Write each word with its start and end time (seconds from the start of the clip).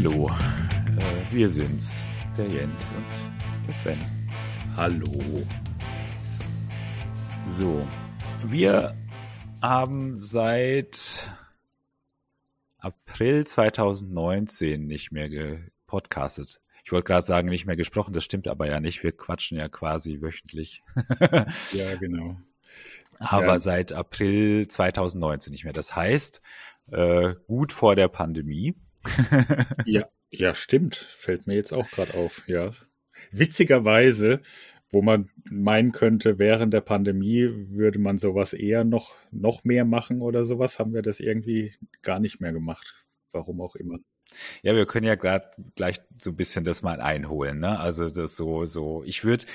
Hallo. 0.00 0.30
Äh, 0.96 1.34
wir 1.34 1.48
sind's, 1.48 2.00
der 2.36 2.46
Jens 2.46 2.92
und 2.96 3.66
der 3.66 3.74
Sven. 3.74 3.98
Hallo. 4.76 5.44
So, 7.58 7.84
wir 8.44 8.94
haben 9.60 10.20
seit 10.20 11.36
April 12.78 13.44
2019 13.44 14.86
nicht 14.86 15.10
mehr 15.10 15.28
gepodcastet. 15.28 16.60
Ich 16.84 16.92
wollte 16.92 17.08
gerade 17.08 17.26
sagen, 17.26 17.48
nicht 17.48 17.66
mehr 17.66 17.74
gesprochen, 17.74 18.14
das 18.14 18.22
stimmt 18.22 18.46
aber 18.46 18.68
ja 18.68 18.78
nicht. 18.78 19.02
Wir 19.02 19.10
quatschen 19.10 19.58
ja 19.58 19.68
quasi 19.68 20.20
wöchentlich. 20.20 20.84
ja, 21.72 21.96
genau. 21.96 22.40
Aber 23.18 23.46
ja. 23.54 23.58
seit 23.58 23.92
April 23.92 24.68
2019 24.68 25.50
nicht 25.50 25.64
mehr. 25.64 25.72
Das 25.72 25.96
heißt, 25.96 26.40
äh, 26.92 27.34
gut 27.48 27.72
vor 27.72 27.96
der 27.96 28.06
Pandemie. 28.06 28.76
ja, 29.86 30.08
ja, 30.30 30.54
stimmt. 30.54 30.96
Fällt 30.96 31.46
mir 31.46 31.54
jetzt 31.54 31.72
auch 31.72 31.90
gerade 31.90 32.14
auf, 32.14 32.46
ja. 32.48 32.72
Witzigerweise, 33.30 34.40
wo 34.90 35.02
man 35.02 35.30
meinen 35.50 35.92
könnte, 35.92 36.38
während 36.38 36.72
der 36.72 36.80
Pandemie 36.80 37.48
würde 37.70 37.98
man 37.98 38.18
sowas 38.18 38.52
eher 38.52 38.84
noch, 38.84 39.16
noch 39.30 39.64
mehr 39.64 39.84
machen 39.84 40.22
oder 40.22 40.44
sowas, 40.44 40.78
haben 40.78 40.94
wir 40.94 41.02
das 41.02 41.20
irgendwie 41.20 41.74
gar 42.02 42.20
nicht 42.20 42.40
mehr 42.40 42.52
gemacht. 42.52 43.04
Warum 43.32 43.60
auch 43.60 43.76
immer. 43.76 43.98
Ja, 44.62 44.74
wir 44.74 44.86
können 44.86 45.06
ja 45.06 45.14
gerade 45.14 45.50
gleich 45.74 46.00
so 46.18 46.30
ein 46.30 46.36
bisschen 46.36 46.64
das 46.64 46.82
mal 46.82 47.00
einholen. 47.00 47.60
Ne? 47.60 47.78
Also 47.78 48.08
das 48.08 48.36
so, 48.36 48.66
so, 48.66 49.02
ich 49.04 49.24
würde, 49.24 49.46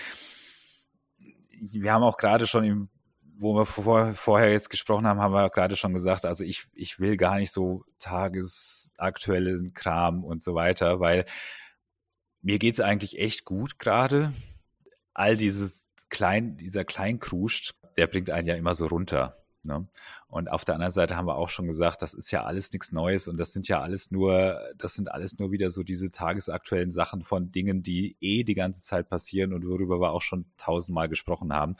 wir 1.60 1.94
haben 1.94 2.04
auch 2.04 2.18
gerade 2.18 2.48
schon 2.48 2.64
im 2.64 2.90
wo 3.38 3.56
wir 3.56 3.66
vor, 3.66 4.14
vorher 4.14 4.52
jetzt 4.52 4.70
gesprochen 4.70 5.08
haben, 5.08 5.20
haben 5.20 5.34
wir 5.34 5.50
gerade 5.50 5.76
schon 5.76 5.94
gesagt, 5.94 6.26
also 6.26 6.44
ich, 6.44 6.66
ich 6.74 7.00
will 7.00 7.18
gar 7.18 7.38
nicht 7.38 7.52
so 7.52 7.84
tagesaktuellen 8.00 9.74
Kram 9.74 10.24
und 10.24 10.44
so 10.44 10.56
weiter, 10.56 11.00
weil 11.00 11.26
mir 12.42 12.60
geht's 12.60 12.80
eigentlich 12.80 13.18
echt 13.18 13.46
gut 13.46 13.80
gerade. 13.80 14.34
All 15.14 15.38
dieses 15.38 15.86
klein, 16.10 16.58
dieser 16.58 16.86
Kleinkruscht, 16.86 17.74
der 17.98 18.08
bringt 18.08 18.30
einen 18.30 18.48
ja 18.48 18.56
immer 18.56 18.76
so 18.76 18.88
runter. 18.88 19.38
Ne? 19.64 19.88
Und 20.28 20.50
auf 20.50 20.66
der 20.66 20.76
anderen 20.76 20.92
Seite 20.92 21.16
haben 21.16 21.28
wir 21.28 21.36
auch 21.36 21.50
schon 21.50 21.68
gesagt, 21.68 22.02
das 22.02 22.14
ist 22.14 22.32
ja 22.32 22.44
alles 22.44 22.72
nichts 22.72 22.92
Neues 22.92 23.28
und 23.28 23.38
das 23.38 23.52
sind 23.54 23.68
ja 23.68 23.82
alles 23.82 24.12
nur, 24.12 24.60
das 24.76 24.96
sind 24.96 25.12
alles 25.12 25.38
nur 25.40 25.52
wieder 25.52 25.72
so 25.72 25.84
diese 25.84 26.12
tagesaktuellen 26.12 26.92
Sachen 26.92 27.24
von 27.24 27.52
Dingen, 27.52 27.82
die 27.82 28.18
eh 28.20 28.44
die 28.44 28.56
ganze 28.56 28.82
Zeit 28.82 29.10
passieren 29.10 29.54
und 29.54 29.66
worüber 29.66 30.02
wir 30.02 30.12
auch 30.12 30.22
schon 30.22 30.46
tausendmal 30.58 31.08
gesprochen 31.08 31.54
haben 31.54 31.78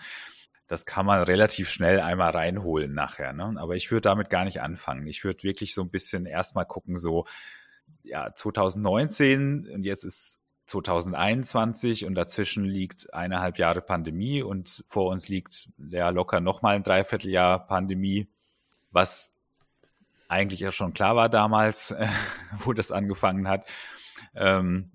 das 0.74 0.88
kann 0.88 1.06
man 1.06 1.22
relativ 1.22 1.70
schnell 1.70 2.00
einmal 2.00 2.32
reinholen 2.32 2.96
nachher. 2.96 3.32
Ne? 3.32 3.54
Aber 3.58 3.76
ich 3.76 3.92
würde 3.92 4.10
damit 4.10 4.32
gar 4.32 4.44
nicht 4.44 4.60
anfangen. 4.60 5.06
Ich 5.06 5.24
würde 5.24 5.44
wirklich 5.44 5.76
so 5.76 5.84
ein 5.84 5.92
bisschen 5.92 6.26
erstmal 6.26 6.66
gucken, 6.66 6.98
so 6.98 7.28
ja, 8.02 8.34
2019 8.34 9.70
und 9.72 9.84
jetzt 9.84 10.04
ist 10.04 10.40
2021 10.66 12.08
und 12.08 12.16
dazwischen 12.16 12.66
liegt 12.66 13.14
eineinhalb 13.14 13.60
Jahre 13.60 13.82
Pandemie 13.82 14.42
und 14.42 14.84
vor 14.88 15.12
uns 15.12 15.28
liegt 15.28 15.70
ja 15.78 16.10
locker 16.10 16.40
nochmal 16.40 16.76
ein 16.76 16.84
Dreivierteljahr 16.84 17.68
Pandemie, 17.68 18.28
was 18.90 19.32
eigentlich 20.28 20.62
ja 20.62 20.72
schon 20.72 20.96
klar 20.96 21.16
war 21.16 21.30
damals, 21.30 21.94
wo 22.58 22.74
das 22.74 22.92
angefangen 22.92 23.48
hat, 23.48 23.68
ähm, 24.34 24.90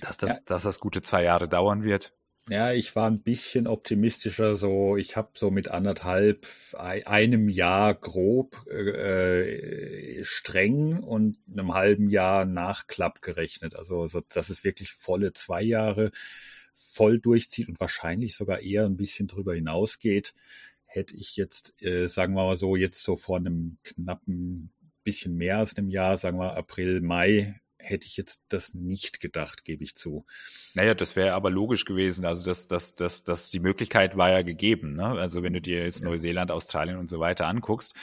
dass, 0.00 0.16
das, 0.16 0.38
ja. 0.38 0.42
dass 0.46 0.64
das 0.64 0.80
gute 0.80 1.00
zwei 1.00 1.22
Jahre 1.22 1.48
dauern 1.48 1.84
wird. 1.84 2.12
Ja, 2.48 2.72
ich 2.72 2.96
war 2.96 3.08
ein 3.08 3.22
bisschen 3.22 3.66
optimistischer. 3.68 4.56
So, 4.56 4.96
ich 4.96 5.16
habe 5.16 5.30
so 5.34 5.50
mit 5.50 5.68
anderthalb, 5.68 6.46
einem 6.74 7.48
Jahr 7.48 7.94
grob 7.94 8.66
äh, 8.68 10.24
streng 10.24 10.98
und 11.00 11.38
einem 11.50 11.74
halben 11.74 12.08
Jahr 12.10 12.44
Nachklapp 12.44 13.22
gerechnet. 13.22 13.76
Also, 13.76 14.06
so, 14.08 14.20
dass 14.20 14.50
es 14.50 14.64
wirklich 14.64 14.92
volle 14.92 15.32
zwei 15.32 15.62
Jahre 15.62 16.10
voll 16.74 17.18
durchzieht 17.20 17.68
und 17.68 17.78
wahrscheinlich 17.78 18.34
sogar 18.34 18.60
eher 18.60 18.84
ein 18.86 18.96
bisschen 18.96 19.28
drüber 19.28 19.54
hinausgeht. 19.54 20.34
Hätte 20.86 21.16
ich 21.16 21.36
jetzt, 21.36 21.80
äh, 21.82 22.08
sagen 22.08 22.34
wir 22.34 22.44
mal 22.44 22.56
so, 22.56 22.74
jetzt 22.74 23.02
so 23.02 23.16
vor 23.16 23.36
einem 23.36 23.78
knappen 23.84 24.72
bisschen 25.04 25.36
mehr 25.36 25.58
als 25.58 25.76
einem 25.76 25.88
Jahr, 25.90 26.16
sagen 26.16 26.38
wir 26.38 26.56
April, 26.56 27.00
Mai, 27.00 27.60
hätte 27.82 28.06
ich 28.06 28.16
jetzt 28.16 28.44
das 28.48 28.74
nicht 28.74 29.20
gedacht, 29.20 29.64
gebe 29.64 29.84
ich 29.84 29.96
zu. 29.96 30.24
Naja, 30.74 30.94
das 30.94 31.16
wäre 31.16 31.32
aber 31.32 31.50
logisch 31.50 31.84
gewesen. 31.84 32.24
Also 32.24 32.44
das, 32.44 32.66
das, 32.66 32.94
das, 32.94 33.24
das, 33.24 33.50
die 33.50 33.60
Möglichkeit 33.60 34.16
war 34.16 34.30
ja 34.30 34.42
gegeben. 34.42 34.94
Ne? 34.94 35.06
Also 35.06 35.42
wenn 35.42 35.52
du 35.52 35.60
dir 35.60 35.84
jetzt 35.84 36.00
ja. 36.00 36.06
Neuseeland, 36.06 36.50
Australien 36.50 36.96
und 36.96 37.10
so 37.10 37.20
weiter 37.20 37.46
anguckst, 37.46 37.94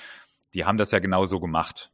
die 0.54 0.66
haben 0.66 0.78
das 0.78 0.92
ja 0.92 1.00
genau 1.00 1.26
so 1.26 1.40
gemacht. 1.40 1.92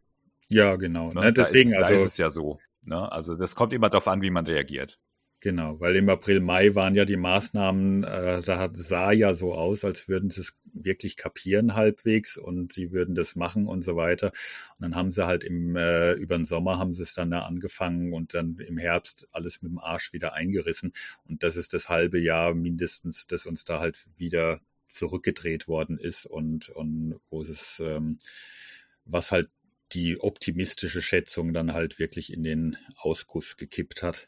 Ja, 0.49 0.75
genau. 0.75 1.13
Ne? 1.13 1.21
Ne? 1.21 1.33
Deswegen, 1.33 1.71
da 1.71 1.77
ist, 1.77 1.83
also, 1.83 1.95
da 1.95 2.01
ist 2.01 2.11
es 2.11 2.17
ja 2.17 2.29
so. 2.29 2.59
Ne? 2.83 3.11
Also 3.11 3.35
das 3.35 3.55
kommt 3.55 3.73
immer 3.73 3.89
darauf 3.89 4.07
an, 4.07 4.21
wie 4.21 4.29
man 4.29 4.45
reagiert. 4.45 4.99
Genau, 5.43 5.77
weil 5.81 5.97
im 5.97 6.07
April, 6.07 6.39
Mai 6.39 6.73
waren 6.73 6.95
ja 6.95 7.03
die 7.03 7.17
Maßnahmen, 7.17 8.05
äh, 8.05 8.41
da 8.43 8.59
hat, 8.59 8.77
sah 8.77 9.11
ja 9.11 9.33
so 9.33 9.53
aus, 9.53 9.83
als 9.83 10.07
würden 10.07 10.29
sie 10.29 10.39
es 10.39 10.57
wirklich 10.73 11.17
kapieren 11.17 11.75
halbwegs 11.75 12.37
und 12.37 12.73
sie 12.73 12.91
würden 12.91 13.15
das 13.15 13.35
machen 13.35 13.67
und 13.67 13.81
so 13.81 13.95
weiter. 13.95 14.27
Und 14.27 14.81
dann 14.81 14.95
haben 14.95 15.11
sie 15.11 15.25
halt 15.25 15.43
im 15.43 15.75
äh, 15.75 16.13
über 16.13 16.35
den 16.37 16.45
Sommer 16.45 16.79
haben 16.79 16.93
sie 16.93 17.03
es 17.03 17.13
dann 17.13 17.31
da 17.31 17.41
angefangen 17.43 18.13
und 18.13 18.33
dann 18.33 18.57
im 18.59 18.77
Herbst 18.77 19.27
alles 19.31 19.61
mit 19.61 19.71
dem 19.71 19.79
Arsch 19.79 20.13
wieder 20.13 20.33
eingerissen. 20.33 20.93
Und 21.27 21.43
das 21.43 21.55
ist 21.55 21.73
das 21.73 21.89
halbe 21.89 22.19
Jahr 22.19 22.53
mindestens, 22.53 23.27
das 23.27 23.45
uns 23.45 23.65
da 23.65 23.79
halt 23.79 24.05
wieder 24.17 24.61
zurückgedreht 24.89 25.67
worden 25.67 25.97
ist 25.97 26.25
und, 26.25 26.69
und 26.69 27.19
wo 27.29 27.41
es 27.41 27.81
ähm, 27.83 28.19
was 29.05 29.31
halt 29.31 29.49
die 29.93 30.19
optimistische 30.19 31.01
Schätzung 31.01 31.53
dann 31.53 31.73
halt 31.73 31.99
wirklich 31.99 32.33
in 32.33 32.43
den 32.43 32.77
Ausguss 32.95 33.57
gekippt 33.57 34.01
hat. 34.01 34.27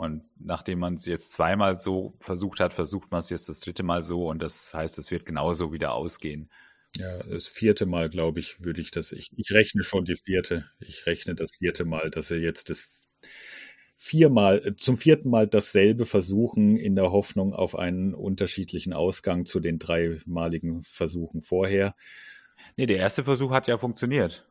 Und 0.00 0.24
nachdem 0.38 0.78
man 0.78 0.94
es 0.94 1.04
jetzt 1.04 1.30
zweimal 1.30 1.78
so 1.78 2.16
versucht 2.20 2.58
hat, 2.58 2.72
versucht 2.72 3.10
man 3.10 3.20
es 3.20 3.28
jetzt 3.28 3.50
das 3.50 3.60
dritte 3.60 3.82
Mal 3.82 4.02
so 4.02 4.30
und 4.30 4.40
das 4.40 4.72
heißt, 4.72 4.98
es 4.98 5.10
wird 5.10 5.26
genauso 5.26 5.74
wieder 5.74 5.92
ausgehen. 5.92 6.48
Ja, 6.96 7.22
das 7.22 7.48
vierte 7.48 7.84
Mal, 7.84 8.08
glaube 8.08 8.40
ich, 8.40 8.64
würde 8.64 8.80
ich 8.80 8.90
das, 8.92 9.12
ich, 9.12 9.28
ich 9.36 9.52
rechne 9.52 9.82
schon 9.82 10.06
die 10.06 10.16
vierte. 10.16 10.70
Ich 10.78 11.04
rechne 11.04 11.34
das 11.34 11.50
vierte 11.58 11.84
Mal, 11.84 12.08
dass 12.08 12.30
er 12.30 12.38
jetzt 12.38 12.70
das 12.70 12.90
viermal, 13.94 14.74
zum 14.76 14.96
vierten 14.96 15.28
Mal 15.28 15.46
dasselbe 15.46 16.06
versuchen 16.06 16.78
in 16.78 16.96
der 16.96 17.12
Hoffnung 17.12 17.52
auf 17.52 17.76
einen 17.76 18.14
unterschiedlichen 18.14 18.94
Ausgang 18.94 19.44
zu 19.44 19.60
den 19.60 19.78
dreimaligen 19.78 20.82
Versuchen 20.82 21.42
vorher. 21.42 21.94
Nee, 22.78 22.86
der 22.86 22.96
erste 22.96 23.22
Versuch 23.22 23.50
hat 23.50 23.68
ja 23.68 23.76
funktioniert. 23.76 24.48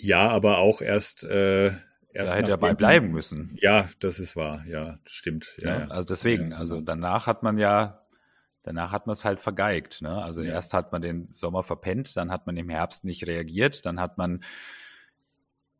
Ja, 0.00 0.28
aber 0.28 0.58
auch 0.58 0.82
erst 0.82 1.24
äh, 1.24 1.72
Erst 2.18 2.32
da 2.32 2.38
hätte 2.38 2.50
er 2.50 2.56
bei 2.56 2.74
bleiben 2.74 3.12
müssen. 3.12 3.56
Ja, 3.60 3.88
das 4.00 4.18
ist 4.18 4.34
wahr. 4.34 4.64
Ja, 4.66 4.98
stimmt. 5.04 5.56
Ja, 5.58 5.78
ja. 5.78 5.86
Also 5.86 6.08
deswegen, 6.08 6.52
also 6.52 6.80
danach 6.80 7.28
hat 7.28 7.44
man 7.44 7.58
ja, 7.58 8.02
danach 8.64 8.90
hat 8.90 9.06
man 9.06 9.12
es 9.12 9.24
halt 9.24 9.38
vergeigt. 9.38 10.02
Ne? 10.02 10.20
Also 10.20 10.42
erst 10.42 10.74
hat 10.74 10.90
man 10.90 11.00
den 11.00 11.28
Sommer 11.32 11.62
verpennt, 11.62 12.16
dann 12.16 12.32
hat 12.32 12.44
man 12.44 12.56
im 12.56 12.70
Herbst 12.70 13.04
nicht 13.04 13.24
reagiert, 13.28 13.86
dann 13.86 14.00
hat 14.00 14.18
man 14.18 14.42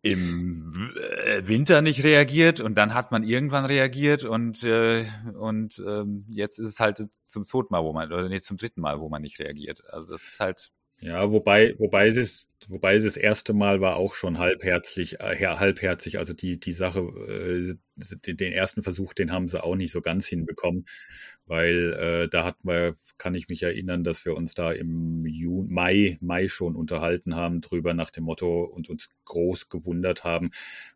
im 0.00 0.92
äh, 1.24 1.48
Winter 1.48 1.82
nicht 1.82 2.04
reagiert 2.04 2.60
und 2.60 2.76
dann 2.76 2.94
hat 2.94 3.10
man 3.10 3.24
irgendwann 3.24 3.64
reagiert 3.64 4.22
und 4.22 4.62
äh, 4.62 5.06
und 5.36 5.82
ähm, 5.84 6.24
jetzt 6.28 6.60
ist 6.60 6.68
es 6.68 6.78
halt 6.78 7.08
zum 7.24 7.46
zweiten 7.46 7.72
Mal, 7.72 7.82
wo 7.82 7.92
man 7.92 8.12
oder 8.12 8.28
nee, 8.28 8.40
zum 8.40 8.58
dritten 8.58 8.80
Mal, 8.80 9.00
wo 9.00 9.08
man 9.08 9.22
nicht 9.22 9.40
reagiert. 9.40 9.82
Also 9.92 10.12
das 10.12 10.22
ist 10.22 10.38
halt 10.38 10.70
ja, 11.00 11.30
wobei, 11.30 11.74
wobei 11.78 12.08
es, 12.08 12.48
wobei 12.66 12.96
es 12.96 13.04
das 13.04 13.16
erste 13.16 13.52
Mal 13.52 13.80
war 13.80 13.96
auch 13.96 14.14
schon 14.14 14.38
halbherzig, 14.38 15.20
äh, 15.20 15.36
halbherzig. 15.46 16.18
Also 16.18 16.32
die, 16.32 16.58
die 16.58 16.72
Sache, 16.72 17.00
äh, 17.00 18.34
den 18.34 18.52
ersten 18.52 18.82
Versuch, 18.82 19.14
den 19.14 19.30
haben 19.30 19.48
sie 19.48 19.62
auch 19.62 19.76
nicht 19.76 19.92
so 19.92 20.00
ganz 20.00 20.26
hinbekommen, 20.26 20.86
weil 21.46 21.92
äh, 21.94 22.28
da 22.28 22.44
hatten 22.44 22.66
wir, 22.68 22.96
kann 23.16 23.36
ich 23.36 23.48
mich 23.48 23.62
erinnern, 23.62 24.02
dass 24.02 24.24
wir 24.24 24.34
uns 24.34 24.54
da 24.54 24.72
im 24.72 25.24
Juni, 25.26 25.72
Mai, 25.72 26.18
Mai 26.20 26.48
schon 26.48 26.74
unterhalten 26.74 27.36
haben 27.36 27.60
drüber 27.60 27.94
nach 27.94 28.10
dem 28.10 28.24
Motto 28.24 28.64
und 28.64 28.90
uns 28.90 29.08
groß 29.24 29.68
gewundert 29.68 30.24
haben, 30.24 30.50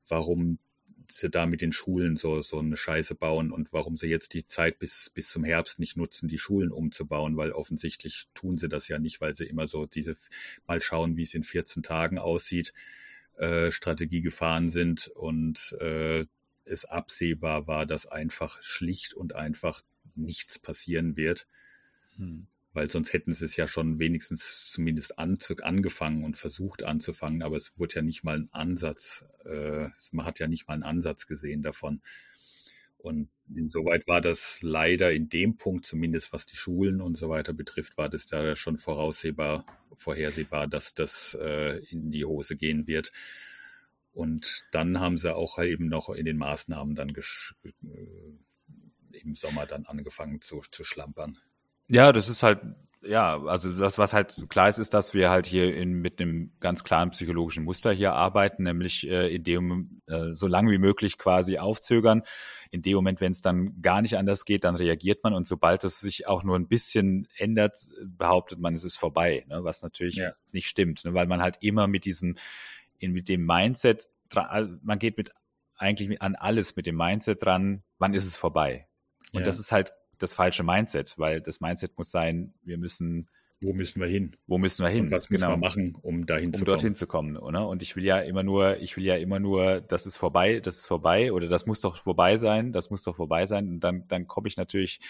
warum 0.09 0.59
sie 1.19 1.31
da 1.31 1.47
mit 1.47 1.61
den 1.61 1.73
Schulen 1.73 2.17
so, 2.17 2.43
so 2.43 2.59
eine 2.59 2.77
Scheiße 2.77 3.15
bauen 3.15 3.53
und 3.53 3.73
warum 3.73 3.97
sie 3.97 4.09
jetzt 4.09 4.35
die 4.35 4.47
Zeit 4.47 4.79
bis, 4.79 5.11
bis 5.11 5.29
zum 5.31 5.45
Herbst 5.45 5.79
nicht 5.79 5.97
nutzen, 5.97 6.29
die 6.29 6.39
Schulen 6.39 6.71
umzubauen, 6.71 7.37
weil 7.37 7.53
offensichtlich 7.53 8.29
tun 8.35 8.57
sie 8.57 8.69
das 8.69 8.89
ja 8.89 8.99
nicht, 8.99 9.21
weil 9.21 9.35
sie 9.35 9.45
immer 9.45 9.67
so 9.67 9.87
diese, 9.87 10.17
mal 10.67 10.81
schauen, 10.81 11.17
wie 11.17 11.23
es 11.23 11.35
in 11.35 11.43
14 11.43 11.83
Tagen 11.83 12.19
aussieht, 12.19 12.73
äh, 13.37 13.71
Strategie 13.71 14.21
gefahren 14.21 14.69
sind 14.69 15.09
und 15.09 15.77
äh, 15.81 16.27
es 16.65 16.85
absehbar 16.85 17.67
war, 17.67 17.87
dass 17.87 18.07
einfach 18.07 18.63
schlicht 18.63 19.15
und 19.15 19.35
einfach 19.35 19.83
nichts 20.15 20.59
passieren 20.59 21.17
wird. 21.17 21.47
Hm 22.17 22.47
weil 22.73 22.91
sonst 22.91 23.13
hätten 23.13 23.33
sie 23.33 23.45
es 23.45 23.57
ja 23.57 23.69
schon 23.69 23.99
wenigstens 23.99 24.67
zumindest 24.67 25.19
an, 25.19 25.39
angefangen 25.63 26.25
und 26.25 26.37
versucht 26.37 26.83
anzufangen, 26.83 27.43
aber 27.43 27.57
es 27.57 27.79
wurde 27.79 27.97
ja 27.97 28.03
nicht 28.03 28.25
mal 28.25 28.37
ein 28.37 28.49
Ansatz, 28.53 29.25
äh, 29.45 29.89
man 30.11 30.27
hat 30.27 30.39
ja 30.39 30.49
nicht 30.49 30.69
mal 30.69 30.75
einen 30.75 30.83
Ansatz 30.83 31.27
gesehen 31.27 31.63
davon. 31.63 32.03
Und 33.03 33.31
insoweit 33.53 34.07
war 34.07 34.21
das 34.21 34.63
leider 34.63 35.13
in 35.13 35.29
dem 35.29 35.57
Punkt, 35.57 35.85
zumindest 35.85 36.33
was 36.33 36.47
die 36.47 36.57
Schulen 36.57 37.01
und 37.01 37.17
so 37.17 37.29
weiter 37.29 37.53
betrifft, 37.53 37.99
war 37.99 38.09
das 38.09 38.27
da 38.27 38.55
schon 38.55 38.77
voraussehbar, 38.77 39.67
vorhersehbar, 39.97 40.69
dass 40.69 40.95
das 40.95 41.37
äh, 41.41 41.79
in 41.91 42.13
die 42.13 42.25
Hose 42.25 42.57
gehen 42.57 42.87
wird. 42.87 43.11
Und 44.13 44.67
dann 44.71 45.01
haben 45.01 45.19
sie 45.19 45.35
auch 45.35 45.59
eben 45.59 45.89
noch 45.89 46.11
in 46.11 46.25
den 46.25 46.37
Maßnahmen 46.37 46.95
dann 46.95 47.09
äh, 47.11 49.19
im 49.19 49.35
Sommer 49.35 49.67
dann 49.67 49.85
angefangen 49.87 50.41
zu, 50.41 50.63
zu 50.71 50.85
schlampern. 50.85 51.39
Ja, 51.93 52.13
das 52.13 52.29
ist 52.29 52.43
halt 52.43 52.61
ja, 53.05 53.43
also 53.45 53.73
das, 53.73 53.99
was 53.99 54.13
halt 54.13 54.37
klar 54.49 54.69
ist, 54.69 54.79
ist, 54.79 54.95
dass 54.95 55.13
wir 55.13 55.31
halt 55.31 55.47
hier 55.47 55.75
in, 55.75 55.93
mit 55.95 56.21
einem 56.21 56.53
ganz 56.61 56.85
klaren 56.85 57.11
psychologischen 57.11 57.65
Muster 57.65 57.93
hier 57.93 58.13
arbeiten, 58.13 58.63
nämlich 58.63 59.09
äh, 59.09 59.35
in 59.35 59.43
dem 59.43 60.03
äh, 60.07 60.35
so 60.35 60.47
lange 60.47 60.71
wie 60.71 60.79
möglich 60.79 61.19
quasi 61.19 61.59
aufzögern. 61.59 62.23
In 62.71 62.83
dem 62.83 62.95
Moment, 62.95 63.21
wenn 63.21 63.33
es 63.33 63.41
dann 63.41 63.83
gar 63.83 64.03
nicht 64.03 64.17
anders 64.17 64.45
geht, 64.45 64.65
dann 64.65 64.77
reagiert 64.77 65.25
man 65.25 65.35
und 65.35 65.47
sobald 65.47 65.85
es 65.85 66.01
sich 66.01 66.27
auch 66.27 66.45
nur 66.45 66.57
ein 66.57 66.69
bisschen 66.69 67.27
ändert, 67.37 67.77
behauptet 68.05 68.61
man, 68.61 68.75
es 68.75 68.85
ist 68.85 68.97
vorbei, 68.97 69.45
ne? 69.49 69.65
was 69.65 69.83
natürlich 69.83 70.17
ja. 70.17 70.33
nicht 70.53 70.69
stimmt, 70.69 71.05
ne? 71.05 71.13
weil 71.13 71.27
man 71.27 71.43
halt 71.43 71.59
immer 71.61 71.89
mit 71.89 72.05
diesem, 72.05 72.37
in, 72.99 73.13
mit 73.13 73.29
dem 73.29 73.45
Mindset, 73.45 74.09
man 74.83 74.99
geht 74.99 75.17
mit 75.17 75.33
eigentlich 75.77 76.23
an 76.23 76.37
alles 76.37 76.77
mit 76.77 76.87
dem 76.87 76.97
Mindset 76.97 77.45
dran, 77.45 77.83
wann 77.99 78.15
ist 78.15 78.27
es 78.27 78.37
vorbei? 78.37 78.87
Und 79.33 79.41
ja. 79.41 79.47
das 79.47 79.59
ist 79.59 79.73
halt 79.73 79.93
das 80.23 80.35
falsche 80.35 80.63
Mindset, 80.63 81.15
weil 81.19 81.41
das 81.41 81.61
Mindset 81.61 81.97
muss 81.99 82.11
sein, 82.11 82.55
wir 82.63 82.79
müssen 82.79 83.29
wo 83.63 83.73
müssen 83.73 84.01
wir 84.01 84.09
hin? 84.09 84.37
Wo 84.49 84.59
müssen 84.59 84.85
wir 84.85 84.91
hin? 84.91 85.05
Und 85.05 85.13
was 85.13 85.31
müssen 85.31 85.45
genau. 85.45 85.55
wir 85.55 85.59
machen, 85.59 85.97
um 86.03 86.27
dahin 86.27 86.47
um 86.47 86.53
zu 86.53 86.59
kommen? 86.59 86.63
Um 86.63 86.67
dorthin 86.67 86.95
zu 86.97 87.07
kommen, 87.07 87.37
oder? 87.37 87.69
Und 87.69 87.83
ich 87.83 87.95
will 87.95 88.05
ja 88.05 88.19
immer 88.19 88.43
nur, 88.43 88.79
ich 88.79 88.97
will 88.97 89.05
ja 89.05 89.17
immer 89.17 89.39
nur, 89.39 89.81
das 89.81 90.05
ist 90.05 90.17
vorbei, 90.17 90.59
das 90.59 90.79
ist 90.79 90.87
vorbei 90.87 91.33
oder 91.33 91.49
das 91.49 91.65
muss 91.65 91.81
doch 91.81 91.97
vorbei 91.97 92.37
sein, 92.39 92.73
das 92.73 92.91
muss 92.91 93.03
doch 93.03 93.15
vorbei 93.15 93.47
sein. 93.47 93.69
Und 93.69 93.81
dann, 93.81 94.09
dann 94.09 94.27
komme 94.27 94.49
ich 94.49 94.57
natürlich, 94.57 95.01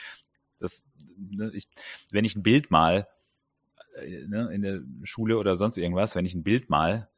das, 0.58 0.84
ne, 1.16 1.50
ich, 1.54 1.66
wenn 2.10 2.26
ich 2.26 2.36
ein 2.36 2.42
Bild 2.42 2.70
mal 2.70 3.08
äh, 3.96 4.26
ne, 4.26 4.50
in 4.52 4.62
der 4.62 4.82
Schule 5.04 5.38
oder 5.38 5.56
sonst 5.56 5.78
irgendwas, 5.78 6.14
wenn 6.14 6.26
ich 6.26 6.34
ein 6.34 6.44
Bild 6.44 6.68
mal, 6.68 7.08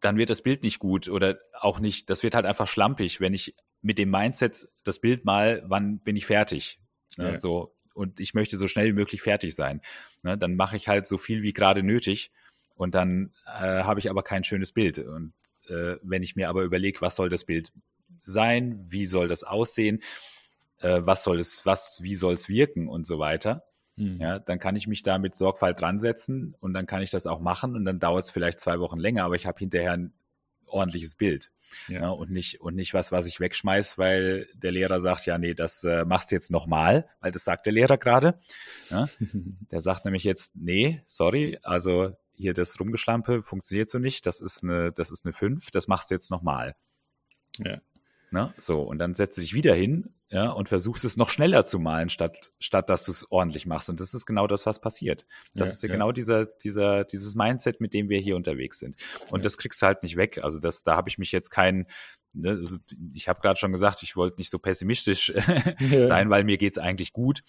dann 0.00 0.16
wird 0.16 0.30
das 0.30 0.42
Bild 0.42 0.62
nicht 0.62 0.78
gut 0.78 1.08
oder 1.08 1.38
auch 1.60 1.80
nicht, 1.80 2.08
das 2.08 2.22
wird 2.22 2.34
halt 2.34 2.46
einfach 2.46 2.66
schlampig, 2.66 3.20
wenn 3.20 3.34
ich 3.34 3.54
mit 3.82 3.98
dem 3.98 4.10
Mindset 4.10 4.68
das 4.84 5.00
Bild 5.00 5.24
mal, 5.24 5.62
wann 5.66 5.98
bin 5.98 6.16
ich 6.16 6.26
fertig? 6.26 6.81
Ne, 7.16 7.32
ja. 7.32 7.38
So, 7.38 7.74
und 7.94 8.20
ich 8.20 8.34
möchte 8.34 8.56
so 8.56 8.68
schnell 8.68 8.86
wie 8.88 8.92
möglich 8.92 9.22
fertig 9.22 9.54
sein. 9.54 9.80
Ne, 10.22 10.38
dann 10.38 10.54
mache 10.54 10.76
ich 10.76 10.88
halt 10.88 11.06
so 11.06 11.18
viel 11.18 11.42
wie 11.42 11.52
gerade 11.52 11.82
nötig 11.82 12.30
und 12.74 12.94
dann 12.94 13.32
äh, 13.46 13.82
habe 13.82 14.00
ich 14.00 14.10
aber 14.10 14.22
kein 14.22 14.44
schönes 14.44 14.72
Bild. 14.72 14.98
Und 14.98 15.34
äh, 15.68 15.96
wenn 16.02 16.22
ich 16.22 16.36
mir 16.36 16.48
aber 16.48 16.62
überlege, 16.62 17.00
was 17.00 17.16
soll 17.16 17.28
das 17.28 17.44
Bild 17.44 17.72
sein, 18.24 18.86
wie 18.88 19.06
soll 19.06 19.28
das 19.28 19.44
aussehen, 19.44 20.02
äh, 20.80 21.00
was 21.02 21.24
soll 21.24 21.38
es, 21.38 21.66
was, 21.66 22.00
wie 22.02 22.14
soll 22.14 22.34
es 22.34 22.48
wirken 22.48 22.88
und 22.88 23.06
so 23.06 23.18
weiter, 23.18 23.64
mhm. 23.96 24.20
ja, 24.20 24.38
dann 24.38 24.58
kann 24.58 24.76
ich 24.76 24.86
mich 24.86 25.02
da 25.02 25.18
mit 25.18 25.36
Sorgfalt 25.36 25.80
dran 25.80 26.00
setzen 26.00 26.54
und 26.60 26.74
dann 26.74 26.86
kann 26.86 27.02
ich 27.02 27.10
das 27.10 27.26
auch 27.26 27.40
machen 27.40 27.74
und 27.76 27.84
dann 27.84 28.00
dauert 28.00 28.24
es 28.24 28.30
vielleicht 28.30 28.60
zwei 28.60 28.80
Wochen 28.80 28.98
länger, 28.98 29.24
aber 29.24 29.36
ich 29.36 29.46
habe 29.46 29.58
hinterher 29.58 29.92
ein 29.92 30.12
ordentliches 30.72 31.14
Bild. 31.14 31.50
Ja. 31.88 32.02
ja. 32.02 32.08
und 32.10 32.30
nicht 32.30 32.60
und 32.60 32.74
nicht 32.74 32.92
was, 32.94 33.12
was 33.12 33.26
ich 33.26 33.40
wegschmeiß, 33.40 33.96
weil 33.98 34.48
der 34.54 34.72
Lehrer 34.72 35.00
sagt, 35.00 35.26
ja, 35.26 35.38
nee, 35.38 35.54
das 35.54 35.84
äh, 35.84 36.04
machst 36.04 36.30
du 36.30 36.34
jetzt 36.34 36.50
nochmal, 36.50 37.08
weil 37.20 37.30
das 37.30 37.44
sagt 37.44 37.66
der 37.66 37.72
Lehrer 37.72 37.98
gerade. 37.98 38.38
Ja? 38.90 39.08
der 39.70 39.80
sagt 39.80 40.04
nämlich 40.04 40.24
jetzt, 40.24 40.54
nee, 40.54 41.02
sorry, 41.06 41.58
also 41.62 42.14
hier 42.34 42.54
das 42.54 42.78
Rumgeschlampe 42.78 43.42
funktioniert 43.42 43.88
so 43.88 43.98
nicht, 43.98 44.26
das 44.26 44.40
ist 44.40 44.62
eine, 44.62 44.92
das 44.92 45.10
ist 45.10 45.24
eine 45.24 45.32
5, 45.32 45.70
das 45.70 45.88
machst 45.88 46.10
du 46.10 46.14
jetzt 46.14 46.30
nochmal. 46.30 46.74
Ja. 47.58 47.80
Ne? 48.30 48.54
So, 48.58 48.82
und 48.82 48.98
dann 48.98 49.14
setzt 49.14 49.36
du 49.36 49.42
dich 49.42 49.54
wieder 49.54 49.74
hin 49.74 50.14
ja, 50.32 50.50
und 50.50 50.70
versuchst 50.70 51.04
es 51.04 51.18
noch 51.18 51.28
schneller 51.28 51.66
zu 51.66 51.78
malen, 51.78 52.08
statt, 52.08 52.52
statt 52.58 52.88
dass 52.88 53.04
du 53.04 53.10
es 53.10 53.30
ordentlich 53.30 53.66
machst. 53.66 53.90
Und 53.90 54.00
das 54.00 54.14
ist 54.14 54.24
genau 54.24 54.46
das, 54.46 54.64
was 54.64 54.80
passiert. 54.80 55.26
Das 55.54 55.68
ja, 55.68 55.74
ist 55.74 55.82
ja, 55.82 55.90
genau 55.90 56.10
dieser, 56.10 56.46
dieser, 56.46 57.04
dieses 57.04 57.34
Mindset, 57.34 57.82
mit 57.82 57.92
dem 57.92 58.08
wir 58.08 58.18
hier 58.18 58.34
unterwegs 58.34 58.78
sind. 58.78 58.96
Und 59.30 59.40
ja. 59.40 59.42
das 59.42 59.58
kriegst 59.58 59.82
du 59.82 59.86
halt 59.86 60.02
nicht 60.02 60.16
weg. 60.16 60.40
Also 60.42 60.58
das, 60.58 60.84
da 60.84 60.96
habe 60.96 61.10
ich 61.10 61.18
mich 61.18 61.32
jetzt 61.32 61.50
keinen, 61.50 61.86
ne, 62.32 62.52
also 62.52 62.78
ich 63.12 63.28
habe 63.28 63.42
gerade 63.42 63.60
schon 63.60 63.72
gesagt, 63.72 64.02
ich 64.02 64.16
wollte 64.16 64.38
nicht 64.38 64.48
so 64.48 64.58
pessimistisch 64.58 65.34
sein, 66.02 66.30
weil 66.30 66.44
mir 66.44 66.56
geht's 66.56 66.78
eigentlich 66.78 67.12
gut. 67.12 67.42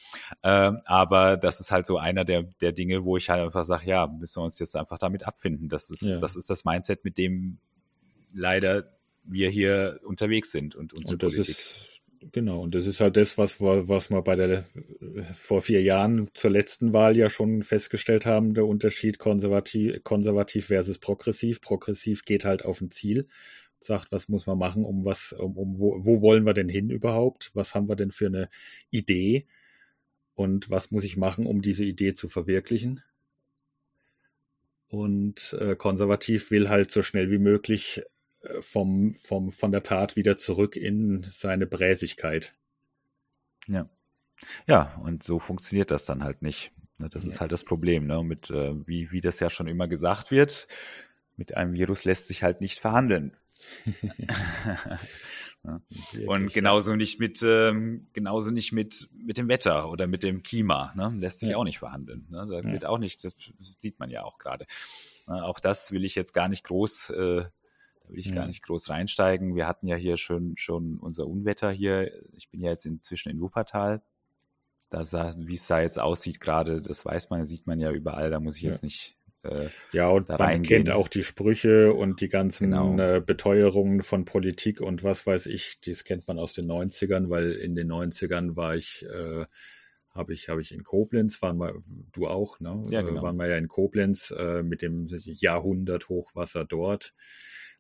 Ähm, 0.44 0.82
aber 0.84 1.38
das 1.38 1.62
ist 1.62 1.72
halt 1.72 1.86
so 1.86 1.98
einer 1.98 2.26
der, 2.26 2.44
der 2.60 2.74
Dinge, 2.74 3.06
wo 3.06 3.16
ich 3.16 3.30
halt 3.30 3.46
einfach 3.46 3.64
sage, 3.64 3.88
ja, 3.88 4.08
müssen 4.08 4.42
wir 4.42 4.44
uns 4.44 4.60
jetzt 4.60 4.76
einfach 4.76 4.98
damit 4.98 5.26
abfinden. 5.26 5.70
Das 5.70 5.90
ist, 5.90 6.22
das 6.22 6.36
ist 6.36 6.50
das 6.50 6.66
Mindset, 6.66 7.06
mit 7.06 7.18
dem 7.18 7.60
leider 8.34 8.92
wir 9.24 9.50
hier 9.50 10.02
unterwegs 10.04 10.52
sind 10.52 10.76
und 10.76 10.92
unsere 10.92 11.14
und 11.14 11.24
das 11.24 11.36
Politik. 11.36 11.56
Ist 11.56 11.93
Genau, 12.32 12.62
und 12.62 12.76
das 12.76 12.86
ist 12.86 13.00
halt 13.02 13.18
das, 13.18 13.38
was 13.38 13.60
wir, 13.60 13.88
was 13.90 14.10
wir 14.10 14.22
bei 14.22 14.36
der 14.36 14.66
vor 15.34 15.62
vier 15.62 15.82
Jahren 15.82 16.30
zur 16.34 16.52
letzten 16.52 16.94
Wahl 16.94 17.18
ja 17.18 17.30
schon 17.30 17.64
festgestellt 17.64 18.26
haben, 18.26 18.54
der 18.54 18.66
Unterschied 18.66 19.18
konservativ, 19.20 20.04
konservativ 20.04 20.68
versus 20.68 21.00
progressiv. 21.00 21.60
Progressiv 21.62 22.24
geht 22.24 22.46
halt 22.46 22.66
auf 22.66 22.82
ein 22.82 22.92
Ziel, 22.92 23.28
sagt, 23.80 24.12
was 24.12 24.30
muss 24.30 24.46
man 24.48 24.58
machen, 24.58 24.86
um 24.86 25.06
was, 25.06 25.34
um, 25.34 25.58
um 25.58 25.80
wo, 25.80 25.98
wo 26.06 26.22
wollen 26.22 26.46
wir 26.46 26.54
denn 26.54 26.70
hin 26.70 26.90
überhaupt? 26.90 27.52
Was 27.56 27.76
haben 27.76 27.90
wir 27.90 27.96
denn 27.96 28.12
für 28.12 28.28
eine 28.28 28.50
Idee? 28.90 29.46
Und 30.36 30.70
was 30.70 30.92
muss 30.92 31.04
ich 31.04 31.18
machen, 31.18 31.46
um 31.46 31.62
diese 31.62 31.84
Idee 31.84 32.14
zu 32.14 32.30
verwirklichen? 32.30 33.02
Und 34.88 35.58
äh, 35.60 35.76
konservativ 35.76 36.52
will 36.52 36.70
halt 36.70 36.92
so 36.92 37.02
schnell 37.02 37.32
wie 37.32 37.40
möglich 37.40 38.04
vom, 38.62 39.16
vom, 39.16 39.52
von 39.52 39.72
der 39.72 39.84
Tat 39.84 40.16
wieder 40.16 40.38
zurück 40.38 40.76
in 40.76 41.24
seine 41.24 41.66
Bräsigkeit. 41.66 42.54
Ja. 43.68 43.90
Ja, 44.68 44.96
und 45.04 45.24
so 45.24 45.40
funktioniert 45.40 45.92
das 45.92 46.06
dann 46.06 46.24
halt 46.24 46.42
nicht. 46.42 46.72
Ne, 46.98 47.10
das 47.10 47.24
ja. 47.24 47.30
ist 47.30 47.42
halt 47.42 47.52
das 47.52 47.64
Problem, 47.64 48.06
ne? 48.08 48.24
Mit, 48.24 48.50
äh, 48.50 48.74
wie, 48.88 49.12
wie 49.12 49.22
das 49.22 49.40
ja 49.40 49.50
schon 49.50 49.68
immer 49.68 49.88
gesagt 49.88 50.32
wird, 50.32 50.68
mit 51.38 51.56
einem 51.56 51.74
Virus 51.74 52.06
lässt 52.06 52.28
sich 52.28 52.44
halt 52.44 52.62
nicht 52.62 52.80
verhandeln. 52.80 53.36
ja. 55.64 55.82
Und 56.28 56.54
genauso 56.54 56.96
nicht 56.96 57.20
mit, 57.20 57.42
ähm, 57.44 58.08
genauso 58.14 58.52
nicht 58.52 58.74
mit, 58.74 59.08
mit 59.14 59.38
dem 59.38 59.48
Wetter 59.48 59.90
oder 59.90 60.08
mit 60.08 60.24
dem 60.24 60.44
Klima, 60.44 60.94
ne? 60.96 61.14
Lässt 61.18 61.40
sich 61.40 61.50
ja. 61.50 61.58
auch 61.58 61.64
nicht 61.64 61.80
verhandeln. 61.80 62.28
Ne? 62.30 62.46
Da 62.50 62.64
wird 62.70 62.86
auch 62.86 62.98
nicht, 62.98 63.24
das 63.24 63.34
sieht 63.78 64.00
man 64.00 64.10
ja 64.10 64.24
auch 64.24 64.38
gerade. 64.38 64.66
Auch 65.26 65.60
das 65.60 65.94
will 65.94 66.04
ich 66.04 66.16
jetzt 66.16 66.34
gar 66.34 66.50
nicht 66.50 66.66
groß 66.66 67.12
äh, 67.12 67.46
da 68.04 68.10
will 68.10 68.20
ich 68.20 68.28
ja. 68.28 68.36
gar 68.36 68.48
nicht 68.48 68.64
groß 68.64 68.90
reinsteigen. 68.90 69.56
Wir 69.56 69.68
hatten 69.68 69.88
ja 69.88 69.96
hier 69.96 70.18
schon, 70.18 70.56
schon 70.58 70.98
unser 71.00 71.28
Unwetter 71.28 71.72
hier. 71.72 72.12
Ich 72.36 72.50
bin 72.50 72.62
ja 72.62 72.70
jetzt 72.70 72.86
inzwischen 72.86 73.30
in 73.30 73.40
Wuppertal. 73.42 74.02
Da 74.90 75.06
sah, 75.06 75.34
wie 75.38 75.56
es 75.56 75.68
da 75.68 75.82
jetzt 75.82 76.00
aussieht 76.00 76.40
gerade, 76.40 76.82
das 76.82 77.04
weiß 77.04 77.30
man, 77.30 77.48
sieht 77.48 77.66
man 77.66 77.80
ja 77.80 77.92
überall. 77.92 78.30
Da 78.30 78.40
muss 78.40 78.58
ich 78.58 78.64
ja. 78.64 78.70
jetzt 78.70 78.84
nicht 78.84 79.18
äh, 79.44 79.70
ja, 79.92 80.08
und 80.08 80.30
man 80.30 80.38
reingehen. 80.38 80.86
kennt 80.86 80.92
auch 80.92 81.10
die 81.10 81.24
Sprüche 81.24 81.94
und 81.94 82.22
die 82.22 82.30
ganzen 82.30 82.72
genau. 82.72 82.98
äh, 82.98 83.20
Beteuerungen 83.20 84.02
von 84.02 84.24
Politik 84.24 84.80
und 84.80 85.04
was 85.04 85.28
weiß 85.28 85.48
ich, 85.48 85.82
das 85.82 86.06
kennt 86.06 86.28
man 86.28 86.40
aus 86.40 86.54
den 86.54 86.66
90ern, 86.66 87.30
weil 87.30 87.52
in 87.52 87.76
den 87.76 87.92
90ern 87.92 88.56
war 88.56 88.76
ich, 88.76 89.06
äh, 89.06 89.46
habe 90.12 90.34
ich, 90.34 90.48
habe 90.48 90.62
ich 90.62 90.72
in 90.72 90.84
Koblenz, 90.84 91.42
waren 91.42 91.58
wir, 91.58 91.74
du 92.14 92.28
auch, 92.28 92.60
ne? 92.60 92.84
Ja, 92.90 93.02
äh, 93.02 93.04
genau. 93.04 93.22
waren 93.22 93.36
wir 93.36 93.48
ja 93.48 93.58
in 93.58 93.68
Koblenz 93.68 94.32
äh, 94.32 94.64
mit 94.64 94.82
dem 94.82 95.08
Jahrhundert 95.10 96.08
Hochwasser 96.08 96.64
dort 96.64 97.14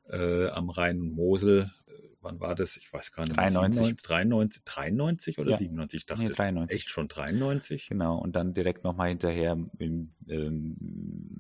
äh, 0.10 0.48
am 0.48 0.70
Rhein 0.70 1.00
und 1.00 1.16
Mosel. 1.16 1.72
Äh, 1.88 1.92
wann 2.22 2.40
war 2.40 2.56
das? 2.56 2.78
Ich 2.78 2.92
weiß 2.92 3.12
gar 3.12 3.24
nicht. 3.24 3.38
93. 3.38 3.98
93, 4.02 4.64
93 4.64 5.40
oder 5.40 5.52
ja. 5.52 5.58
97? 5.58 5.98
Ich 5.98 6.06
dachte, 6.06 6.24
nee, 6.24 6.30
93. 6.30 6.76
echt 6.76 6.90
schon 6.90 7.08
93? 7.08 7.90
Genau, 7.90 8.18
und 8.18 8.36
dann 8.36 8.54
direkt 8.54 8.84
nochmal 8.84 9.10
hinterher 9.10 9.58
im 9.80 10.14
ähm, 10.28 10.78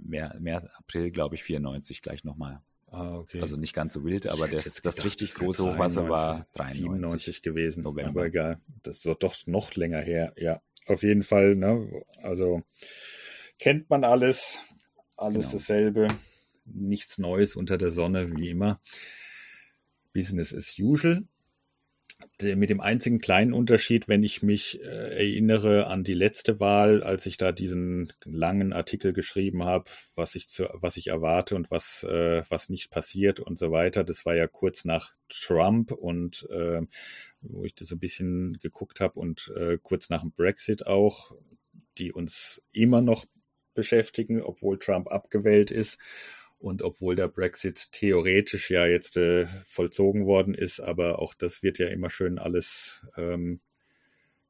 März, 0.05 0.39
März, 0.39 0.65
April, 0.77 1.11
glaube 1.11 1.35
ich, 1.35 1.43
94 1.43 2.01
gleich 2.01 2.23
nochmal. 2.23 2.61
Ah, 2.93 3.15
okay. 3.17 3.41
Also 3.41 3.57
nicht 3.57 3.73
ganz 3.73 3.95
so 3.95 4.05
wild, 4.05 4.27
aber 4.27 4.47
das, 4.47 4.65
das 4.65 4.75
gedacht, 4.75 5.03
richtig 5.03 5.33
große 5.33 5.63
Hochwasser 5.63 6.07
war 6.09 6.45
93. 6.53 6.83
97 6.83 7.41
gewesen. 7.41 7.83
November. 7.83 8.09
Aber 8.11 8.25
egal, 8.27 8.59
das 8.83 9.03
ist 9.03 9.23
doch 9.23 9.35
noch 9.47 9.73
länger 9.73 9.99
her. 9.99 10.33
Ja, 10.37 10.61
auf 10.85 11.01
jeden 11.01 11.23
Fall. 11.23 11.55
Ne? 11.55 12.03
Also 12.21 12.61
kennt 13.57 13.89
man 13.89 14.03
alles, 14.03 14.59
alles 15.17 15.47
genau. 15.47 15.57
dasselbe 15.57 16.07
nichts 16.65 17.17
Neues 17.17 17.55
unter 17.55 17.77
der 17.77 17.89
Sonne, 17.89 18.35
wie 18.35 18.49
immer. 18.49 18.81
Business 20.13 20.53
as 20.53 20.75
usual. 20.79 21.23
Mit 22.41 22.69
dem 22.69 22.79
einzigen 22.79 23.19
kleinen 23.19 23.53
Unterschied, 23.53 24.07
wenn 24.07 24.23
ich 24.23 24.43
mich 24.43 24.81
äh, 24.81 24.85
erinnere 24.85 25.87
an 25.87 26.03
die 26.03 26.13
letzte 26.13 26.59
Wahl, 26.59 27.03
als 27.03 27.25
ich 27.25 27.35
da 27.37 27.51
diesen 27.51 28.13
langen 28.23 28.71
Artikel 28.71 29.11
geschrieben 29.11 29.63
habe, 29.63 29.89
was 30.15 30.35
ich 30.35 30.47
zu, 30.47 30.69
was 30.73 30.95
ich 30.95 31.07
erwarte 31.07 31.55
und 31.55 31.69
was 31.69 32.03
äh, 32.03 32.43
was 32.49 32.69
nicht 32.69 32.91
passiert 32.91 33.39
und 33.41 33.57
so 33.57 33.71
weiter. 33.71 34.03
Das 34.05 34.25
war 34.25 34.35
ja 34.35 34.47
kurz 34.47 34.85
nach 34.85 35.11
Trump 35.27 35.91
und 35.91 36.47
äh, 36.49 36.81
wo 37.41 37.65
ich 37.65 37.75
das 37.75 37.91
ein 37.91 37.99
bisschen 37.99 38.57
geguckt 38.61 39.01
habe 39.01 39.19
und 39.19 39.51
äh, 39.57 39.77
kurz 39.81 40.09
nach 40.09 40.21
dem 40.21 40.31
Brexit 40.31 40.87
auch, 40.87 41.35
die 41.97 42.13
uns 42.13 42.61
immer 42.71 43.01
noch 43.01 43.25
beschäftigen, 43.73 44.41
obwohl 44.41 44.79
Trump 44.79 45.09
abgewählt 45.09 45.71
ist 45.71 45.99
und 46.63 46.81
obwohl 46.81 47.17
der 47.17 47.27
Brexit 47.27 47.91
theoretisch 47.91 48.71
ja 48.71 48.85
jetzt 48.85 49.17
äh, 49.17 49.47
vollzogen 49.65 50.25
worden 50.25 50.55
ist, 50.55 50.79
aber 50.79 51.19
auch 51.19 51.33
das 51.33 51.61
wird 51.61 51.77
ja 51.77 51.87
immer 51.89 52.09
schön 52.09 52.39
alles, 52.39 53.05
ähm, 53.17 53.59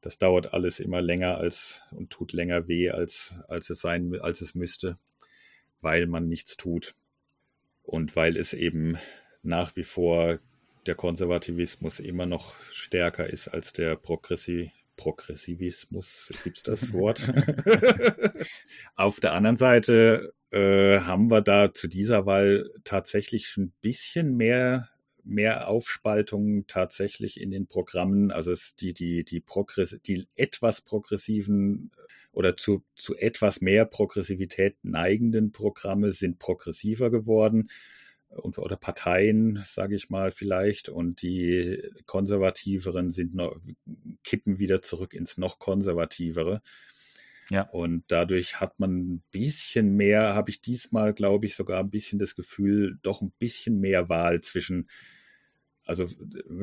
das 0.00 0.18
dauert 0.18 0.54
alles 0.54 0.78
immer 0.78 1.02
länger 1.02 1.38
als 1.38 1.82
und 1.90 2.10
tut 2.10 2.32
länger 2.32 2.68
weh, 2.68 2.90
als, 2.90 3.40
als 3.48 3.68
es 3.68 3.80
sein, 3.80 4.14
als 4.20 4.42
es 4.42 4.54
müsste, 4.54 4.96
weil 5.80 6.06
man 6.06 6.28
nichts 6.28 6.56
tut. 6.56 6.94
Und 7.82 8.14
weil 8.14 8.36
es 8.36 8.52
eben 8.52 8.96
nach 9.42 9.74
wie 9.74 9.84
vor 9.84 10.38
der 10.86 10.94
Konservativismus 10.94 11.98
immer 11.98 12.26
noch 12.26 12.54
stärker 12.70 13.28
ist 13.28 13.48
als 13.48 13.72
der 13.72 13.96
Progressiv 13.96 14.70
Progressivismus, 14.96 16.32
gibt 16.44 16.58
es 16.58 16.62
das 16.62 16.92
Wort? 16.92 17.32
Auf 18.96 19.20
der 19.20 19.32
anderen 19.32 19.56
Seite 19.56 20.34
äh, 20.50 21.00
haben 21.00 21.30
wir 21.30 21.42
da 21.42 21.72
zu 21.72 21.88
dieser 21.88 22.26
Wahl 22.26 22.70
tatsächlich 22.84 23.56
ein 23.56 23.72
bisschen 23.80 24.36
mehr 24.36 24.88
mehr 25.24 25.68
Aufspaltung 25.68 26.66
tatsächlich 26.66 27.40
in 27.40 27.50
den 27.50 27.66
Programmen. 27.66 28.30
Also 28.30 28.52
es 28.52 28.76
die, 28.76 28.92
die, 28.92 29.24
die, 29.24 29.40
Progress 29.40 29.98
die 30.06 30.26
etwas 30.36 30.82
progressiven 30.82 31.90
oder 32.32 32.56
zu, 32.56 32.84
zu 32.94 33.16
etwas 33.16 33.60
mehr 33.60 33.86
Progressivität 33.86 34.76
neigenden 34.82 35.50
Programme 35.50 36.10
sind 36.12 36.38
progressiver 36.38 37.10
geworden 37.10 37.70
oder 38.36 38.76
Parteien, 38.76 39.62
sage 39.64 39.94
ich 39.94 40.10
mal 40.10 40.30
vielleicht, 40.30 40.88
und 40.88 41.22
die 41.22 41.82
konservativeren 42.06 43.10
sind 43.10 43.34
noch, 43.34 43.56
kippen 44.22 44.58
wieder 44.58 44.82
zurück 44.82 45.14
ins 45.14 45.38
noch 45.38 45.58
konservativere. 45.58 46.60
Ja. 47.50 47.62
Und 47.62 48.04
dadurch 48.08 48.60
hat 48.60 48.80
man 48.80 48.98
ein 48.98 49.22
bisschen 49.30 49.94
mehr, 49.94 50.34
habe 50.34 50.50
ich 50.50 50.62
diesmal, 50.62 51.12
glaube 51.12 51.46
ich, 51.46 51.54
sogar 51.54 51.80
ein 51.80 51.90
bisschen 51.90 52.18
das 52.18 52.34
Gefühl, 52.34 52.98
doch 53.02 53.20
ein 53.20 53.32
bisschen 53.38 53.80
mehr 53.80 54.08
Wahl 54.08 54.40
zwischen 54.40 54.88
also 55.86 56.06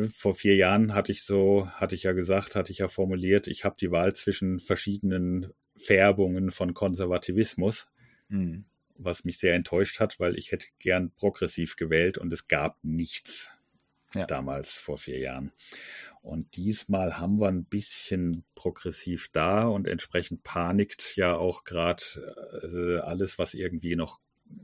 vor 0.09 0.33
vier 0.33 0.55
Jahren 0.55 0.93
hatte 0.93 1.11
ich 1.11 1.23
so, 1.23 1.69
hatte 1.69 1.95
ich 1.95 2.03
ja 2.03 2.13
gesagt, 2.13 2.55
hatte 2.55 2.71
ich 2.71 2.79
ja 2.79 2.87
formuliert, 2.87 3.47
ich 3.47 3.63
habe 3.63 3.75
die 3.79 3.91
Wahl 3.91 4.13
zwischen 4.15 4.59
verschiedenen 4.59 5.53
Färbungen 5.75 6.51
von 6.51 6.73
Konservativismus, 6.73 7.87
mhm. 8.29 8.65
Was 8.97 9.23
mich 9.23 9.37
sehr 9.37 9.55
enttäuscht 9.55 9.99
hat, 9.99 10.19
weil 10.19 10.37
ich 10.37 10.51
hätte 10.51 10.67
gern 10.79 11.11
progressiv 11.11 11.75
gewählt 11.75 12.17
und 12.17 12.31
es 12.33 12.47
gab 12.47 12.77
nichts 12.83 13.49
ja. 14.13 14.25
damals 14.25 14.77
vor 14.77 14.97
vier 14.97 15.19
Jahren. 15.19 15.51
Und 16.21 16.55
diesmal 16.55 17.17
haben 17.17 17.39
wir 17.39 17.47
ein 17.47 17.65
bisschen 17.65 18.43
progressiv 18.53 19.29
da 19.31 19.63
und 19.67 19.87
entsprechend 19.87 20.43
panikt 20.43 21.15
ja 21.15 21.35
auch 21.35 21.63
gerade 21.63 22.03
äh, 22.61 22.99
alles, 22.99 23.39
was 23.39 23.53
irgendwie 23.53 23.95
noch 23.95 24.19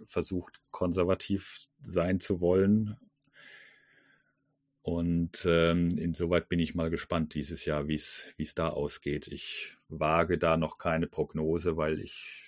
versucht, 0.06 0.60
konservativ 0.72 1.68
sein 1.82 2.20
zu 2.20 2.42
wollen 2.42 2.98
und 4.88 5.46
ähm, 5.46 5.90
insoweit 5.98 6.48
bin 6.48 6.60
ich 6.60 6.74
mal 6.74 6.90
gespannt 6.90 7.34
dieses 7.34 7.66
Jahr, 7.66 7.90
wie 7.90 7.96
es 7.96 8.56
da 8.56 8.70
ausgeht. 8.70 9.28
Ich 9.28 9.76
wage 9.90 10.38
da 10.38 10.56
noch 10.56 10.78
keine 10.78 11.08
Prognose, 11.08 11.76
weil 11.76 12.00
ich, 12.00 12.47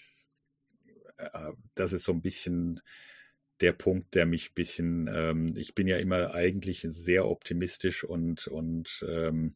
äh, 1.19 1.51
das 1.75 1.93
ist 1.93 2.03
so 2.03 2.11
ein 2.11 2.21
bisschen 2.21 2.81
der 3.61 3.73
Punkt, 3.73 4.15
der 4.15 4.25
mich 4.25 4.51
ein 4.51 4.55
bisschen, 4.55 5.09
ähm, 5.13 5.53
ich 5.57 5.75
bin 5.75 5.87
ja 5.87 5.97
immer 5.97 6.33
eigentlich 6.33 6.87
sehr 6.89 7.27
optimistisch 7.27 8.03
und, 8.03 8.47
und 8.47 9.05
ähm, 9.07 9.55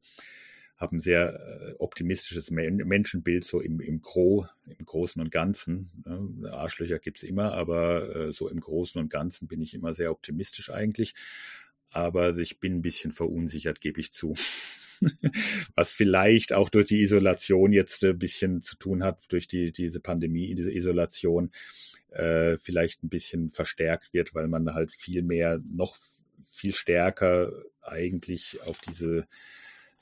habe 0.76 0.98
ein 0.98 1.00
sehr 1.00 1.40
äh, 1.40 1.74
optimistisches 1.80 2.52
Menschenbild, 2.52 3.46
so 3.46 3.62
im, 3.62 3.80
im, 3.80 4.02
Gro, 4.02 4.48
im 4.66 4.86
Großen 4.86 5.22
und 5.22 5.32
Ganzen. 5.32 5.90
Ne? 6.06 6.52
Arschlöcher 6.52 7.00
gibt 7.00 7.18
es 7.18 7.24
immer, 7.24 7.54
aber 7.54 8.16
äh, 8.16 8.32
so 8.34 8.50
im 8.50 8.60
Großen 8.60 9.00
und 9.00 9.10
Ganzen 9.10 9.48
bin 9.48 9.62
ich 9.62 9.74
immer 9.74 9.94
sehr 9.94 10.12
optimistisch 10.12 10.70
eigentlich 10.70 11.16
aber 11.94 12.36
ich 12.38 12.60
bin 12.60 12.78
ein 12.78 12.82
bisschen 12.82 13.12
verunsichert, 13.12 13.80
gebe 13.80 14.02
ich 14.02 14.12
zu. 14.12 14.34
Was 15.76 15.92
vielleicht 15.92 16.54
auch 16.54 16.70
durch 16.70 16.88
die 16.88 17.02
Isolation 17.02 17.74
jetzt 17.74 18.04
ein 18.04 18.18
bisschen 18.18 18.62
zu 18.62 18.78
tun 18.78 19.04
hat, 19.04 19.24
durch 19.30 19.48
die, 19.48 19.72
diese 19.72 20.00
Pandemie, 20.00 20.56
diese 20.56 20.72
Isolation, 20.72 21.52
äh, 22.12 22.58
vielleicht 22.58 23.04
ein 23.04 23.10
bisschen 23.10 23.50
verstärkt 23.50 24.14
wird, 24.14 24.36
weil 24.36 24.48
man 24.48 24.74
halt 24.74 24.92
viel 24.92 25.24
mehr, 25.24 25.62
noch 25.72 25.98
viel 26.44 26.74
stärker 26.74 27.52
eigentlich 27.82 28.60
auf 28.68 28.80
diese 28.82 29.28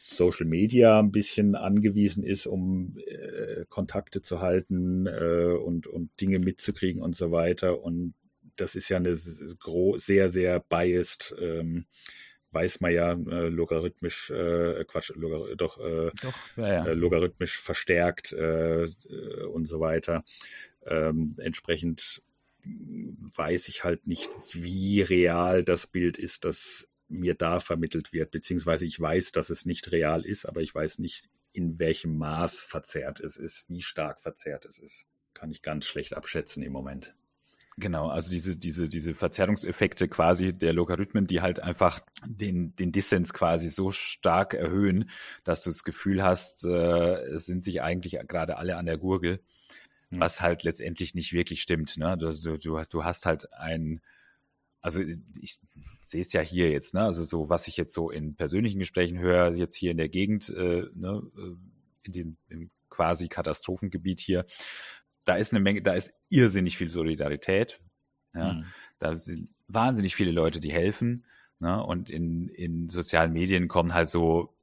Social 0.03 0.48
Media 0.48 1.00
ein 1.00 1.12
bisschen 1.12 1.55
angewiesen 1.55 2.24
ist, 2.24 2.48
um 2.48 2.98
äh, 3.05 3.65
Kontakte 3.70 4.22
zu 4.22 4.41
halten 4.41 5.05
äh, 5.05 5.55
und, 5.63 5.86
und 5.86 6.10
Dinge 6.20 6.39
mitzukriegen 6.39 7.01
und 7.01 7.15
so 7.15 7.31
weiter. 7.31 7.84
Und 7.84 8.15
das 8.55 8.75
ist 8.75 8.89
ja 8.89 8.98
eine 8.98 9.15
sehr, 9.15 10.29
sehr 10.29 10.60
biased, 10.60 11.36
ähm, 11.39 11.86
weiß 12.51 12.81
man 12.81 12.91
ja, 12.91 13.13
äh, 13.13 13.48
logarithmisch, 13.48 14.29
äh, 14.29 14.84
Quatsch, 14.86 15.12
logar 15.15 15.55
doch, 15.55 15.79
äh, 15.79 16.12
doch 16.22 16.58
ja, 16.58 16.67
ja. 16.67 16.86
Äh, 16.88 16.93
logarithmisch 16.93 17.60
verstärkt 17.60 18.34
äh, 18.34 18.84
äh, 18.84 19.43
und 19.46 19.65
so 19.65 19.79
weiter. 19.79 20.24
Ähm, 20.86 21.31
entsprechend 21.38 22.22
weiß 22.63 23.67
ich 23.70 23.84
halt 23.84 24.05
nicht, 24.05 24.29
wie 24.53 25.01
real 25.01 25.63
das 25.63 25.88
Bild 25.88 26.17
ist, 26.17 26.46
das 26.46 26.88
mir 27.08 27.36
da 27.36 27.60
vermittelt 27.60 28.13
wird, 28.13 28.31
beziehungsweise 28.31 28.86
ich 28.86 29.00
weiß, 29.00 29.31
dass 29.31 29.50
es 29.50 29.65
nicht 29.65 29.91
real 29.91 30.25
ist, 30.25 30.46
aber 30.46 30.62
ich 30.62 30.74
weiß 30.74 31.00
nicht, 31.00 31.29
in 31.53 31.79
welchem 31.79 32.17
Maß 32.17 32.62
verzerrt 32.62 33.20
es 33.20 33.36
ist, 33.36 33.65
wie 33.67 33.81
stark 33.81 34.22
verzerrt 34.22 34.65
es 34.65 34.79
ist. 34.79 35.08
Kann 35.34 35.51
ich 35.51 35.62
ganz 35.62 35.86
schlecht 35.86 36.13
abschätzen 36.13 36.63
im 36.63 36.72
Moment. 36.72 37.15
Genau, 37.78 38.10
also 38.10 38.30
diese, 38.30 38.58
diese, 38.58 38.90
diese 38.90 39.13
Verzerrungseffekte 39.13 40.10
quasi 40.10 40.54
der 40.54 40.74
Logarithmen, 40.74 41.25
die 41.25 41.42
halt 41.42 41.62
einfach 41.62 42.01
den, 42.25 42.75
den 42.75 42.92
Dissens 42.92 43.34
quasi 43.34 43.70
so 43.70 43.92
stark 43.92 44.54
erhöhen, 44.54 45.10
dass 45.46 45.63
du 45.63 45.70
das 45.70 45.84
Gefühl 45.84 46.22
hast, 46.22 46.66
äh, 46.66 47.22
es 47.28 47.46
sind 47.46 47.63
sich 47.63 47.82
eigentlich 47.82 48.18
gerade 48.28 48.58
alle 48.58 48.75
an 48.75 48.86
der 48.86 48.98
Gurgel, 48.98 49.42
mhm. 50.10 50.20
was 50.20 50.42
halt 50.42 50.63
letztendlich 50.63 51.16
nicht 51.16 51.32
wirklich 51.32 51.62
stimmt. 51.62 51.98
Ne? 51.98 52.18
Du, 52.18 52.58
du, 52.58 52.84
du 52.84 53.04
hast 53.06 53.25
halt 53.25 53.51
ein, 53.54 54.01
also 54.82 55.01
ich 55.40 55.60
sehe 56.04 56.22
es 56.22 56.34
ja 56.34 56.42
hier 56.42 56.70
jetzt, 56.72 56.94
ne? 56.94 57.04
also 57.04 57.24
so, 57.24 57.48
was 57.48 57.68
ich 57.68 57.78
jetzt 57.78 57.94
so 57.94 58.12
in 58.12 58.36
persönlichen 58.36 58.80
Gesprächen 58.80 59.18
höre, 59.18 59.56
jetzt 59.56 59.75
hier 59.75 59.92
in 59.92 59.98
der 59.98 60.10
Gegend, 60.10 60.50
äh, 60.50 60.84
ne? 60.94 61.24
Äh, 61.38 61.56
in 62.04 62.13
dem 62.13 62.38
im 62.50 62.72
quasi 62.90 63.28
Katastrophengebiet 63.28 64.20
hier, 64.20 64.46
da 65.25 65.36
ist 65.36 65.54
eine 65.54 65.60
Menge, 65.60 65.82
da 65.82 65.94
ist 65.94 66.13
irrsinnig 66.30 66.78
viel 66.78 66.90
Solidarität. 66.90 67.80
Ja. 68.34 68.54
Mhm. 68.54 68.66
Da 69.00 69.18
sind 69.18 69.50
wahnsinnig 69.68 70.16
viele 70.16 70.32
Leute, 70.32 70.60
die 70.60 70.72
helfen. 70.72 71.25
Ne? 71.60 71.84
Und 71.84 72.10
in, 72.10 72.50
in 72.50 72.90
sozialen 72.90 73.34
Medien 73.34 73.68
kommen 73.68 73.94
halt 73.94 74.10
so 74.10 74.54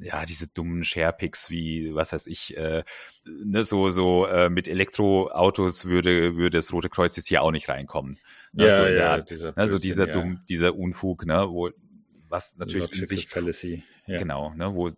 ja, 0.00 0.24
diese 0.24 0.48
dummen 0.48 0.84
Sharepics 0.84 1.50
wie, 1.50 1.94
was 1.94 2.12
weiß 2.12 2.26
ich, 2.26 2.56
äh, 2.56 2.82
ne, 3.24 3.64
so, 3.64 3.90
so 3.90 4.26
äh, 4.26 4.50
mit 4.50 4.68
Elektroautos 4.68 5.84
würde, 5.84 6.36
würde 6.36 6.58
das 6.58 6.72
Rote 6.72 6.88
Kreuz 6.88 7.16
jetzt 7.16 7.28
hier 7.28 7.42
auch 7.42 7.52
nicht 7.52 7.68
reinkommen. 7.68 8.18
Ne, 8.52 8.66
ja, 8.66 8.76
so 8.76 8.86
ja, 8.86 9.12
Art, 9.12 9.30
dieser, 9.30 9.52
ne, 9.56 9.68
so 9.68 9.78
dieser 9.78 10.06
ja. 10.06 10.12
dumm, 10.12 10.40
dieser 10.48 10.74
Unfug, 10.74 11.26
ne, 11.26 11.46
wo, 11.48 11.70
was 12.28 12.56
natürlich 12.56 12.98
in 12.98 13.06
sich, 13.06 13.28
Fallacy. 13.28 13.84
Ja. 14.06 14.18
genau, 14.18 14.52
ne, 14.54 14.74
wo, 14.74 14.90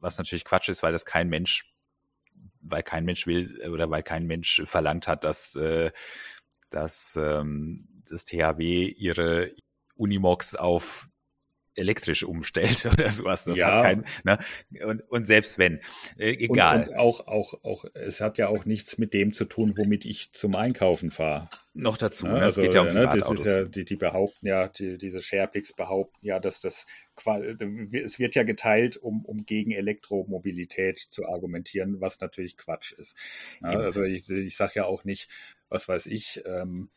was 0.00 0.18
natürlich 0.18 0.44
Quatsch 0.44 0.68
ist, 0.68 0.82
weil 0.82 0.92
das 0.92 1.04
kein 1.04 1.28
Mensch 1.28 1.73
weil 2.64 2.82
kein 2.82 3.04
Mensch 3.04 3.26
will 3.26 3.60
oder 3.70 3.90
weil 3.90 4.02
kein 4.02 4.26
Mensch 4.26 4.62
verlangt 4.66 5.08
hat, 5.08 5.24
dass, 5.24 5.54
äh, 5.56 5.92
dass 6.70 7.16
ähm, 7.20 7.88
das 8.08 8.24
THW 8.24 8.86
ihre 8.88 9.52
Unimox 9.96 10.54
auf 10.54 11.08
elektrisch 11.74 12.24
umstellt 12.24 12.86
oder 12.92 13.10
sowas. 13.10 13.44
Das 13.44 13.58
ja. 13.58 13.76
hat 13.76 13.82
kein, 13.84 14.04
ne? 14.24 14.38
und, 14.84 15.00
und 15.10 15.26
selbst 15.26 15.58
wenn, 15.58 15.80
äh, 16.18 16.30
egal. 16.32 16.80
Und, 16.80 16.88
und, 16.88 16.96
auch, 16.96 17.26
auch, 17.26 17.54
auch, 17.62 17.84
es 17.94 18.20
hat 18.20 18.38
ja 18.38 18.48
auch 18.48 18.64
nichts 18.64 18.98
mit 18.98 19.14
dem 19.14 19.32
zu 19.32 19.44
tun, 19.44 19.74
womit 19.76 20.04
ich 20.04 20.32
zum 20.32 20.54
Einkaufen 20.54 21.10
fahre. 21.10 21.48
Noch 21.76 21.96
dazu, 21.96 22.26
ne? 22.26 22.40
also, 22.40 22.62
geht 22.62 22.74
ja 22.74 22.82
um 22.82 22.94
ne, 22.94 23.08
das 23.12 23.28
ist 23.30 23.46
ja, 23.46 23.64
die, 23.64 23.84
die 23.84 23.96
behaupten 23.96 24.46
ja, 24.46 24.68
die, 24.68 24.96
diese 24.96 25.20
Sharepicks 25.20 25.72
behaupten 25.72 26.24
ja, 26.24 26.38
dass 26.38 26.60
das 26.60 26.86
es 27.16 28.18
wird 28.18 28.34
ja 28.34 28.42
geteilt, 28.42 28.96
um, 28.96 29.24
um 29.24 29.44
gegen 29.46 29.70
Elektromobilität 29.70 30.98
zu 30.98 31.28
argumentieren, 31.28 32.00
was 32.00 32.20
natürlich 32.20 32.56
Quatsch 32.56 32.92
ist. 32.92 33.16
Ja, 33.62 33.70
also 33.70 34.02
ich, 34.02 34.28
ich 34.28 34.56
sage 34.56 34.72
ja 34.76 34.84
auch 34.84 35.04
nicht, 35.04 35.30
was 35.68 35.88
weiß 35.88 36.06
ich, 36.06 36.42
ähm, 36.44 36.90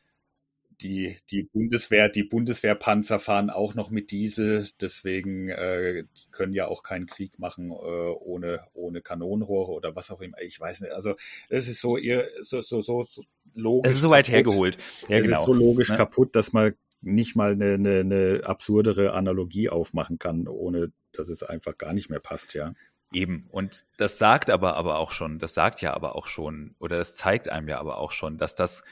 die, 0.82 1.18
die 1.32 1.44
Bundeswehr, 1.44 2.10
die 2.10 2.24
Bundeswehrpanzer 2.24 3.20
fahren 3.20 3.50
auch 3.50 3.74
noch 3.74 3.90
mit 3.90 4.12
Diesel, 4.12 4.68
deswegen 4.80 5.50
äh, 5.50 6.04
die 6.04 6.32
können 6.32 6.54
ja 6.54 6.68
auch 6.68 6.84
keinen 6.84 7.08
Krieg 7.08 7.40
machen 7.40 7.72
äh, 7.72 7.74
ohne, 7.74 8.62
ohne 8.74 9.02
Kanonenrohre 9.02 9.72
oder 9.72 9.96
was 9.96 10.12
auch 10.12 10.22
immer. 10.22 10.40
Ich 10.42 10.60
weiß 10.60 10.82
nicht. 10.82 10.94
Also 10.94 11.16
es 11.50 11.68
ist 11.68 11.82
so 11.82 11.98
ihr 11.98 12.28
so, 12.42 12.62
so, 12.62 12.82
so, 12.82 13.06
so 13.10 13.24
logisch. 13.54 13.90
Es 13.90 13.96
ist 13.96 14.02
so 14.02 14.10
weit 14.10 14.26
kaputt. 14.26 14.36
hergeholt. 14.36 14.78
Ja, 15.08 15.18
es 15.18 15.26
genau. 15.26 15.40
ist 15.40 15.46
so 15.46 15.54
logisch 15.54 15.90
ne? 15.90 15.98
kaputt, 15.98 16.36
dass 16.36 16.54
man 16.54 16.74
nicht 17.02 17.36
mal 17.36 17.52
eine, 17.52 17.74
eine, 17.74 18.00
eine 18.00 18.42
absurdere 18.44 19.14
Analogie 19.14 19.70
aufmachen 19.70 20.20
kann, 20.20 20.48
ohne 20.48 20.92
dass 21.12 21.30
es 21.30 21.44
einfach 21.44 21.78
gar 21.78 21.94
nicht 21.94 22.10
mehr 22.10 22.20
passt, 22.20 22.54
ja. 22.54 22.74
Eben. 23.14 23.48
Und 23.52 23.86
das 23.98 24.18
sagt 24.18 24.50
aber 24.50 24.76
aber 24.76 24.98
auch 24.98 25.12
schon, 25.12 25.40
das 25.40 25.54
sagt 25.54 25.82
ja 25.82 25.94
aber 25.94 26.16
auch 26.16 26.28
schon, 26.28 26.76
oder 26.80 26.98
das 26.98 27.16
zeigt 27.16 27.48
einem 27.48 27.70
ja 27.70 27.80
aber 27.80 28.00
auch 28.00 28.12
schon, 28.12 28.38
dass 28.38 28.54
das 28.54 28.84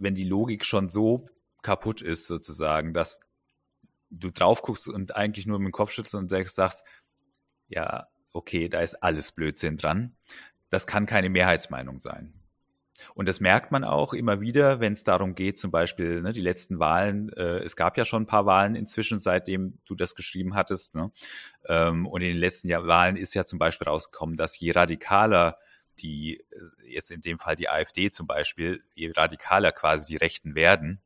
wenn 0.00 0.14
die 0.14 0.24
Logik 0.24 0.64
schon 0.64 0.88
so 0.88 1.28
kaputt 1.62 2.02
ist, 2.02 2.26
sozusagen, 2.26 2.94
dass 2.94 3.20
du 4.10 4.30
drauf 4.30 4.62
guckst 4.62 4.88
und 4.88 5.14
eigentlich 5.14 5.46
nur 5.46 5.58
mit 5.58 5.68
dem 5.68 5.72
Kopf 5.72 5.92
schüttelst 5.92 6.14
und 6.14 6.30
sagst, 6.30 6.84
ja, 7.68 8.08
okay, 8.32 8.68
da 8.68 8.80
ist 8.80 9.02
alles 9.02 9.32
Blödsinn 9.32 9.76
dran. 9.76 10.16
Das 10.70 10.86
kann 10.86 11.06
keine 11.06 11.30
Mehrheitsmeinung 11.30 12.00
sein. 12.00 12.34
Und 13.14 13.28
das 13.28 13.40
merkt 13.40 13.72
man 13.72 13.84
auch 13.84 14.12
immer 14.12 14.40
wieder, 14.40 14.80
wenn 14.80 14.92
es 14.92 15.04
darum 15.04 15.34
geht, 15.34 15.58
zum 15.58 15.70
Beispiel 15.70 16.22
ne, 16.22 16.32
die 16.32 16.40
letzten 16.40 16.78
Wahlen. 16.78 17.32
Äh, 17.32 17.60
es 17.60 17.76
gab 17.76 17.96
ja 17.96 18.04
schon 18.04 18.24
ein 18.24 18.26
paar 18.26 18.46
Wahlen 18.46 18.74
inzwischen, 18.74 19.20
seitdem 19.20 19.78
du 19.86 19.94
das 19.94 20.14
geschrieben 20.14 20.54
hattest. 20.54 20.94
Ne? 20.94 21.10
Ähm, 21.66 22.06
und 22.06 22.20
in 22.20 22.28
den 22.28 22.38
letzten 22.38 22.68
Jahr 22.68 22.86
Wahlen 22.86 23.16
ist 23.16 23.34
ja 23.34 23.44
zum 23.44 23.58
Beispiel 23.58 23.88
rausgekommen, 23.88 24.36
dass 24.36 24.58
je 24.58 24.72
radikaler 24.72 25.58
die, 26.02 26.44
äh, 26.50 26.92
jetzt 26.92 27.10
in 27.10 27.20
dem 27.20 27.38
Fall 27.38 27.56
die 27.56 27.68
AfD 27.68 28.10
zum 28.10 28.26
Beispiel, 28.26 28.82
je 28.94 29.12
radikaler 29.14 29.72
quasi 29.72 30.06
die 30.06 30.16
Rechten 30.16 30.54
werden, 30.54 31.00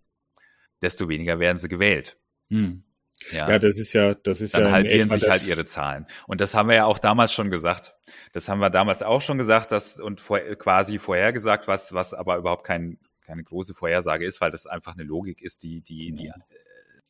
desto 0.83 1.09
weniger 1.09 1.39
werden 1.39 1.59
sie 1.59 1.69
gewählt. 1.69 2.17
Hm. 2.51 2.85
Ja. 3.31 3.49
ja, 3.49 3.59
das 3.59 3.79
ist 3.79 3.93
ja, 3.93 4.15
das 4.15 4.41
ist 4.41 4.55
dann 4.55 4.65
ja 4.65 4.73
halbieren 4.73 5.09
sich 5.09 5.29
halt 5.29 5.47
ihre 5.47 5.65
Zahlen. 5.65 6.07
Und 6.27 6.41
das 6.41 6.55
haben 6.55 6.69
wir 6.69 6.77
ja 6.77 6.85
auch 6.85 6.99
damals 6.99 7.33
schon 7.33 7.51
gesagt. 7.51 7.95
Das 8.33 8.49
haben 8.49 8.59
wir 8.59 8.71
damals 8.71 9.03
auch 9.03 9.23
schon 9.23 9.39
gesagt, 9.39 9.73
dass 9.73 9.99
und 9.99 10.21
vor, 10.21 10.41
quasi 10.41 10.99
vorhergesagt, 10.99 11.67
was, 11.67 11.95
was 11.95 12.13
aber 12.13 12.37
überhaupt 12.37 12.65
kein, 12.65 12.99
keine 13.23 13.43
große 13.43 13.73
Vorhersage 13.73 14.27
ist, 14.27 14.41
weil 14.41 14.51
das 14.51 14.67
einfach 14.67 14.95
eine 14.95 15.05
Logik 15.05 15.41
ist, 15.41 15.63
die, 15.63 15.81
die, 15.81 16.13
die. 16.13 16.33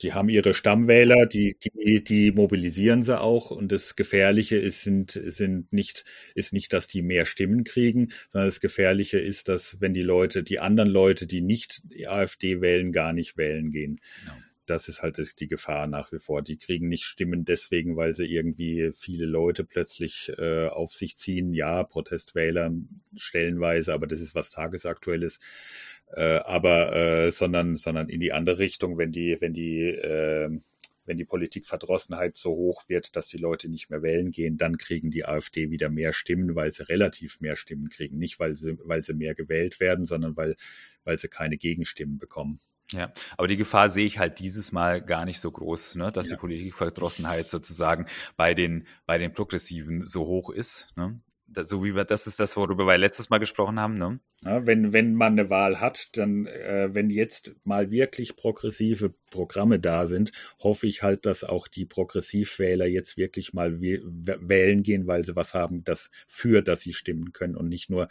Die 0.02 0.12
haben 0.12 0.28
ihre 0.28 0.54
Stammwähler, 0.54 1.26
die, 1.26 1.56
die, 1.58 2.02
die 2.02 2.32
mobilisieren 2.32 3.02
sie 3.02 3.18
auch. 3.18 3.50
Und 3.50 3.70
das 3.70 3.96
Gefährliche 3.96 4.56
ist, 4.56 4.82
sind, 4.82 5.12
sind 5.12 5.72
nicht, 5.72 6.04
ist 6.34 6.52
nicht, 6.52 6.72
dass 6.72 6.88
die 6.88 7.02
mehr 7.02 7.26
Stimmen 7.26 7.64
kriegen, 7.64 8.08
sondern 8.28 8.48
das 8.48 8.60
Gefährliche 8.60 9.18
ist, 9.18 9.48
dass 9.48 9.80
wenn 9.80 9.94
die 9.94 10.02
Leute, 10.02 10.42
die 10.42 10.58
anderen 10.60 10.90
Leute, 10.90 11.26
die 11.26 11.40
nicht 11.40 11.82
die 11.84 12.08
AfD 12.08 12.60
wählen, 12.60 12.92
gar 12.92 13.12
nicht 13.12 13.36
wählen 13.36 13.70
gehen. 13.70 14.00
Genau 14.24 14.34
das 14.66 14.88
ist 14.88 15.02
halt 15.02 15.40
die 15.40 15.46
Gefahr 15.46 15.86
nach 15.86 16.12
wie 16.12 16.18
vor. 16.18 16.42
Die 16.42 16.56
kriegen 16.56 16.88
nicht 16.88 17.04
Stimmen 17.04 17.44
deswegen, 17.44 17.96
weil 17.96 18.14
sie 18.14 18.24
irgendwie 18.24 18.92
viele 18.94 19.26
Leute 19.26 19.64
plötzlich 19.64 20.32
äh, 20.38 20.68
auf 20.68 20.92
sich 20.92 21.16
ziehen. 21.16 21.52
Ja, 21.52 21.82
Protestwähler 21.84 22.72
stellenweise, 23.14 23.92
aber 23.92 24.06
das 24.06 24.20
ist 24.20 24.34
was 24.34 24.50
tagesaktuelles. 24.50 25.38
Äh, 26.12 26.38
aber 26.44 26.94
äh, 26.94 27.30
sondern 27.30 27.76
sondern 27.76 28.08
in 28.08 28.20
die 28.20 28.32
andere 28.32 28.58
Richtung, 28.58 28.98
wenn 28.98 29.12
die 29.12 29.36
wenn 29.40 29.52
die 29.52 29.80
äh, 29.88 30.60
wenn 31.06 31.18
die 31.18 31.24
Politikverdrossenheit 31.24 32.36
so 32.36 32.50
hoch 32.50 32.88
wird, 32.88 33.16
dass 33.16 33.28
die 33.28 33.36
Leute 33.36 33.68
nicht 33.68 33.90
mehr 33.90 34.02
wählen 34.02 34.30
gehen, 34.30 34.56
dann 34.56 34.78
kriegen 34.78 35.10
die 35.10 35.24
AfD 35.24 35.70
wieder 35.70 35.90
mehr 35.90 36.12
Stimmen, 36.12 36.54
weil 36.54 36.70
sie 36.70 36.88
relativ 36.88 37.40
mehr 37.40 37.56
Stimmen 37.56 37.88
kriegen. 37.90 38.18
Nicht, 38.18 38.38
weil 38.38 38.56
sie, 38.56 38.78
weil 38.84 39.02
sie 39.02 39.14
mehr 39.14 39.34
gewählt 39.34 39.80
werden, 39.80 40.04
sondern 40.04 40.36
weil, 40.36 40.56
weil 41.04 41.18
sie 41.18 41.28
keine 41.28 41.56
Gegenstimmen 41.56 42.18
bekommen. 42.18 42.60
Ja, 42.90 43.12
aber 43.36 43.48
die 43.48 43.56
Gefahr 43.56 43.88
sehe 43.88 44.06
ich 44.06 44.18
halt 44.18 44.38
dieses 44.38 44.70
Mal 44.70 45.00
gar 45.02 45.24
nicht 45.24 45.40
so 45.40 45.50
groß, 45.50 45.96
ne, 45.96 46.12
dass 46.12 46.28
ja. 46.28 46.36
die 46.36 46.40
Politikverdrossenheit 46.40 47.46
sozusagen 47.46 48.06
bei 48.36 48.54
den, 48.54 48.86
bei 49.06 49.18
den 49.18 49.32
Progressiven 49.32 50.04
so 50.04 50.26
hoch 50.26 50.50
ist. 50.50 50.88
Ne? 50.96 51.20
So 51.64 51.84
wie 51.84 51.94
wir, 51.94 52.04
das 52.04 52.26
ist 52.26 52.40
das, 52.40 52.56
worüber 52.56 52.86
wir 52.86 52.98
letztes 52.98 53.30
Mal 53.30 53.38
gesprochen 53.38 53.78
haben. 53.80 53.98
Ne? 53.98 54.20
Ja, 54.42 54.66
wenn, 54.66 54.92
wenn 54.92 55.14
man 55.14 55.32
eine 55.32 55.50
Wahl 55.50 55.80
hat, 55.80 56.16
dann, 56.16 56.46
äh, 56.46 56.90
wenn 56.92 57.10
jetzt 57.10 57.54
mal 57.64 57.90
wirklich 57.90 58.36
progressive 58.36 59.14
Programme 59.30 59.80
da 59.80 60.06
sind, 60.06 60.32
hoffe 60.62 60.86
ich 60.86 61.02
halt, 61.02 61.26
dass 61.26 61.44
auch 61.44 61.68
die 61.68 61.86
Progressivwähler 61.86 62.86
jetzt 62.86 63.16
wirklich 63.16 63.52
mal 63.52 63.80
wählen 63.80 64.82
gehen, 64.82 65.06
weil 65.06 65.24
sie 65.24 65.36
was 65.36 65.54
haben, 65.54 65.84
das 65.84 66.10
für, 66.26 66.62
dass 66.62 66.80
sie 66.80 66.92
stimmen 66.92 67.32
können 67.32 67.56
und 67.56 67.68
nicht 67.68 67.90
nur 67.90 68.08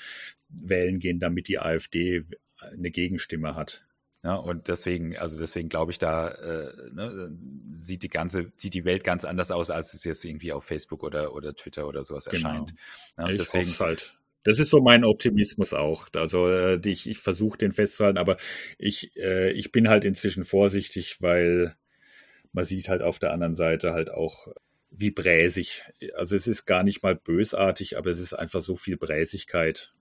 wählen 0.49 0.99
gehen, 0.99 1.19
damit 1.19 1.47
die 1.47 1.59
AfD 1.59 2.25
eine 2.59 2.91
Gegenstimme 2.91 3.55
hat. 3.55 3.85
Ja, 4.23 4.35
und 4.35 4.69
deswegen, 4.69 5.17
also 5.17 5.37
deswegen 5.37 5.67
glaube 5.67 5.91
ich, 5.91 5.99
da 5.99 6.29
äh, 6.29 6.71
ne, 6.93 7.37
sieht 7.79 8.03
die 8.03 8.09
ganze, 8.09 8.53
sieht 8.55 8.73
die 8.73 8.85
Welt 8.85 9.03
ganz 9.03 9.25
anders 9.25 9.51
aus, 9.51 9.69
als 9.69 9.93
es 9.93 10.05
jetzt 10.05 10.23
irgendwie 10.23 10.53
auf 10.53 10.63
Facebook 10.63 11.03
oder 11.03 11.33
oder 11.33 11.53
Twitter 11.53 11.85
oder 11.87 12.05
sowas 12.05 12.25
genau. 12.25 12.49
erscheint. 12.49 12.73
Ja, 13.17 13.29
ich 13.29 13.37
deswegen 13.37 13.77
halt. 13.79 14.17
Das 14.43 14.59
ist 14.59 14.69
so 14.69 14.81
mein 14.81 15.03
Optimismus 15.03 15.73
auch. 15.73 16.07
Also 16.15 16.49
äh, 16.49 16.79
ich, 16.85 17.07
ich 17.07 17.19
versuche 17.19 17.57
den 17.57 17.71
festzuhalten, 17.71 18.17
aber 18.17 18.37
ich, 18.77 19.15
äh, 19.17 19.51
ich 19.51 19.71
bin 19.71 19.89
halt 19.89 20.05
inzwischen 20.05 20.43
vorsichtig, 20.45 21.21
weil 21.21 21.75
man 22.53 22.65
sieht 22.65 22.89
halt 22.89 23.01
auf 23.01 23.19
der 23.19 23.31
anderen 23.31 23.53
Seite 23.53 23.91
halt 23.91 24.09
auch, 24.09 24.47
wie 24.89 25.11
bräsig. 25.11 25.83
Also 26.15 26.35
es 26.35 26.47
ist 26.47 26.65
gar 26.65 26.83
nicht 26.83 27.03
mal 27.03 27.15
bösartig, 27.15 27.97
aber 27.97 28.09
es 28.09 28.19
ist 28.19 28.33
einfach 28.33 28.61
so 28.61 28.75
viel 28.75 28.95
Bräsigkeit. 28.95 29.93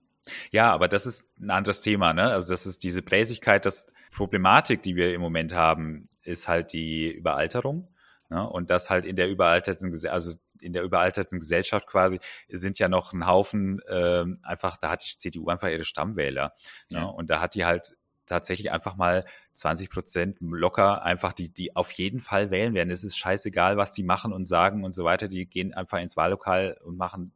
Ja, 0.51 0.71
aber 0.71 0.87
das 0.87 1.05
ist 1.05 1.25
ein 1.39 1.49
anderes 1.49 1.81
Thema, 1.81 2.13
ne? 2.13 2.31
Also 2.31 2.49
das 2.49 2.65
ist 2.65 2.83
diese 2.83 3.01
Bräsigkeit, 3.01 3.65
das 3.65 3.87
Problematik, 4.13 4.83
die 4.83 4.95
wir 4.95 5.13
im 5.13 5.21
Moment 5.21 5.53
haben, 5.53 6.09
ist 6.23 6.47
halt 6.47 6.73
die 6.73 7.11
Überalterung. 7.11 7.87
Ne? 8.29 8.47
Und 8.47 8.69
das 8.69 8.89
halt 8.89 9.05
in 9.05 9.15
der 9.15 9.29
überalterten, 9.29 9.93
also 10.07 10.35
in 10.61 10.73
der 10.73 10.83
überalterten 10.83 11.39
Gesellschaft 11.39 11.87
quasi 11.87 12.19
sind 12.47 12.79
ja 12.79 12.87
noch 12.87 13.13
ein 13.13 13.27
Haufen, 13.27 13.79
äh, 13.87 14.25
einfach, 14.43 14.77
da 14.77 14.89
hat 14.89 15.03
die 15.03 15.17
CDU 15.17 15.49
einfach 15.49 15.67
ihre 15.67 15.85
Stammwähler. 15.85 16.53
Ne? 16.89 16.99
Ja. 16.99 17.05
Ne? 17.05 17.11
Und 17.11 17.29
da 17.29 17.41
hat 17.41 17.55
die 17.55 17.65
halt 17.65 17.95
tatsächlich 18.25 18.71
einfach 18.71 18.95
mal 18.95 19.25
20 19.55 19.89
Prozent 19.89 20.37
locker 20.39 21.03
einfach, 21.03 21.33
die, 21.33 21.49
die 21.49 21.75
auf 21.75 21.91
jeden 21.91 22.21
Fall 22.21 22.51
wählen 22.51 22.73
werden. 22.73 22.89
Es 22.89 23.03
ist 23.03 23.17
scheißegal, 23.17 23.77
was 23.77 23.93
die 23.93 24.03
machen 24.03 24.31
und 24.31 24.47
sagen 24.47 24.83
und 24.83 24.95
so 24.95 25.03
weiter. 25.03 25.27
Die 25.27 25.45
gehen 25.45 25.73
einfach 25.73 25.99
ins 25.99 26.15
Wahllokal 26.15 26.77
und 26.83 26.97
machen, 26.97 27.33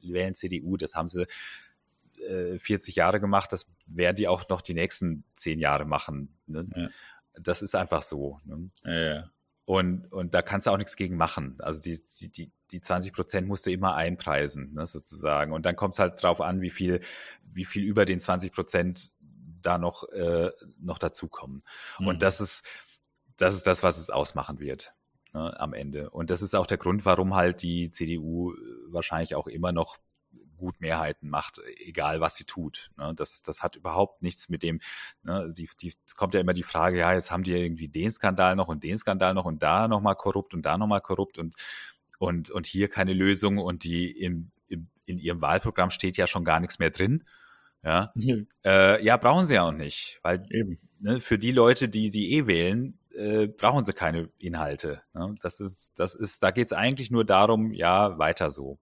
wählen 0.00 0.34
CDU. 0.34 0.76
Das 0.76 0.94
haben 0.94 1.08
sie 1.08 1.26
40 2.58 2.96
äh, 2.96 2.98
Jahre 2.98 3.20
gemacht, 3.20 3.52
das 3.52 3.66
werden 3.86 4.16
die 4.16 4.28
auch 4.28 4.48
noch 4.48 4.60
die 4.60 4.74
nächsten 4.74 5.24
zehn 5.36 5.58
Jahre 5.58 5.84
machen. 5.84 6.38
Ne? 6.46 6.68
Ja. 6.74 6.88
Das 7.40 7.62
ist 7.62 7.74
einfach 7.74 8.02
so. 8.02 8.40
Ne? 8.44 8.70
Ja, 8.84 9.14
ja. 9.14 9.30
Und, 9.70 10.10
und 10.12 10.34
da 10.34 10.42
kannst 10.42 10.66
du 10.66 10.72
auch 10.72 10.78
nichts 10.78 10.96
gegen 10.96 11.16
machen. 11.16 11.54
Also 11.60 11.80
die, 11.80 12.02
die, 12.18 12.28
die, 12.28 12.52
die 12.72 12.80
20 12.80 13.12
Prozent 13.12 13.46
musst 13.46 13.66
du 13.66 13.70
immer 13.70 13.94
einpreisen, 13.94 14.74
ne, 14.74 14.84
sozusagen. 14.84 15.52
Und 15.52 15.64
dann 15.64 15.76
kommt 15.76 15.94
es 15.94 16.00
halt 16.00 16.20
drauf 16.20 16.40
an, 16.40 16.60
wie 16.60 16.70
viel, 16.70 17.00
wie 17.44 17.64
viel 17.64 17.84
über 17.84 18.04
den 18.04 18.20
20 18.20 18.52
Prozent 18.52 19.12
da 19.62 19.78
noch, 19.78 20.08
äh, 20.08 20.50
noch 20.80 20.98
dazukommen. 20.98 21.62
Mhm. 22.00 22.06
Und 22.08 22.22
das 22.22 22.40
ist, 22.40 22.64
das 23.36 23.54
ist 23.54 23.66
das, 23.68 23.84
was 23.84 23.98
es 23.98 24.10
ausmachen 24.10 24.58
wird. 24.58 24.92
Ne, 25.32 25.60
am 25.60 25.72
Ende. 25.72 26.10
Und 26.10 26.30
das 26.30 26.42
ist 26.42 26.56
auch 26.56 26.66
der 26.66 26.78
Grund, 26.78 27.04
warum 27.04 27.36
halt 27.36 27.62
die 27.62 27.92
CDU 27.92 28.52
wahrscheinlich 28.88 29.36
auch 29.36 29.46
immer 29.46 29.70
noch 29.70 29.98
gut 30.60 30.80
Mehrheiten 30.80 31.28
macht, 31.28 31.60
egal 31.84 32.20
was 32.20 32.36
sie 32.36 32.44
tut. 32.44 32.90
Ne? 32.96 33.12
Das, 33.16 33.42
das 33.42 33.62
hat 33.62 33.76
überhaupt 33.76 34.22
nichts 34.22 34.48
mit 34.48 34.62
dem, 34.62 34.80
ne? 35.22 35.52
die, 35.52 35.68
die, 35.80 35.94
es 36.06 36.14
kommt 36.14 36.34
ja 36.34 36.40
immer 36.40 36.52
die 36.52 36.62
Frage, 36.62 36.98
ja, 36.98 37.12
jetzt 37.12 37.30
haben 37.32 37.42
die 37.42 37.52
irgendwie 37.52 37.88
den 37.88 38.12
Skandal 38.12 38.54
noch 38.54 38.68
und 38.68 38.84
den 38.84 38.98
Skandal 38.98 39.34
noch 39.34 39.46
und 39.46 39.62
da 39.62 39.88
nochmal 39.88 40.14
korrupt 40.14 40.54
und 40.54 40.62
da 40.62 40.78
nochmal 40.78 41.00
korrupt 41.00 41.38
und, 41.38 41.56
und, 42.18 42.50
und 42.50 42.66
hier 42.66 42.88
keine 42.88 43.14
Lösung 43.14 43.58
und 43.58 43.82
die 43.82 44.10
in, 44.10 44.52
in, 44.68 44.88
in 45.06 45.18
ihrem 45.18 45.40
Wahlprogramm 45.40 45.90
steht 45.90 46.16
ja 46.16 46.26
schon 46.26 46.44
gar 46.44 46.60
nichts 46.60 46.78
mehr 46.78 46.90
drin. 46.90 47.24
Ja, 47.82 48.12
mhm. 48.14 48.46
äh, 48.64 49.02
ja 49.02 49.16
brauchen 49.16 49.46
sie 49.46 49.54
ja 49.54 49.62
auch 49.62 49.72
nicht, 49.72 50.20
weil 50.22 50.42
Eben. 50.50 50.78
Ne, 50.98 51.20
für 51.20 51.38
die 51.38 51.50
Leute, 51.50 51.88
die 51.88 52.10
die 52.10 52.34
eh 52.34 52.46
wählen, 52.46 52.98
äh, 53.14 53.46
brauchen 53.46 53.84
sie 53.86 53.94
keine 53.94 54.28
Inhalte. 54.38 55.02
Ne? 55.14 55.34
Das 55.42 55.60
ist, 55.60 55.98
das 55.98 56.14
ist, 56.14 56.42
da 56.42 56.50
geht 56.50 56.66
es 56.66 56.72
eigentlich 56.72 57.10
nur 57.10 57.24
darum, 57.24 57.72
ja, 57.72 58.18
weiter 58.18 58.50
so 58.50 58.78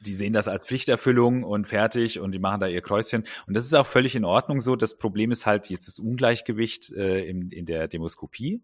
die 0.00 0.14
sehen 0.14 0.32
das 0.32 0.48
als 0.48 0.64
Pflichterfüllung 0.64 1.44
und 1.44 1.66
fertig 1.66 2.20
und 2.20 2.32
die 2.32 2.38
machen 2.38 2.60
da 2.60 2.66
ihr 2.66 2.80
Kreuzchen. 2.80 3.24
Und 3.46 3.54
das 3.54 3.64
ist 3.64 3.74
auch 3.74 3.86
völlig 3.86 4.16
in 4.16 4.24
Ordnung 4.24 4.60
so. 4.60 4.76
Das 4.76 4.96
Problem 4.96 5.30
ist 5.30 5.46
halt 5.46 5.68
jetzt 5.68 5.88
das 5.88 5.98
Ungleichgewicht 5.98 6.90
äh, 6.92 7.24
in, 7.26 7.50
in 7.50 7.66
der 7.66 7.86
Demoskopie, 7.86 8.62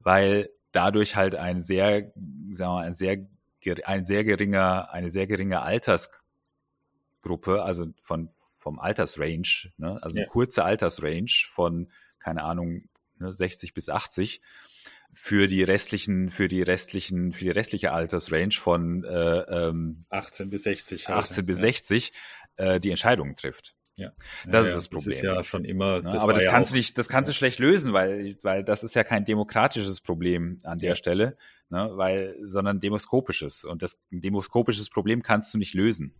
weil 0.00 0.50
dadurch 0.72 1.16
halt 1.16 1.36
ein 1.36 1.62
sehr, 1.62 2.12
sagen 2.50 2.56
wir 2.56 2.66
mal, 2.66 2.86
ein 2.86 2.96
sehr, 2.96 3.26
ein 3.84 4.06
sehr 4.06 4.24
geringer, 4.24 4.92
eine 4.92 5.10
sehr 5.10 5.26
geringe 5.26 5.62
Altersgruppe, 5.62 7.62
also 7.62 7.86
von, 8.02 8.30
vom 8.58 8.80
Altersrange, 8.80 9.72
ne, 9.78 9.98
also 10.02 10.16
ja. 10.16 10.24
eine 10.24 10.30
kurze 10.30 10.64
Altersrange 10.64 11.46
von, 11.52 11.88
keine 12.18 12.42
Ahnung, 12.42 12.88
ne, 13.18 13.32
60 13.32 13.74
bis 13.74 13.88
80, 13.88 14.42
für 15.14 15.46
die 15.46 15.62
restlichen, 15.62 16.30
für 16.30 16.48
die 16.48 16.62
restlichen, 16.62 17.32
für 17.32 17.44
die 17.44 17.50
restliche 17.50 17.92
Altersrange 17.92 18.52
von 18.52 19.04
äh, 19.04 19.68
ähm, 19.68 20.04
18 20.10 20.50
bis 20.50 20.64
60. 20.64 21.08
18 21.08 21.36
halt, 21.36 21.46
bis 21.46 21.58
ja. 21.58 21.62
60 21.62 22.12
äh, 22.56 22.80
die 22.80 22.90
Entscheidungen 22.90 23.36
trifft. 23.36 23.74
Ja. 23.96 24.12
Das 24.44 24.66
ja, 24.66 24.70
ist 24.70 24.76
das 24.76 24.88
Problem. 24.88 25.10
Das 25.10 25.18
ist 25.18 25.22
ja 25.22 25.44
schon 25.44 25.64
immer. 25.64 26.02
Ne? 26.02 26.10
Das 26.10 26.22
aber 26.22 26.32
das 26.32 26.46
kannst 26.46 26.72
du 26.72 26.76
nicht, 26.76 26.98
das 26.98 27.08
kannst 27.08 27.30
du 27.30 27.34
schlecht 27.34 27.60
lösen, 27.60 27.92
weil, 27.92 28.36
weil 28.42 28.64
das 28.64 28.82
ist 28.82 28.94
ja 28.94 29.04
kein 29.04 29.24
demokratisches 29.24 30.00
Problem 30.00 30.58
an 30.64 30.78
der 30.78 30.96
Stelle, 30.96 31.36
ne? 31.70 31.90
weil, 31.94 32.36
sondern 32.42 32.80
demoskopisches. 32.80 33.64
Und 33.64 33.82
das 33.82 34.00
demoskopisches 34.10 34.90
Problem 34.90 35.22
kannst 35.22 35.54
du 35.54 35.58
nicht 35.58 35.74
lösen. 35.74 36.14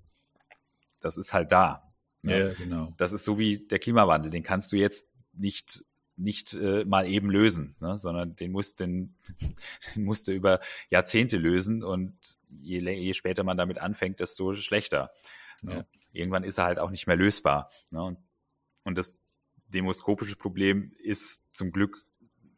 Das 1.00 1.16
ist 1.16 1.32
halt 1.32 1.50
da. 1.50 1.92
Ne? 2.22 2.38
Ja, 2.38 2.54
genau. 2.54 2.94
Das 2.96 3.12
ist 3.12 3.24
so 3.24 3.38
wie 3.38 3.58
der 3.58 3.80
Klimawandel. 3.80 4.30
Den 4.30 4.44
kannst 4.44 4.72
du 4.72 4.76
jetzt 4.76 5.06
nicht 5.32 5.84
nicht 6.16 6.54
äh, 6.54 6.84
mal 6.84 7.08
eben 7.08 7.30
lösen, 7.30 7.76
ne? 7.80 7.98
sondern 7.98 8.36
den 8.36 8.52
musst 8.52 8.80
den, 8.80 9.16
den 9.94 10.04
musst 10.04 10.28
du 10.28 10.32
über 10.32 10.60
Jahrzehnte 10.90 11.36
lösen 11.36 11.82
und 11.82 12.38
je, 12.48 12.78
je 12.78 13.14
später 13.14 13.44
man 13.44 13.56
damit 13.56 13.78
anfängt, 13.78 14.20
desto 14.20 14.54
schlechter. 14.54 15.10
Ne? 15.62 15.74
Ja. 15.74 15.84
Irgendwann 16.12 16.44
ist 16.44 16.58
er 16.58 16.64
halt 16.64 16.78
auch 16.78 16.90
nicht 16.90 17.06
mehr 17.06 17.16
lösbar. 17.16 17.70
Ne? 17.90 18.02
Und, 18.02 18.18
und 18.84 18.96
das 18.96 19.18
demoskopische 19.68 20.36
Problem 20.36 20.92
ist 21.02 21.42
zum 21.52 21.72
Glück 21.72 22.04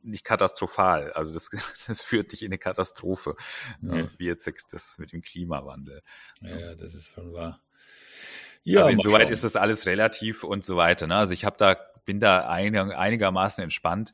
nicht 0.03 0.25
katastrophal. 0.25 1.13
Also 1.13 1.35
das, 1.35 1.51
das 1.87 2.03
führt 2.03 2.33
dich 2.33 2.43
in 2.43 2.49
eine 2.49 2.59
Katastrophe, 2.59 3.37
ne? 3.81 4.01
ja. 4.01 4.11
wie 4.19 4.27
jetzt 4.27 4.51
das 4.71 4.99
mit 4.99 5.13
dem 5.13 5.23
Klimawandel. 5.23 6.03
Ja, 6.41 6.59
ja, 6.59 6.75
das 6.75 6.95
ist 6.95 7.09
schon 7.09 7.33
wahr. 7.33 7.61
Ja, 8.67 8.81
also 8.81 8.91
insoweit 8.91 9.31
ist 9.31 9.45
das 9.45 9.55
alles 9.55 9.87
relativ 9.87 10.43
und 10.43 10.65
so 10.65 10.77
weiter. 10.77 11.07
Ne? 11.07 11.15
Also 11.15 11.33
ich 11.33 11.45
habe 11.45 11.57
da, 11.57 11.77
bin 12.05 12.19
da 12.19 12.49
einigermaßen 12.49 13.63
entspannt. 13.63 14.13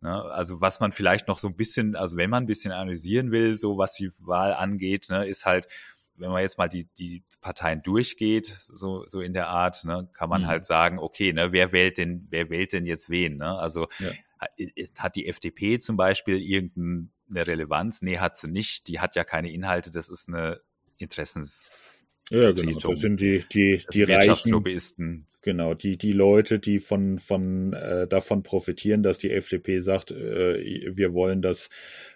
Ne? 0.00 0.20
Also 0.32 0.60
was 0.60 0.80
man 0.80 0.90
vielleicht 0.90 1.28
noch 1.28 1.38
so 1.38 1.46
ein 1.46 1.54
bisschen, 1.54 1.94
also 1.94 2.16
wenn 2.16 2.28
man 2.28 2.42
ein 2.42 2.46
bisschen 2.46 2.72
analysieren 2.72 3.30
will, 3.30 3.56
so 3.56 3.78
was 3.78 3.94
die 3.94 4.10
Wahl 4.18 4.52
angeht, 4.52 5.06
ne, 5.10 5.28
ist 5.28 5.46
halt, 5.46 5.68
wenn 6.16 6.30
man 6.30 6.42
jetzt 6.42 6.58
mal 6.58 6.68
die, 6.68 6.88
die 6.98 7.22
Parteien 7.40 7.82
durchgeht, 7.82 8.46
so, 8.46 9.06
so 9.06 9.20
in 9.20 9.32
der 9.32 9.46
Art, 9.46 9.84
ne, 9.84 10.08
kann 10.12 10.28
man 10.28 10.42
mhm. 10.42 10.46
halt 10.48 10.66
sagen, 10.66 10.98
okay, 10.98 11.32
ne, 11.32 11.52
wer 11.52 11.70
wählt 11.70 11.96
denn, 11.96 12.26
wer 12.30 12.50
wählt 12.50 12.72
denn 12.72 12.86
jetzt 12.86 13.10
wen? 13.10 13.36
Ne? 13.36 13.56
Also 13.56 13.86
ja. 14.00 14.10
hat 14.98 15.14
die 15.14 15.28
FDP 15.28 15.78
zum 15.78 15.96
Beispiel 15.96 16.42
irgendeine 16.42 17.46
Relevanz? 17.46 18.02
Nee, 18.02 18.18
hat 18.18 18.36
sie 18.36 18.48
nicht. 18.48 18.88
Die 18.88 18.98
hat 18.98 19.14
ja 19.14 19.22
keine 19.22 19.52
Inhalte, 19.52 19.92
das 19.92 20.08
ist 20.08 20.28
eine 20.28 20.60
Interessens. 20.98 21.93
Ja, 22.30 22.52
genau. 22.52 22.78
Das 22.78 23.00
sind 23.00 23.20
die, 23.20 23.44
die, 23.52 23.82
die 23.92 24.02
Reichen. 24.02 24.52
Genau, 25.42 25.74
die, 25.74 25.98
die 25.98 26.12
Leute, 26.12 26.58
die 26.58 26.78
von, 26.78 27.18
von, 27.18 27.74
äh, 27.74 28.08
davon 28.08 28.42
profitieren, 28.42 29.02
dass 29.02 29.18
die 29.18 29.30
FDP 29.30 29.80
sagt, 29.80 30.10
äh, 30.10 30.96
wir 30.96 31.12
wollen, 31.12 31.42
dass 31.42 31.68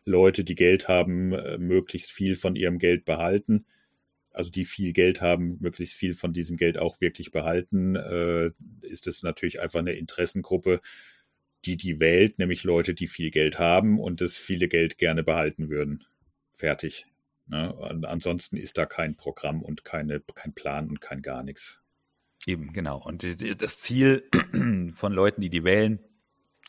Leute, 0.07 0.45
die 0.45 0.55
Geld 0.55 0.89
haben, 0.89 1.35
äh, 1.35 1.59
möglichst 1.59 2.11
viel 2.11 2.37
von 2.37 2.55
ihrem 2.55 2.79
Geld 2.79 3.05
behalten 3.05 3.67
also 4.39 4.51
die 4.51 4.65
viel 4.65 4.93
Geld 4.93 5.21
haben, 5.21 5.59
möglichst 5.61 5.95
viel 5.95 6.15
von 6.15 6.33
diesem 6.33 6.57
Geld 6.57 6.79
auch 6.79 7.01
wirklich 7.01 7.33
behalten, 7.33 7.97
äh, 7.97 8.53
ist 8.83 9.09
es 9.09 9.25
natürlich 9.25 9.61
einfach 9.61 9.81
eine 9.81 9.95
Interessengruppe, 9.95 10.81
die 11.65 11.77
die 11.77 11.99
wählt, 11.99 12.39
nämlich 12.39 12.63
Leute, 12.63 12.95
die 12.95 13.09
viel 13.09 13.33
Geld 13.33 13.59
haben 13.59 13.99
und 13.99 14.21
das 14.21 14.39
viele 14.39 14.69
Geld 14.69 14.97
gerne 14.97 15.25
behalten 15.25 15.71
würden. 15.71 16.05
Fertig. 16.53 17.07
Ne? 17.49 17.75
ansonsten 18.05 18.57
ist 18.57 18.77
da 18.77 18.87
kein 18.87 19.17
Programm 19.17 19.63
und 19.63 19.85
keine, 19.85 20.21
kein 20.21 20.53
Plan 20.53 20.89
und 20.89 21.01
kein 21.01 21.23
gar 21.23 21.43
nichts. 21.43 21.81
Eben, 22.47 22.73
genau. 22.73 23.03
Und 23.03 23.25
das 23.63 23.79
Ziel 23.79 24.29
von 24.93 25.13
Leuten, 25.13 25.41
die 25.41 25.51
die 25.51 25.65
wählen, 25.65 25.99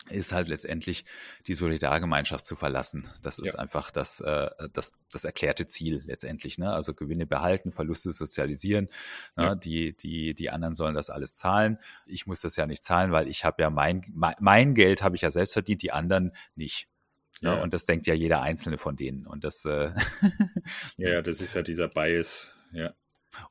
ist 0.08 0.32
halt 0.32 0.48
letztendlich 0.48 1.04
die 1.46 1.54
Solidargemeinschaft 1.54 2.46
zu 2.46 2.56
verlassen. 2.56 3.10
Das 3.22 3.38
ist 3.38 3.54
ja. 3.54 3.58
einfach 3.60 3.90
das, 3.90 4.20
äh, 4.20 4.48
das, 4.72 4.94
das 5.12 5.24
erklärte 5.24 5.66
Ziel 5.66 6.02
letztendlich. 6.06 6.58
Ne? 6.58 6.72
Also 6.72 6.94
Gewinne 6.94 7.26
behalten, 7.26 7.70
Verluste 7.70 8.10
sozialisieren. 8.12 8.88
Ne? 9.36 9.44
Ja. 9.44 9.54
Die, 9.54 9.94
die, 9.94 10.34
die 10.34 10.50
anderen 10.50 10.74
sollen 10.74 10.94
das 10.94 11.10
alles 11.10 11.34
zahlen. 11.34 11.78
Ich 12.06 12.26
muss 12.26 12.40
das 12.40 12.56
ja 12.56 12.66
nicht 12.66 12.82
zahlen, 12.82 13.12
weil 13.12 13.28
ich 13.28 13.44
habe 13.44 13.62
ja 13.62 13.70
mein, 13.70 14.04
mein, 14.08 14.34
mein 14.40 14.74
Geld 14.74 15.02
habe 15.02 15.16
ich 15.16 15.22
ja 15.22 15.30
selbst 15.30 15.52
verdient, 15.52 15.82
die 15.82 15.92
anderen 15.92 16.32
nicht. 16.54 16.88
Ne? 17.40 17.50
Ja. 17.50 17.62
Und 17.62 17.72
das 17.74 17.86
denkt 17.86 18.06
ja 18.06 18.14
jeder 18.14 18.42
Einzelne 18.42 18.78
von 18.78 18.96
denen. 18.96 19.26
Und 19.26 19.44
das 19.44 19.64
äh 19.64 19.92
Ja, 20.96 21.22
das 21.22 21.40
ist 21.40 21.54
ja 21.54 21.62
dieser 21.62 21.88
Bias, 21.88 22.54
ja. 22.72 22.94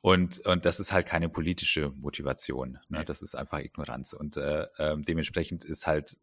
Und, 0.02 0.40
und 0.46 0.66
das 0.66 0.78
ist 0.78 0.92
halt 0.92 1.06
keine 1.06 1.28
politische 1.28 1.90
Motivation. 1.96 2.78
Ne? 2.90 3.04
Das 3.04 3.22
ist 3.22 3.34
einfach 3.34 3.60
Ignoranz. 3.60 4.12
Und 4.12 4.36
äh, 4.36 4.66
äh, 4.76 4.96
dementsprechend 4.98 5.64
ist 5.64 5.86
halt 5.86 6.16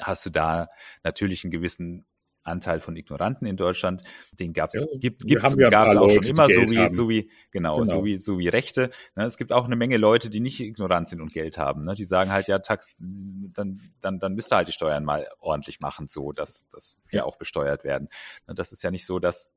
hast 0.00 0.26
du 0.26 0.30
da 0.30 0.68
natürlich 1.02 1.44
einen 1.44 1.50
gewissen 1.50 2.04
Anteil 2.44 2.80
von 2.80 2.96
Ignoranten 2.96 3.46
in 3.46 3.56
Deutschland. 3.56 4.02
Den 4.32 4.52
gab's, 4.52 4.74
ja, 4.74 4.84
gibt, 4.98 5.26
gibt, 5.26 5.42
ja 5.42 5.70
gab 5.70 5.88
es 5.88 5.96
auch 5.96 6.08
Leute, 6.08 6.14
schon 6.14 6.36
immer, 6.36 6.48
so 6.48 6.60
wie, 6.60 6.94
so 6.94 7.08
wie, 7.08 7.30
genau, 7.50 7.78
genau, 7.78 7.84
so 7.84 8.04
wie, 8.04 8.18
so 8.18 8.38
wie 8.38 8.48
Rechte. 8.48 8.90
Ne? 9.16 9.24
Es 9.24 9.36
gibt 9.36 9.52
auch 9.52 9.64
eine 9.64 9.76
Menge 9.76 9.96
Leute, 9.96 10.30
die 10.30 10.40
nicht 10.40 10.60
ignorant 10.60 11.08
sind 11.08 11.20
und 11.20 11.32
Geld 11.32 11.58
haben. 11.58 11.84
Ne? 11.84 11.94
Die 11.94 12.04
sagen 12.04 12.30
halt, 12.30 12.46
ja, 12.46 12.58
Tax, 12.58 12.94
dann, 12.98 13.80
dann, 14.00 14.18
dann 14.18 14.34
müsste 14.34 14.56
halt 14.56 14.68
die 14.68 14.72
Steuern 14.72 15.04
mal 15.04 15.26
ordentlich 15.40 15.80
machen, 15.80 16.08
so, 16.08 16.32
dass, 16.32 16.66
dass 16.70 16.96
wir 17.08 17.18
ja. 17.18 17.24
auch 17.24 17.36
besteuert 17.36 17.84
werden. 17.84 18.08
Ne? 18.46 18.54
Das 18.54 18.72
ist 18.72 18.82
ja 18.82 18.90
nicht 18.90 19.06
so, 19.06 19.18
dass 19.18 19.50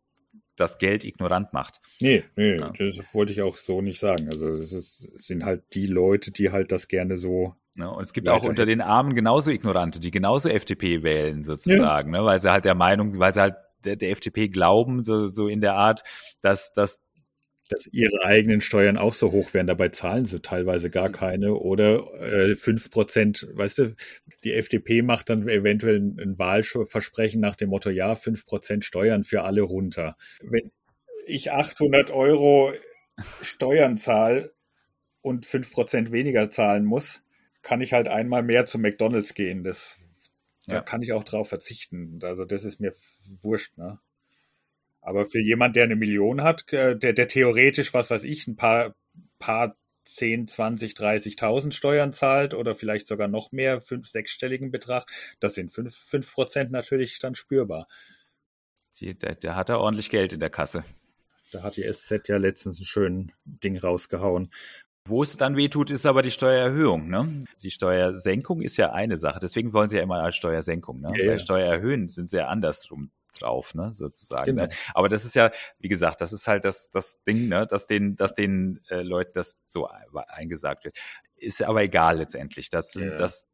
das 0.56 0.78
Geld 0.78 1.04
ignorant 1.04 1.54
macht. 1.54 1.82
Nee, 2.02 2.24
nee, 2.36 2.58
ja. 2.58 2.72
das 2.78 3.14
wollte 3.14 3.32
ich 3.32 3.42
auch 3.42 3.56
so 3.56 3.82
nicht 3.82 4.00
sagen. 4.00 4.28
Also 4.28 4.48
es, 4.50 4.72
ist, 4.72 5.10
es 5.16 5.28
sind 5.28 5.46
halt 5.46 5.64
die 5.74 5.88
Leute, 5.88 6.32
die 6.32 6.52
halt 6.52 6.72
das 6.72 6.88
gerne 6.88 7.18
so 7.18 7.56
Ne? 7.78 7.90
Und 7.90 8.04
es 8.04 8.14
gibt 8.14 8.28
auch 8.28 8.44
unter 8.44 8.66
den 8.66 8.82
Armen 8.82 9.14
genauso 9.14 9.52
Ignorante, 9.52 10.00
die 10.00 10.12
genauso 10.12 10.50
FDP 10.50 11.04
wählen 11.04 11.44
sozusagen, 11.44 12.14
ja. 12.14 12.22
ne? 12.22 12.26
weil 12.26 12.40
sie 12.40 12.52
halt 12.52 12.66
der 12.66 12.76
Meinung, 12.76 13.20
weil 13.20 13.34
sie 13.34 13.42
halt 13.42 13.56
der, 13.86 13.96
der 13.96 14.12
FDP 14.12 14.48
glauben, 14.48 15.04
so, 15.04 15.28
so 15.28 15.48
in 15.48 15.62
der 15.62 15.76
Art, 15.76 16.04
dass, 16.42 16.74
dass 16.74 17.02
dass 17.70 17.86
ihre 17.88 18.24
eigenen 18.24 18.62
Steuern 18.62 18.96
auch 18.96 19.14
so 19.14 19.32
hoch 19.34 19.54
werden. 19.54 19.68
Dabei 19.68 19.90
zahlen 19.90 20.24
sie 20.24 20.42
teilweise 20.42 20.90
gar 20.90 21.10
keine 21.10 21.54
oder 21.54 22.14
äh, 22.22 22.56
fünf 22.56 22.86
äh, 22.86 22.90
Prozent. 22.90 23.48
Weißt 23.52 23.80
du, 23.80 23.96
die 24.44 24.54
FDP 24.54 25.02
macht 25.02 25.30
dann 25.30 25.48
eventuell 25.50 25.98
ein 25.98 26.40
Wahlversprechen 26.40 27.42
nach 27.42 27.58
dem 27.58 27.70
Motto, 27.70 27.90
ja, 27.90 28.16
fünf 28.16 28.46
Prozent 28.46 28.86
Steuern 28.86 29.26
für 29.26 29.44
alle 29.44 29.64
runter. 29.64 30.16
Wenn 30.42 30.72
ich 31.26 31.52
800 31.52 32.10
Euro 32.12 32.72
Steuern 33.42 33.98
zahle 33.98 34.54
und 35.22 35.46
fünf 35.46 35.72
Prozent 35.74 36.12
weniger 36.12 36.50
zahlen 36.50 36.86
muss, 36.86 37.22
kann 37.68 37.82
ich 37.82 37.92
halt 37.92 38.08
einmal 38.08 38.44
mehr 38.44 38.66
zu 38.66 38.80
McDonalds 38.80 39.34
gehen. 39.34 39.66
Das, 39.66 39.98
ja. 40.68 40.76
Da 40.76 40.82
kann 40.82 41.02
ich 41.02 41.12
auch 41.12 41.26
drauf 41.26 41.50
verzichten. 41.50 42.18
Also 42.24 42.46
das 42.46 42.64
ist 42.64 42.80
mir 42.80 42.94
wurscht, 43.42 43.78
ne? 43.78 44.00
Aber 45.02 45.26
für 45.26 45.42
jemand, 45.42 45.76
der 45.76 45.84
eine 45.84 45.98
Million 45.98 46.44
hat, 46.44 46.72
äh, 46.72 46.98
der, 46.98 47.12
der 47.12 47.28
theoretisch, 47.28 47.94
was 47.94 48.10
weiß 48.10 48.24
ich, 48.24 48.48
ein 48.48 48.56
paar, 48.56 48.96
paar 49.38 49.76
10, 50.06 50.48
20, 50.48 50.94
30.000 50.94 51.74
Steuern 51.74 52.14
zahlt 52.14 52.54
oder 52.54 52.74
vielleicht 52.74 53.06
sogar 53.06 53.28
noch 53.28 53.52
mehr, 53.52 53.82
fünf, 53.82 54.08
sechsstelligen 54.08 54.72
Betrag, 54.72 55.12
das 55.42 55.56
sind 55.56 55.70
fünf, 55.70 55.94
fünf 55.94 56.34
Prozent 56.34 56.72
natürlich 56.72 57.20
dann 57.20 57.36
spürbar. 57.36 57.90
Der, 59.02 59.36
der 59.36 59.56
hat 59.58 59.68
da 59.68 59.76
ordentlich 59.76 60.10
Geld 60.10 60.32
in 60.32 60.40
der 60.40 60.50
Kasse. 60.50 60.86
Da 61.52 61.64
hat 61.64 61.76
die 61.76 61.84
SZ 61.92 62.28
ja 62.30 62.38
letztens 62.38 62.80
ein 62.80 62.86
schönes 62.86 63.28
Ding 63.46 63.78
rausgehauen. 63.78 64.50
Wo 65.08 65.24
es 65.24 65.38
dann 65.38 65.56
wehtut, 65.56 65.90
ist 65.90 66.06
aber 66.06 66.22
die 66.22 66.32
Steuererhöhung. 66.32 67.10
Ne? 67.10 67.46
Die 67.64 67.72
Steuersenkung 67.72 68.62
ist 68.62 68.78
ja 68.78 68.92
eine 68.92 69.18
Sache. 69.18 69.40
Deswegen 69.40 69.74
wollen 69.74 69.90
sie 69.90 69.98
ja 69.98 70.04
immer 70.04 70.22
als 70.22 70.36
Steuersenkung. 70.36 71.02
Ne? 71.02 71.12
Ja, 71.16 71.32
Bei 71.32 71.40
Steuererhöhen 71.40 72.10
sind 72.10 72.32
ja 72.32 72.48
andersrum 72.48 73.12
drauf, 73.40 73.74
ne, 73.76 73.92
sozusagen. 73.94 74.56
Ne? 74.56 74.64
Genau. 74.64 74.74
Ne? 74.74 74.80
Aber 74.94 75.10
das 75.10 75.26
ist 75.26 75.36
ja, 75.36 75.52
wie 75.80 75.88
gesagt, 75.88 76.22
das 76.22 76.34
ist 76.34 76.48
halt 76.48 76.66
das, 76.66 76.90
das 76.90 77.24
Ding, 77.24 77.48
ne, 77.48 77.68
dass 77.68 77.86
den, 77.86 78.16
dass 78.16 78.34
den 78.34 78.82
äh, 78.90 79.02
Leuten 79.02 79.32
das 79.34 79.58
so 79.68 79.88
eingesagt 79.88 80.86
wird. 80.86 80.98
Ist 81.36 81.62
aber 81.64 81.84
egal 81.84 82.18
letztendlich. 82.18 82.70
Das, 82.70 82.94
ja. 82.96 83.16
das, 83.16 83.48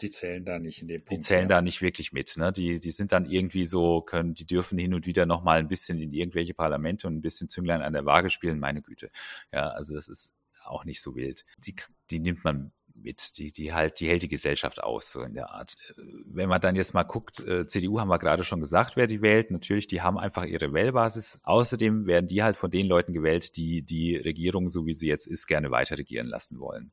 die 0.00 0.10
zählen 0.10 0.44
da 0.44 0.58
nicht 0.58 0.82
in 0.82 0.88
dem 0.88 1.04
Punkt. 1.04 1.12
Die 1.12 1.20
zählen 1.20 1.48
ja. 1.48 1.56
da 1.56 1.62
nicht 1.62 1.82
wirklich 1.82 2.12
mit. 2.12 2.36
Ne? 2.36 2.52
Die, 2.52 2.80
die 2.80 2.90
sind 2.90 3.12
dann 3.12 3.30
irgendwie 3.30 3.64
so, 3.64 4.00
können, 4.00 4.34
die 4.34 4.46
dürfen 4.46 4.78
hin 4.78 4.94
und 4.94 5.06
wieder 5.06 5.26
noch 5.26 5.42
mal 5.42 5.58
ein 5.58 5.68
bisschen 5.68 6.00
in 6.00 6.12
irgendwelche 6.12 6.54
Parlamente 6.54 7.06
und 7.06 7.16
ein 7.16 7.22
bisschen 7.22 7.48
Zünglein 7.48 7.82
an 7.82 7.92
der 7.92 8.04
Waage 8.04 8.30
spielen, 8.30 8.58
meine 8.58 8.82
Güte. 8.82 9.10
Ja, 9.52 9.68
also 9.68 9.94
das 9.94 10.08
ist 10.08 10.34
auch 10.70 10.84
nicht 10.84 11.02
so 11.02 11.14
wild. 11.14 11.44
Die, 11.66 11.74
die 12.10 12.20
nimmt 12.20 12.44
man 12.44 12.72
mit, 12.94 13.38
die, 13.38 13.52
die 13.52 13.72
halt, 13.72 14.00
die 14.00 14.08
hält 14.08 14.22
die 14.22 14.28
Gesellschaft 14.28 14.82
aus, 14.82 15.12
so 15.12 15.22
in 15.22 15.34
der 15.34 15.50
Art. 15.50 15.76
Wenn 15.96 16.48
man 16.48 16.60
dann 16.60 16.76
jetzt 16.76 16.94
mal 16.94 17.04
guckt, 17.04 17.40
äh, 17.40 17.66
CDU 17.66 18.00
haben 18.00 18.08
wir 18.08 18.18
gerade 18.18 18.44
schon 18.44 18.60
gesagt, 18.60 18.96
wer 18.96 19.06
die 19.06 19.22
wählt. 19.22 19.50
Natürlich, 19.50 19.86
die 19.86 20.02
haben 20.02 20.18
einfach 20.18 20.44
ihre 20.44 20.72
Wählbasis. 20.72 21.40
Außerdem 21.44 22.06
werden 22.06 22.26
die 22.26 22.42
halt 22.42 22.56
von 22.56 22.70
den 22.70 22.86
Leuten 22.86 23.12
gewählt, 23.12 23.56
die 23.56 23.82
die 23.82 24.16
Regierung, 24.16 24.68
so 24.68 24.86
wie 24.86 24.94
sie 24.94 25.08
jetzt 25.08 25.26
ist, 25.26 25.46
gerne 25.46 25.70
weiter 25.70 25.96
regieren 25.96 26.26
lassen 26.26 26.58
wollen 26.58 26.92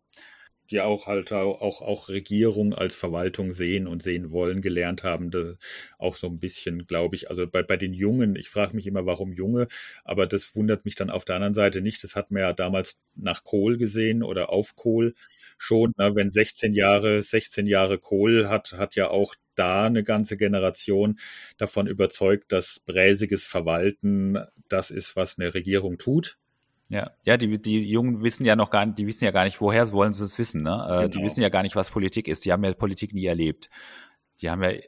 die 0.72 0.82
auch 0.82 1.08
halt 1.08 1.32
auch, 1.32 1.82
auch 1.82 2.10
Regierung 2.10 2.74
als 2.74 2.96
Verwaltung 2.96 3.54
sehen 3.54 3.88
und 3.88 4.04
sehen 4.04 4.32
wollen, 4.32 4.62
gelernt 4.62 5.04
haben, 5.04 5.32
das 5.32 5.58
auch 5.98 6.16
so 6.16 6.28
ein 6.28 6.40
bisschen, 6.40 6.88
glaube 6.88 7.16
ich, 7.16 7.30
also 7.30 7.48
bei, 7.48 7.64
bei 7.64 7.78
den 7.78 7.94
Jungen, 7.94 8.36
ich 8.36 8.50
frage 8.50 8.76
mich 8.76 8.88
immer, 8.88 9.06
warum 9.06 9.32
Junge, 9.34 9.68
aber 10.04 10.28
das 10.28 10.56
wundert 10.56 10.86
mich 10.86 10.96
dann 10.96 11.10
auf 11.10 11.26
der 11.26 11.36
anderen 11.36 11.54
Seite 11.54 11.82
nicht. 11.82 12.04
Das 12.04 12.16
hat 12.16 12.32
man 12.32 12.42
ja 12.42 12.54
damals 12.54 13.00
nach 13.16 13.44
Kohl 13.44 13.78
gesehen 13.78 14.24
oder 14.24 14.50
auf 14.50 14.76
Kohl 14.76 15.14
schon, 15.58 15.94
ne? 15.98 16.16
wenn 16.16 16.30
16 16.30 16.74
Jahre, 16.74 17.22
16 17.24 17.68
Jahre 17.68 17.98
Kohl 18.00 18.50
hat, 18.50 18.74
hat 18.74 18.96
ja 18.96 19.10
auch 19.10 19.36
da 19.56 19.86
eine 19.86 20.04
ganze 20.04 20.38
Generation 20.38 21.18
davon 21.58 21.88
überzeugt, 21.88 22.52
dass 22.52 22.82
bräsiges 22.86 23.46
Verwalten 23.46 24.38
das 24.68 24.92
ist, 24.92 25.16
was 25.16 25.40
eine 25.40 25.54
Regierung 25.54 25.98
tut 25.98 26.38
ja, 26.90 27.12
ja, 27.24 27.38
die, 27.38 27.60
die 27.60 27.82
Jungen 27.82 28.22
wissen 28.22 28.46
ja 28.46 28.56
noch 28.56 28.70
gar 28.70 28.86
nicht, 28.86 29.00
die 29.00 29.08
wissen 29.08 29.26
ja 29.26 29.32
gar 29.32 29.46
nicht, 29.46 29.60
woher 29.60 29.92
wollen 29.92 30.14
sie 30.14 30.24
es 30.24 30.38
wissen, 30.38 30.62
ne? 30.62 30.86
Genau. 30.88 31.08
Die 31.08 31.24
wissen 31.24 31.42
ja 31.42 31.50
gar 31.50 31.64
nicht, 31.64 31.76
was 31.76 31.90
Politik 31.90 32.28
ist. 32.28 32.46
Die 32.46 32.52
haben 32.52 32.64
ja 32.64 32.72
Politik 32.74 33.12
nie 33.14 33.26
erlebt. 33.26 33.72
Die 34.42 34.52
haben 34.52 34.62
ja 34.62 34.70
äh, 34.70 34.84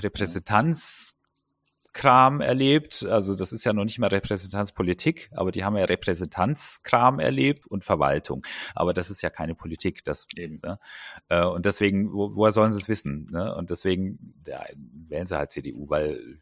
Repräsentanzkram 0.00 2.40
erlebt. 2.40 3.04
Also 3.04 3.36
das 3.36 3.52
ist 3.52 3.62
ja 3.64 3.72
noch 3.72 3.84
nicht 3.84 4.00
mal 4.00 4.08
Repräsentanzpolitik, 4.08 5.30
aber 5.32 5.52
die 5.52 5.64
haben 5.64 5.76
ja 5.76 5.84
Repräsentanzkram 5.84 7.20
erlebt 7.20 7.68
und 7.68 7.84
Verwaltung. 7.84 8.44
Aber 8.74 8.92
das 8.92 9.10
ist 9.10 9.22
ja 9.22 9.30
keine 9.30 9.54
Politik. 9.54 10.02
Das, 10.04 10.26
Eben. 10.34 10.60
Ne? 10.64 10.80
Äh, 11.28 11.44
und 11.44 11.66
deswegen, 11.66 12.12
wo, 12.12 12.34
woher 12.34 12.50
sollen 12.50 12.72
sie 12.72 12.80
es 12.80 12.88
wissen? 12.88 13.28
Ne? 13.30 13.54
Und 13.54 13.70
deswegen 13.70 14.42
ja, 14.44 14.64
wählen 14.74 15.28
sie 15.28 15.38
halt 15.38 15.52
CDU, 15.52 15.88
weil 15.88 16.40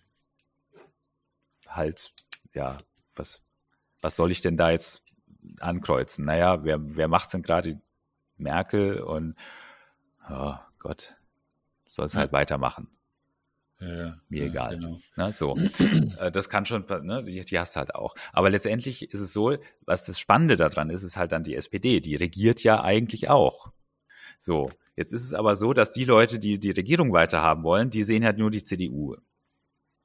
halt, 1.69 2.15
ja, 2.55 2.79
was, 3.17 3.41
was 4.03 4.17
soll 4.17 4.31
ich 4.31 4.41
denn 4.41 4.57
da 4.57 4.71
jetzt 4.71 5.03
ankreuzen? 5.61 6.25
Naja, 6.25 6.65
wer, 6.65 6.79
wer 6.97 7.09
macht 7.09 7.33
denn 7.33 7.43
gerade? 7.43 7.81
Merkel 8.39 9.01
und 9.01 9.35
oh 10.31 10.55
Gott, 10.79 11.17
soll 11.87 12.07
es 12.07 12.15
halt 12.15 12.33
weitermachen. 12.33 12.89
Ja, 13.81 14.19
Mir 14.29 14.45
ja, 14.45 14.51
egal. 14.51 14.77
Genau. 14.77 15.01
Na, 15.17 15.33
so. 15.33 15.55
Äh, 16.19 16.31
das 16.31 16.49
kann 16.49 16.65
schon, 16.65 16.87
ne, 17.03 17.23
die, 17.23 17.45
die 17.45 17.59
hast 17.59 17.77
du 17.77 17.81
halt 17.81 17.95
auch. 17.95 18.15
Aber 18.33 18.49
letztendlich 18.49 19.13
ist 19.13 19.21
es 19.21 19.35
so, 19.35 19.57
was 19.85 20.07
das 20.07 20.19
Spannende 20.19 20.57
daran 20.57 20.89
ist, 20.89 21.03
ist 21.03 21.19
halt 21.19 21.33
dann 21.33 21.45
die 21.45 21.55
SPD. 21.55 22.01
Die 22.01 22.17
regiert 22.17 22.63
ja 22.63 22.83
eigentlich 22.83 23.29
auch. 23.29 23.71
So. 24.39 24.71
Jetzt 24.97 25.13
ist 25.13 25.25
es 25.25 25.35
aber 25.35 25.57
so, 25.57 25.75
dass 25.75 25.93
die 25.93 26.07
Leute, 26.07 26.39
die 26.39 26.59
die 26.59 26.71
Regierung 26.71 27.13
weiterhaben 27.13 27.65
wollen, 27.65 27.91
die 27.91 28.03
sehen 28.03 28.25
halt 28.25 28.39
nur 28.39 28.51
die 28.51 28.65
CDU. 28.65 29.17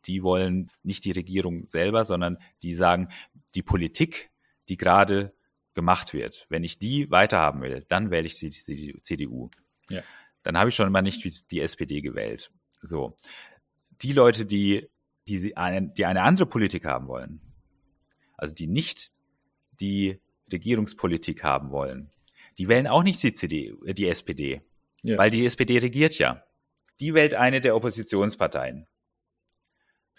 Die 0.05 0.23
wollen 0.23 0.71
nicht 0.83 1.05
die 1.05 1.11
Regierung 1.11 1.67
selber, 1.67 2.05
sondern 2.05 2.37
die 2.63 2.73
sagen, 2.73 3.09
die 3.55 3.63
Politik, 3.63 4.31
die 4.69 4.77
gerade 4.77 5.33
gemacht 5.73 6.13
wird, 6.13 6.45
wenn 6.49 6.63
ich 6.63 6.79
die 6.79 7.09
weiterhaben 7.11 7.61
will, 7.61 7.85
dann 7.87 8.11
wähle 8.11 8.27
ich 8.27 8.37
die, 8.39 8.49
CDU. 8.49 9.49
Ja. 9.89 10.01
Dann 10.43 10.57
habe 10.57 10.69
ich 10.69 10.75
schon 10.75 10.87
immer 10.87 11.01
nicht 11.01 11.51
die 11.51 11.61
SPD 11.61 12.01
gewählt. 12.01 12.51
So 12.81 13.15
die 14.01 14.13
Leute, 14.13 14.45
die, 14.45 14.89
die, 15.27 15.55
eine, 15.55 15.89
die 15.89 16.05
eine 16.05 16.23
andere 16.23 16.47
Politik 16.47 16.85
haben 16.85 17.07
wollen, 17.07 17.41
also 18.37 18.53
die 18.53 18.67
nicht 18.67 19.11
die 19.79 20.19
Regierungspolitik 20.51 21.43
haben 21.43 21.71
wollen, 21.71 22.09
die 22.57 22.67
wählen 22.67 22.87
auch 22.87 23.03
nicht 23.03 23.21
die, 23.23 23.33
CD, 23.33 23.73
die 23.93 24.07
SPD, 24.07 24.61
ja. 25.03 25.17
weil 25.17 25.29
die 25.29 25.45
SPD 25.45 25.77
regiert 25.77 26.17
ja. 26.17 26.43
Die 26.99 27.13
wählt 27.13 27.33
eine 27.33 27.61
der 27.61 27.75
Oppositionsparteien. 27.75 28.85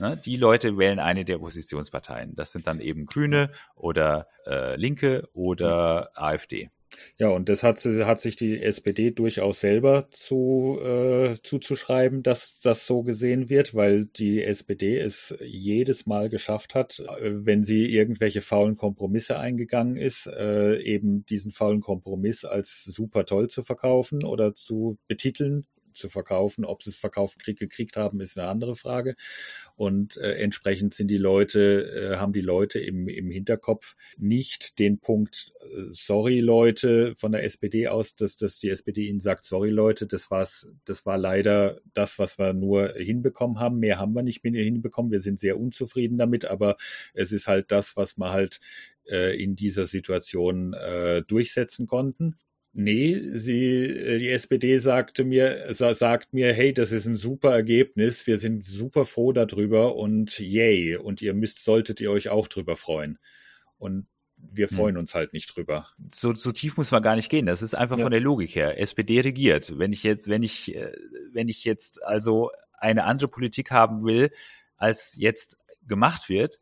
Ne? 0.02 0.20
Die 0.22 0.36
Leute 0.36 0.76
wählen 0.76 0.98
eine 0.98 1.24
der 1.24 1.36
Oppositionsparteien. 1.36 2.34
Das 2.34 2.50
sind 2.50 2.66
dann 2.66 2.80
eben 2.80 3.06
Grüne 3.06 3.50
oder 3.76 4.26
äh, 4.46 4.74
Linke 4.74 5.28
oder 5.32 6.10
ja. 6.14 6.22
AfD. 6.22 6.70
Ja, 7.16 7.28
und 7.28 7.48
das 7.48 7.62
hat, 7.62 7.78
hat 7.84 8.20
sich 8.20 8.36
die 8.36 8.60
SPD 8.60 9.12
durchaus 9.12 9.60
selber 9.60 10.08
zu, 10.10 10.78
äh, 10.82 11.36
zuzuschreiben, 11.42 12.22
dass 12.22 12.60
das 12.60 12.86
so 12.86 13.02
gesehen 13.02 13.48
wird, 13.48 13.74
weil 13.74 14.04
die 14.04 14.42
SPD 14.42 14.98
es 14.98 15.34
jedes 15.40 16.04
Mal 16.04 16.28
geschafft 16.28 16.74
hat, 16.74 16.98
äh, 16.98 17.46
wenn 17.46 17.62
sie 17.62 17.86
irgendwelche 17.86 18.42
faulen 18.42 18.76
Kompromisse 18.76 19.38
eingegangen 19.38 19.96
ist, 19.96 20.26
äh, 20.26 20.80
eben 20.82 21.24
diesen 21.24 21.52
faulen 21.52 21.80
Kompromiss 21.80 22.44
als 22.44 22.84
super 22.84 23.24
toll 23.24 23.48
zu 23.48 23.62
verkaufen 23.62 24.24
oder 24.24 24.52
zu 24.54 24.98
betiteln 25.06 25.64
zu 25.94 26.08
verkaufen. 26.08 26.64
Ob 26.64 26.82
sie 26.82 26.90
es 26.90 26.96
verkauft 26.96 27.44
gekriegt 27.44 27.96
haben, 27.96 28.20
ist 28.20 28.38
eine 28.38 28.48
andere 28.48 28.74
Frage. 28.74 29.16
Und 29.76 30.16
äh, 30.16 30.34
entsprechend 30.34 30.94
sind 30.94 31.08
die 31.08 31.18
Leute, 31.18 32.14
äh, 32.14 32.16
haben 32.16 32.32
die 32.32 32.40
Leute 32.40 32.78
im, 32.78 33.08
im 33.08 33.30
Hinterkopf 33.30 33.96
nicht 34.16 34.78
den 34.78 34.98
Punkt, 34.98 35.52
äh, 35.60 35.88
sorry 35.90 36.40
Leute 36.40 37.14
von 37.16 37.32
der 37.32 37.44
SPD 37.44 37.88
aus, 37.88 38.16
dass, 38.16 38.36
dass 38.36 38.58
die 38.58 38.70
SPD 38.70 39.08
ihnen 39.08 39.20
sagt, 39.20 39.44
sorry 39.44 39.70
Leute, 39.70 40.06
das 40.06 40.30
war's, 40.30 40.68
das 40.84 41.06
war 41.06 41.18
leider 41.18 41.80
das, 41.94 42.18
was 42.18 42.38
wir 42.38 42.52
nur 42.52 42.94
hinbekommen 42.94 43.58
haben. 43.58 43.78
Mehr 43.78 43.98
haben 43.98 44.14
wir 44.14 44.22
nicht 44.22 44.44
mehr 44.44 44.52
hinbekommen. 44.62 45.10
Wir 45.12 45.20
sind 45.20 45.38
sehr 45.38 45.58
unzufrieden 45.58 46.18
damit, 46.18 46.44
aber 46.44 46.76
es 47.14 47.32
ist 47.32 47.46
halt 47.46 47.70
das, 47.70 47.96
was 47.96 48.16
wir 48.16 48.30
halt 48.30 48.60
äh, 49.08 49.40
in 49.42 49.56
dieser 49.56 49.86
Situation 49.86 50.74
äh, 50.74 51.22
durchsetzen 51.22 51.86
konnten. 51.86 52.36
Nee, 52.74 53.20
sie, 53.32 53.84
äh, 53.84 54.18
die 54.18 54.30
SPD 54.30 54.78
sagte 54.78 55.24
mir, 55.24 55.66
sagt 55.74 56.32
mir, 56.32 56.54
hey, 56.54 56.72
das 56.72 56.90
ist 56.90 57.06
ein 57.06 57.16
super 57.16 57.52
Ergebnis, 57.52 58.26
wir 58.26 58.38
sind 58.38 58.64
super 58.64 59.04
froh 59.04 59.32
darüber 59.32 59.96
und 59.96 60.38
yay, 60.38 60.96
und 60.96 61.20
ihr 61.20 61.34
müsst, 61.34 61.62
solltet 61.64 62.00
ihr 62.00 62.10
euch 62.10 62.30
auch 62.30 62.48
drüber 62.48 62.76
freuen. 62.76 63.18
Und 63.76 64.06
wir 64.36 64.68
hm. 64.68 64.76
freuen 64.76 64.96
uns 64.96 65.14
halt 65.14 65.34
nicht 65.34 65.54
drüber. 65.54 65.88
So, 66.14 66.34
so 66.34 66.50
tief 66.50 66.78
muss 66.78 66.90
man 66.90 67.02
gar 67.02 67.14
nicht 67.14 67.28
gehen. 67.28 67.44
Das 67.46 67.60
ist 67.60 67.74
einfach 67.74 67.98
ja. 67.98 68.04
von 68.04 68.10
der 68.10 68.20
Logik 68.20 68.54
her. 68.54 68.80
SPD 68.80 69.20
regiert. 69.20 69.78
Wenn 69.78 69.92
ich 69.92 70.02
jetzt, 70.02 70.28
wenn 70.28 70.42
ich, 70.42 70.74
äh, 70.74 70.92
wenn 71.30 71.48
ich 71.48 71.64
jetzt 71.64 72.02
also 72.02 72.50
eine 72.78 73.04
andere 73.04 73.28
Politik 73.28 73.70
haben 73.70 74.04
will, 74.04 74.30
als 74.76 75.14
jetzt 75.16 75.58
gemacht 75.86 76.28
wird, 76.30 76.58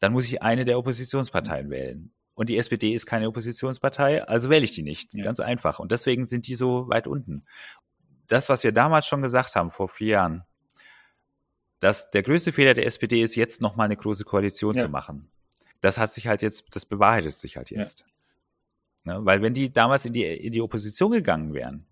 dann 0.00 0.12
muss 0.12 0.26
ich 0.26 0.42
eine 0.42 0.64
der 0.64 0.78
Oppositionsparteien 0.78 1.70
wählen 1.70 2.12
und 2.34 2.48
die 2.48 2.56
SPD 2.56 2.94
ist 2.94 3.06
keine 3.06 3.28
Oppositionspartei, 3.28 4.24
also 4.24 4.48
wähle 4.48 4.64
ich 4.64 4.72
die 4.72 4.82
nicht. 4.82 5.14
Ja. 5.14 5.24
Ganz 5.24 5.40
einfach. 5.40 5.78
Und 5.78 5.92
deswegen 5.92 6.24
sind 6.24 6.46
die 6.46 6.54
so 6.54 6.88
weit 6.88 7.06
unten. 7.06 7.44
Das, 8.28 8.48
was 8.48 8.64
wir 8.64 8.72
damals 8.72 9.06
schon 9.06 9.22
gesagt 9.22 9.54
haben, 9.54 9.70
vor 9.70 9.88
vier 9.88 10.08
Jahren, 10.08 10.44
dass 11.80 12.10
der 12.10 12.22
größte 12.22 12.52
Fehler 12.52 12.74
der 12.74 12.86
SPD 12.86 13.22
ist, 13.22 13.34
jetzt 13.34 13.60
nochmal 13.60 13.86
eine 13.86 13.96
große 13.96 14.24
Koalition 14.24 14.76
ja. 14.76 14.84
zu 14.84 14.88
machen. 14.88 15.30
Das 15.80 15.98
hat 15.98 16.12
sich 16.12 16.26
halt 16.26 16.40
jetzt, 16.40 16.64
das 16.74 16.86
bewahrheitet 16.86 17.36
sich 17.36 17.56
halt 17.56 17.70
jetzt. 17.70 18.04
Ja. 19.04 19.18
Ne? 19.18 19.26
Weil 19.26 19.42
wenn 19.42 19.52
die 19.52 19.72
damals 19.72 20.04
in 20.04 20.12
die, 20.12 20.24
in 20.24 20.52
die 20.52 20.62
Opposition 20.62 21.10
gegangen 21.10 21.54
wären, 21.54 21.86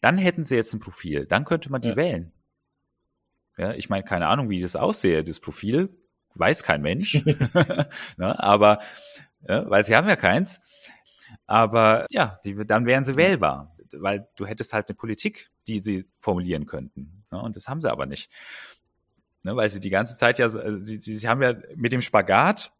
dann 0.00 0.18
hätten 0.18 0.44
sie 0.44 0.56
jetzt 0.56 0.72
ein 0.72 0.80
Profil, 0.80 1.26
dann 1.26 1.44
könnte 1.44 1.70
man 1.70 1.80
die 1.80 1.96
wählen. 1.96 2.32
Ja, 3.56 3.72
ich 3.72 3.88
meine, 3.88 4.04
keine 4.04 4.26
Ahnung, 4.26 4.50
wie 4.50 4.60
das 4.60 4.74
aussehe, 4.74 5.22
das 5.22 5.38
Profil, 5.38 5.96
weiß 6.34 6.62
kein 6.62 6.82
Mensch. 6.82 7.14
ne? 8.16 8.38
Aber 8.38 8.80
ja, 9.48 9.68
weil 9.68 9.84
sie 9.84 9.94
haben 9.96 10.08
ja 10.08 10.16
keins. 10.16 10.60
Aber 11.46 12.06
ja, 12.10 12.40
die, 12.44 12.54
dann 12.66 12.86
wären 12.86 13.04
sie 13.04 13.16
wählbar, 13.16 13.76
weil 13.92 14.28
du 14.36 14.46
hättest 14.46 14.72
halt 14.72 14.88
eine 14.88 14.96
Politik, 14.96 15.50
die 15.66 15.80
sie 15.80 16.06
formulieren 16.18 16.66
könnten. 16.66 17.24
Ja, 17.32 17.38
und 17.38 17.56
das 17.56 17.68
haben 17.68 17.82
sie 17.82 17.90
aber 17.90 18.06
nicht. 18.06 18.30
Ne, 19.44 19.54
weil 19.56 19.68
sie 19.68 19.80
die 19.80 19.90
ganze 19.90 20.16
Zeit 20.16 20.38
ja, 20.38 20.46
also 20.46 20.84
sie, 20.84 21.00
sie 21.00 21.28
haben 21.28 21.42
ja 21.42 21.54
mit 21.76 21.92
dem 21.92 22.00
Spagat, 22.00 22.72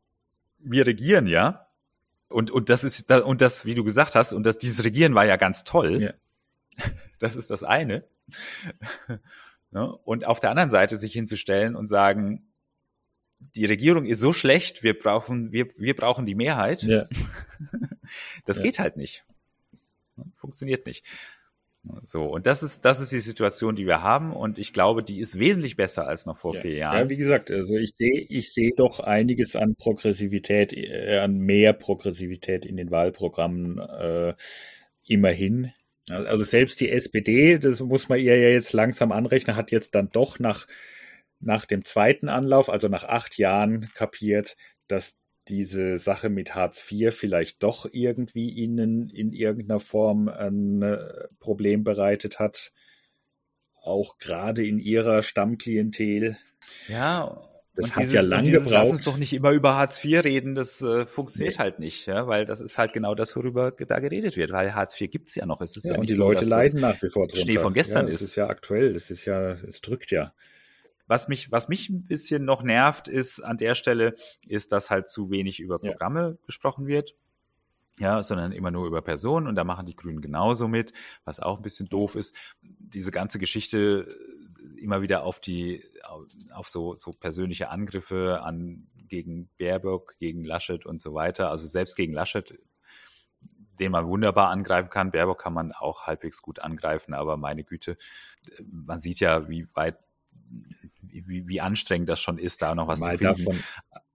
wir 0.58 0.86
regieren 0.86 1.26
ja. 1.26 1.66
Und, 2.28 2.50
und 2.50 2.70
das 2.70 2.84
ist, 2.84 3.10
und 3.10 3.40
das, 3.42 3.64
wie 3.66 3.74
du 3.74 3.84
gesagt 3.84 4.14
hast, 4.14 4.32
und 4.32 4.44
das, 4.44 4.58
dieses 4.58 4.82
Regieren 4.82 5.14
war 5.14 5.26
ja 5.26 5.36
ganz 5.36 5.64
toll. 5.64 6.02
Ja. 6.02 6.12
Das 7.20 7.36
ist 7.36 7.50
das 7.50 7.62
eine. 7.62 8.04
Ne, 9.70 9.92
und 9.92 10.24
auf 10.24 10.38
der 10.38 10.50
anderen 10.50 10.70
Seite 10.70 10.98
sich 10.98 11.12
hinzustellen 11.12 11.74
und 11.74 11.88
sagen, 11.88 12.46
die 13.54 13.66
Regierung 13.66 14.06
ist 14.06 14.20
so 14.20 14.32
schlecht, 14.32 14.82
wir 14.82 14.98
brauchen, 14.98 15.52
wir, 15.52 15.68
wir 15.76 15.94
brauchen 15.94 16.26
die 16.26 16.34
Mehrheit. 16.34 16.82
Ja. 16.82 17.06
Das 18.44 18.58
ja. 18.58 18.64
geht 18.64 18.78
halt 18.78 18.96
nicht. 18.96 19.24
Funktioniert 20.36 20.86
nicht. 20.86 21.04
So, 22.04 22.24
und 22.24 22.46
das 22.46 22.62
ist, 22.62 22.84
das 22.84 23.00
ist 23.00 23.12
die 23.12 23.20
Situation, 23.20 23.76
die 23.76 23.86
wir 23.86 24.02
haben. 24.02 24.32
Und 24.32 24.58
ich 24.58 24.72
glaube, 24.72 25.02
die 25.02 25.20
ist 25.20 25.38
wesentlich 25.38 25.76
besser 25.76 26.06
als 26.06 26.24
noch 26.24 26.38
vor 26.38 26.54
ja. 26.54 26.60
vier 26.60 26.74
Jahren. 26.74 26.98
Ja, 26.98 27.08
wie 27.10 27.16
gesagt, 27.16 27.50
also 27.50 27.76
ich 27.76 27.94
sehe, 27.94 28.20
ich 28.28 28.52
sehe 28.52 28.72
doch 28.76 29.00
einiges 29.00 29.54
an 29.56 29.74
Progressivität, 29.74 30.72
äh, 30.72 31.18
an 31.18 31.38
mehr 31.38 31.72
Progressivität 31.72 32.64
in 32.64 32.76
den 32.76 32.90
Wahlprogrammen 32.90 33.78
äh, 33.78 34.34
immerhin. 35.06 35.72
Also 36.10 36.44
selbst 36.44 36.80
die 36.80 36.90
SPD, 36.90 37.58
das 37.58 37.80
muss 37.80 38.08
man 38.08 38.18
ihr 38.18 38.38
ja 38.38 38.48
jetzt 38.48 38.72
langsam 38.72 39.12
anrechnen, 39.12 39.56
hat 39.56 39.70
jetzt 39.70 39.94
dann 39.94 40.10
doch 40.10 40.38
nach 40.38 40.66
nach 41.44 41.66
dem 41.66 41.84
zweiten 41.84 42.28
Anlauf, 42.28 42.68
also 42.68 42.88
nach 42.88 43.04
acht 43.04 43.38
Jahren, 43.38 43.90
kapiert, 43.94 44.56
dass 44.88 45.18
diese 45.48 45.98
Sache 45.98 46.30
mit 46.30 46.54
Hartz 46.54 46.90
IV 46.90 47.14
vielleicht 47.14 47.62
doch 47.62 47.86
irgendwie 47.92 48.50
ihnen 48.50 49.10
in 49.10 49.32
irgendeiner 49.32 49.80
Form 49.80 50.28
ein 50.28 50.82
äh, 50.82 51.28
Problem 51.38 51.84
bereitet 51.84 52.38
hat. 52.38 52.72
Auch 53.82 54.16
gerade 54.18 54.66
in 54.66 54.78
ihrer 54.78 55.22
Stammklientel. 55.22 56.38
Ja, 56.88 57.46
das 57.76 57.94
hat 57.94 58.04
dieses, 58.04 58.14
ja 58.14 58.20
lange 58.22 58.50
gebraucht. 58.50 58.70
Lass 58.70 58.90
uns 58.90 59.02
doch 59.02 59.16
nicht 59.16 59.32
immer 59.32 59.50
über 59.50 59.74
Hartz 59.74 60.02
IV 60.02 60.24
reden, 60.24 60.54
das 60.54 60.80
äh, 60.80 61.06
funktioniert 61.06 61.54
nee. 61.54 61.58
halt 61.58 61.78
nicht, 61.80 62.06
ja, 62.06 62.26
weil 62.28 62.44
das 62.44 62.60
ist 62.60 62.78
halt 62.78 62.92
genau 62.92 63.14
das, 63.14 63.34
worüber 63.34 63.72
da 63.72 63.98
geredet 63.98 64.36
wird, 64.36 64.52
weil 64.52 64.74
Hartz 64.74 64.98
IV 64.98 65.10
gibt's 65.10 65.34
ja 65.34 65.44
noch. 65.44 65.60
Es 65.60 65.76
ist 65.76 65.84
ja, 65.84 65.94
ja 65.94 65.98
und 65.98 66.08
die 66.08 66.14
so, 66.14 66.22
Leute 66.22 66.44
leiden 66.44 66.80
nach 66.80 67.02
wie 67.02 67.08
vor 67.08 67.26
drunter. 67.26 67.44
Schnee 67.44 67.58
von 67.58 67.74
gestern 67.74 68.06
ja, 68.06 68.14
ist. 68.14 68.20
Es 68.20 68.28
ist 68.28 68.36
ja 68.36 68.48
aktuell, 68.48 68.94
es 68.94 69.10
ist 69.10 69.24
ja, 69.24 69.52
es 69.52 69.80
drückt 69.80 70.12
ja. 70.12 70.32
Was 71.06 71.28
mich, 71.28 71.52
was 71.52 71.68
mich 71.68 71.88
ein 71.90 72.04
bisschen 72.04 72.44
noch 72.44 72.62
nervt, 72.62 73.08
ist 73.08 73.40
an 73.40 73.58
der 73.58 73.74
Stelle, 73.74 74.16
ist, 74.46 74.72
dass 74.72 74.90
halt 74.90 75.08
zu 75.08 75.30
wenig 75.30 75.60
über 75.60 75.78
Programme 75.78 76.20
ja. 76.30 76.46
gesprochen 76.46 76.86
wird. 76.86 77.14
Ja, 77.98 78.24
sondern 78.24 78.50
immer 78.50 78.72
nur 78.72 78.88
über 78.88 79.02
Personen 79.02 79.46
und 79.46 79.54
da 79.54 79.62
machen 79.62 79.86
die 79.86 79.94
Grünen 79.94 80.20
genauso 80.20 80.66
mit, 80.66 80.92
was 81.24 81.38
auch 81.38 81.58
ein 81.58 81.62
bisschen 81.62 81.88
doof 81.88 82.16
ist. 82.16 82.34
Diese 82.60 83.12
ganze 83.12 83.38
Geschichte 83.38 84.08
äh, 84.08 84.80
immer 84.80 85.00
wieder 85.00 85.22
auf 85.22 85.38
die, 85.38 85.84
auf 86.52 86.68
so, 86.68 86.96
so 86.96 87.12
persönliche 87.12 87.68
Angriffe 87.68 88.40
an, 88.42 88.88
gegen 89.14 89.48
Baerbock, 89.58 90.16
gegen 90.18 90.44
Laschet 90.44 90.84
und 90.86 91.00
so 91.00 91.14
weiter. 91.14 91.50
Also 91.50 91.68
selbst 91.68 91.94
gegen 91.94 92.12
Laschet, 92.12 92.58
den 93.78 93.92
man 93.92 94.08
wunderbar 94.08 94.50
angreifen 94.50 94.90
kann. 94.90 95.12
Baerbock 95.12 95.40
kann 95.40 95.54
man 95.54 95.70
auch 95.70 96.02
halbwegs 96.02 96.42
gut 96.42 96.58
angreifen, 96.58 97.14
aber 97.14 97.36
meine 97.36 97.62
Güte, 97.62 97.96
man 98.70 98.98
sieht 98.98 99.20
ja, 99.20 99.48
wie 99.48 99.68
weit 99.74 99.98
wie, 101.26 101.46
wie 101.46 101.60
anstrengend 101.60 102.08
das 102.08 102.20
schon 102.20 102.38
ist, 102.38 102.62
da 102.62 102.74
noch 102.74 102.88
was 102.88 103.00
Mal 103.00 103.18
zu 103.18 103.34
finden. 103.34 103.44
Davon, 103.44 103.64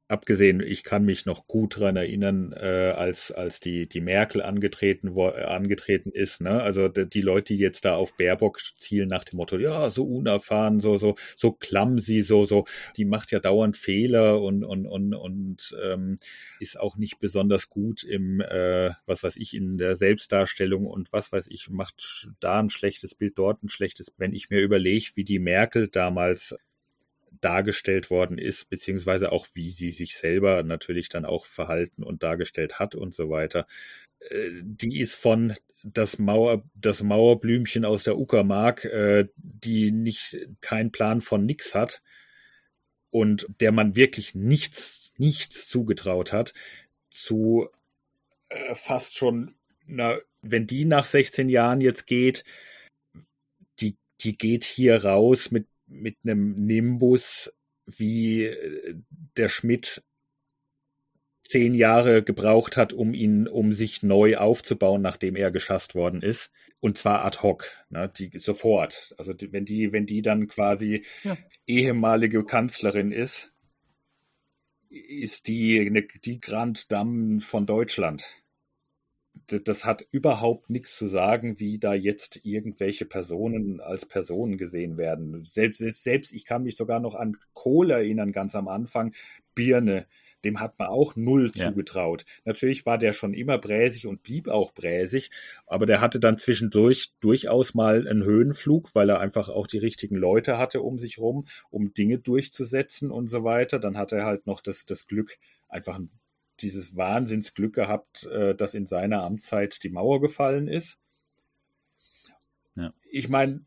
abgesehen, 0.09 0.59
ich 0.59 0.83
kann 0.83 1.05
mich 1.05 1.27
noch 1.27 1.45
gut 1.45 1.77
daran 1.77 1.95
erinnern, 1.95 2.51
äh, 2.51 2.93
als, 2.97 3.31
als 3.31 3.59
die, 3.59 3.87
die 3.87 4.01
Merkel 4.01 4.41
angetreten, 4.41 5.13
wo, 5.13 5.27
äh, 5.29 5.43
angetreten 5.43 6.09
ist. 6.11 6.41
Ne? 6.41 6.63
Also 6.63 6.87
die, 6.87 7.07
die 7.07 7.21
Leute, 7.21 7.53
die 7.53 7.59
jetzt 7.59 7.85
da 7.85 7.95
auf 7.95 8.17
Baerbock 8.17 8.59
zielen 8.75 9.07
nach 9.07 9.23
dem 9.23 9.37
Motto, 9.37 9.57
ja, 9.57 9.89
so 9.91 10.03
unerfahren, 10.05 10.79
so, 10.79 10.97
so, 10.97 11.15
so 11.37 11.51
clumsy, 11.51 12.21
so, 12.21 12.45
so, 12.45 12.65
die 12.97 13.05
macht 13.05 13.31
ja 13.31 13.39
dauernd 13.39 13.77
Fehler 13.77 14.41
und, 14.41 14.63
und, 14.63 14.87
und, 14.87 15.13
und 15.13 15.77
ähm, 15.83 16.17
ist 16.59 16.79
auch 16.79 16.97
nicht 16.97 17.19
besonders 17.19 17.69
gut 17.69 18.03
im, 18.03 18.41
äh, 18.41 18.91
was 19.05 19.21
weiß 19.21 19.37
ich, 19.37 19.53
in 19.53 19.77
der 19.77 19.95
Selbstdarstellung 19.95 20.87
und 20.87 21.13
was 21.13 21.31
weiß 21.31 21.47
ich, 21.49 21.69
macht 21.69 22.29
da 22.39 22.59
ein 22.59 22.71
schlechtes 22.71 23.13
Bild, 23.13 23.37
dort 23.37 23.63
ein 23.63 23.69
schlechtes. 23.69 24.11
Wenn 24.17 24.33
ich 24.33 24.49
mir 24.49 24.59
überlege, 24.59 25.11
wie 25.13 25.23
die 25.23 25.39
Merkel 25.39 25.87
damals 25.87 26.55
dargestellt 27.41 28.09
worden 28.09 28.37
ist, 28.37 28.69
beziehungsweise 28.69 29.31
auch 29.31 29.47
wie 29.53 29.69
sie 29.69 29.91
sich 29.91 30.15
selber 30.15 30.63
natürlich 30.63 31.09
dann 31.09 31.25
auch 31.25 31.45
verhalten 31.45 32.03
und 32.03 32.23
dargestellt 32.23 32.79
hat 32.79 32.95
und 32.95 33.13
so 33.13 33.29
weiter. 33.29 33.67
Äh, 34.19 34.49
die 34.63 34.99
ist 34.99 35.15
von 35.15 35.53
das 35.83 36.19
Mauer, 36.19 36.63
das 36.75 37.03
Mauerblümchen 37.03 37.85
aus 37.85 38.03
der 38.03 38.17
Uckermark, 38.17 38.85
äh, 38.85 39.27
die 39.37 39.91
nicht 39.91 40.37
keinen 40.61 40.91
Plan 40.91 41.21
von 41.21 41.45
nix 41.45 41.73
hat 41.73 42.01
und 43.11 43.47
der 43.59 43.71
man 43.71 43.95
wirklich 43.95 44.35
nichts, 44.35 45.13
nichts 45.17 45.67
zugetraut 45.67 46.33
hat, 46.33 46.53
zu 47.09 47.69
äh, 48.49 48.75
fast 48.75 49.17
schon, 49.17 49.55
na, 49.85 50.17
wenn 50.41 50.67
die 50.67 50.85
nach 50.85 51.05
16 51.05 51.49
Jahren 51.49 51.81
jetzt 51.81 52.05
geht, 52.07 52.43
die, 53.79 53.97
die 54.21 54.37
geht 54.37 54.63
hier 54.63 55.03
raus 55.03 55.51
mit 55.51 55.67
mit 55.89 56.17
einem 56.23 56.65
Nimbus, 56.65 57.53
wie 57.85 58.45
äh, 58.45 58.95
der 59.35 59.49
Schmidt 59.49 60.03
zehn 61.43 61.73
Jahre 61.73 62.23
gebraucht 62.23 62.77
hat, 62.77 62.93
um 62.93 63.13
ihn, 63.13 63.47
um 63.47 63.73
sich 63.73 64.03
neu 64.03 64.37
aufzubauen, 64.37 65.01
nachdem 65.01 65.35
er 65.35 65.49
geschasst 65.51 65.95
worden 65.95 66.21
ist. 66.21 66.51
Und 66.79 66.97
zwar 66.97 67.25
ad 67.25 67.39
hoc, 67.41 67.65
ne, 67.89 68.09
die, 68.15 68.37
sofort. 68.37 69.13
Also 69.17 69.33
die, 69.33 69.51
wenn 69.51 69.65
die, 69.65 69.91
wenn 69.91 70.05
die 70.05 70.21
dann 70.21 70.47
quasi 70.47 71.03
ja. 71.23 71.37
ehemalige 71.65 72.45
Kanzlerin 72.45 73.11
ist, 73.11 73.51
ist 74.89 75.47
die 75.47 75.79
eine, 75.81 76.03
die 76.03 76.39
Grand 76.39 76.91
Dame 76.91 77.41
von 77.41 77.65
Deutschland 77.65 78.23
das 79.51 79.85
hat 79.85 80.05
überhaupt 80.11 80.69
nichts 80.69 80.95
zu 80.97 81.07
sagen, 81.07 81.59
wie 81.59 81.79
da 81.79 81.93
jetzt 81.93 82.41
irgendwelche 82.43 83.05
Personen 83.05 83.79
als 83.81 84.05
Personen 84.05 84.57
gesehen 84.57 84.97
werden. 84.97 85.43
Selbst, 85.43 85.79
selbst 85.79 86.33
ich 86.33 86.45
kann 86.45 86.63
mich 86.63 86.77
sogar 86.77 86.99
noch 86.99 87.15
an 87.15 87.37
Kohl 87.53 87.91
erinnern, 87.91 88.31
ganz 88.31 88.55
am 88.55 88.67
Anfang. 88.67 89.13
Birne, 89.55 90.05
dem 90.43 90.59
hat 90.59 90.79
man 90.79 90.87
auch 90.87 91.15
null 91.15 91.51
ja. 91.53 91.65
zugetraut. 91.67 92.25
Natürlich 92.45 92.85
war 92.85 92.97
der 92.97 93.13
schon 93.13 93.33
immer 93.33 93.57
bräsig 93.57 94.07
und 94.07 94.23
blieb 94.23 94.47
auch 94.47 94.73
bräsig, 94.73 95.31
aber 95.67 95.85
der 95.85 96.01
hatte 96.01 96.19
dann 96.19 96.37
zwischendurch 96.37 97.13
durchaus 97.19 97.73
mal 97.73 98.07
einen 98.07 98.23
Höhenflug, 98.23 98.93
weil 98.95 99.09
er 99.09 99.19
einfach 99.19 99.49
auch 99.49 99.67
die 99.67 99.79
richtigen 99.79 100.15
Leute 100.15 100.57
hatte 100.57 100.81
um 100.81 100.97
sich 100.97 101.17
rum, 101.17 101.45
um 101.69 101.93
Dinge 101.93 102.19
durchzusetzen 102.19 103.11
und 103.11 103.27
so 103.27 103.43
weiter. 103.43 103.79
Dann 103.79 103.97
hat 103.97 104.11
er 104.11 104.25
halt 104.25 104.47
noch 104.47 104.61
das, 104.61 104.85
das 104.85 105.07
Glück, 105.07 105.37
einfach 105.67 105.97
ein 105.97 106.09
dieses 106.61 106.95
Wahnsinnsglück 106.95 107.73
gehabt, 107.73 108.25
äh, 108.25 108.55
dass 108.55 108.73
in 108.73 108.85
seiner 108.85 109.23
Amtszeit 109.23 109.83
die 109.83 109.89
Mauer 109.89 110.21
gefallen 110.21 110.67
ist. 110.67 110.97
Ja. 112.75 112.93
Ich 113.09 113.29
meine, 113.29 113.65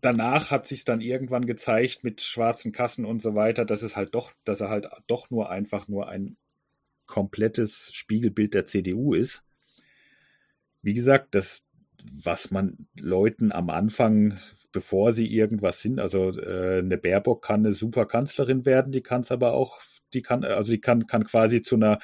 danach 0.00 0.50
hat 0.50 0.66
sich 0.66 0.84
dann 0.84 1.00
irgendwann 1.00 1.46
gezeigt 1.46 2.04
mit 2.04 2.20
schwarzen 2.20 2.72
Kassen 2.72 3.04
und 3.04 3.20
so 3.20 3.34
weiter, 3.34 3.64
dass 3.64 3.82
es 3.82 3.96
halt 3.96 4.14
doch, 4.14 4.32
dass 4.44 4.60
er 4.60 4.70
halt 4.70 4.88
doch 5.06 5.30
nur 5.30 5.50
einfach 5.50 5.88
nur 5.88 6.08
ein 6.08 6.36
komplettes 7.06 7.90
Spiegelbild 7.92 8.54
der 8.54 8.66
CDU 8.66 9.14
ist. 9.14 9.42
Wie 10.82 10.94
gesagt, 10.94 11.34
das, 11.34 11.66
was 12.12 12.50
man 12.50 12.86
Leuten 12.98 13.50
am 13.50 13.70
Anfang, 13.70 14.38
bevor 14.72 15.12
sie 15.12 15.26
irgendwas 15.26 15.80
sind, 15.80 15.98
also 15.98 16.30
äh, 16.30 16.78
eine 16.78 16.98
Baerbock 16.98 17.42
kann 17.42 17.66
eine 17.66 17.72
super 17.72 18.06
Kanzlerin 18.06 18.64
werden, 18.64 18.92
die 18.92 19.02
kann 19.02 19.22
es 19.22 19.32
aber 19.32 19.54
auch 19.54 19.80
die 20.14 20.22
kann, 20.22 20.44
also 20.44 20.70
die 20.72 20.80
kann, 20.80 21.06
kann 21.06 21.24
quasi 21.24 21.62
zu 21.62 21.76
einer 21.76 21.98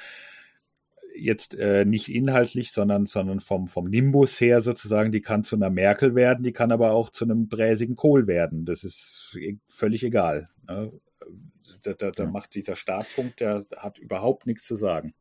jetzt 1.17 1.55
äh, 1.55 1.85
nicht 1.85 2.09
inhaltlich, 2.09 2.71
sondern, 2.71 3.05
sondern 3.05 3.39
vom, 3.39 3.67
vom 3.67 3.85
Nimbus 3.85 4.39
her 4.41 4.61
sozusagen, 4.61 5.11
die 5.11 5.21
kann 5.21 5.43
zu 5.43 5.55
einer 5.55 5.69
Merkel 5.69 6.15
werden, 6.15 6.43
die 6.43 6.51
kann 6.51 6.71
aber 6.71 6.91
auch 6.91 7.09
zu 7.09 7.25
einem 7.25 7.47
bräsigen 7.47 7.95
Kohl 7.95 8.27
werden. 8.27 8.65
Das 8.65 8.83
ist 8.83 9.37
e, 9.39 9.57
völlig 9.67 10.03
egal. 10.03 10.49
Ne? 10.67 10.91
Da, 11.83 11.93
da, 11.93 12.11
da 12.11 12.25
macht 12.25 12.55
dieser 12.55 12.75
Startpunkt, 12.75 13.39
der 13.39 13.65
hat 13.77 13.97
überhaupt 13.97 14.45
nichts 14.45 14.65
zu 14.65 14.75
sagen. 14.75 15.13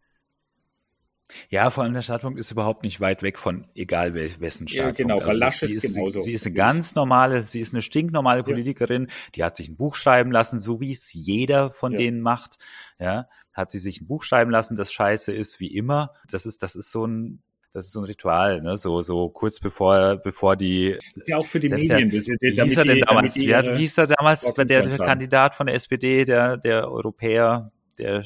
Ja, 1.49 1.71
vor 1.71 1.85
allem 1.85 1.95
der 1.95 2.03
Startpunkt 2.03 2.39
ist 2.39 2.51
überhaupt 2.51 2.83
nicht 2.83 3.01
weit 3.01 3.23
weg 3.23 3.39
von 3.39 3.67
egal 3.75 4.15
wessen 4.15 4.69
Startpunkt. 4.69 4.99
Ja, 4.99 5.05
genau, 5.05 5.19
also 5.21 5.39
Laschet 5.39 5.69
sie 5.69 5.75
ist, 5.75 5.95
genauso. 5.95 6.21
Sie 6.21 6.33
ist 6.33 6.47
eine 6.47 6.55
ganz 6.55 6.95
normale, 6.95 7.45
sie 7.45 7.61
ist 7.61 7.73
eine 7.73 7.83
stinknormale 7.83 8.43
Politikerin, 8.43 9.07
ja. 9.07 9.15
die 9.35 9.45
hat 9.45 9.57
sich 9.57 9.69
ein 9.69 9.77
Buch 9.77 9.95
schreiben 9.95 10.31
lassen, 10.31 10.61
so 10.61 10.81
wie 10.81 10.93
es 10.93 11.13
jeder 11.13 11.71
von 11.71 11.93
ja. 11.93 11.99
denen 11.99 12.21
macht. 12.21 12.59
Ja, 12.99 13.29
hat 13.53 13.71
sie 13.71 13.79
sich 13.79 14.01
ein 14.01 14.07
Buch 14.07 14.23
schreiben 14.23 14.51
lassen, 14.51 14.77
das 14.77 14.93
scheiße 14.93 15.33
ist, 15.33 15.61
wie 15.61 15.75
immer. 15.75 16.13
Das 16.31 16.45
ist, 16.45 16.63
das 16.63 16.77
ist 16.77 16.91
so 16.91 17.07
ein, 17.07 17.43
das 17.73 17.87
ist 17.87 17.93
so 17.93 18.01
ein 18.01 18.05
Ritual, 18.05 18.61
ne? 18.61 18.77
So, 18.77 19.01
so 19.01 19.29
kurz 19.31 19.61
bevor, 19.61 20.17
bevor 20.17 20.57
die. 20.57 20.97
ja 21.27 21.39
auch 21.39 21.47
für 21.47 21.59
die 21.59 21.69
Medien. 21.69 22.11
Der, 22.11 22.21
das, 22.21 22.29
wie 22.29 22.63
hieß 22.63 22.79
er 22.79 22.85
denn 22.85 23.01
damals? 23.01 23.37
Wie, 23.37 23.49
wie 23.49 23.77
hieß 23.77 23.99
er 23.99 24.07
damals, 24.09 24.43
der, 24.43 24.65
der 24.65 24.99
Kandidat 24.99 25.55
von 25.55 25.67
der 25.67 25.75
SPD, 25.75 26.25
der, 26.25 26.57
der 26.57 26.91
Europäer, 26.91 27.73
der 27.99 28.25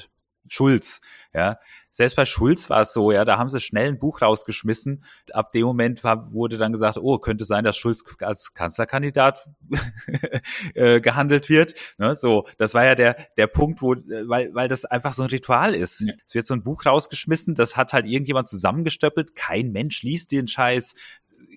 Schulz, 0.49 1.01
ja, 1.35 1.59
selbst 1.99 2.15
bei 2.15 2.27
Schulz 2.27 2.71
war 2.71 2.83
es 2.83 2.93
so, 2.93 3.11
ja, 3.11 3.25
da 3.25 3.39
haben 3.39 3.51
sie 3.51 3.59
schnell 3.59 3.89
ein 3.89 3.99
Buch 3.99 4.23
rausgeschmissen. 4.23 5.03
Ab 5.33 5.51
dem 5.51 5.65
Moment 5.65 6.05
war, 6.05 6.33
wurde 6.33 6.57
dann 6.57 6.71
gesagt, 6.71 6.97
oh, 6.97 7.19
könnte 7.19 7.45
sein, 7.45 7.65
dass 7.65 7.77
Schulz 7.77 8.05
als 8.21 8.55
Kanzlerkandidat 8.55 9.49
äh, 10.75 11.01
gehandelt 11.01 11.49
wird. 11.49 11.75
Ne, 11.99 12.15
so, 12.15 12.47
das 12.57 12.73
war 12.73 12.85
ja 12.85 12.95
der 12.95 13.17
der 13.37 13.49
Punkt, 13.49 13.83
wo, 13.83 13.97
weil 13.97 14.55
weil 14.55 14.69
das 14.69 14.85
einfach 14.85 15.13
so 15.13 15.25
ein 15.25 15.31
Ritual 15.31 15.75
ist. 15.75 15.99
Ja. 15.99 16.15
Es 16.25 16.37
wird 16.37 16.47
so 16.47 16.55
ein 16.55 16.63
Buch 16.63 16.87
rausgeschmissen, 16.87 17.57
das 17.57 17.77
hat 17.77 17.93
halt 17.93 18.07
irgendjemand 18.07 18.47
zusammengestöppelt. 18.47 19.35
Kein 19.35 19.73
Mensch 19.73 20.05
liest 20.05 20.31
den 20.31 20.47
Scheiß 20.47 20.95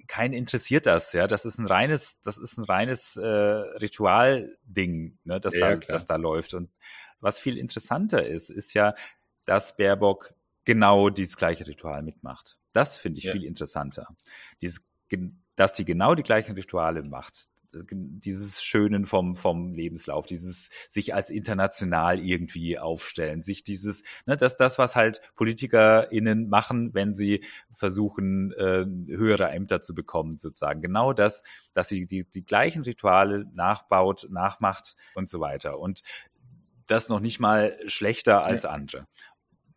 kein 0.08 0.34
interessiert 0.34 0.88
das, 0.88 1.13
ja. 1.13 1.27
Das 1.27 1.45
ist 1.45 1.60
ein 1.60 1.67
reines, 1.67 2.19
das 2.23 2.39
ist 2.39 2.58
ein 2.58 2.65
reines 2.65 3.15
äh, 3.15 3.27
Ritualding, 3.27 5.19
ne, 5.23 5.39
das, 5.39 5.54
ja, 5.54 5.75
da, 5.75 5.88
das 5.88 6.08
da 6.08 6.15
läuft. 6.15 6.56
Und 6.56 6.71
was 7.19 7.38
viel 7.38 7.58
interessanter 7.58 8.25
ist, 8.25 8.49
ist 8.49 8.73
ja, 8.73 8.95
dass 9.51 9.75
Baerbock 9.75 10.33
genau 10.63 11.09
dieses 11.09 11.35
gleiche 11.35 11.67
Ritual 11.67 12.03
mitmacht. 12.03 12.57
Das 12.71 12.95
finde 12.95 13.17
ich 13.17 13.25
ja. 13.25 13.33
viel 13.33 13.43
interessanter. 13.43 14.07
Dieses, 14.61 14.81
dass 15.57 15.73
die 15.73 15.83
genau 15.83 16.15
die 16.15 16.23
gleichen 16.23 16.53
Rituale 16.55 17.03
macht. 17.03 17.49
Dieses 17.91 18.63
Schönen 18.63 19.05
vom, 19.05 19.35
vom 19.35 19.73
Lebenslauf, 19.73 20.25
dieses 20.25 20.69
sich 20.87 21.13
als 21.13 21.29
international 21.29 22.21
irgendwie 22.21 22.79
aufstellen, 22.79 23.43
sich 23.43 23.65
dieses, 23.65 24.03
ne, 24.25 24.37
das, 24.37 24.55
das, 24.55 24.77
was 24.77 24.95
halt 24.95 25.21
PolitikerInnen 25.35 26.47
machen, 26.47 26.93
wenn 26.93 27.13
sie 27.13 27.43
versuchen, 27.73 28.53
äh, 28.53 28.85
höhere 29.13 29.49
Ämter 29.49 29.81
zu 29.81 29.93
bekommen, 29.93 30.37
sozusagen. 30.37 30.81
Genau 30.81 31.11
das, 31.11 31.43
dass 31.73 31.89
sie 31.89 32.05
die, 32.05 32.23
die 32.23 32.45
gleichen 32.45 32.83
Rituale 32.83 33.45
nachbaut, 33.53 34.27
nachmacht 34.29 34.95
und 35.13 35.29
so 35.29 35.41
weiter. 35.41 35.77
Und 35.77 36.03
das 36.91 37.09
noch 37.09 37.21
nicht 37.21 37.39
mal 37.39 37.77
schlechter 37.87 38.45
als 38.45 38.63
ja. 38.63 38.71
andere. 38.71 39.07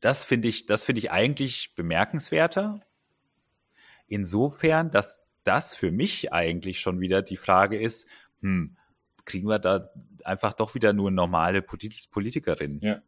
Das 0.04 0.22
finde 0.22 0.48
ich, 0.48 0.66
das 0.66 0.84
finde 0.84 0.98
ich 0.98 1.10
eigentlich 1.10 1.74
bemerkenswerter. 1.74 2.74
Insofern, 4.06 4.90
dass 4.90 5.24
das 5.44 5.74
für 5.74 5.90
mich 5.90 6.30
eigentlich 6.30 6.80
schon 6.80 7.00
wieder 7.00 7.22
die 7.22 7.38
Frage 7.38 7.80
ist, 7.80 8.06
hm, 8.42 8.76
kriegen 9.24 9.48
wir 9.48 9.58
da 9.58 9.88
einfach 10.22 10.52
doch 10.52 10.74
wieder 10.74 10.92
nur 10.92 11.10
normale 11.10 11.62
Polit 11.62 12.10
Politikerin 12.10 12.80
ja. 12.82 13.00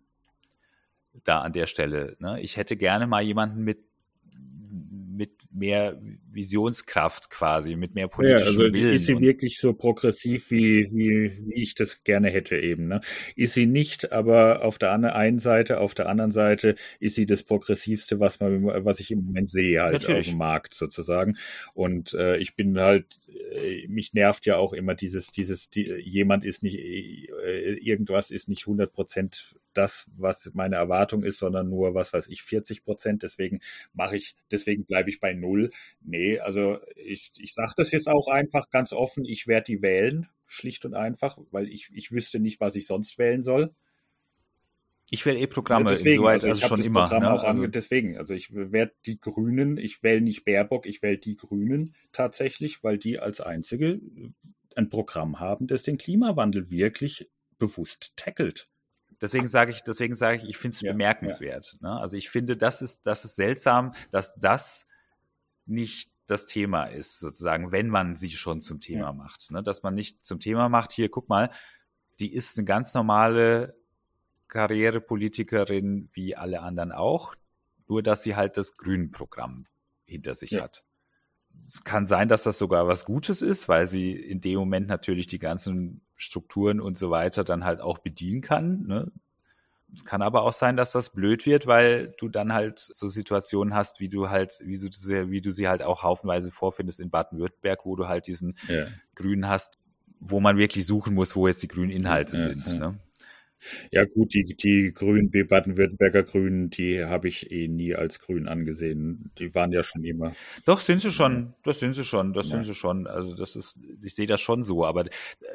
da 1.22 1.42
an 1.42 1.52
der 1.52 1.66
Stelle. 1.66 2.16
Ne? 2.18 2.40
Ich 2.40 2.56
hätte 2.56 2.78
gerne 2.78 3.06
mal 3.06 3.22
jemanden 3.22 3.62
mit 3.62 3.85
mit 4.72 5.45
mehr 5.57 5.99
Visionskraft 6.31 7.31
quasi, 7.31 7.77
mit 7.77 7.95
mehr 7.95 8.09
politischem 8.09 8.40
ja, 8.40 8.47
also 8.47 8.75
Willen. 8.75 8.92
Ist 8.92 9.07
sie 9.07 9.19
wirklich 9.21 9.59
so 9.59 9.73
progressiv, 9.73 10.51
wie, 10.51 10.90
wie, 10.92 11.33
wie 11.47 11.62
ich 11.62 11.75
das 11.75 12.05
gerne 12.05 12.31
hätte 12.31 12.59
eben. 12.59 12.88
Ne? 12.88 13.01
Ist 13.35 13.55
sie 13.55 13.66
nicht, 13.66 14.12
aber 14.12 14.64
auf 14.64 14.78
der 14.78 14.93
einen 14.93 15.39
Seite, 15.39 15.80
auf 15.80 15.95
der 15.95 16.09
anderen 16.09 16.30
Seite 16.30 16.74
ist 17.01 17.14
sie 17.14 17.26
das 17.26 17.43
progressivste, 17.43 18.20
was 18.20 18.41
man, 18.41 18.64
was 18.85 19.01
ich 19.01 19.11
im 19.11 19.24
Moment 19.24 19.49
sehe 19.49 19.83
halt 19.83 19.95
Natürlich. 19.95 20.28
auf 20.28 20.33
dem 20.33 20.39
Markt 20.39 20.74
sozusagen. 20.74 21.37
Und 21.74 22.12
äh, 22.14 22.37
ich 22.37 22.55
bin 22.55 22.78
halt, 22.78 23.18
äh, 23.53 23.87
mich 23.89 24.12
nervt 24.12 24.47
ja 24.47 24.57
auch 24.57 24.72
immer 24.72 24.95
dieses, 24.95 25.28
dieses, 25.28 25.70
die, 25.70 25.85
jemand 26.05 26.45
ist 26.45 26.62
nicht, 26.62 26.78
äh, 26.78 27.74
irgendwas 27.74 28.30
ist 28.30 28.49
nicht 28.49 28.62
100 28.62 28.93
Prozent 28.93 29.57
das, 29.76 30.11
was 30.16 30.51
meine 30.55 30.76
Erwartung 30.76 31.22
ist, 31.22 31.39
sondern 31.39 31.68
nur, 31.68 31.95
was 31.95 32.12
weiß 32.12 32.28
ich, 32.28 32.43
40 32.43 32.85
Prozent. 32.85 33.22
Deswegen 33.22 33.61
mache 33.93 34.16
ich, 34.16 34.37
deswegen 34.51 34.85
bleibe 34.85 35.11
ich 35.11 35.20
bei 35.20 35.35
null. 35.47 35.70
Nee, 36.01 36.38
also 36.38 36.78
ich, 36.97 37.32
ich 37.38 37.55
sage 37.55 37.72
das 37.76 37.90
jetzt 37.92 38.09
auch 38.09 38.28
einfach 38.28 38.70
ganz 38.70 38.92
offen, 38.92 39.24
ich 39.24 39.47
werde 39.47 39.64
die 39.64 39.82
wählen, 39.82 40.28
schlicht 40.47 40.84
und 40.84 40.94
einfach, 40.94 41.38
weil 41.51 41.68
ich, 41.68 41.90
ich 41.94 42.12
wüsste 42.12 42.40
nicht, 42.40 42.61
was 42.61 42.76
ich 42.76 42.86
sonst 42.86 43.18
wählen 43.18 43.42
soll. 43.42 43.74
Ich 45.09 45.24
wähle 45.24 45.38
eh 45.38 45.47
Programme, 45.47 45.88
deswegen, 45.90 46.14
insoweit 46.14 46.42
also, 46.44 46.49
also 46.49 46.66
schon 46.66 46.82
immer. 46.82 47.03
Programm 47.03 47.22
Ne? 47.22 47.30
auch 47.30 47.44
Also, 47.44 47.61
ange 47.61 47.68
deswegen, 47.68 48.18
also 48.18 48.34
ich 48.34 48.53
werde 48.53 48.92
die 49.07 49.20
Grünen, 49.20 49.76
ich 49.78 50.03
wähle 50.03 50.20
nicht 50.20 50.44
Baerbock, 50.44 50.84
ich 50.84 51.01
wähle 51.03 51.18
die 51.18 51.36
Grünen 51.36 51.94
tatsächlich, 52.12 52.82
weil 52.82 52.99
die 52.99 53.20
als 53.20 53.40
einzige 53.40 54.01
ein 54.74 54.88
Programm 54.90 55.38
haben, 55.38 55.68
das 55.68 55.84
den 55.84 55.97
Klimawandel 55.97 56.70
wirklich 56.70 57.30
bewusst 57.59 58.16
tackelt. 58.16 58.68
deswegen 59.20 59.49
sage 59.49 59.70
ich, 59.72 59.82
deswegen 59.82 60.14
sage 60.14 60.38
ich, 60.38 60.44
ich 60.49 60.57
finde 60.59 60.74
es 60.74 60.80
Ja, 60.80 60.92
bemerkenswert. 60.92 61.76
Ne? 61.80 61.90
Also 61.90 62.16
ich 62.16 62.28
finde, 62.28 62.57
das 62.57 62.82
ist, 62.82 63.07
das 63.07 63.24
ist 63.24 63.36
seltsam, 63.36 63.94
dass 64.11 64.34
das 64.34 64.86
nicht 65.67 66.11
das 66.27 66.45
Thema 66.47 66.85
ist, 66.87 67.21
sozusagen, 67.21 67.71
wenn 67.73 67.89
man 67.89 68.17
sie 68.17 68.31
schon 68.31 68.61
zum 68.61 68.81
Thema 68.81 69.07
Ja. 69.07 69.12
macht. 69.12 69.51
Ne? 69.51 69.62
Dass 69.62 69.83
man 69.83 69.95
nicht 69.95 70.25
zum 70.25 70.41
Thema 70.41 70.69
macht, 70.69 70.91
hier, 70.93 71.09
guck 71.09 71.29
mal, 71.29 71.51
die 72.19 72.33
ist 72.33 72.59
eine 72.59 72.64
ganz 72.64 72.95
normale 72.95 73.77
Karrierepolitikerin 74.49 76.09
wie 76.12 76.37
alle 76.37 76.61
anderen 76.61 76.93
auch, 76.93 77.35
nur 77.89 78.03
dass 78.03 78.23
sie 78.23 78.37
halt 78.37 78.57
das 78.57 78.77
Grünen-Programm 78.77 79.67
hinter 80.05 80.35
sich 80.35 80.51
Ja. 80.53 80.62
hat. 80.64 80.85
Es 81.67 81.83
kann 81.85 82.07
sein, 82.07 82.29
dass 82.29 82.43
das 82.43 82.59
sogar 82.59 82.87
was 82.87 83.05
Gutes 83.07 83.43
ist, 83.43 83.69
weil 83.69 83.87
sie 83.87 84.12
in 84.12 84.41
dem 84.41 84.59
Moment 84.59 84.89
natürlich 84.89 85.27
die 85.27 85.39
ganzen 85.39 86.03
Strukturen 86.14 86.81
und 86.81 86.99
so 86.99 87.11
weiter 87.11 87.45
dann 87.45 87.64
halt 87.64 87.81
auch 87.81 87.99
bedienen 87.99 88.41
kann. 88.43 88.87
Ne? 88.87 89.11
Es 89.97 90.05
kann 90.05 90.20
aber 90.22 90.42
auch 90.42 90.53
sein, 90.53 90.76
dass 90.76 90.92
das 90.92 91.11
blöd 91.11 91.47
wird, 91.47 91.66
weil 91.66 92.12
du 92.18 92.28
dann 92.28 92.53
halt 92.53 92.78
so 92.78 93.09
Situationen 93.09 93.74
hast, 93.74 93.99
wie 93.99 94.09
du 94.09 94.28
halt, 94.28 94.59
wie 94.62 94.78
du 94.78 94.88
sie, 94.92 95.30
wie 95.30 95.40
du 95.40 95.51
sie 95.51 95.68
halt 95.68 95.82
auch 95.82 96.03
haufenweise 96.03 96.51
vorfindest 96.51 97.01
in 97.01 97.11
Baden-Württemberg, 97.11 97.80
wo 97.84 97.97
du 97.97 98.07
halt 98.07 98.26
diesen 98.26 98.57
Ja. 98.68 98.86
Grünen 99.14 99.49
hast, 99.49 99.78
wo 100.20 100.38
man 100.40 100.59
wirklich 100.59 100.86
suchen 100.86 101.14
muss, 101.14 101.34
wo 101.34 101.49
jetzt 101.49 101.62
die 101.62 101.68
grünen 101.68 101.90
Inhalte 101.90 102.36
Ja, 102.36 102.42
sind. 102.42 102.66
ja. 102.66 102.74
Ne? 102.90 102.99
Ja, 103.90 104.04
gut, 104.04 104.34
die, 104.34 104.44
die 104.44 104.92
Grünen, 104.92 105.30
die 105.30 105.44
Baden-Württemberger 105.44 106.22
Grünen, 106.22 106.70
die 106.70 107.04
habe 107.04 107.28
ich 107.28 107.50
eh 107.50 107.68
nie 107.68 107.94
als 107.94 108.18
Grün 108.20 108.48
angesehen. 108.48 109.30
Die 109.38 109.54
waren 109.54 109.72
ja 109.72 109.82
schon 109.82 110.04
immer. 110.04 110.34
Doch, 110.64 110.80
sind 110.80 111.00
sie 111.00 111.11
schon, 111.11 111.54
das 111.64 111.80
sind 111.80 111.94
sie 111.94 112.04
schon, 112.04 112.32
das 112.32 112.48
Ja. 112.48 112.57
sind 112.57 112.64
sie 112.64 112.74
schon. 112.74 113.07
Also 113.07 113.34
das 113.34 113.57
ist, 113.57 113.76
ich 114.02 114.14
sehe 114.14 114.26
das 114.26 114.40
schon 114.40 114.62
so, 114.62 114.84
aber 114.84 115.07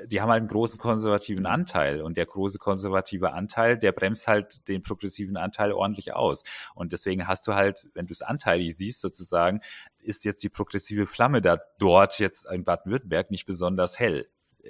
die 0.08 0.20
haben 0.22 0.30
halt 0.30 0.42
einen 0.42 0.50
großen 0.50 0.80
konservativen 0.80 1.46
Anteil 1.46 2.02
und 2.02 2.18
der 2.18 2.26
große 2.26 2.58
konservative 2.58 3.34
Anteil, 3.34 3.78
der 3.78 3.92
bremst 3.92 4.28
halt 4.28 4.68
den 4.68 4.82
progressiven 4.82 5.38
Anteil 5.38 5.72
ordentlich 5.72 6.14
aus. 6.14 6.44
Und 6.76 6.94
deswegen 6.94 7.28
hast 7.28 7.48
du 7.48 7.54
halt, 7.54 7.88
wenn 7.94 8.08
du 8.08 8.14
es 8.14 8.22
anteilig 8.22 8.76
siehst, 8.76 9.00
sozusagen, 9.02 9.62
ist 10.00 10.26
jetzt 10.26 10.44
die 10.44 10.50
progressive 10.50 11.06
Flamme 11.06 11.42
da 11.42 11.60
dort 11.78 12.20
jetzt 12.20 12.46
in 12.52 12.64
Baden-Württemberg 12.64 13.30
nicht 13.32 13.46
besonders 13.46 14.00
hell. 14.00 14.28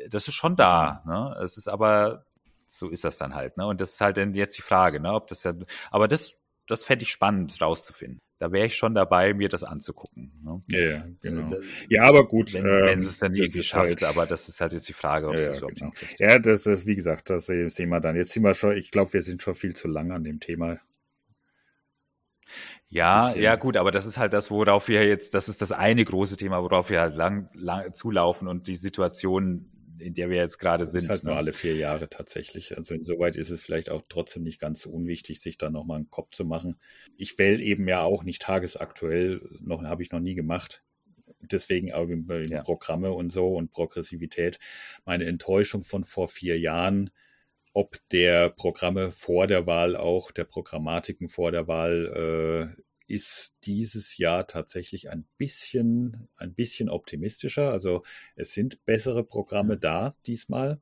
Das 0.09 0.27
ist 0.27 0.35
schon 0.35 0.55
da, 0.55 1.03
ne? 1.05 1.37
Es 1.43 1.57
ist 1.57 1.67
aber, 1.67 2.25
so 2.73 2.89
ist 2.89 3.03
das 3.03 3.17
dann 3.17 3.35
halt, 3.35 3.57
ne? 3.57 3.67
Und 3.67 3.81
das 3.81 3.91
ist 3.93 4.01
halt 4.01 4.15
dann 4.17 4.33
jetzt 4.33 4.57
die 4.57 4.61
Frage, 4.61 4.99
ne? 5.01 5.13
Ob 5.13 5.27
das 5.27 5.43
ja, 5.43 5.53
aber 5.91 6.07
das, 6.07 6.35
das 6.67 6.83
fände 6.83 7.03
ich 7.03 7.11
spannend 7.11 7.61
rauszufinden. 7.61 8.17
Da 8.39 8.51
wäre 8.51 8.65
ich 8.65 8.75
schon 8.75 8.95
dabei, 8.95 9.33
mir 9.35 9.49
das 9.49 9.63
anzugucken. 9.63 10.31
Ne? 10.43 10.63
Ja, 10.69 10.79
ja, 10.79 11.05
genau. 11.21 11.49
Da- 11.49 11.57
Ja, 11.89 12.03
aber 12.05 12.27
gut. 12.27 12.53
wenn, 12.53 12.65
ähm, 12.65 12.71
wenn 12.85 12.99
es 12.99 13.19
dann 13.19 13.33
das 13.33 13.39
irgendwie 13.39 13.59
ist 13.59 13.65
schafft, 13.67 14.01
halt- 14.01 14.03
aber 14.03 14.25
das 14.25 14.47
ist 14.49 14.61
halt 14.61 14.73
jetzt 14.73 14.87
die 14.89 14.93
Frage, 14.93 15.27
ob 15.27 15.35
Ja, 15.35 15.39
es 15.49 15.57
überhaupt 15.57 15.75
genau. 15.77 15.91
Ja, 16.17 16.39
das 16.39 16.65
ist, 16.65 16.87
wie 16.87 16.95
gesagt, 16.95 17.29
das 17.29 17.45
sehen 17.45 17.89
wir 17.89 17.99
dann. 17.99 18.15
Jetzt 18.15 18.31
sind 18.31 18.41
wir 18.43 18.53
schon, 18.55 18.75
ich 18.77 18.89
glaube, 18.89 19.13
wir 19.13 19.21
sind 19.21 19.43
schon 19.43 19.53
viel 19.53 19.75
zu 19.75 19.87
lange 19.89 20.15
an 20.15 20.23
dem 20.23 20.39
Thema. 20.39 20.79
Ja, 22.89 23.27
bisschen- 23.27 23.41
ja, 23.43 23.55
gut, 23.55 23.77
aber 23.77 23.91
das 23.91 24.05
ist 24.05 24.17
halt 24.17 24.33
das, 24.33 24.51
worauf 24.51 24.87
wir 24.87 25.07
jetzt, 25.07 25.33
das 25.33 25.47
ist 25.47 25.61
das 25.61 25.71
eine 25.71 26.03
große 26.03 26.35
Thema, 26.35 26.61
worauf 26.61 26.89
wir 26.89 26.99
halt 26.99 27.15
lang, 27.15 27.49
lang 27.53 27.93
zulaufen 27.93 28.47
und 28.47 28.67
die 28.67 28.75
Situation, 28.75 29.70
in 30.01 30.13
der 30.13 30.29
wir 30.29 30.37
jetzt 30.37 30.57
gerade 30.57 30.83
Das 30.83 30.91
sind. 30.91 31.03
ist 31.03 31.09
halt 31.09 31.23
nur 31.23 31.33
ne? 31.33 31.39
alle 31.39 31.53
vier 31.53 31.75
Jahre 31.75 32.09
tatsächlich. 32.09 32.77
Also 32.77 32.93
insoweit 32.95 33.35
ist 33.35 33.49
es 33.49 33.61
vielleicht 33.61 33.89
auch 33.89 34.01
trotzdem 34.09 34.43
nicht 34.43 34.59
ganz 34.59 34.81
so 34.81 34.89
unwichtig, 34.91 35.39
sich 35.41 35.57
da 35.57 35.69
nochmal 35.69 35.97
einen 35.97 36.09
Kopf 36.09 36.31
zu 36.35 36.45
machen. 36.45 36.79
Ich 37.17 37.37
wähle 37.37 37.61
eben 37.61 37.87
ja 37.87 38.01
auch 38.01 38.23
nicht 38.23 38.41
tagesaktuell, 38.41 39.41
noch 39.61 39.81
habe 39.83 40.03
ich 40.03 40.11
noch 40.11 40.19
nie 40.19 40.33
gemacht. 40.35 40.83
Deswegen 41.39 41.91
auch 41.93 42.07
in, 42.07 42.29
in 42.29 42.51
Ja. 42.51 42.61
Programme 42.61 43.11
und 43.13 43.31
so 43.31 43.55
und 43.55 43.71
Progressivität. 43.71 44.59
Meine 45.05 45.25
Enttäuschung 45.25 45.83
von 45.83 46.03
vor 46.03 46.27
vier 46.27 46.59
Jahren, 46.59 47.09
ob 47.73 47.97
der 48.11 48.49
Programme 48.49 49.11
vor 49.11 49.47
der 49.47 49.65
Wahl 49.65 49.95
auch, 49.95 50.31
der 50.31 50.43
Programmatiken 50.43 51.29
vor 51.29 51.51
der 51.51 51.67
Wahl, 51.67 52.75
äh, 52.77 52.81
ist 53.11 53.55
dieses 53.63 54.17
Jahr 54.17 54.47
tatsächlich 54.47 55.09
ein 55.09 55.25
bisschen, 55.37 56.29
ein 56.35 56.53
bisschen 56.53 56.89
optimistischer. 56.89 57.71
Also 57.71 58.03
es 58.35 58.53
sind 58.53 58.85
bessere 58.85 59.23
Programme 59.23 59.77
da 59.77 60.15
diesmal. 60.25 60.81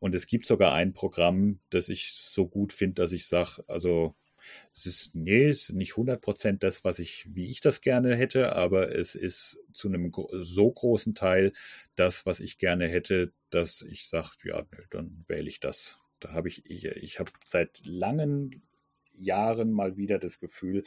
Und 0.00 0.14
es 0.16 0.26
gibt 0.26 0.46
sogar 0.46 0.74
ein 0.74 0.94
Programm, 0.94 1.60
das 1.70 1.88
ich 1.88 2.12
so 2.14 2.48
gut 2.48 2.72
finde, 2.72 3.02
dass 3.02 3.12
ich 3.12 3.26
sage, 3.26 3.62
also 3.68 4.16
es 4.72 4.86
ist, 4.86 5.14
nee, 5.14 5.48
es 5.48 5.68
ist 5.68 5.74
nicht 5.74 5.92
100% 5.92 6.58
das, 6.58 6.84
was 6.84 6.98
ich, 6.98 7.28
wie 7.32 7.46
ich 7.46 7.60
das 7.60 7.80
gerne 7.80 8.16
hätte, 8.16 8.56
aber 8.56 8.94
es 8.94 9.14
ist 9.14 9.60
zu 9.72 9.88
einem 9.88 10.12
so 10.32 10.70
großen 10.70 11.14
Teil 11.14 11.52
das, 11.94 12.26
was 12.26 12.40
ich 12.40 12.58
gerne 12.58 12.88
hätte, 12.88 13.32
dass 13.50 13.82
ich 13.82 14.08
sage, 14.08 14.30
ja, 14.44 14.64
dann 14.90 15.24
wähle 15.28 15.48
ich 15.48 15.60
das. 15.60 15.98
Da 16.20 16.32
habe 16.32 16.48
ich, 16.48 16.68
ich, 16.68 16.84
ich 16.84 17.18
habe 17.18 17.30
seit 17.44 17.80
langen 17.84 18.62
Jahren 19.14 19.72
mal 19.72 19.96
wieder 19.96 20.18
das 20.18 20.38
Gefühl, 20.38 20.84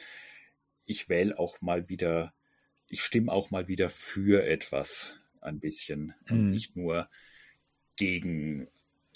ich 0.86 1.08
wähle 1.08 1.38
auch 1.38 1.60
mal 1.60 1.88
wieder, 1.88 2.34
ich 2.88 3.02
stimme 3.02 3.32
auch 3.32 3.50
mal 3.50 3.68
wieder 3.68 3.90
für 3.90 4.44
etwas 4.46 5.16
ein 5.40 5.60
bisschen 5.60 6.14
und 6.28 6.50
Mhm. 6.50 6.52
nicht 6.52 6.76
nur 6.76 7.08
gegen 7.96 8.68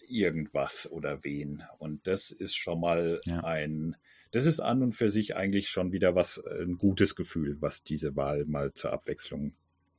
irgendwas 0.06 0.90
oder 0.90 1.22
wen. 1.24 1.62
Und 1.78 2.06
das 2.06 2.30
ist 2.30 2.56
schon 2.56 2.80
mal 2.80 3.22
Ja. 3.24 3.40
ein, 3.40 3.96
das 4.32 4.46
ist 4.46 4.60
an 4.60 4.82
und 4.82 4.92
für 4.94 5.10
sich 5.10 5.36
eigentlich 5.36 5.68
schon 5.68 5.92
wieder 5.92 6.14
was, 6.14 6.38
ein 6.44 6.78
gutes 6.78 7.14
Gefühl, 7.14 7.56
was 7.60 7.82
diese 7.82 8.16
Wahl 8.16 8.44
mal 8.46 8.72
zur 8.72 8.92
Abwechslung, 8.92 9.54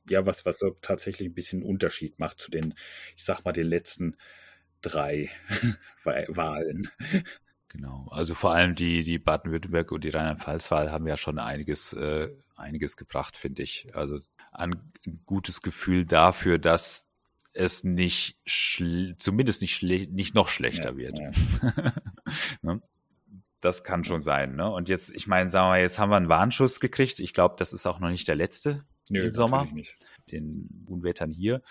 ja, 0.08 0.26
was, 0.26 0.44
was 0.44 0.58
so 0.58 0.70
tatsächlich 0.80 1.28
ein 1.28 1.34
bisschen 1.34 1.62
Unterschied 1.62 2.18
macht 2.18 2.40
zu 2.40 2.50
den, 2.50 2.74
ich 3.16 3.24
sag 3.24 3.44
mal, 3.44 3.52
den 3.52 3.66
letzten 3.66 4.16
drei 4.82 5.30
Wa- 6.04 6.24
Wahlen. 6.28 6.90
Genau. 7.72 8.06
Also 8.10 8.34
vor 8.34 8.52
allem 8.54 8.74
die, 8.74 9.02
die 9.02 9.18
Baden-Württemberg 9.18 9.92
und 9.92 10.04
die 10.04 10.10
Rheinland-Pfalz-Wahl 10.10 10.90
haben 10.92 11.06
ja 11.06 11.16
schon 11.16 11.38
einiges, 11.38 11.94
äh, 11.94 12.28
einiges 12.54 12.96
gebracht, 12.98 13.36
finde 13.36 13.62
ich. 13.62 13.88
Also 13.94 14.18
ein 14.52 14.92
gutes 15.24 15.62
Gefühl 15.62 16.04
dafür, 16.04 16.58
dass 16.58 17.08
es 17.54 17.82
nicht, 17.84 18.38
zumindest 19.18 19.62
nicht, 19.62 19.82
nicht 19.82 20.34
noch 20.34 20.48
schlechter 20.48 20.90
Ja, 20.92 20.96
wird. 20.96 21.18
ja. 21.18 21.30
ne? 22.62 22.82
Das 23.60 23.84
kann 23.84 24.04
schon 24.04 24.22
sein. 24.22 24.56
Ne? 24.56 24.70
Und 24.70 24.88
jetzt, 24.88 25.10
ich 25.14 25.26
meine, 25.26 25.48
sagen 25.48 25.72
wir, 25.72 25.80
jetzt 25.80 25.98
haben 25.98 26.10
wir 26.10 26.16
einen 26.16 26.28
Warnschuss 26.28 26.80
gekriegt. 26.80 27.20
Ich 27.20 27.32
glaube, 27.32 27.54
das 27.58 27.72
ist 27.72 27.86
auch 27.86 28.00
noch 28.00 28.10
nicht 28.10 28.26
der 28.28 28.34
letzte 28.34 28.84
Nö, 29.08 29.28
im 29.28 29.34
Sommer, 29.34 29.64
nicht. 29.66 29.96
den 30.30 30.84
Unwettern 30.86 31.30
hier. 31.32 31.62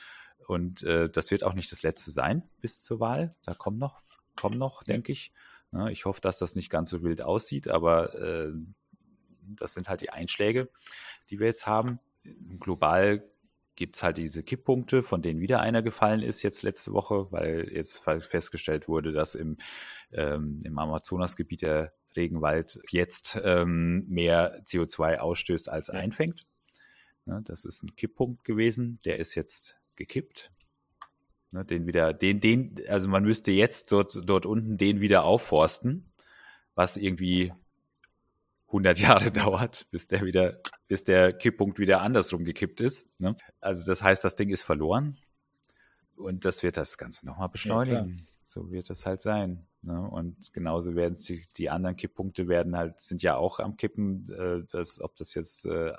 Und 0.48 0.82
äh, 0.84 1.10
das 1.10 1.30
wird 1.32 1.44
auch 1.44 1.54
nicht 1.54 1.72
das 1.72 1.84
letzte 1.84 2.10
sein 2.12 2.44
bis 2.62 2.82
zur 2.82 3.00
Wahl. 3.00 3.36
Da 3.44 3.54
kommen 3.54 3.78
noch, 3.78 4.02
kommen 4.36 4.58
noch, 4.58 4.82
Ja. 4.88 4.94
denke 4.94 5.12
ich. 5.12 5.32
Ja, 5.74 5.88
ich 5.88 6.06
hoffe, 6.06 6.22
dass 6.22 6.40
das 6.40 6.56
nicht 6.56 6.70
ganz 6.70 6.90
so 6.90 7.02
wild 7.04 7.22
aussieht, 7.22 7.68
aber 7.68 8.14
äh, 8.16 8.52
das 9.56 9.74
sind 9.74 9.90
halt 9.90 10.02
die 10.02 10.10
Einschläge, 10.10 10.70
die 11.30 11.40
wir 11.40 11.48
jetzt 11.48 11.66
haben. 11.66 12.00
Global 12.60 13.24
gibt 13.76 13.96
es 13.96 14.04
halt 14.04 14.18
diese 14.18 14.44
Kipppunkte, 14.44 15.02
von 15.02 15.22
denen 15.22 15.40
wieder 15.40 15.62
einer 15.62 15.82
gefallen 15.82 16.22
ist 16.22 16.44
jetzt 16.44 16.62
letzte 16.62 16.92
Woche, 16.94 17.32
weil 17.32 17.70
jetzt 17.74 18.04
festgestellt 18.04 18.88
wurde, 18.88 19.12
dass 19.12 19.34
im, 19.34 19.58
ähm, 20.12 20.60
im 20.64 20.78
Amazonasgebiet 20.78 21.62
der 21.62 21.94
Regenwald 22.16 22.80
jetzt 22.90 23.40
ähm, 23.44 24.06
mehr 24.08 24.62
CO2 24.66 25.18
ausstößt 25.18 25.70
als 25.70 25.88
Ja. 25.88 25.96
einfängt. 25.96 26.46
Ja, 27.26 27.40
das 27.42 27.66
ist 27.66 27.84
ein 27.84 27.96
Kipppunkt 27.96 28.44
gewesen, 28.44 29.00
der 29.06 29.20
ist 29.20 29.36
jetzt 29.36 29.80
gekippt. 29.96 30.52
Ne, 31.52 31.66
den 31.66 31.86
wieder, 31.86 32.14
den, 32.14 32.40
den, 32.40 32.82
also 32.88 33.10
man 33.10 33.24
müsste 33.24 33.52
jetzt 33.52 33.92
dort, 33.92 34.18
dort 34.24 34.46
unten 34.46 34.78
den 34.78 35.02
wieder 35.02 35.26
aufforsten, 35.26 36.10
was 36.76 36.96
irgendwie 36.96 37.52
100 38.68 39.00
Jahre 39.00 39.32
dauert, 39.32 39.86
bis 39.92 40.08
der 40.08 40.24
wieder, 40.24 40.62
bis 40.88 41.04
der 41.04 41.34
Kipppunkt 41.34 41.78
wieder 41.78 42.02
andersrum 42.02 42.46
gekippt 42.46 42.80
ist. 42.80 43.10
Ne? 43.20 43.36
Also 43.60 43.86
das 43.86 44.02
heißt, 44.02 44.24
das 44.24 44.36
Ding 44.36 44.50
ist 44.50 44.64
verloren 44.64 45.18
und 46.16 46.46
das 46.46 46.64
wird 46.64 46.78
das 46.78 46.98
Ganze 46.98 47.26
nochmal 47.26 47.50
beschleunigen. 47.50 48.24
So 48.52 48.70
wird 48.70 48.90
das 48.90 49.06
halt 49.06 49.22
sein. 49.22 49.66
Ne? 49.82 50.00
Und 50.10 50.52
genauso 50.52 50.94
werden 50.94 51.16
die, 51.16 51.46
die 51.56 51.70
anderen 51.70 51.96
Kipppunkte 51.96 52.50
werden 52.50 52.76
halt, 52.76 53.00
sind 53.00 53.24
ja 53.24 53.38
auch 53.38 53.60
am 53.60 53.78
Kippen, 53.78 54.30
äh, 54.30 54.68
das, 54.72 55.00
ob 55.00 55.16
das 55.16 55.34
jetzt 55.34 55.66
äh, 55.66 55.94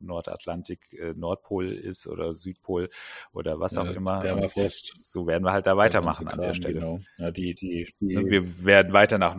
Nordatlantik, 0.00 0.92
äh, 0.94 1.12
Nordpol 1.14 1.70
ist 1.70 2.06
oder 2.06 2.34
Südpol 2.34 2.88
oder 3.32 3.60
was 3.60 3.76
auch 3.76 3.84
Ja, 3.84 3.92
immer. 3.92 4.20
Permafrost. 4.20 4.94
so 4.96 5.26
werden 5.26 5.44
wir 5.44 5.52
halt 5.52 5.66
da 5.66 5.76
weitermachen 5.76 6.28
an 6.28 6.40
der 6.40 6.54
Stelle. 6.54 6.74
Genau. 6.80 7.00
Ja, 7.18 7.30
die, 7.30 7.54
die, 7.54 7.86
die, 8.00 8.16
Wir 8.16 8.64
werden 8.64 8.94
weiter 8.94 9.18
nach 9.18 9.36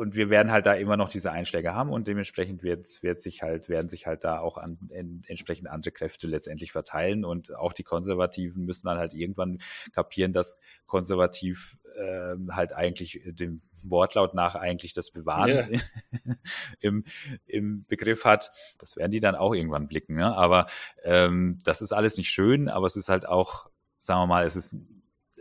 und 0.00 0.14
wir 0.14 0.30
werden 0.30 0.50
halt 0.50 0.64
da 0.64 0.72
immer 0.72 0.96
noch 0.96 1.10
diese 1.10 1.30
Einschläge 1.30 1.74
haben 1.74 1.90
und 1.90 2.08
dementsprechend 2.08 2.62
wird, 2.62 3.02
wird 3.02 3.20
sich 3.20 3.42
halt, 3.42 3.68
werden 3.68 3.90
sich 3.90 4.06
halt 4.06 4.24
da 4.24 4.38
auch 4.38 4.56
an, 4.56 4.78
en, 4.88 5.22
entsprechend 5.26 5.68
andere 5.68 5.92
Kräfte 5.92 6.26
letztendlich 6.26 6.72
verteilen 6.72 7.22
und 7.22 7.54
auch 7.54 7.74
die 7.74 7.82
Konservativen 7.82 8.64
müssen 8.64 8.86
dann 8.86 8.96
halt 8.96 9.12
irgendwann 9.12 9.58
kapieren, 9.92 10.32
dass 10.32 10.58
konservativ 10.86 11.76
ähm, 11.98 12.56
halt 12.56 12.72
eigentlich 12.72 13.20
dem 13.26 13.60
Wortlaut 13.82 14.32
nach 14.32 14.54
eigentlich 14.54 14.94
das 14.94 15.10
Bewahren 15.10 15.50
ja. 15.70 15.80
im, 16.80 17.04
im 17.46 17.84
Begriff 17.84 18.24
hat. 18.24 18.52
Das 18.78 18.96
werden 18.96 19.12
die 19.12 19.20
dann 19.20 19.34
auch 19.34 19.54
irgendwann 19.54 19.86
blicken. 19.86 20.14
Ne? 20.14 20.34
Aber 20.34 20.66
ähm, 21.04 21.58
das 21.62 21.82
ist 21.82 21.92
alles 21.92 22.16
nicht 22.16 22.30
schön, 22.30 22.70
aber 22.70 22.86
es 22.86 22.96
ist 22.96 23.10
halt 23.10 23.28
auch, 23.28 23.68
sagen 24.00 24.22
wir 24.22 24.26
mal, 24.26 24.46
es 24.46 24.56
ist 24.56 24.74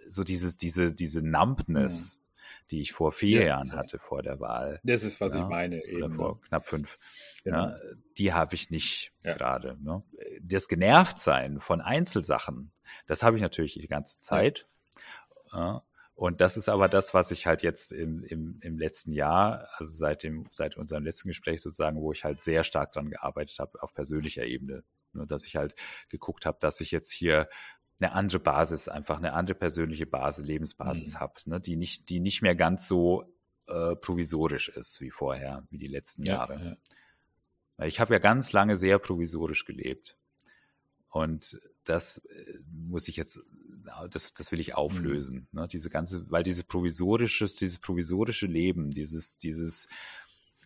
so 0.09 0.25
dieses, 0.25 0.57
diese, 0.57 0.93
diese 0.93 1.21
Numbness, 1.21 2.19
mhm. 2.19 2.28
Die 2.71 2.81
ich 2.81 2.93
vor 2.93 3.11
vier 3.11 3.41
ja, 3.41 3.47
Jahren 3.47 3.73
hatte 3.73 3.99
vor 3.99 4.21
der 4.21 4.39
Wahl. 4.39 4.79
Das 4.83 5.03
ist, 5.03 5.19
was 5.21 5.33
ja, 5.33 5.41
ich 5.41 5.47
meine. 5.47 5.83
Eben, 5.83 6.03
oder 6.03 6.09
vor 6.11 6.35
ne? 6.35 6.41
knapp 6.47 6.67
fünf. 6.67 6.97
Genau. 7.43 7.75
die 8.17 8.33
habe 8.33 8.55
ich 8.55 8.69
nicht 8.69 9.11
gerade. 9.23 9.77
Ne? 9.81 10.03
Das 10.41 10.67
Genervtsein 10.67 11.59
von 11.59 11.81
Einzelsachen, 11.81 12.71
das 13.07 13.23
habe 13.23 13.37
ich 13.37 13.41
natürlich 13.41 13.73
die 13.73 13.87
ganze 13.87 14.19
Zeit. 14.19 14.67
Ja. 15.51 15.83
Und 16.19 16.41
das 16.41 16.57
ist 16.57 16.67
aber 16.67 16.89
das, 16.89 17.13
was 17.13 17.31
ich 17.31 17.47
halt 17.47 17.63
jetzt 17.63 17.93
im, 17.93 18.25
im, 18.25 18.59
im 18.61 18.77
letzten 18.77 19.13
Jahr, 19.13 19.69
also 19.77 19.89
seit 19.89 20.23
dem, 20.23 20.47
seit 20.51 20.75
unserem 20.75 21.05
letzten 21.05 21.29
Gespräch 21.29 21.61
sozusagen, 21.61 22.01
wo 22.01 22.11
ich 22.11 22.25
halt 22.25 22.41
sehr 22.41 22.65
stark 22.65 22.91
dran 22.91 23.09
gearbeitet 23.09 23.57
habe 23.59 23.81
auf 23.81 23.93
persönlicher 23.93 24.43
Ebene. 24.43 24.83
Nur 25.13 25.25
dass 25.25 25.45
ich 25.45 25.55
halt 25.55 25.75
geguckt 26.09 26.45
habe, 26.45 26.57
dass 26.59 26.81
ich 26.81 26.91
jetzt 26.91 27.09
hier 27.09 27.47
eine 27.99 28.13
andere 28.13 28.39
Basis, 28.39 28.87
einfach 28.87 29.17
eine 29.17 29.33
andere 29.33 29.57
persönliche 29.57 30.05
Basis, 30.05 30.45
Lebensbasis 30.45 31.15
mhm. 31.15 31.19
habe, 31.19 31.33
ne, 31.45 31.59
die 31.59 31.75
nicht, 31.75 32.09
die 32.09 32.19
nicht 32.19 32.41
mehr 32.41 32.55
ganz 32.55 32.87
so 32.87 33.33
äh, 33.67 33.95
provisorisch 33.95 34.69
ist 34.69 35.01
wie 35.01 35.11
vorher, 35.11 35.63
wie 35.69 35.77
die 35.77 35.87
letzten 35.87 36.23
ja, 36.23 36.35
Jahre. 36.35 36.53
Ja. 36.63 36.77
Weil 37.77 37.87
ich 37.89 37.99
habe 37.99 38.13
ja 38.13 38.19
ganz 38.19 38.51
lange 38.53 38.77
sehr 38.77 38.99
provisorisch 38.99 39.65
gelebt. 39.65 40.17
Und 41.09 41.59
das 41.85 42.19
äh, 42.19 42.59
muss 42.71 43.07
ich 43.07 43.17
jetzt 43.17 43.39
das, 44.09 44.33
das 44.33 44.51
will 44.51 44.59
ich 44.59 44.75
auflösen. 44.75 45.47
Mhm. 45.51 45.59
Ne? 45.59 45.67
Diese 45.67 45.89
ganze, 45.89 46.29
weil 46.29 46.43
dieses 46.43 46.63
provisorisches, 46.63 47.55
dieses 47.55 47.79
provisorische 47.79 48.47
Leben, 48.47 48.91
dieses, 48.91 49.37
dieses 49.37 49.87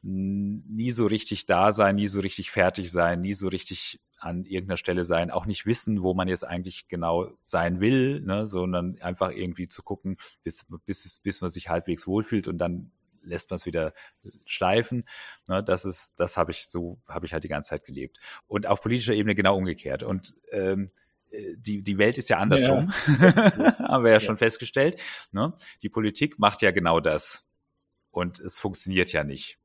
nie 0.01 0.91
so 0.91 1.05
richtig 1.05 1.45
da 1.45 1.71
sein, 1.71 1.95
nie 1.95 2.07
so 2.07 2.19
richtig 2.19 2.51
fertig 2.51 2.91
sein, 2.91 3.21
nie 3.21 3.33
so 3.33 3.47
richtig 3.47 4.01
an 4.23 4.45
irgendeiner 4.45 4.77
Stelle 4.77 5.05
sein, 5.05 5.31
auch 5.31 5.45
nicht 5.45 5.65
wissen, 5.65 6.01
wo 6.01 6.13
man 6.13 6.27
jetzt 6.27 6.45
eigentlich 6.45 6.87
genau 6.87 7.31
sein 7.43 7.79
will, 7.79 8.21
ne, 8.21 8.47
sondern 8.47 8.99
einfach 9.01 9.31
irgendwie 9.31 9.67
zu 9.67 9.83
gucken, 9.83 10.17
bis, 10.43 10.65
bis, 10.85 11.19
bis 11.21 11.41
man 11.41 11.49
sich 11.49 11.69
halbwegs 11.69 12.07
wohlfühlt 12.07 12.47
und 12.47 12.57
dann 12.57 12.91
lässt 13.21 13.49
man 13.49 13.55
es 13.55 13.65
wieder 13.65 13.93
schleifen. 14.45 15.07
Ne, 15.47 15.63
das 15.63 15.85
ist, 15.85 16.13
das 16.17 16.37
habe 16.37 16.51
ich 16.51 16.67
so, 16.67 16.99
habe 17.07 17.25
ich 17.25 17.33
halt 17.33 17.43
die 17.43 17.49
ganze 17.49 17.71
Zeit 17.71 17.85
gelebt. 17.85 18.19
Und 18.47 18.65
auf 18.65 18.81
politischer 18.81 19.13
Ebene 19.13 19.35
genau 19.35 19.57
umgekehrt. 19.57 20.03
Und 20.03 20.35
ähm, 20.51 20.91
die, 21.57 21.81
die 21.81 21.97
Welt 21.97 22.17
ist 22.17 22.29
ja 22.29 22.37
andersrum, 22.37 22.93
ja. 23.07 23.77
haben 23.79 24.03
wir 24.03 24.11
ja, 24.11 24.17
ja, 24.17 24.19
schon 24.19 24.37
festgestellt. 24.37 25.01
Ne? 25.31 25.53
Die 25.81 25.89
Politik 25.89 26.39
macht 26.39 26.61
ja 26.61 26.71
genau 26.71 26.99
das. 26.99 27.45
Und 28.11 28.39
es 28.39 28.59
funktioniert 28.59 29.11
ja 29.11 29.23
nicht. 29.23 29.57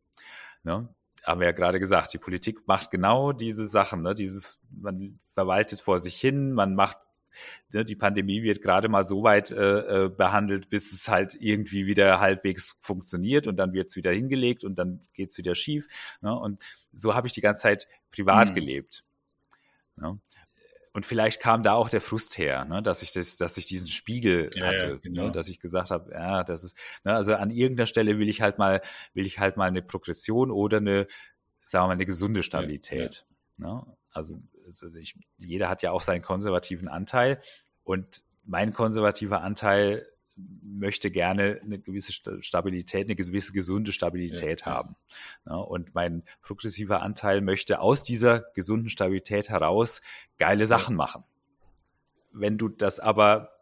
Ne? 0.63 0.89
Haben 1.29 1.41
wir 1.41 1.49
ja 1.49 1.53
gerade 1.53 1.79
gesagt, 1.79 2.15
die 2.15 2.19
Politik 2.19 2.67
macht 2.67 2.91
genau 2.91 3.33
diese 3.33 3.67
Sachen. 3.67 4.03
Ne? 4.03 4.15
Dieses, 4.15 4.59
man 4.71 5.19
verwaltet 5.35 5.81
vor 5.81 5.99
sich 5.99 6.19
hin, 6.19 6.53
man 6.53 6.75
macht, 6.75 6.97
ne, 7.73 7.85
die 7.85 7.97
Pandemie 7.97 8.43
wird 8.43 8.63
gerade 8.63 8.89
mal 8.89 9.05
so 9.05 9.23
weit 9.23 9.51
äh, 9.51 10.07
äh 10.07 10.09
behandelt, 10.09 10.71
bis 10.71 10.91
es 10.93 11.07
halt 11.09 11.37
irgendwie 11.39 11.87
wieder 11.87 12.19
halbwegs 12.19 12.79
funktioniert 12.81 13.47
und 13.47 13.57
dann 13.57 13.75
wird 13.75 13.91
es 13.91 13.97
wieder 13.97 14.11
hingelegt 14.11 14.65
und 14.65 14.79
dann 14.79 15.07
geht 15.13 15.31
es 15.31 15.39
wieder 15.39 15.55
schief. 15.55 15.87
Ne? 16.23 16.35
Und 16.35 16.63
so 16.93 17.15
habe 17.15 17.27
ich 17.27 17.35
die 17.35 17.43
ganze 17.43 17.63
Zeit 17.63 17.89
privat 18.11 18.51
mhm. 18.51 18.55
gelebt. 18.55 19.05
Ne? 19.97 20.19
Und 20.93 21.07
vielleicht 21.07 21.41
kam 21.41 21.63
da 21.63 21.75
auch 21.75 21.89
der 21.89 22.01
Frust 22.01 22.39
her, 22.39 22.65
ne, 22.65 22.83
dass 22.83 23.03
ich 23.03 23.13
das, 23.13 23.37
dass 23.37 23.57
ich 23.57 23.67
diesen 23.67 23.89
Spiegel 23.89 24.51
ja, 24.55 24.67
hatte, 24.67 24.77
ja, 24.77 24.93
ne, 24.93 24.99
genau. 24.99 25.25
ne, 25.27 25.33
dass 25.33 25.49
ich 25.49 25.61
gesagt 25.61 25.91
habe, 25.91 26.13
ja, 26.13 26.45
das 26.45 26.65
ist, 26.65 26.77
ne, 27.05 27.15
also 27.15 27.35
an 27.35 27.51
irgendeiner 27.51 27.87
Stelle 27.87 28.19
will 28.19 28.29
ich 28.29 28.41
halt 28.41 28.59
mal, 28.59 28.83
will 29.15 29.27
ich 29.27 29.39
halt 29.39 29.57
mal 29.57 29.67
eine 29.67 29.83
Progression 29.83 30.51
oder 30.51 30.79
eine, 30.79 31.07
sagen 31.65 31.85
wir 31.85 31.89
mal, 31.89 31.93
eine 31.95 32.07
gesunde 32.07 32.43
Stabilität. 32.43 33.27
Ja, 33.59 33.67
ne? 33.67 33.97
Also, 34.11 34.39
also 34.67 34.99
ich, 34.99 35.15
jeder 35.37 35.69
hat 35.69 35.83
ja 35.83 35.93
auch 35.93 36.03
seinen 36.03 36.23
konservativen 36.23 36.89
Anteil 36.89 37.41
und 37.85 38.25
mein 38.45 38.73
konservativer 38.73 39.43
Anteil 39.43 40.07
möchte 40.63 41.11
gerne 41.11 41.59
eine 41.63 41.79
gewisse 41.79 42.13
Stabilität, 42.43 43.07
eine 43.07 43.17
gewisse 43.17 43.53
gesunde 43.53 43.93
Stabilität 43.93 44.61
ja, 44.61 44.67
haben. 44.67 44.97
Ja, 45.47 45.57
und 45.57 45.95
mein 45.95 46.23
progressiver 46.43 47.03
Anteil 47.03 47.41
möchte 47.41 47.81
aus 47.81 48.03
dieser 48.03 48.41
gesunden 48.55 48.91
Stabilität 48.91 49.49
heraus 49.49 50.01
geile 50.39 50.67
Sachen 50.67 50.95
machen. 50.97 51.25
Wenn 52.33 52.59
du 52.59 52.69
das 52.69 53.01
aber 53.01 53.58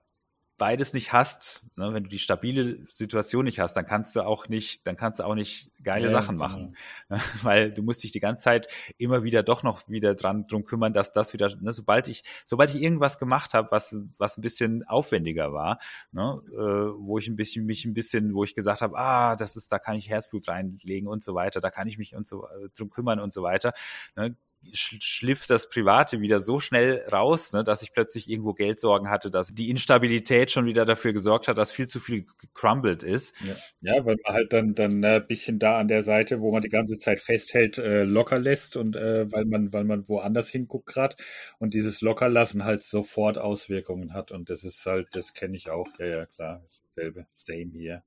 beides 0.58 0.94
nicht 0.94 1.12
hast, 1.12 1.62
ne, 1.76 1.92
wenn 1.92 2.04
du 2.04 2.08
die 2.08 2.18
stabile 2.18 2.78
Situation 2.92 3.44
nicht 3.44 3.60
hast, 3.60 3.74
dann 3.74 3.86
kannst 3.86 4.16
du 4.16 4.22
auch 4.22 4.48
nicht, 4.48 4.86
dann 4.86 4.96
kannst 4.96 5.20
du 5.20 5.24
auch 5.24 5.34
nicht 5.34 5.70
geile 5.82 6.04
ja, 6.04 6.10
Sachen 6.10 6.36
machen, 6.36 6.76
genau. 7.08 7.20
weil 7.42 7.72
du 7.72 7.82
musst 7.82 8.02
dich 8.02 8.12
die 8.12 8.20
ganze 8.20 8.44
Zeit 8.44 8.68
immer 8.98 9.22
wieder 9.22 9.42
doch 9.42 9.62
noch 9.62 9.88
wieder 9.88 10.14
dran 10.14 10.46
drum 10.46 10.64
kümmern, 10.64 10.92
dass 10.92 11.12
das 11.12 11.32
wieder, 11.32 11.54
ne, 11.60 11.72
sobald 11.72 12.08
ich, 12.08 12.24
sobald 12.44 12.74
ich 12.74 12.80
irgendwas 12.80 13.18
gemacht 13.18 13.54
habe, 13.54 13.70
was 13.70 13.96
was 14.18 14.38
ein 14.38 14.42
bisschen 14.42 14.84
aufwendiger 14.84 15.52
war, 15.52 15.78
ne, 16.12 16.40
äh, 16.52 16.56
wo 16.56 17.18
ich 17.18 17.28
ein 17.28 17.36
bisschen 17.36 17.66
mich 17.66 17.84
ein 17.84 17.94
bisschen, 17.94 18.34
wo 18.34 18.44
ich 18.44 18.54
gesagt 18.54 18.80
habe, 18.80 18.96
ah, 18.98 19.36
das 19.36 19.56
ist, 19.56 19.70
da 19.72 19.78
kann 19.78 19.96
ich 19.96 20.08
Herzblut 20.08 20.48
reinlegen 20.48 21.08
und 21.08 21.22
so 21.22 21.34
weiter, 21.34 21.60
da 21.60 21.70
kann 21.70 21.88
ich 21.88 21.98
mich 21.98 22.14
und 22.16 22.26
so 22.26 22.46
äh, 22.46 22.68
drum 22.76 22.90
kümmern 22.90 23.20
und 23.20 23.32
so 23.32 23.42
weiter, 23.42 23.74
ne, 24.16 24.36
schliff 24.72 25.46
das 25.46 25.68
Private 25.68 26.20
wieder 26.20 26.40
so 26.40 26.60
schnell 26.60 27.04
raus, 27.10 27.52
ne, 27.52 27.64
dass 27.64 27.82
ich 27.82 27.92
plötzlich 27.92 28.28
irgendwo 28.28 28.52
Geldsorgen 28.52 29.10
hatte, 29.10 29.30
dass 29.30 29.54
die 29.54 29.70
Instabilität 29.70 30.50
schon 30.50 30.66
wieder 30.66 30.84
dafür 30.84 31.12
gesorgt 31.12 31.48
hat, 31.48 31.58
dass 31.58 31.72
viel 31.72 31.86
zu 31.86 32.00
viel 32.00 32.26
crumbled 32.54 33.02
ist. 33.02 33.34
Ja, 33.44 33.94
ja 33.94 34.04
weil 34.04 34.16
man 34.24 34.34
halt 34.34 34.52
dann 34.52 34.74
dann 34.74 35.04
ein 35.04 35.22
äh, 35.22 35.24
bisschen 35.26 35.58
da 35.58 35.78
an 35.78 35.88
der 35.88 36.02
Seite, 36.02 36.40
wo 36.40 36.52
man 36.52 36.62
die 36.62 36.68
ganze 36.68 36.98
Zeit 36.98 37.20
festhält, 37.20 37.78
äh, 37.78 38.04
locker 38.04 38.38
lässt 38.38 38.76
und 38.76 38.96
äh, 38.96 39.30
weil 39.30 39.44
man 39.44 39.72
weil 39.72 39.84
man 39.84 40.08
woanders 40.08 40.48
hinguckt 40.48 40.86
gerade 40.86 41.16
und 41.58 41.74
dieses 41.74 42.00
Lockerlassen 42.00 42.64
halt 42.64 42.82
sofort 42.82 43.38
Auswirkungen 43.38 44.12
hat 44.12 44.32
und 44.32 44.50
das 44.50 44.64
ist 44.64 44.84
halt, 44.86 45.08
das 45.12 45.34
kenne 45.34 45.56
ich 45.56 45.70
auch. 45.70 45.88
Ja, 45.98 46.06
ja, 46.06 46.26
klar, 46.26 46.62
dasselbe, 46.62 47.26
same 47.32 47.72
hier 47.72 48.02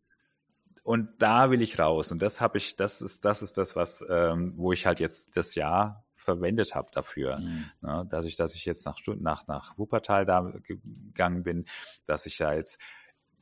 und 0.90 1.22
da 1.22 1.52
will 1.52 1.62
ich 1.62 1.78
raus 1.78 2.12
und 2.12 2.20
das 2.20 2.42
habe 2.42 2.58
ich 2.58 2.76
das 2.76 3.04
ist 3.04 3.24
das 3.24 3.44
ist 3.44 3.60
das 3.60 3.76
was 3.76 4.04
ähm, 4.10 4.54
wo 4.56 4.74
ich 4.74 4.88
halt 4.88 5.00
jetzt 5.00 5.38
das 5.38 5.54
Jahr 5.54 6.04
verwendet 6.36 6.76
habe 6.76 6.90
dafür. 6.92 7.40
Mhm. 7.40 7.66
Ne, 7.82 8.08
dadurch, 8.10 8.36
dass 8.36 8.56
ich 8.56 8.66
jetzt 8.66 8.86
nach, 8.86 9.00
nach, 9.20 9.48
nach 9.48 9.78
Wuppertal 9.78 10.26
da 10.26 10.54
gegangen 10.64 11.44
bin, 11.44 11.66
dass 12.06 12.26
ich 12.26 12.38
da 12.38 12.54
jetzt 12.54 12.80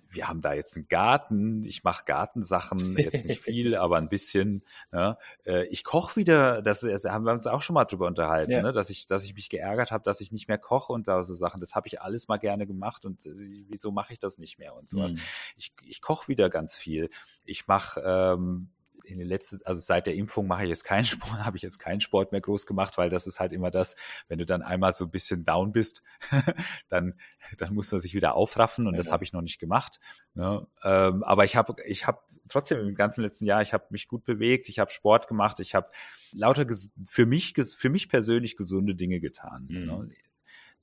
wir 0.09 0.27
haben 0.27 0.41
da 0.41 0.53
jetzt 0.53 0.75
einen 0.75 0.87
Garten, 0.87 1.63
ich 1.63 1.83
mache 1.83 2.05
Gartensachen, 2.05 2.97
jetzt 2.97 3.25
nicht 3.25 3.43
viel, 3.43 3.75
aber 3.75 3.97
ein 3.97 4.09
bisschen. 4.09 4.63
Ne? 4.91 5.17
Äh, 5.45 5.65
ich 5.67 5.83
koche 5.83 6.15
wieder, 6.15 6.61
das, 6.61 6.81
das, 6.81 7.05
haben 7.05 7.25
wir 7.25 7.33
uns 7.33 7.47
auch 7.47 7.61
schon 7.61 7.73
mal 7.73 7.85
drüber 7.85 8.07
unterhalten, 8.07 8.51
ja. 8.51 8.61
ne? 8.61 8.73
dass, 8.73 8.89
ich, 8.89 9.05
dass 9.05 9.23
ich 9.23 9.33
mich 9.33 9.49
geärgert 9.49 9.91
habe, 9.91 10.03
dass 10.03 10.21
ich 10.21 10.31
nicht 10.31 10.47
mehr 10.47 10.57
koche 10.57 10.93
und 10.93 11.07
da 11.07 11.23
so 11.23 11.33
Sachen. 11.33 11.59
Das 11.59 11.75
habe 11.75 11.87
ich 11.87 12.01
alles 12.01 12.27
mal 12.27 12.37
gerne 12.37 12.65
gemacht 12.65 13.05
und 13.05 13.25
äh, 13.25 13.33
wieso 13.67 13.91
mache 13.91 14.13
ich 14.13 14.19
das 14.19 14.37
nicht 14.37 14.59
mehr 14.59 14.75
und 14.75 14.89
sowas. 14.89 15.13
Mhm. 15.13 15.19
Ich, 15.57 15.73
ich 15.83 16.01
koche 16.01 16.27
wieder 16.27 16.49
ganz 16.49 16.75
viel. 16.75 17.09
Ich 17.45 17.67
mache 17.67 18.01
ähm, 18.05 18.69
in 19.07 19.19
den 19.19 19.27
letzten, 19.27 19.59
also 19.65 19.81
seit 19.81 20.07
der 20.07 20.15
Impfung 20.15 20.47
mache 20.47 20.63
ich 20.63 20.69
jetzt 20.69 20.83
keinen 20.83 21.05
Sport, 21.05 21.43
habe 21.45 21.57
ich 21.57 21.63
jetzt 21.63 21.79
keinen 21.79 22.01
Sport 22.01 22.31
mehr 22.31 22.41
groß 22.41 22.65
gemacht, 22.65 22.97
weil 22.97 23.09
das 23.09 23.27
ist 23.27 23.39
halt 23.39 23.51
immer 23.51 23.71
das, 23.71 23.95
wenn 24.27 24.39
du 24.39 24.45
dann 24.45 24.61
einmal 24.61 24.93
so 24.93 25.05
ein 25.05 25.11
bisschen 25.11 25.45
down 25.45 25.71
bist, 25.71 26.03
dann, 26.89 27.15
dann 27.57 27.73
muss 27.73 27.91
man 27.91 28.01
sich 28.01 28.13
wieder 28.13 28.35
aufraffen 28.35 28.87
und 28.87 28.93
ja, 28.93 28.97
das 28.97 29.07
ja. 29.07 29.13
habe 29.13 29.23
ich 29.23 29.33
noch 29.33 29.41
nicht 29.41 29.59
gemacht. 29.59 29.99
Ne? 30.33 30.67
Ähm, 30.83 31.23
aber 31.23 31.45
ich 31.45 31.55
habe, 31.55 31.75
ich 31.85 32.07
habe 32.07 32.19
trotzdem 32.47 32.79
im 32.79 32.95
ganzen 32.95 33.21
letzten 33.21 33.45
Jahr, 33.45 33.61
ich 33.61 33.73
habe 33.73 33.85
mich 33.89 34.07
gut 34.07 34.23
bewegt, 34.23 34.69
ich 34.69 34.79
habe 34.79 34.91
Sport 34.91 35.27
gemacht, 35.27 35.59
ich 35.59 35.75
habe 35.75 35.89
lauter 36.31 36.65
für 37.07 37.25
mich, 37.25 37.53
für 37.55 37.89
mich 37.89 38.09
persönlich 38.09 38.57
gesunde 38.57 38.95
Dinge 38.95 39.19
getan. 39.19 39.67
Mhm. 39.69 39.85
Ne? 39.85 40.09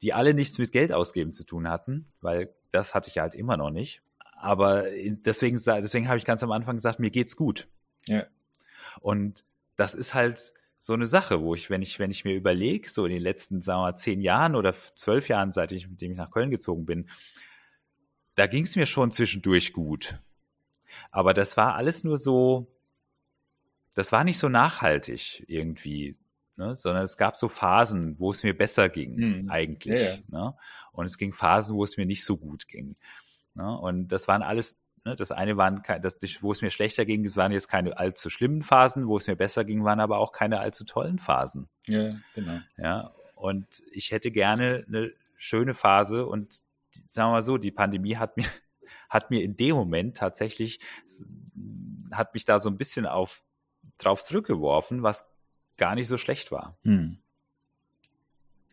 Die 0.03 0.13
alle 0.13 0.35
nichts 0.35 0.59
mit 0.59 0.73
Geld 0.73 0.93
ausgeben 0.93 1.33
zu 1.33 1.45
tun 1.45 1.69
hatten, 1.69 2.13
weil 2.21 2.53
das 2.73 2.95
hatte 2.95 3.09
ich 3.09 3.19
halt 3.19 3.35
immer 3.35 3.57
noch 3.57 3.71
nicht. 3.71 4.03
Aber 4.37 4.85
deswegen, 4.93 5.59
deswegen 5.65 6.09
habe 6.09 6.19
ich 6.19 6.25
ganz 6.25 6.43
am 6.43 6.53
Anfang 6.53 6.77
gesagt, 6.77 6.99
mir 6.99 7.11
geht's 7.11 7.37
gut. 7.37 7.69
Ja. 8.07 8.27
Und 9.01 9.45
das 9.77 9.95
ist 9.95 10.15
halt 10.15 10.53
so 10.81 10.93
eine 10.93 11.07
Sache, 11.07 11.41
wo 11.41 11.55
ich, 11.55 11.71
wenn 11.71 11.83
ich, 11.83 11.99
wenn 11.99 12.11
ich 12.11 12.25
mir 12.25 12.35
überlege, 12.35 12.91
so 12.91 13.07
in 13.07 13.13
den 13.13 13.23
letzten, 13.23 13.63
sagen 13.63 13.79
wir 13.81 13.93
mal, 13.93 13.97
zehn 13.97 14.21
Jahren 14.21 14.55
oder 14.55 14.75
zwölf 14.97 15.29
Jahren, 15.29 15.53
seit 15.53 15.73
ich, 15.73 15.89
mit 15.89 16.01
dem 16.01 16.13
ich 16.13 16.19
nach 16.19 16.31
Köln 16.31 16.51
gezogen 16.51 16.85
bin, 16.85 17.09
da 18.35 18.47
ging 18.47 18.65
es 18.65 18.77
mir 18.77 18.87
schon 18.87 19.11
zwischendurch 19.11 19.73
gut. 19.73 20.19
Aber 21.11 21.33
das 21.33 21.57
war 21.57 21.75
alles 21.75 22.05
nur 22.05 22.19
so, 22.19 22.67
das 23.95 24.13
war 24.13 24.25
nicht 24.25 24.39
so 24.39 24.49
nachhaltig 24.49 25.45
irgendwie, 25.49 26.17
ne? 26.57 26.77
sondern 26.77 27.05
es 27.05 27.17
gab 27.17 27.37
so 27.37 27.49
Phasen, 27.49 28.19
wo 28.19 28.31
es 28.31 28.43
mir 28.43 28.57
besser 28.57 28.89
ging, 28.89 29.17
hm. 29.17 29.51
eigentlich. 29.51 30.01
Ja, 30.01 30.17
ja. 30.17 30.19
Ne? 30.29 30.55
Und 30.93 31.07
es 31.07 31.17
ging 31.17 31.33
Phasen, 31.33 31.77
wo 31.77 31.85
es 31.85 31.97
mir 31.97 32.07
nicht 32.07 32.25
so 32.25 32.37
gut 32.37 32.69
ging. 32.69 32.95
Ne? 33.55 33.79
Und 33.79 34.09
das 34.09 34.29
waren 34.29 34.43
alles 34.43 34.79
Ne? 35.05 35.17
Das 35.17 35.31
eine 35.31 35.57
waren, 35.57 35.83
das, 36.03 36.17
wo 36.43 36.53
es 36.53 36.63
mir 36.63 36.71
schlechter 36.71 37.05
ging, 37.05 37.25
das 37.25 37.37
waren 37.37 37.53
jetzt 37.53 37.69
keine 37.69 37.99
allzu 37.99 38.31
schlimmen 38.31 38.63
Phasen, 38.63 39.07
wo 39.07 39.19
es 39.19 39.27
mir 39.27 39.37
besser 39.37 39.65
ging, 39.65 39.85
waren 39.85 40.01
aber 40.01 40.19
auch 40.19 40.33
keine 40.33 40.61
allzu 40.61 40.85
tollen 40.85 41.19
Phasen. 41.19 41.69
Ja, 41.87 42.15
genau. 42.35 42.61
Ja, 42.77 43.15
und 43.35 43.83
ich 43.93 44.13
hätte 44.13 44.31
gerne 44.31 44.85
eine 44.89 45.13
schöne 45.37 45.75
Phase 45.75 46.27
und 46.27 46.63
sagen 47.09 47.29
wir 47.29 47.33
mal 47.33 47.43
so, 47.43 47.59
die 47.59 47.71
Pandemie 47.71 48.17
hat 48.17 48.37
mir, 48.37 48.47
hat 49.11 49.31
mir 49.31 49.43
in 49.43 49.57
dem 49.57 49.77
Moment 49.77 50.17
tatsächlich 50.17 50.81
hat 52.11 52.33
mich 52.35 52.45
da 52.45 52.59
so 52.59 52.71
ein 52.71 52.79
bisschen 52.79 53.07
auf 53.07 53.45
drauf 53.99 54.23
zurückgeworfen, 54.23 55.03
was 55.03 55.29
gar 55.77 55.95
nicht 55.95 56.09
so 56.09 56.17
schlecht 56.17 56.51
war. 56.51 56.79
Hm. 56.83 57.19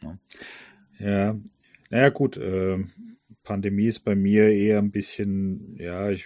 Ja. 0.02 0.18
ja, 1.00 1.36
naja 1.90 2.10
gut, 2.10 2.38
äh, 2.38 2.84
Pandemie 3.44 3.88
ist 3.88 4.02
bei 4.02 4.16
mir 4.16 4.50
eher 4.50 4.80
ein 4.80 4.92
bisschen, 4.92 5.76
ja, 5.78 6.10
ich 6.10 6.26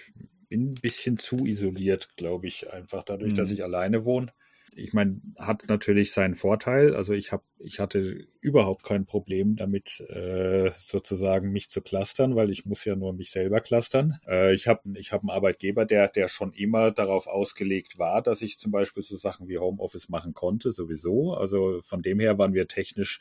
bin 0.49 0.71
ein 0.71 0.73
bisschen 0.75 1.17
zu 1.17 1.45
isoliert, 1.45 2.15
glaube 2.17 2.47
ich, 2.47 2.71
einfach 2.71 3.03
dadurch, 3.03 3.33
mhm. 3.33 3.37
dass 3.37 3.51
ich 3.51 3.63
alleine 3.63 4.05
wohne 4.05 4.31
ich 4.77 4.93
meine, 4.93 5.21
hat 5.39 5.67
natürlich 5.67 6.11
seinen 6.11 6.35
Vorteil. 6.35 6.95
Also 6.95 7.13
ich 7.13 7.31
habe, 7.31 7.43
ich 7.59 7.79
hatte 7.79 8.27
überhaupt 8.41 8.83
kein 8.83 9.05
Problem 9.05 9.55
damit, 9.55 10.01
äh, 10.09 10.71
sozusagen 10.77 11.51
mich 11.51 11.69
zu 11.69 11.81
clustern, 11.81 12.35
weil 12.35 12.51
ich 12.51 12.65
muss 12.65 12.83
ja 12.85 12.95
nur 12.95 13.13
mich 13.13 13.31
selber 13.31 13.61
clustern. 13.61 14.17
Äh, 14.27 14.53
ich 14.53 14.67
habe, 14.67 14.81
ich 14.97 15.11
habe 15.11 15.23
einen 15.23 15.29
Arbeitgeber, 15.29 15.85
der, 15.85 16.09
der 16.09 16.27
schon 16.27 16.51
immer 16.53 16.91
darauf 16.91 17.27
ausgelegt 17.27 17.97
war, 17.97 18.21
dass 18.21 18.41
ich 18.41 18.59
zum 18.59 18.71
Beispiel 18.71 19.03
so 19.03 19.17
Sachen 19.17 19.47
wie 19.47 19.57
Homeoffice 19.57 20.09
machen 20.09 20.33
konnte, 20.33 20.71
sowieso. 20.71 21.33
Also 21.33 21.81
von 21.83 22.01
dem 22.01 22.19
her 22.19 22.37
waren 22.37 22.53
wir 22.53 22.67
technisch 22.67 23.19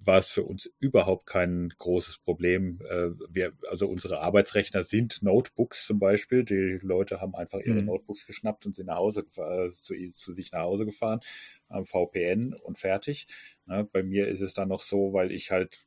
war 0.00 0.18
es 0.18 0.30
für 0.30 0.44
uns 0.44 0.70
überhaupt 0.78 1.26
kein 1.26 1.72
großes 1.76 2.18
Problem. 2.18 2.80
Äh, 2.88 3.10
wir, 3.28 3.52
also 3.68 3.88
unsere 3.88 4.20
Arbeitsrechner 4.20 4.84
sind 4.84 5.22
Notebooks 5.22 5.86
zum 5.86 5.98
Beispiel. 5.98 6.44
Die 6.44 6.78
Leute 6.82 7.20
haben 7.20 7.34
einfach 7.34 7.60
ihre 7.60 7.80
mhm. 7.80 7.86
Notebooks 7.86 8.26
geschnappt 8.26 8.66
und 8.66 8.76
sind 8.76 8.86
nach 8.86 8.96
Hause 8.96 9.26
äh, 9.36 9.68
zu, 9.68 9.94
zu, 10.10 10.32
sich 10.32 10.52
nach 10.52 10.60
Hause 10.60 10.86
gefahren, 10.86 11.20
am 11.68 11.84
VPN 11.84 12.54
und 12.62 12.78
fertig. 12.78 13.26
Ne, 13.66 13.88
bei 13.92 14.02
mir 14.02 14.28
ist 14.28 14.40
es 14.40 14.54
dann 14.54 14.68
noch 14.68 14.80
so, 14.80 15.12
weil 15.12 15.32
ich 15.32 15.50
halt 15.50 15.84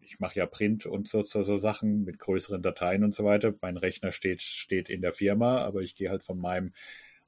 ich 0.00 0.20
mache 0.20 0.38
ja 0.38 0.46
Print 0.46 0.86
und 0.86 1.08
so, 1.08 1.22
so, 1.22 1.42
so, 1.42 1.56
Sachen 1.56 2.04
mit 2.04 2.18
größeren 2.18 2.62
Dateien 2.62 3.04
und 3.04 3.14
so 3.14 3.24
weiter. 3.24 3.54
Mein 3.60 3.76
Rechner 3.76 4.12
steht, 4.12 4.42
steht 4.42 4.88
in 4.88 5.00
der 5.00 5.12
Firma, 5.12 5.58
aber 5.58 5.80
ich 5.80 5.94
gehe 5.94 6.10
halt 6.10 6.22
von 6.22 6.38
meinem 6.38 6.72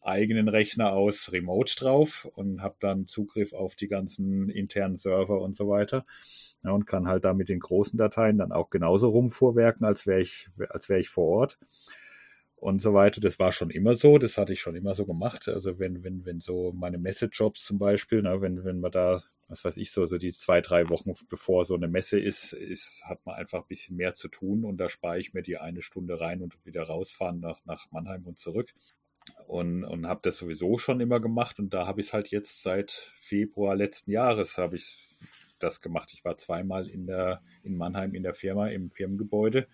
eigenen 0.07 0.49
Rechner 0.49 0.93
aus 0.93 1.33
remote 1.33 1.75
drauf 1.77 2.29
und 2.35 2.63
habe 2.63 2.77
dann 2.81 3.07
Zugriff 3.07 3.53
auf 3.53 3.75
die 3.75 3.89
ganzen 3.89 4.49
internen 4.49 4.97
Server 4.97 5.41
und 5.41 5.57
so 5.57 5.69
weiter. 5.69 6.07
Ja, 6.65 6.71
und 6.73 6.87
kann 6.87 7.07
halt 7.07 7.25
da 7.25 7.35
mit 7.35 7.49
den 7.49 7.61
großen 7.61 7.99
Dateien 7.99 8.39
dann 8.39 8.53
auch 8.53 8.71
genauso 8.71 9.09
rumvorwerken, 9.11 9.87
als 9.87 10.07
wäre 10.07 10.21
ich, 10.21 10.49
als 10.71 10.89
wäre 10.89 11.01
ich 11.01 11.09
vor 11.09 11.27
Ort 11.27 11.59
und 12.57 12.81
so 12.81 12.95
weiter. 12.95 13.21
Das 13.21 13.39
war 13.39 13.53
schon 13.53 13.71
immer 13.71 13.95
so, 13.95 14.19
das 14.19 14.39
hatte 14.39 14.53
ich 14.53 14.61
schon 14.61 14.77
immer 14.77 14.95
so 14.95 15.07
gemacht. 15.07 15.49
Also 15.49 15.79
wenn, 15.79 16.03
wenn, 16.03 16.25
wenn 16.25 16.41
so 16.41 16.73
meine 16.73 16.99
Messejobs 16.99 17.65
zum 17.65 17.79
Beispiel, 17.79 18.23
ne, 18.23 18.41
wenn, 18.41 18.65
wenn 18.65 18.81
man 18.81 18.91
da, 18.91 19.23
was 19.49 19.65
weiß 19.65 19.77
ich, 19.77 19.93
so, 19.93 20.07
so 20.07 20.19
die 20.19 20.33
zwei, 20.33 20.61
drei 20.61 20.89
Wochen 20.89 21.13
bevor 21.29 21.65
so 21.65 21.75
eine 21.75 21.89
Messe 21.89 22.19
ist, 22.19 22.53
ist, 22.53 23.03
hat 23.05 23.25
man 23.27 23.37
einfach 23.37 23.61
ein 23.61 23.69
bisschen 23.69 23.97
mehr 23.97 24.15
zu 24.15 24.29
tun 24.29 24.65
und 24.65 24.79
da 24.79 24.89
spare 24.89 25.19
ich 25.19 25.35
mir 25.35 25.43
die 25.43 25.59
eine 25.59 25.83
Stunde 25.83 26.21
rein 26.21 26.43
und 26.43 26.57
wieder 26.65 26.85
rausfahren 26.85 27.41
nach, 27.41 27.65
nach 27.65 27.91
Mannheim 27.93 28.25
und 28.25 28.39
zurück 28.39 28.73
und, 29.47 29.85
und 29.85 30.07
habe 30.07 30.21
das 30.23 30.39
sowieso 30.39 30.79
schon 30.79 31.01
immer 31.01 31.21
gemacht 31.21 31.59
und 31.59 31.73
da 31.73 31.87
habe 31.87 32.01
ich 32.01 32.09
es 32.09 32.13
halt 32.13 32.29
jetzt 32.29 32.63
seit 32.63 33.13
Februar 33.21 33.77
letzten 33.77 34.11
Jahres 34.11 34.59
habe 34.59 34.77
ich 34.77 35.09
das 35.59 35.81
gemacht. 35.81 36.11
Ich 36.13 36.25
war 36.25 36.37
zweimal 36.37 36.89
in 36.89 37.07
der 37.07 37.43
in 37.63 37.77
Mannheim 37.77 38.15
in 38.15 38.23
der 38.23 38.35
Firma 38.35 38.69
im 38.69 38.91
Firmengebäude. 38.91 39.69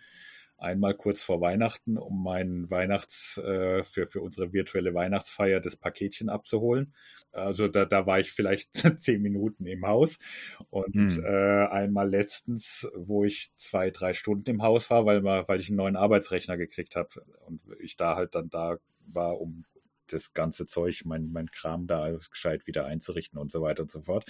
Einmal 0.63 0.95
kurz 0.95 1.25
vor 1.25 1.41
Weihnachten, 1.41 1.99
um 1.99 2.23
mein 2.23 2.71
Weihnachts 2.71 3.37
äh, 3.39 3.83
für 3.83 4.07
für 4.07 4.21
unsere 4.21 4.53
virtuelle 4.53 4.95
Weihnachtsfeier 4.95 5.59
das 5.59 5.75
Paketchen 5.75 6.29
abzuholen. 6.29 6.95
Also 7.33 7.67
da, 7.67 7.85
da 7.85 8.07
war 8.07 8.21
ich 8.21 8.31
vielleicht 8.31 8.75
zehn 9.01 9.23
Minuten 9.23 9.67
im 9.67 9.85
Haus 9.85 10.21
und 10.71 11.15
hm. 11.15 11.25
äh, 11.25 11.67
einmal 11.67 12.09
letztens, 12.09 12.89
wo 12.95 13.25
ich 13.25 13.51
zwei 13.57 13.91
drei 13.91 14.15
Stunden 14.15 14.51
im 14.51 14.63
Haus 14.63 14.89
war, 14.89 15.05
weil 15.05 15.25
weil 15.25 15.59
ich 15.59 15.69
einen 15.69 15.79
neuen 15.79 15.97
Arbeitsrechner 15.97 16.57
gekriegt 16.57 16.95
habe 16.95 17.09
und 17.47 17.61
ich 17.81 17.97
da 17.97 18.15
halt 18.15 18.37
dann 18.37 18.49
da 18.49 18.79
war, 19.07 19.41
um 19.41 19.65
das 20.07 20.33
ganze 20.33 20.67
Zeug, 20.67 21.03
mein, 21.05 21.33
mein 21.33 21.51
Kram 21.51 21.89
da 21.89 22.17
gescheit 22.31 22.69
wieder 22.69 22.85
einzurichten 22.87 23.37
und 23.37 23.51
so 23.51 23.63
weiter 23.63 23.83
und 23.83 23.91
so 23.91 24.03
fort. 24.03 24.27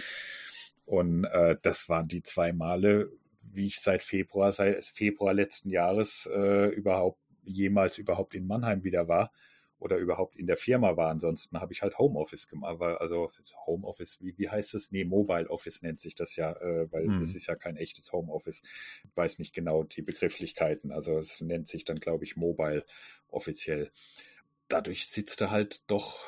Und 0.85 1.25
äh, 1.25 1.57
das 1.61 1.91
waren 1.91 2.09
die 2.09 2.23
zwei 2.23 2.53
Male, 2.53 3.11
wie 3.43 3.67
ich 3.67 3.81
seit 3.81 4.03
Februar, 4.03 4.53
seit 4.53 4.85
Februar 4.85 5.35
letzten 5.35 5.71
Jahres 5.71 6.29
äh, 6.33 6.69
überhaupt 6.69 7.21
jemals 7.45 7.99
überhaupt 7.99 8.35
in 8.35 8.47
Mannheim 8.47 8.85
wieder 8.85 9.09
war 9.09 9.33
oder 9.79 9.97
überhaupt 9.97 10.37
in 10.37 10.47
der 10.47 10.57
Firma 10.57 10.97
war. 10.97 11.11
Ansonsten 11.11 11.61
habe 11.61 11.73
ich 11.73 11.83
halt 11.83 11.99
Homeoffice 11.99 12.47
gemacht. 12.47 12.81
Also 12.81 13.33
Homeoffice, 13.67 14.21
wie, 14.21 14.39
wie 14.39 14.49
heißt 14.49 14.75
es? 14.75 14.93
Nee, 14.93 15.05
Mobile 15.05 15.51
Office 15.51 15.83
nennt 15.83 16.01
sich 16.01 16.15
das 16.15 16.37
ja, 16.37 16.53
äh, 16.53 16.91
weil 16.93 17.07
hm. 17.07 17.23
es 17.23 17.35
ist 17.35 17.49
ja 17.49 17.57
kein 17.57 17.77
echtes 17.77 18.13
Homeoffice. 18.13 18.63
Ich 19.05 19.17
weiß 19.17 19.41
nicht 19.41 19.53
genau 19.53 19.83
die 19.83 20.03
Begrifflichkeiten. 20.03 20.93
Also 20.93 21.19
es 21.19 21.41
nennt 21.41 21.69
sich 21.69 21.85
dann, 21.85 21.99
glaube 21.99 22.23
ich, 22.25 22.37
Mobile 22.37 22.85
offiziell 23.29 23.91
dadurch 24.73 25.07
sitzt 25.09 25.41
er 25.43 25.51
halt 25.51 25.83
doch 25.87 26.25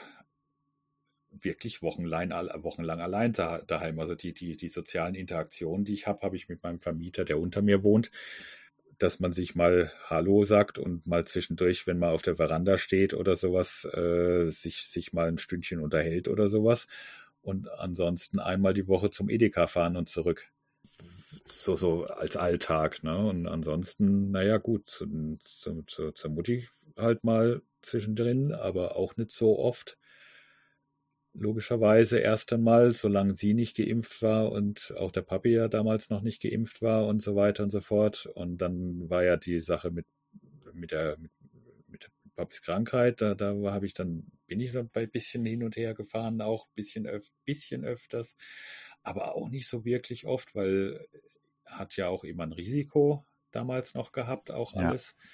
wirklich 1.41 1.83
wochenlang, 1.83 2.31
wochenlang 2.63 3.01
allein 3.01 3.33
daheim. 3.33 3.99
Also 3.99 4.15
die, 4.15 4.33
die, 4.33 4.57
die 4.57 4.69
sozialen 4.69 5.15
Interaktionen, 5.15 5.85
die 5.85 5.95
ich 5.95 6.07
habe, 6.07 6.23
habe 6.23 6.37
ich 6.37 6.49
mit 6.49 6.63
meinem 6.63 6.81
Vermieter, 6.81 7.25
der 7.25 7.39
unter 7.39 7.63
mir 7.63 7.83
wohnt, 7.83 8.11
dass 8.99 9.21
man 9.21 9.33
sich 9.33 9.55
mal 9.55 9.91
Hallo 10.05 10.45
sagt 10.45 10.79
und 10.79 11.07
mal 11.07 11.25
zwischendurch, 11.25 11.87
wenn 11.87 11.99
man 11.99 12.11
auf 12.11 12.23
der 12.23 12.37
Veranda 12.37 12.79
steht 12.79 13.15
oder 13.15 13.37
sowas, 13.37 13.85
äh, 13.93 14.49
sich, 14.51 14.87
sich 14.87 15.13
mal 15.13 15.29
ein 15.29 15.39
Stündchen 15.39 15.81
unterhält 15.81 16.29
oder 16.29 16.49
sowas. 16.49 16.87
Und 17.43 17.71
ansonsten 17.71 18.39
einmal 18.39 18.73
die 18.73 18.89
Woche 18.89 19.11
zum 19.11 19.29
Edeka 19.29 19.67
fahren 19.67 19.97
und 19.97 20.09
zurück. 20.09 20.51
So, 21.47 21.77
so 21.77 22.05
als 22.05 22.37
Alltag, 22.37 23.03
ne? 23.03 23.19
Und 23.19 23.47
ansonsten, 23.47 24.31
naja, 24.31 24.57
gut, 24.57 24.89
zu, 24.89 25.39
zu, 25.45 25.83
zu, 25.83 26.13
zur 26.13 26.31
Mutti 26.31 26.69
halt 26.97 27.25
mal 27.25 27.63
zwischendrin, 27.83 28.53
aber 28.53 28.97
auch 28.97 29.17
nicht 29.17 29.33
so 29.33 29.59
oft. 29.59 29.99
Logischerweise 31.37 32.19
erst 32.19 32.53
einmal, 32.53 32.93
solange 32.93 33.37
sie 33.37 33.55
nicht 33.55 33.77
geimpft 33.77 34.23
war 34.23 34.53
und 34.53 34.95
auch 34.97 35.11
der 35.11 35.23
Papi 35.23 35.51
ja 35.51 35.69
damals 35.69 36.09
noch 36.09 36.23
nicht 36.23 36.41
geimpft 36.41 36.81
war 36.81 37.07
und 37.07 37.21
so 37.23 37.35
weiter 37.35 37.65
und 37.65 37.71
so 37.71 37.81
fort. 37.81 38.27
Und 38.35 38.59
dann 38.59 39.11
war 39.11 39.25
ja 39.25 39.37
die 39.37 39.59
Sache 39.59 39.91
mit, 39.91 40.07
mit 40.73 40.93
der, 40.93 41.19
mit, 41.19 41.33
mit 41.89 42.09
Papis 42.37 42.63
Krankheit, 42.63 43.21
da, 43.21 43.35
da 43.35 43.55
habe 43.73 43.87
ich 43.87 43.95
dann, 43.95 44.31
bin 44.47 44.61
ich 44.61 44.73
dann 44.73 44.91
ein 44.93 45.11
bisschen 45.11 45.45
hin 45.45 45.65
und 45.65 45.77
her 45.77 45.95
gefahren, 45.95 46.41
auch 46.41 46.67
ein 46.67 46.75
bisschen, 46.75 47.07
öf 47.07 47.31
bisschen 47.45 47.85
öfters, 47.85 48.37
aber 49.03 49.35
auch 49.35 49.49
nicht 49.49 49.69
so 49.69 49.85
wirklich 49.85 50.27
oft, 50.27 50.55
weil 50.55 51.05
hat 51.67 51.97
ja 51.97 52.09
auch 52.09 52.25
immer 52.25 52.45
ein 52.45 52.53
Risiko 52.53 53.27
damals 53.51 53.95
noch 53.95 54.13
gehabt, 54.13 54.51
auch 54.51 54.75
alles. 54.75 55.17
Ja. 55.17 55.25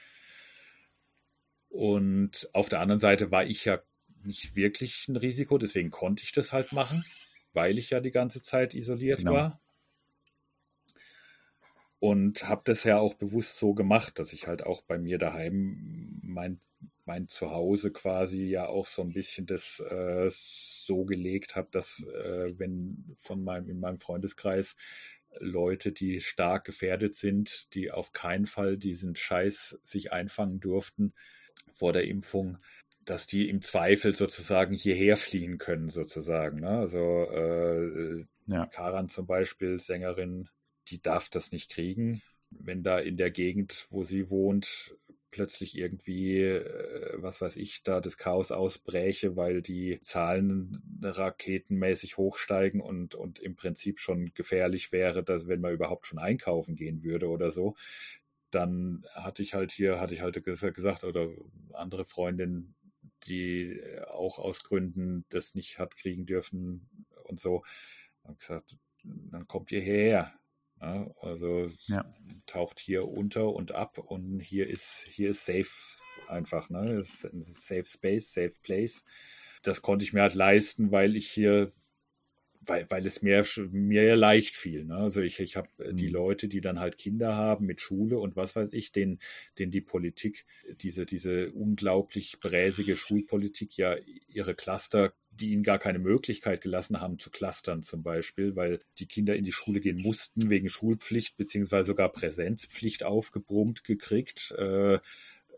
Und 1.71 2.51
auf 2.53 2.69
der 2.69 2.81
anderen 2.81 3.01
Seite 3.01 3.31
war 3.31 3.45
ich 3.45 3.65
ja 3.65 3.81
nicht 4.25 4.57
wirklich 4.57 5.09
ein 5.09 5.17
Risiko, 5.17 5.59
deswegen 5.59 5.91
konnte 5.91 6.23
ich 6.25 6.33
das 6.33 6.53
halt 6.53 6.73
machen, 6.73 7.05
weil 7.53 7.79
ich 7.79 7.91
ja 7.91 8.01
die 8.01 8.11
ganze 8.11 8.43
Zeit 8.43 8.75
isoliert 8.75 9.21
genau. 9.21 9.33
war. 9.33 9.61
Und 11.99 12.49
habe 12.49 12.63
das 12.65 12.85
ja 12.85 12.99
auch 12.99 13.15
bewusst 13.15 13.59
so 13.59 13.75
gemacht, 13.75 14.19
dass 14.19 14.33
ich 14.33 14.47
halt 14.47 14.65
auch 14.65 14.81
bei 14.83 14.97
mir 14.99 15.19
daheim 15.19 16.19
mein, 16.23 16.59
mein 17.05 17.29
Zuhause 17.29 17.93
quasi 17.93 18.45
ja 18.45 18.67
auch 18.67 18.87
so 18.87 19.03
ein 19.03 19.13
bisschen 19.13 19.45
das 19.45 19.81
äh, 19.81 20.31
so 20.31 21.05
gelegt 21.05 21.57
habe, 21.57 21.69
dass 21.71 22.03
äh, 22.03 22.59
wenn 22.59 23.15
von 23.19 23.45
meinem 23.45 23.69
in 23.69 23.81
meinem 23.81 23.99
Freundeskreis 23.99 24.77
Leute, 25.39 25.93
die 25.93 26.21
stark 26.21 26.65
gefährdet 26.65 27.15
sind, 27.15 27.73
die 27.75 27.91
auf 27.91 28.13
keinen 28.13 28.47
Fall 28.47 28.77
diesen 28.77 29.15
Scheiß 29.15 29.79
sich 29.83 30.13
einfangen 30.13 30.61
durften, 30.61 31.13
vor 31.71 31.93
der 31.93 32.05
Impfung, 32.07 32.59
dass 33.05 33.27
die 33.27 33.49
im 33.49 33.63
Zweifel 33.63 34.15
sozusagen 34.15 34.75
hierher 34.75 35.17
fliehen 35.17 35.59
können, 35.59 35.89
sozusagen. 35.89 36.61
Ne? 36.61 36.69
Also 36.69 36.99
äh, 37.31 38.25
ja. 38.47 38.67
Karan 38.67 39.09
zum 39.09 39.27
Beispiel, 39.27 39.79
Sängerin, 39.79 40.49
die 40.89 41.01
darf 41.01 41.29
das 41.29 41.53
nicht 41.53 41.71
kriegen. 41.71 42.23
Wenn 42.51 42.83
da 42.83 42.99
in 42.99 43.17
der 43.17 43.31
Gegend, 43.31 43.87
wo 43.91 44.05
sie 44.05 44.29
wohnt, 44.29 44.97
plötzlich 45.31 45.77
irgendwie, 45.77 46.43
äh, 46.43 47.15
was 47.17 47.41
weiß 47.41 47.57
ich, 47.57 47.83
da 47.83 48.01
das 48.01 48.19
Chaos 48.19 48.51
ausbräche, 48.53 49.37
weil 49.37 49.63
die 49.63 50.01
Zahlen 50.03 50.83
raketenmäßig 51.03 52.17
hochsteigen 52.17 52.81
und, 52.81 53.15
und 53.15 53.39
im 53.39 53.55
Prinzip 53.57 54.01
schon 54.01 54.33
gefährlich 54.35 54.93
wäre, 54.93 55.23
dass 55.23 55.47
wenn 55.49 55.61
man 55.61 55.73
überhaupt 55.73 56.07
schon 56.07 56.19
einkaufen 56.19 56.77
gehen 56.77 57.03
würde 57.03 57.29
oder 57.29 57.51
so, 57.51 57.77
dann 58.51 59.07
hatte 59.15 59.43
ich 59.43 59.55
halt 59.55 59.71
hier, 59.71 60.01
hatte 60.01 60.15
ich 60.15 60.23
halt 60.23 60.43
gesagt, 60.43 61.05
oder 61.05 61.29
andere 61.73 62.05
Freundin, 62.05 62.75
die 63.21 63.81
auch 64.09 64.39
aus 64.39 64.63
Gründen 64.65 65.25
das 65.29 65.55
nicht 65.55 65.79
hat 65.79 65.97
kriegen 65.97 66.27
dürfen 66.27 66.89
und 67.25 67.41
so, 67.41 67.65
habe 68.25 68.37
gesagt, 68.37 68.77
dann 69.03 69.47
kommt 69.47 69.73
ihr 69.73 69.81
hierher. 69.81 70.35
Ja, 70.81 71.15
also 71.21 71.69
ja. 71.89 72.05
taucht 72.47 72.81
hier 72.81 73.07
unter 73.07 73.53
und 73.53 73.73
ab 73.73 73.99
und 73.99 74.41
hier 74.41 74.67
ist, 74.67 75.05
hier 75.07 75.31
ist 75.31 75.45
safe 75.45 75.69
einfach, 76.29 76.71
ne? 76.71 76.93
Ist 77.01 77.21
safe 77.67 77.85
space, 77.85 78.33
safe 78.33 78.55
place. 78.63 79.05
Das 79.63 79.83
konnte 79.83 80.05
ich 80.05 80.15
mir 80.15 80.23
halt 80.23 80.35
leisten, 80.35 80.91
weil 80.91 81.17
ich 81.17 81.31
hier 81.31 81.73
weil, 82.63 82.87
weil 82.91 83.07
es 83.07 83.23
mir, 83.23 83.45
mir 83.71 84.05
ja 84.05 84.15
leicht 84.15 84.57
fiel. 84.57 84.85
Ne? 84.85 84.97
Also 84.97 85.23
ich, 85.23 85.41
ich 85.41 85.57
habe 85.57 85.69
äh, 85.79 85.95
die 85.95 86.09
mhm. 86.09 86.15
Leute, 86.15 86.49
die 86.49 86.61
dann 86.61 86.79
halt 86.79 86.99
Kinder 86.99 87.35
haben 87.35 87.67
mit 87.67 87.81
Schule 87.81 88.19
und 88.19 88.37
was 88.37 88.55
weiß 88.55 88.71
ich, 88.73 88.93
denen, 88.93 89.19
denen 89.59 89.71
die 89.71 89.81
Politik, 89.81 90.45
diese, 90.83 91.07
diese 91.07 91.53
unglaublich 91.53 92.39
bräsige 92.41 92.97
Schulpolitik 92.97 93.77
ja 93.77 93.97
ihre 94.29 94.55
Cluster, 94.55 95.15
die 95.31 95.53
ihnen 95.53 95.63
gar 95.63 95.79
keine 95.79 95.99
Möglichkeit 95.99 96.61
gelassen 96.61 97.01
haben 97.01 97.19
zu 97.19 97.31
clustern 97.31 97.83
zum 97.83 98.03
Beispiel, 98.03 98.57
weil 98.57 98.81
die 98.99 99.07
Kinder 99.07 99.37
in 99.37 99.45
die 99.45 99.53
Schule 99.53 99.81
gehen 99.81 100.03
mussten 100.03 100.51
wegen 100.51 100.69
Schulpflicht 100.69 101.37
beziehungsweise 101.39 101.87
sogar 101.87 102.13
Präsenzpflicht 102.13 103.05
aufgebrummt 103.05 103.85
gekriegt. 103.85 104.53
Äh, 104.59 104.99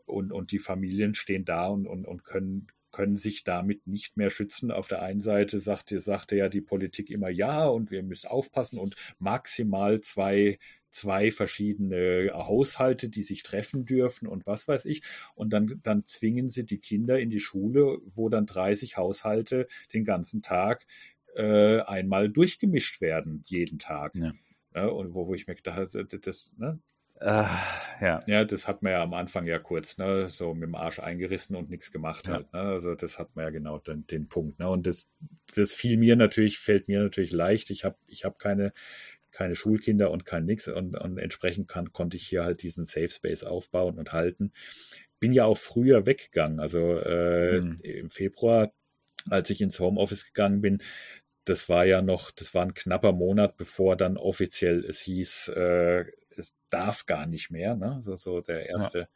und, 0.05 0.33
und 0.33 0.53
die 0.53 0.59
Familien 0.59 1.15
stehen 1.15 1.45
da 1.45 1.69
und, 1.69 1.87
und, 1.87 2.07
und 2.07 2.25
können, 2.25 2.69
können 2.93 3.17
sich 3.17 3.45
damit 3.45 3.87
nicht 3.87 4.17
mehr 4.17 4.31
schützen. 4.31 4.71
Auf 4.71 4.89
der 4.89 5.03
einen 5.03 5.21
Seite 5.21 5.59
sagte, 5.59 5.99
sagte 5.99 6.37
ja 6.37 6.49
die 6.49 6.61
Politik 6.61 7.11
immer 7.11 7.31
ja 7.31 7.67
und 7.67 7.91
wir 7.91 8.03
müssen 8.03 8.29
aufpassen 8.29 8.79
und 8.79 8.95
maximal 9.19 10.01
zwei 10.01 10.59
zwei 10.93 11.31
verschiedene 11.31 12.31
Haushalte, 12.35 13.09
die 13.09 13.23
sich 13.23 13.43
treffen 13.43 13.87
dürfen 13.87 14.29
und 14.29 14.47
was 14.47 14.69
weiß 14.69 14.85
ich. 14.85 15.03
Und 15.35 15.51
dann, 15.51 15.81
dann 15.83 16.07
zwingen 16.07 16.51
sie 16.51 16.67
die 16.67 16.81
Kinder 16.81 17.19
in 17.19 17.31
die 17.31 17.41
Schule, 17.41 17.99
wo 18.05 18.29
dann 18.29 18.45
30 18.45 18.99
Haushalte 18.99 19.69
den 19.95 20.05
ganzen 20.05 20.43
Tag 20.43 20.87
äh, 21.35 21.81
einmal 21.81 22.29
durchgemischt 22.29 23.01
werden, 23.01 23.43
jeden 23.47 23.79
Tag. 23.79 24.15
Ja. 24.15 24.33
Ja, 24.75 24.87
und 24.87 25.15
wo, 25.15 25.27
wo 25.27 25.35
ich 25.35 25.47
mir 25.47 25.55
gedacht 25.55 25.95
habe, 25.95 26.19
das, 26.19 26.55
ne, 26.57 26.79
äh, 27.23 27.47
ja. 28.01 28.23
ja, 28.27 28.45
das 28.45 28.67
hat 28.67 28.83
man 28.83 28.93
ja 28.93 29.03
am 29.03 29.15
Anfang 29.15 29.47
ja 29.47 29.59
kurz, 29.59 29.97
ne, 29.97 30.29
so 30.29 30.55
mit 30.55 30.65
dem 30.65 30.75
Arsch 30.75 30.99
eingerissen 30.99 31.55
und 31.55 31.71
nichts 31.71 31.93
gemacht 31.93 32.27
ja. 32.27 32.35
halt. 32.35 32.53
Ne? 32.53 32.61
Also 32.61 32.95
das 32.95 33.19
hat 33.19 33.37
man 33.37 33.45
ja 33.45 33.51
genau 33.51 33.79
den, 33.79 34.07
den 34.07 34.29
Punkt. 34.29 34.59
Ne? 34.59 34.69
Und 34.69 34.87
das, 34.87 35.09
das 35.55 35.73
fiel 35.73 35.97
mir 35.99 36.17
natürlich, 36.17 36.59
fällt 36.59 36.89
mir 36.89 37.01
natürlich 37.01 37.33
leicht. 37.33 37.71
Ich 37.71 37.85
habe 37.85 37.97
ich 38.07 38.25
hab 38.25 38.39
keine, 38.39 38.73
keine 39.31 39.55
Schulkinder 39.55 40.11
und 40.11 40.25
kein 40.25 40.45
nix 40.45 40.67
und, 40.67 40.97
und 40.97 41.19
entsprechend 41.19 41.69
kann, 41.69 41.93
konnte 41.93 42.17
ich 42.17 42.27
hier 42.27 42.45
halt 42.45 42.63
diesen 42.63 42.85
Safe 42.85 43.11
Space 43.11 43.45
aufbauen 43.45 43.99
und 43.99 44.13
halten. 44.13 44.53
Bin 45.21 45.33
ja 45.33 45.45
auch 45.45 45.59
früher 45.59 46.05
weggegangen. 46.07 46.59
Also 46.59 46.99
äh, 46.99 47.61
hm. 47.61 47.79
im 47.83 48.11
Februar, 48.11 48.73
als 49.31 49.49
ich 49.51 49.61
ins 49.61 49.79
Homeoffice 49.79 50.27
gegangen 50.27 50.61
bin, 50.61 50.83
das 51.45 51.69
war 51.69 51.85
ja 51.85 52.03
noch, 52.03 52.31
das 52.31 52.55
war 52.55 52.65
ein 52.65 52.75
knapper 52.75 53.13
Monat, 53.13 53.57
bevor 53.57 53.97
dann 53.97 54.17
offiziell 54.17 54.85
es 54.85 55.01
hieß, 55.01 55.49
äh, 55.49 56.05
es 56.37 56.57
darf 56.71 57.07
gar 57.07 57.27
nicht 57.27 57.51
mehr. 57.51 57.75
Ne? 57.75 57.99
So, 58.03 58.17
so 58.17 58.41
der 58.41 58.69
erste 58.69 58.99
ja. 58.99 59.09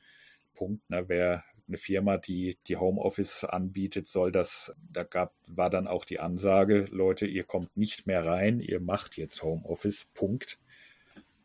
Punkt. 0.54 0.88
Ne? 0.90 1.04
Wer 1.08 1.44
eine 1.68 1.76
Firma, 1.76 2.16
die 2.16 2.58
die 2.66 2.76
Homeoffice 2.76 3.44
anbietet, 3.44 4.06
soll 4.06 4.32
das, 4.32 4.74
da 4.92 5.02
gab, 5.02 5.34
war 5.46 5.70
dann 5.70 5.86
auch 5.86 6.04
die 6.04 6.20
Ansage, 6.20 6.86
Leute, 6.90 7.26
ihr 7.26 7.44
kommt 7.44 7.76
nicht 7.76 8.06
mehr 8.06 8.24
rein, 8.24 8.60
ihr 8.60 8.80
macht 8.80 9.16
jetzt 9.16 9.42
Homeoffice, 9.42 10.06
Punkt. 10.14 10.58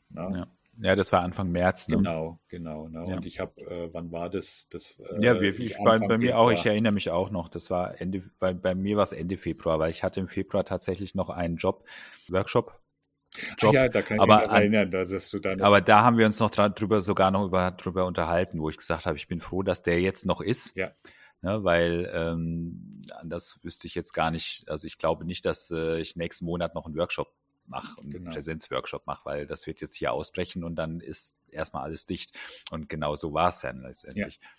Ne? 0.10 0.32
Ja. 0.34 0.48
Ja, 0.82 0.96
das 0.96 1.12
war 1.12 1.22
Anfang 1.22 1.52
März. 1.52 1.90
Ne? 1.90 1.98
Genau, 1.98 2.40
genau. 2.48 2.88
Ne? 2.88 3.06
Ja. 3.08 3.16
Und 3.18 3.26
ich 3.26 3.40
habe, 3.40 3.54
äh, 3.70 3.90
wann 3.92 4.12
war 4.12 4.30
das? 4.30 4.68
das 4.70 5.00
äh, 5.00 5.24
ja, 5.24 5.40
wirklich, 5.40 5.76
bei, 5.84 6.00
bei 6.00 6.18
mir 6.18 6.38
auch, 6.40 6.50
ich 6.50 6.66
erinnere 6.66 6.94
mich 6.94 7.12
auch 7.12 7.30
noch, 7.30 7.50
das 7.50 7.70
war 7.70 8.00
Ende, 8.00 8.24
bei, 8.40 8.54
bei 8.54 8.74
mir 8.74 8.96
war 8.96 9.04
es 9.04 9.12
Ende 9.12 9.38
Februar, 9.38 9.80
weil 9.80 9.92
ich 9.92 10.04
hatte 10.04 10.20
im 10.20 10.28
Februar 10.28 10.64
tatsächlich 10.64 11.14
noch 11.14 11.30
einen 11.30 11.58
Job, 11.58 11.86
Workshop 12.30 12.81
Job. 13.58 13.74
Ja, 13.74 13.88
da 13.88 14.02
kann 14.02 14.18
ich 14.18 14.22
aber 14.22 14.42
mich 14.42 14.52
erinnern, 14.52 14.92
dass 14.92 15.30
du 15.30 15.40
dann. 15.40 15.62
Aber 15.62 15.82
da 15.82 16.04
haben 16.04 16.18
wir 16.18 16.26
uns 16.26 16.40
noch 16.40 16.50
drüber 16.50 17.02
sogar 17.02 17.32
noch 17.32 17.46
über, 17.46 17.72
drüber 17.72 18.06
unterhalten, 18.06 18.60
wo 18.60 18.70
ich 18.70 18.78
gesagt 18.78 19.06
habe, 19.06 19.18
ich 19.18 19.28
bin 19.28 19.40
froh, 19.40 19.64
dass 19.64 19.84
der 19.84 20.02
jetzt 20.02 20.26
noch 20.26 20.42
ist. 20.42 20.76
Ja. 20.76 20.92
Ne, 21.44 21.64
weil 21.64 22.12
ähm, 22.14 23.02
anders 23.20 23.58
wüsste 23.64 23.88
ich 23.88 23.96
jetzt 23.96 24.14
gar 24.14 24.30
nicht, 24.30 24.64
also 24.68 24.86
ich 24.86 25.00
glaube 25.00 25.26
nicht, 25.26 25.44
dass 25.44 25.72
äh, 25.72 26.00
ich 26.00 26.16
nächsten 26.16 26.46
Monat 26.46 26.76
noch 26.76 26.86
einen 26.86 26.96
Workshop 26.96 27.34
mache, 27.66 28.00
einen 28.00 28.12
genau. 28.12 28.32
Präsenzworkshop 28.32 29.08
mache, 29.08 29.26
weil 29.26 29.48
das 29.48 29.66
wird 29.66 29.82
jetzt 29.82 29.96
hier 29.96 30.14
ausbrechen 30.14 30.64
und 30.64 30.76
dann 30.76 31.00
ist 31.00 31.36
erstmal 31.50 31.84
alles 31.84 32.06
dicht. 32.06 32.38
Und 32.70 32.90
genau 32.90 33.16
so 33.16 33.34
war 33.34 33.50
es 33.50 33.62
dann 33.62 33.82
letztendlich. 33.82 34.40
Ja. 34.40 34.50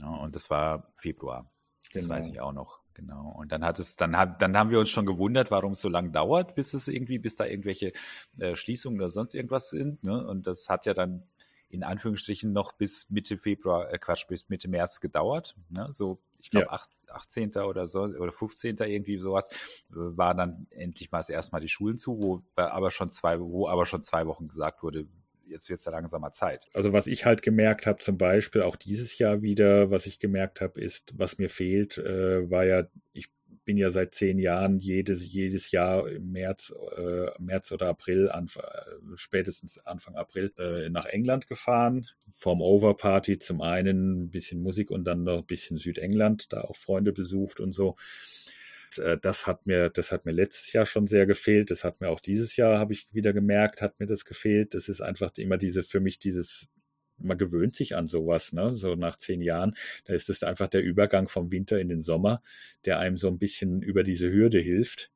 Ja, 0.00 0.16
und 0.16 0.36
das 0.36 0.50
war 0.50 0.92
Februar. 0.94 1.50
Das 1.92 2.02
genau. 2.02 2.14
weiß 2.14 2.28
ich 2.28 2.40
auch 2.40 2.52
noch. 2.52 2.80
Genau. 2.98 3.32
Und 3.38 3.52
dann 3.52 3.64
hat 3.64 3.78
es, 3.78 3.94
dann 3.94 4.16
hat, 4.16 4.42
dann 4.42 4.56
haben 4.56 4.70
wir 4.70 4.80
uns 4.80 4.90
schon 4.90 5.06
gewundert, 5.06 5.52
warum 5.52 5.72
es 5.72 5.80
so 5.80 5.88
lange 5.88 6.10
dauert, 6.10 6.56
bis 6.56 6.74
es 6.74 6.88
irgendwie, 6.88 7.18
bis 7.18 7.36
da 7.36 7.46
irgendwelche 7.46 7.92
äh, 8.38 8.56
Schließungen 8.56 8.98
oder 8.98 9.08
sonst 9.08 9.34
irgendwas 9.34 9.70
sind. 9.70 10.02
Ne? 10.02 10.26
Und 10.26 10.48
das 10.48 10.68
hat 10.68 10.84
ja 10.84 10.94
dann 10.94 11.22
in 11.68 11.84
Anführungsstrichen 11.84 12.52
noch 12.52 12.72
bis 12.72 13.08
Mitte 13.08 13.38
Februar, 13.38 13.92
äh, 13.92 13.98
Quatsch, 13.98 14.26
bis 14.26 14.48
Mitte 14.48 14.66
März 14.66 15.00
gedauert. 15.00 15.54
Ne? 15.68 15.86
So, 15.92 16.18
ich 16.40 16.50
glaube, 16.50 16.66
ja. 16.72 16.80
18. 17.14 17.54
oder 17.58 17.86
so 17.86 18.02
oder 18.02 18.32
15. 18.32 18.78
irgendwie 18.78 19.18
sowas, 19.18 19.48
äh, 19.48 19.54
war 19.92 20.34
dann 20.34 20.66
endlich 20.70 21.12
mal 21.12 21.22
erstmal 21.28 21.60
die 21.60 21.68
Schulen 21.68 21.98
zu, 21.98 22.20
wo 22.20 22.42
aber 22.56 22.90
schon 22.90 23.12
zwei, 23.12 23.38
wo 23.38 23.68
aber 23.68 23.86
schon 23.86 24.02
zwei 24.02 24.26
Wochen 24.26 24.48
gesagt 24.48 24.82
wurde, 24.82 25.06
jetzt 25.48 25.68
wird 25.68 25.78
es 25.78 25.84
ja 25.84 25.92
langsamer 25.92 26.32
Zeit. 26.32 26.66
Also 26.74 26.92
was 26.92 27.06
ich 27.06 27.24
halt 27.24 27.42
gemerkt 27.42 27.86
habe, 27.86 27.98
zum 27.98 28.18
Beispiel 28.18 28.62
auch 28.62 28.76
dieses 28.76 29.18
Jahr 29.18 29.42
wieder, 29.42 29.90
was 29.90 30.06
ich 30.06 30.18
gemerkt 30.18 30.60
habe, 30.60 30.80
ist, 30.80 31.12
was 31.16 31.38
mir 31.38 31.50
fehlt, 31.50 31.98
äh, 31.98 32.50
war 32.50 32.64
ja, 32.64 32.84
ich 33.12 33.28
bin 33.68 33.76
ja 33.76 33.90
seit 33.90 34.14
zehn 34.14 34.38
Jahren 34.38 34.78
jedes, 34.78 35.30
jedes 35.30 35.70
Jahr 35.72 36.08
im 36.08 36.32
März, 36.32 36.72
äh, 36.96 37.26
März 37.38 37.70
oder 37.70 37.88
April, 37.88 38.30
Anf 38.30 38.56
äh, 38.56 38.60
spätestens 39.16 39.78
Anfang 39.84 40.14
April, 40.16 40.54
äh, 40.56 40.88
nach 40.88 41.04
England 41.04 41.48
gefahren. 41.48 42.06
Vom 42.32 42.62
Overparty 42.62 43.38
zum 43.38 43.60
einen 43.60 44.22
ein 44.22 44.30
bisschen 44.30 44.62
Musik 44.62 44.90
und 44.90 45.04
dann 45.04 45.22
noch 45.22 45.38
ein 45.38 45.44
bisschen 45.44 45.76
Südengland, 45.76 46.50
da 46.50 46.62
auch 46.62 46.76
Freunde 46.76 47.12
besucht 47.12 47.60
und 47.60 47.72
so. 47.72 47.96
Äh, 48.96 49.18
das 49.18 49.46
hat 49.46 49.66
mir, 49.66 49.90
das 49.90 50.12
hat 50.12 50.24
mir 50.24 50.32
letztes 50.32 50.72
Jahr 50.72 50.86
schon 50.86 51.06
sehr 51.06 51.26
gefehlt. 51.26 51.70
Das 51.70 51.84
hat 51.84 52.00
mir 52.00 52.08
auch 52.08 52.20
dieses 52.20 52.56
Jahr, 52.56 52.78
habe 52.78 52.92
ich 52.92 53.08
wieder 53.12 53.32
gemerkt, 53.32 53.82
hat 53.82 54.00
mir 54.00 54.06
das 54.06 54.24
gefehlt. 54.24 54.74
Das 54.74 54.88
ist 54.88 55.00
einfach 55.00 55.30
immer 55.36 55.58
diese, 55.58 55.82
für 55.82 56.00
mich 56.00 56.18
dieses, 56.18 56.70
man 57.18 57.36
gewöhnt 57.36 57.74
sich 57.74 57.96
an 57.96 58.08
sowas, 58.08 58.52
ne? 58.52 58.72
So 58.72 58.94
nach 58.94 59.16
zehn 59.16 59.42
Jahren, 59.42 59.74
da 60.04 60.14
ist 60.14 60.30
es 60.30 60.42
einfach 60.42 60.68
der 60.68 60.82
Übergang 60.82 61.28
vom 61.28 61.50
Winter 61.52 61.78
in 61.80 61.88
den 61.88 62.00
Sommer, 62.00 62.42
der 62.84 62.98
einem 62.98 63.16
so 63.16 63.28
ein 63.28 63.38
bisschen 63.38 63.82
über 63.82 64.02
diese 64.04 64.30
Hürde 64.30 64.60
hilft 64.60 65.10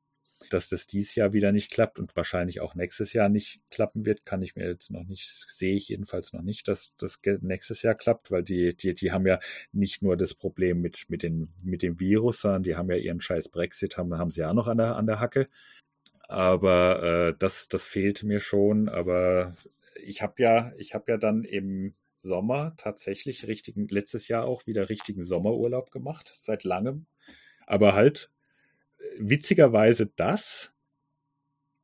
dass 0.49 0.69
das 0.69 0.87
dieses 0.87 1.15
Jahr 1.15 1.33
wieder 1.33 1.51
nicht 1.51 1.71
klappt 1.71 1.99
und 1.99 2.15
wahrscheinlich 2.15 2.61
auch 2.61 2.75
nächstes 2.75 3.13
Jahr 3.13 3.29
nicht 3.29 3.61
klappen 3.69 4.05
wird, 4.05 4.25
kann 4.25 4.41
ich 4.41 4.55
mir 4.55 4.67
jetzt 4.67 4.91
noch 4.91 5.03
nicht, 5.03 5.27
sehe 5.27 5.75
ich 5.75 5.89
jedenfalls 5.89 6.33
noch 6.33 6.41
nicht, 6.41 6.67
dass 6.67 6.93
das 6.97 7.19
nächstes 7.41 7.81
Jahr 7.81 7.95
klappt, 7.95 8.31
weil 8.31 8.43
die, 8.43 8.75
die, 8.75 8.93
die 8.95 9.11
haben 9.11 9.25
ja 9.27 9.39
nicht 9.71 10.01
nur 10.01 10.17
das 10.17 10.33
Problem 10.33 10.81
mit, 10.81 11.05
mit, 11.09 11.23
den, 11.23 11.49
mit 11.63 11.81
dem 11.81 11.99
Virus, 11.99 12.41
sondern 12.41 12.63
die 12.63 12.75
haben 12.75 12.89
ja 12.89 12.97
ihren 12.97 13.21
scheiß 13.21 13.49
Brexit, 13.49 13.97
haben, 13.97 14.17
haben 14.17 14.31
sie 14.31 14.41
ja 14.41 14.53
noch 14.53 14.67
an 14.67 14.77
der, 14.77 14.95
an 14.95 15.07
der 15.07 15.19
Hacke. 15.19 15.45
Aber 16.27 17.03
äh, 17.03 17.35
das, 17.37 17.67
das 17.67 17.85
fehlt 17.85 18.23
mir 18.23 18.39
schon. 18.39 18.89
Aber 18.89 19.53
ich 20.01 20.21
habe 20.21 20.41
ja, 20.41 20.71
ich 20.77 20.93
habe 20.93 21.11
ja 21.11 21.17
dann 21.17 21.43
im 21.43 21.93
Sommer 22.17 22.73
tatsächlich 22.77 23.47
richtigen, 23.47 23.87
letztes 23.87 24.27
Jahr 24.27 24.45
auch 24.45 24.65
wieder 24.65 24.89
richtigen 24.89 25.23
Sommerurlaub 25.23 25.91
gemacht, 25.91 26.31
seit 26.35 26.63
langem. 26.63 27.05
Aber 27.67 27.93
halt 27.93 28.31
witzigerweise 29.17 30.11
das, 30.15 30.73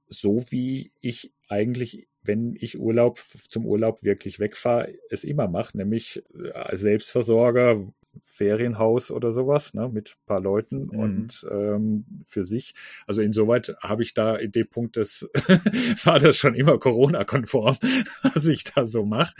so 0.07 0.43
wie 0.49 0.91
ich 0.99 1.33
eigentlich, 1.47 2.07
wenn 2.21 2.55
ich 2.55 2.79
Urlaub 2.79 3.19
zum 3.49 3.65
Urlaub 3.65 4.03
wirklich 4.03 4.39
wegfahre, 4.39 4.93
es 5.09 5.23
immer 5.23 5.47
mache, 5.47 5.77
nämlich 5.77 6.23
äh, 6.53 6.75
Selbstversorger, 6.75 7.87
Ferienhaus 8.23 9.11
oder 9.11 9.33
sowas, 9.33 9.73
ne, 9.73 9.87
mit 9.89 10.15
ein 10.17 10.25
paar 10.25 10.41
Leuten 10.41 10.87
mhm. 10.87 10.99
und 10.99 11.47
ähm, 11.49 12.23
für 12.25 12.43
sich. 12.43 12.73
Also 13.05 13.21
insoweit 13.21 13.75
habe 13.81 14.03
ich 14.03 14.13
da 14.13 14.35
in 14.35 14.51
dem 14.51 14.67
Punkt, 14.67 14.97
das 14.97 15.29
war 16.03 16.19
das 16.19 16.35
schon 16.37 16.55
immer 16.55 16.79
Corona-konform, 16.79 17.77
was 18.33 18.45
ich 18.45 18.63
da 18.63 18.87
so 18.87 19.05
mache. 19.05 19.35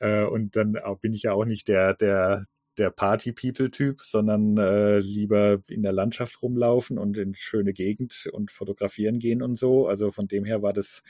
Äh, 0.00 0.24
und 0.24 0.56
dann 0.56 0.76
auch, 0.78 0.98
bin 0.98 1.12
ich 1.12 1.24
ja 1.24 1.32
auch 1.32 1.44
nicht 1.44 1.68
der, 1.68 1.94
der, 1.94 2.46
der 2.78 2.90
Party-People-Typ, 2.90 4.00
sondern 4.00 4.56
äh, 4.58 4.98
lieber 4.98 5.60
in 5.68 5.82
der 5.82 5.92
Landschaft 5.92 6.42
rumlaufen 6.42 6.98
und 6.98 7.16
in 7.16 7.34
schöne 7.34 7.72
Gegend 7.72 8.28
und 8.32 8.50
fotografieren 8.50 9.18
gehen 9.18 9.42
und 9.42 9.56
so. 9.56 9.86
Also 9.86 10.10
von 10.10 10.26
dem 10.26 10.44
her 10.44 10.62
war 10.62 10.72
das, 10.72 11.02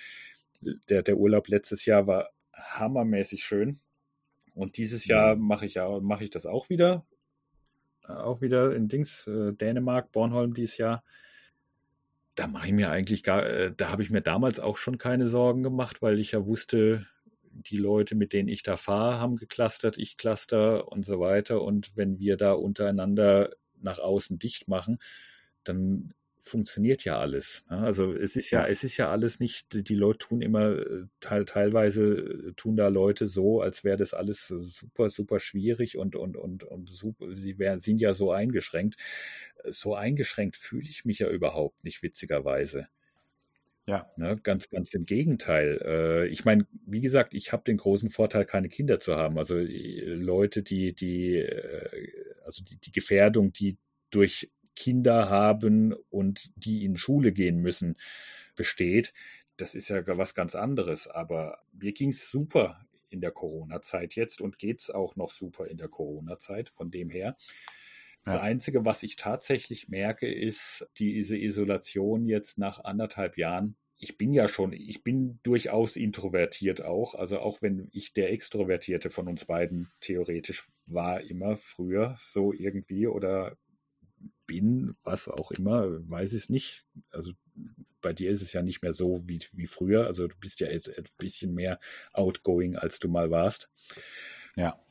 der, 0.61 1.03
der 1.03 1.17
Urlaub 1.17 1.49
letztes 1.49 1.87
Jahr 1.87 2.07
war 2.07 2.31
hammermäßig 2.53 3.45
schön. 3.45 3.81
Und 4.55 4.77
dieses 4.77 5.07
Jahr 5.07 5.37
mache 5.37 5.67
ich 5.67 5.75
ja, 5.75 6.01
mache 6.01 6.25
ich 6.25 6.31
das 6.31 6.47
auch 6.47 6.69
wieder. 6.69 7.05
Auch 8.07 8.41
wieder 8.41 8.75
in 8.75 8.89
Dings, 8.89 9.27
äh, 9.27 9.53
Dänemark, 9.53 10.13
Bornholm 10.13 10.55
dieses 10.55 10.77
Jahr. 10.77 11.03
Da 12.35 12.47
mache 12.47 12.67
ich 12.67 12.73
mir 12.73 12.91
eigentlich 12.91 13.23
gar, 13.23 13.47
äh, 13.47 13.73
da 13.75 13.91
habe 13.91 14.03
ich 14.03 14.11
mir 14.11 14.21
damals 14.21 14.61
auch 14.61 14.77
schon 14.77 14.99
keine 14.99 15.27
Sorgen 15.27 15.63
gemacht, 15.63 16.03
weil 16.03 16.19
ich 16.19 16.33
ja 16.33 16.45
wusste, 16.45 17.07
die 17.55 17.77
Leute, 17.77 18.15
mit 18.15 18.33
denen 18.33 18.49
ich 18.49 18.63
da 18.63 18.77
fahre, 18.77 19.19
haben 19.21 19.37
geclustert, 19.37 19.99
ich 19.99 20.17
cluster 20.17 20.89
und 20.91 21.05
so 21.05 21.21
weiter. 21.21 21.63
Und 21.63 21.97
wenn 21.97 22.19
wir 22.19 22.37
da 22.37 22.53
untereinander 22.53 23.51
nach 23.81 23.99
außen 23.99 24.39
dicht 24.39 24.69
machen, 24.69 24.99
dann 25.65 26.15
funktioniert 26.45 27.05
ja 27.05 27.19
alles. 27.19 27.65
Ne? 27.71 27.79
Also 27.79 28.13
es 28.13 28.37
ist 28.37 28.51
ja, 28.51 28.67
es 28.67 28.85
ist 28.85 28.97
ja 28.99 29.11
alles 29.11 29.41
nicht, 29.41 29.89
die 29.89 29.95
Leute 29.95 30.19
tun 30.19 30.43
immer, 30.43 30.77
teil, 31.21 31.47
teilweise 31.47 32.53
tun 32.57 32.77
da 32.77 32.89
Leute 32.89 33.27
so, 33.27 33.63
als 33.63 33.83
wäre 33.83 33.97
das 33.97 34.13
alles 34.13 34.49
super, 34.49 35.09
super 35.09 35.41
schwierig 35.41 35.97
und, 35.97 36.17
und, 36.17 36.37
und, 36.37 36.65
und 36.65 36.91
super, 36.91 37.35
sie 37.37 37.59
wären, 37.59 37.81
sind 37.81 37.99
ja 37.99 38.13
so 38.13 38.31
eingeschränkt. 38.31 38.97
So 39.69 39.95
eingeschränkt 39.95 40.57
fühle 40.57 40.89
ich 40.89 41.05
mich 41.05 41.21
ja 41.21 41.31
überhaupt 41.31 41.83
nicht, 41.83 42.03
witzigerweise. 42.03 42.89
Ja. 43.87 44.11
Ne, 44.17 44.37
ganz, 44.43 44.71
ganz 44.71 44.95
im 44.95 45.05
Gegenteil. 45.05 45.79
Äh, 45.85 46.29
ich 46.29 46.45
meine, 46.45 46.67
wie 46.87 47.01
gesagt, 47.01 47.35
ich 47.35 47.53
habe 47.53 47.65
den 47.65 47.77
großen 47.77 48.09
Vorteil, 48.09 48.47
keine 48.47 48.69
Kinder 48.69 48.99
zu 48.99 49.17
haben. 49.17 49.39
Also 49.39 49.57
Leute, 49.59 50.63
die, 50.63 50.95
die, 50.95 51.47
also 52.45 52.65
die, 52.65 52.79
die 52.79 52.93
Gefährdung, 52.93 53.53
die 53.53 53.77
durch 54.11 54.51
Kinder 54.75 55.29
haben 55.29 55.93
und 56.11 56.51
die 56.57 56.85
in 56.85 56.97
Schule 56.97 57.33
gehen 57.33 57.59
müssen, 57.59 57.97
besteht. 58.57 59.13
Das 59.57 59.75
ist 59.75 59.89
ja 59.89 60.03
was 60.07 60.35
ganz 60.35 60.55
anderes. 60.55 61.07
Aber 61.07 61.59
mir 61.73 61.93
ging 61.93 62.09
es 62.09 62.31
super 62.31 62.87
in 63.11 63.21
der 63.21 63.33
Corona-Zeit 63.33 64.15
jetzt 64.17 64.41
und 64.41 64.59
geht 64.59 64.81
es 64.81 64.91
auch 64.91 65.15
noch 65.15 65.31
super 65.31 65.67
in 65.67 65.77
der 65.77 65.89
Corona-Zeit. 65.89 66.71
Von 66.71 66.91
dem 66.91 67.11
her. 67.11 67.37
Das 68.25 68.35
ja. 68.35 68.41
Einzige, 68.41 68.85
was 68.85 69.03
ich 69.03 69.17
tatsächlich 69.17 69.89
merke, 69.89 70.27
ist 70.27 70.89
diese 70.99 71.37
Isolation 71.37 72.27
jetzt 72.27 72.59
nach 72.59 72.83
anderthalb 72.83 73.37
Jahren. 73.37 73.77
Ich 73.97 74.17
bin 74.17 74.33
ja 74.33 74.49
schon, 74.49 74.73
ich 74.73 75.05
bin 75.05 75.39
durchaus 75.43 75.97
introvertiert 75.97 76.83
auch. 76.83 77.15
Also 77.15 77.39
auch 77.39 77.61
wenn 77.63 77.89
ich 77.93 78.13
der 78.13 78.33
Extrovertierte 78.33 79.11
von 79.11 79.29
uns 79.29 79.45
beiden 79.45 79.91
theoretisch 80.01 80.69
war, 80.87 81.21
immer 81.21 81.57
früher 81.57 82.17
so 82.19 82.53
irgendwie 82.53 83.07
oder 83.07 83.57
bin, 84.47 84.97
was 85.05 85.29
auch 85.29 85.51
immer, 85.53 85.87
weiß 86.11 86.33
ich 86.33 86.45
es 86.45 86.49
nicht. 86.49 86.87
Also 87.11 87.33
bei 88.01 88.13
dir 88.13 88.31
ist 88.31 88.43
es 88.43 88.53
ja 88.53 88.63
nicht 88.63 88.83
mehr 88.83 88.93
so 88.93 89.23
wie, 89.27 89.41
wie 89.53 89.67
früher. 89.67 90.07
Also 90.07 90.29
du 90.29 90.37
bist 90.37 90.61
ja 90.61 90.69
jetzt 90.69 90.89
ein 90.89 91.05
bisschen 91.19 91.55
mehr 91.55 91.79
outgoing, 92.13 92.77
als 92.77 92.99
du 92.99 93.09
mal 93.09 93.31
warst. 93.31 93.71
Ja. 94.57 94.84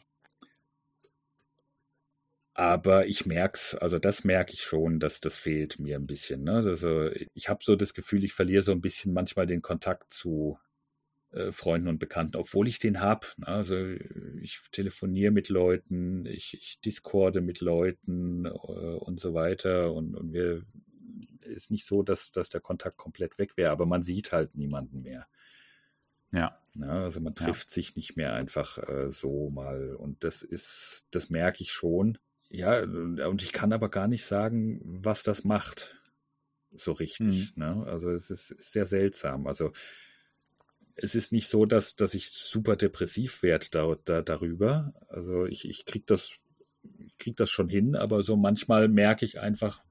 Aber 2.55 3.07
ich 3.07 3.25
merke 3.25 3.55
es, 3.55 3.75
also 3.75 3.97
das 3.97 4.23
merke 4.23 4.53
ich 4.53 4.61
schon, 4.61 4.99
dass 4.99 5.21
das 5.21 5.39
fehlt 5.39 5.79
mir 5.79 5.95
ein 5.95 6.05
bisschen. 6.05 6.43
Ne? 6.43 6.53
Also 6.53 7.09
ich 7.33 7.49
habe 7.49 7.63
so 7.63 7.75
das 7.75 7.93
Gefühl, 7.93 8.23
ich 8.23 8.33
verliere 8.33 8.61
so 8.61 8.71
ein 8.71 8.81
bisschen 8.81 9.11
manchmal 9.11 9.47
den 9.47 9.63
Kontakt 9.63 10.11
zu, 10.11 10.59
äh, 11.33 11.51
Freunden 11.51 11.87
und 11.87 11.99
Bekannten, 11.99 12.37
obwohl 12.37 12.67
ich 12.67 12.77
den 12.77 12.99
habe. 12.99 13.27
Ne? 13.37 13.47
Also 13.47 13.75
ich 14.41 14.61
telefoniere 14.71 15.31
mit 15.31 15.49
Leuten, 15.49 16.25
ich, 16.27 16.53
ich 16.53 16.79
discorde 16.81 17.41
mit 17.41 17.59
Leuten 17.59 18.45
äh, 18.45 18.49
und 18.49 19.19
so 19.19 19.33
weiter 19.33 19.93
und, 19.93 20.15
und 20.15 20.31
wir 20.31 20.63
ist 21.45 21.71
nicht 21.71 21.85
so, 21.85 22.03
dass, 22.03 22.31
dass 22.31 22.49
der 22.49 22.61
Kontakt 22.61 22.97
komplett 22.97 23.37
weg 23.37 23.57
wäre, 23.57 23.71
aber 23.71 23.85
man 23.85 24.03
sieht 24.03 24.31
halt 24.31 24.55
niemanden 24.55 25.01
mehr. 25.01 25.25
Ja. 26.31 26.39
ja 26.39 26.59
ne? 26.75 26.91
also 26.91 27.19
man 27.19 27.35
trifft 27.35 27.69
ja. 27.69 27.73
sich 27.73 27.95
nicht 27.95 28.15
mehr 28.15 28.33
einfach 28.33 28.77
äh, 28.77 29.09
so 29.09 29.49
mal 29.49 29.95
und 29.95 30.23
das 30.23 30.43
ist, 30.43 31.07
das 31.11 31.29
merke 31.29 31.63
ich 31.63 31.71
schon. 31.71 32.19
Ja, 32.53 32.83
und 32.83 33.41
ich 33.41 33.51
kann 33.51 33.73
aber 33.73 33.89
gar 33.89 34.07
nicht 34.07 34.23
sagen, 34.23 34.79
was 34.83 35.23
das 35.23 35.43
macht. 35.43 35.99
So 36.71 36.91
richtig. 36.91 37.55
Mhm. 37.55 37.63
Ne? 37.63 37.83
Also 37.87 38.11
es 38.11 38.29
ist 38.29 38.49
sehr 38.59 38.85
seltsam. 38.85 39.47
Also 39.47 39.73
es 40.95 41.15
ist 41.15 41.31
nicht 41.31 41.47
so, 41.47 41.65
dass, 41.65 41.95
dass 41.95 42.13
ich 42.13 42.29
super 42.29 42.75
depressiv 42.75 43.41
werde 43.41 43.67
da, 43.71 43.95
da, 44.05 44.21
darüber. 44.21 44.93
Also 45.07 45.47
ich, 45.47 45.67
ich 45.67 45.85
kriege 45.85 46.05
das, 46.05 46.35
krieg 47.17 47.35
das 47.37 47.49
schon 47.49 47.69
hin, 47.69 47.95
aber 47.95 48.21
so 48.21 48.35
manchmal 48.35 48.87
merke 48.87 49.25
ich 49.25 49.39
einfach, 49.39 49.83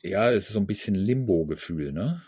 ja, 0.00 0.30
es 0.30 0.46
ist 0.46 0.54
so 0.54 0.60
ein 0.60 0.66
bisschen 0.66 0.94
Limbo-Gefühl, 0.94 1.92
ne? 1.92 2.22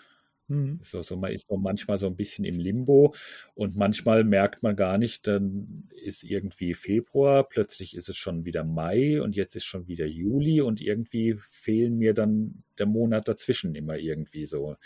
Mhm. 0.53 0.79
So, 0.83 1.01
so, 1.03 1.17
man 1.17 1.33
ist 1.33 1.49
so 1.49 1.57
manchmal 1.57 1.97
so 1.97 2.07
ein 2.07 2.15
bisschen 2.15 2.45
im 2.45 2.59
Limbo 2.59 3.15
und 3.55 3.75
manchmal 3.75 4.23
merkt 4.23 4.63
man 4.63 4.77
gar 4.77 4.99
nicht, 4.99 5.27
dann 5.27 5.89
ist 6.05 6.25
irgendwie 6.25 6.75
Februar, 6.75 7.49
plötzlich 7.49 7.97
ist 7.97 8.11
es 8.11 8.17
schon 8.19 8.45
wieder 8.45 8.63
Mai 8.63 9.23
und 9.23 9.35
jetzt 9.35 9.57
ist 9.57 9.65
schon 9.65 9.89
wieder 9.89 10.05
Juli 10.05 10.61
und 10.61 10.83
irgendwie 10.83 11.35
fehlen 11.35 11.97
mir 11.97 12.13
dann 12.13 12.65
der 12.79 12.85
Monat 12.85 13.29
dazwischen 13.29 13.75
immer 13.75 13.97
irgendwie 13.97 14.45
so. 14.45 14.77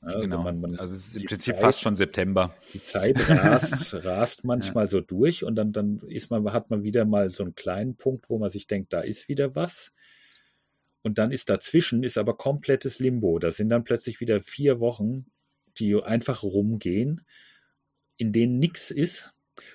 Also, 0.00 0.36
genau. 0.36 0.42
man, 0.42 0.60
man, 0.60 0.76
also 0.78 0.94
es 0.94 1.08
ist 1.08 1.16
im 1.16 1.26
Prinzip 1.26 1.54
Zeit, 1.54 1.62
fast 1.62 1.80
schon 1.80 1.96
September. 1.96 2.54
Die 2.72 2.82
Zeit 2.82 3.28
rast, 3.30 3.94
rast 4.04 4.44
manchmal 4.44 4.84
ja. 4.84 4.88
so 4.88 5.00
durch 5.00 5.44
und 5.44 5.54
dann, 5.54 5.72
dann 5.72 6.00
ist 6.08 6.30
man, 6.30 6.52
hat 6.52 6.70
man 6.70 6.82
wieder 6.82 7.04
mal 7.04 7.30
so 7.30 7.44
einen 7.44 7.54
kleinen 7.54 7.96
Punkt, 7.96 8.28
wo 8.28 8.38
man 8.38 8.50
sich 8.50 8.66
denkt, 8.66 8.92
da 8.92 9.00
ist 9.00 9.28
wieder 9.28 9.54
was. 9.54 9.92
Und 11.04 11.18
dann 11.18 11.32
ist 11.32 11.50
dazwischen 11.50 12.02
ist 12.02 12.16
aber 12.16 12.34
komplettes 12.34 12.98
Limbo. 12.98 13.38
Da 13.38 13.52
sind 13.52 13.68
dann 13.68 13.84
plötzlich 13.84 14.20
wieder 14.20 14.40
vier 14.40 14.80
Wochen, 14.80 15.26
die 15.76 15.94
einfach 16.02 16.42
rumgehen, 16.42 17.26
in 18.16 18.32
denen 18.32 18.58
nichts 18.58 18.90
ist 18.90 19.34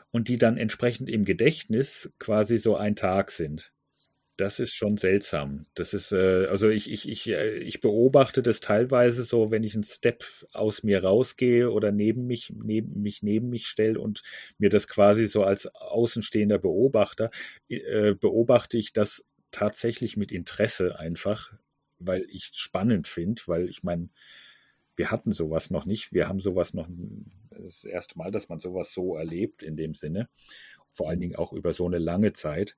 und 0.10 0.28
die 0.28 0.40
dann 0.40 0.58
entsprechend 0.58 1.08
im 1.08 1.26
Gedächtnis 1.26 2.12
quasi 2.18 2.58
so 2.58 2.76
ein 2.76 2.96
Tag 2.96 3.30
sind. 3.30 3.72
Das 4.38 4.58
ist 4.60 4.74
schon 4.74 4.98
seltsam. 4.98 5.68
Das 5.76 5.94
ist, 5.94 6.14
äh, 6.14 6.48
also 6.48 6.70
ich, 6.70 6.90
ich, 6.90 7.08
ich, 7.08 7.28
äh, 7.28 7.58
ich 7.58 7.80
beobachte 7.80 8.42
das 8.42 8.60
teilweise 8.60 9.24
so, 9.24 9.52
wenn 9.52 9.64
ich 9.64 9.76
einen 9.76 9.84
Step 9.84 10.24
aus 10.54 10.82
mir 10.82 11.04
rausgehe 11.04 11.70
oder 11.70 11.92
neben 11.92 12.26
mich, 12.26 12.52
neben 12.56 13.02
mich, 13.04 13.22
neben 13.22 13.50
mich 13.50 13.68
stelle 13.68 14.00
und 14.00 14.24
mir 14.58 14.70
das 14.70 14.88
quasi 14.88 15.28
so 15.28 15.44
als 15.44 15.68
außenstehender 15.68 16.58
Beobachter, 16.58 17.30
äh, 17.68 18.16
beobachte 18.16 18.78
ich 18.80 18.94
das 18.94 19.26
tatsächlich 19.52 20.18
mit 20.18 20.32
Interesse 20.32 21.00
einfach, 21.00 21.54
weil 21.98 22.26
ich 22.30 22.52
es 22.52 22.58
spannend 22.58 23.08
finde, 23.08 23.42
weil 23.46 23.70
ich 23.70 23.84
meine, 23.84 24.10
wir 24.96 25.12
hatten 25.12 25.32
sowas 25.32 25.70
noch 25.70 25.86
nicht. 25.86 26.12
Wir 26.12 26.28
haben 26.28 26.40
sowas 26.40 26.74
noch, 26.74 26.88
das, 27.50 27.86
erste 27.86 28.18
Mal, 28.18 28.32
dass 28.32 28.50
man 28.50 28.60
sowas 28.60 28.94
so 28.94 29.16
erlebt 29.16 29.64
in 29.64 29.78
dem 29.78 29.94
Sinne. 29.94 30.30
Vor 30.90 31.10
allen 31.10 31.20
Dingen 31.20 31.36
auch 31.36 31.54
über 31.54 31.74
so 31.74 31.86
eine 31.86 32.00
lange 32.00 32.34
Zeit 32.34 32.76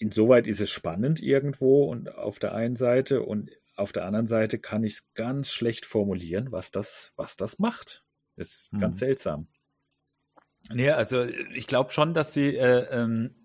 insoweit 0.00 0.46
ist 0.46 0.60
es 0.60 0.70
spannend 0.70 1.22
irgendwo 1.22 1.84
und 1.84 2.12
auf 2.14 2.38
der 2.38 2.54
einen 2.54 2.74
Seite 2.74 3.22
und 3.22 3.50
auf 3.76 3.92
der 3.92 4.04
anderen 4.04 4.26
Seite 4.26 4.58
kann 4.58 4.82
ich 4.82 4.94
es 4.94 5.12
ganz 5.14 5.52
schlecht 5.52 5.86
formulieren, 5.86 6.50
was 6.50 6.70
das, 6.70 7.12
was 7.16 7.36
das 7.36 7.58
macht. 7.58 8.02
Das 8.36 8.48
ist 8.48 8.72
hm. 8.72 8.80
ganz 8.80 8.96
mhm. 8.96 8.98
seltsam. 8.98 9.48
Nee, 10.72 10.90
also 10.90 11.24
ich 11.24 11.66
glaube 11.66 11.92
schon, 11.92 12.12
dass 12.14 12.32
sie 12.32 12.56
äh, 12.56 12.86
ähm, 12.90 13.34
äh, 13.34 13.39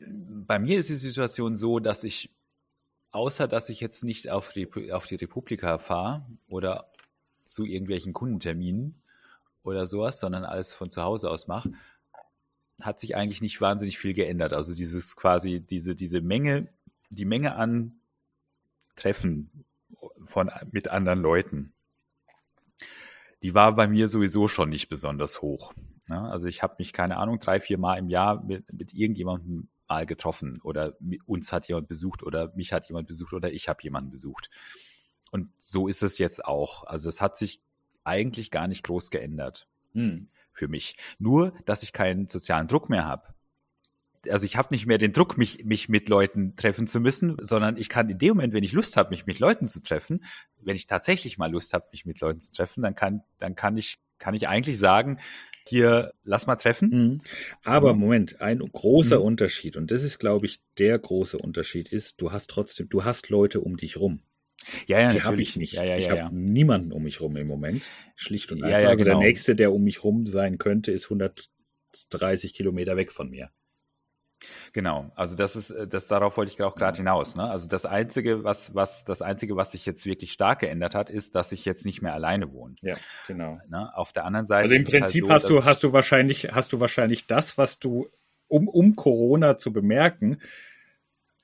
bei 0.00 0.58
mir 0.58 0.78
ist 0.78 0.88
die 0.88 0.94
Situation 0.94 1.56
so, 1.56 1.78
dass 1.78 2.04
ich, 2.04 2.30
außer 3.12 3.48
dass 3.48 3.68
ich 3.68 3.80
jetzt 3.80 4.04
nicht 4.04 4.30
auf 4.30 4.52
die, 4.52 4.92
auf 4.92 5.06
die 5.06 5.16
Republika 5.16 5.78
fahre 5.78 6.24
oder 6.48 6.90
zu 7.44 7.64
irgendwelchen 7.64 8.12
Kundenterminen 8.12 9.02
oder 9.62 9.86
sowas, 9.86 10.20
sondern 10.20 10.44
alles 10.44 10.74
von 10.74 10.90
zu 10.90 11.02
Hause 11.02 11.30
aus 11.30 11.46
mache, 11.46 11.72
hat 12.80 13.00
sich 13.00 13.16
eigentlich 13.16 13.42
nicht 13.42 13.60
wahnsinnig 13.60 13.98
viel 13.98 14.14
geändert. 14.14 14.52
Also 14.52 14.74
dieses 14.74 15.16
quasi, 15.16 15.60
diese, 15.60 15.94
diese 15.94 16.20
Menge, 16.20 16.68
die 17.10 17.24
Menge 17.24 17.56
an 17.56 18.00
Treffen 18.96 19.64
von, 20.24 20.50
mit 20.70 20.88
anderen 20.88 21.20
Leuten, 21.20 21.72
die 23.42 23.54
war 23.54 23.74
bei 23.74 23.86
mir 23.86 24.08
sowieso 24.08 24.48
schon 24.48 24.70
nicht 24.70 24.88
besonders 24.88 25.42
hoch. 25.42 25.72
Ja, 26.10 26.24
also 26.24 26.48
ich 26.48 26.62
habe 26.62 26.74
mich, 26.78 26.92
keine 26.92 27.16
Ahnung, 27.16 27.40
drei, 27.40 27.60
vier 27.60 27.78
Mal 27.78 27.96
im 27.96 28.08
Jahr 28.08 28.42
mit, 28.42 28.72
mit 28.72 28.92
irgendjemandem 28.92 29.68
mal 29.88 30.06
getroffen 30.06 30.60
oder 30.62 30.96
uns 31.26 31.52
hat 31.52 31.68
jemand 31.68 31.88
besucht 31.88 32.22
oder 32.22 32.52
mich 32.54 32.72
hat 32.72 32.88
jemand 32.88 33.08
besucht 33.08 33.32
oder 33.32 33.52
ich 33.52 33.68
habe 33.68 33.82
jemanden 33.82 34.10
besucht. 34.10 34.50
Und 35.30 35.50
so 35.60 35.88
ist 35.88 36.02
es 36.02 36.18
jetzt 36.18 36.44
auch. 36.44 36.84
Also 36.84 37.08
es 37.08 37.20
hat 37.20 37.36
sich 37.36 37.60
eigentlich 38.04 38.50
gar 38.50 38.66
nicht 38.66 38.84
groß 38.84 39.10
geändert. 39.10 39.66
Hm 39.94 40.28
für 40.52 40.68
mich. 40.68 40.96
Nur, 41.18 41.52
dass 41.64 41.82
ich 41.82 41.92
keinen 41.92 42.28
sozialen 42.28 42.68
Druck 42.68 42.88
mehr 42.90 43.04
habe. 43.04 43.34
Also 44.28 44.44
ich 44.44 44.56
habe 44.56 44.68
nicht 44.72 44.86
mehr 44.86 44.98
den 44.98 45.14
Druck, 45.14 45.38
mich, 45.38 45.64
mich 45.64 45.88
mit 45.88 46.10
Leuten 46.10 46.54
treffen 46.56 46.86
zu 46.86 47.00
müssen, 47.00 47.36
sondern 47.40 47.78
ich 47.78 47.88
kann 47.88 48.10
in 48.10 48.18
dem 48.18 48.36
Moment, 48.36 48.52
wenn 48.52 48.64
ich 48.64 48.72
Lust 48.72 48.98
habe, 48.98 49.10
mich 49.10 49.26
mit 49.26 49.38
Leuten 49.38 49.64
zu 49.64 49.82
treffen, 49.82 50.24
wenn 50.58 50.76
ich 50.76 50.86
tatsächlich 50.86 51.38
mal 51.38 51.50
Lust 51.50 51.72
habe, 51.72 51.86
mich 51.90 52.04
mit 52.04 52.20
Leuten 52.20 52.42
zu 52.42 52.52
treffen, 52.52 52.82
dann 52.82 52.94
kann, 52.94 53.22
dann 53.38 53.54
kann 53.54 53.78
ich, 53.78 53.98
kann 54.18 54.34
ich 54.34 54.46
eigentlich 54.46 54.78
sagen, 54.78 55.18
hier, 55.70 56.12
lass 56.22 56.46
mal 56.46 56.56
treffen. 56.56 56.90
Mhm. 56.90 57.20
Aber 57.62 57.94
Moment, 57.94 58.40
ein 58.40 58.58
großer 58.58 59.20
mhm. 59.20 59.24
Unterschied, 59.24 59.76
und 59.76 59.90
das 59.90 60.02
ist, 60.02 60.18
glaube 60.18 60.46
ich, 60.46 60.60
der 60.78 60.98
große 60.98 61.38
Unterschied 61.38 61.88
ist, 61.88 62.20
du 62.20 62.32
hast 62.32 62.50
trotzdem, 62.50 62.88
du 62.88 63.04
hast 63.04 63.30
Leute 63.30 63.60
um 63.60 63.76
dich 63.76 63.98
rum. 63.98 64.20
Ja, 64.86 65.00
ja, 65.00 65.08
die 65.08 65.22
habe 65.22 65.40
ich 65.40 65.56
nicht. 65.56 65.72
Ja, 65.74 65.84
ja, 65.84 65.96
ich 65.96 66.06
ja, 66.06 66.24
habe 66.24 66.36
niemanden 66.36 66.92
um 66.92 67.04
mich 67.04 67.20
rum 67.20 67.36
im 67.36 67.46
Moment. 67.46 67.88
Schlicht 68.14 68.52
und 68.52 68.62
einfach. 68.62 68.78
Ja, 68.78 68.84
ja, 68.84 68.88
also 68.90 69.04
genau. 69.04 69.18
der 69.18 69.26
nächste, 69.26 69.54
der 69.54 69.72
um 69.72 69.82
mich 69.82 70.04
rum 70.04 70.26
sein 70.26 70.58
könnte, 70.58 70.92
ist 70.92 71.04
130 71.04 72.52
Kilometer 72.52 72.96
weg 72.96 73.12
von 73.12 73.30
mir. 73.30 73.50
Genau, 74.72 75.10
also 75.16 75.36
das 75.36 75.56
ist, 75.56 75.70
äh, 75.70 75.86
das 75.86 76.06
darauf 76.06 76.36
wollte 76.36 76.52
ich 76.52 76.62
auch 76.62 76.74
gerade 76.74 76.96
hinaus. 76.96 77.34
Ne? 77.36 77.48
Also 77.48 77.68
das 77.68 77.84
einzige, 77.84 78.44
was, 78.44 78.74
was, 78.74 79.04
das 79.04 79.22
einzige, 79.22 79.56
was 79.56 79.72
sich 79.72 79.84
jetzt 79.86 80.06
wirklich 80.06 80.32
stark 80.32 80.60
geändert 80.60 80.94
hat, 80.94 81.10
ist, 81.10 81.34
dass 81.34 81.52
ich 81.52 81.64
jetzt 81.64 81.84
nicht 81.84 82.02
mehr 82.02 82.14
alleine 82.14 82.52
wohne. 82.52 82.74
Ja, 82.80 82.96
genau. 83.26 83.58
Ne? 83.68 83.90
Auf 83.96 84.12
der 84.12 84.24
anderen 84.24 84.46
Seite. 84.46 84.62
Also 84.64 84.74
im 84.74 84.84
halt 84.84 84.90
Prinzip 84.90 85.28
halt 85.28 85.42
so, 85.42 85.48
hast 85.48 85.50
du, 85.50 85.64
hast 85.64 85.82
du 85.84 85.92
wahrscheinlich, 85.92 86.52
hast 86.52 86.72
du 86.72 86.80
wahrscheinlich 86.80 87.26
das, 87.26 87.58
was 87.58 87.78
du 87.78 88.08
um, 88.48 88.66
um 88.68 88.96
Corona 88.96 89.58
zu 89.58 89.72
bemerken, 89.72 90.40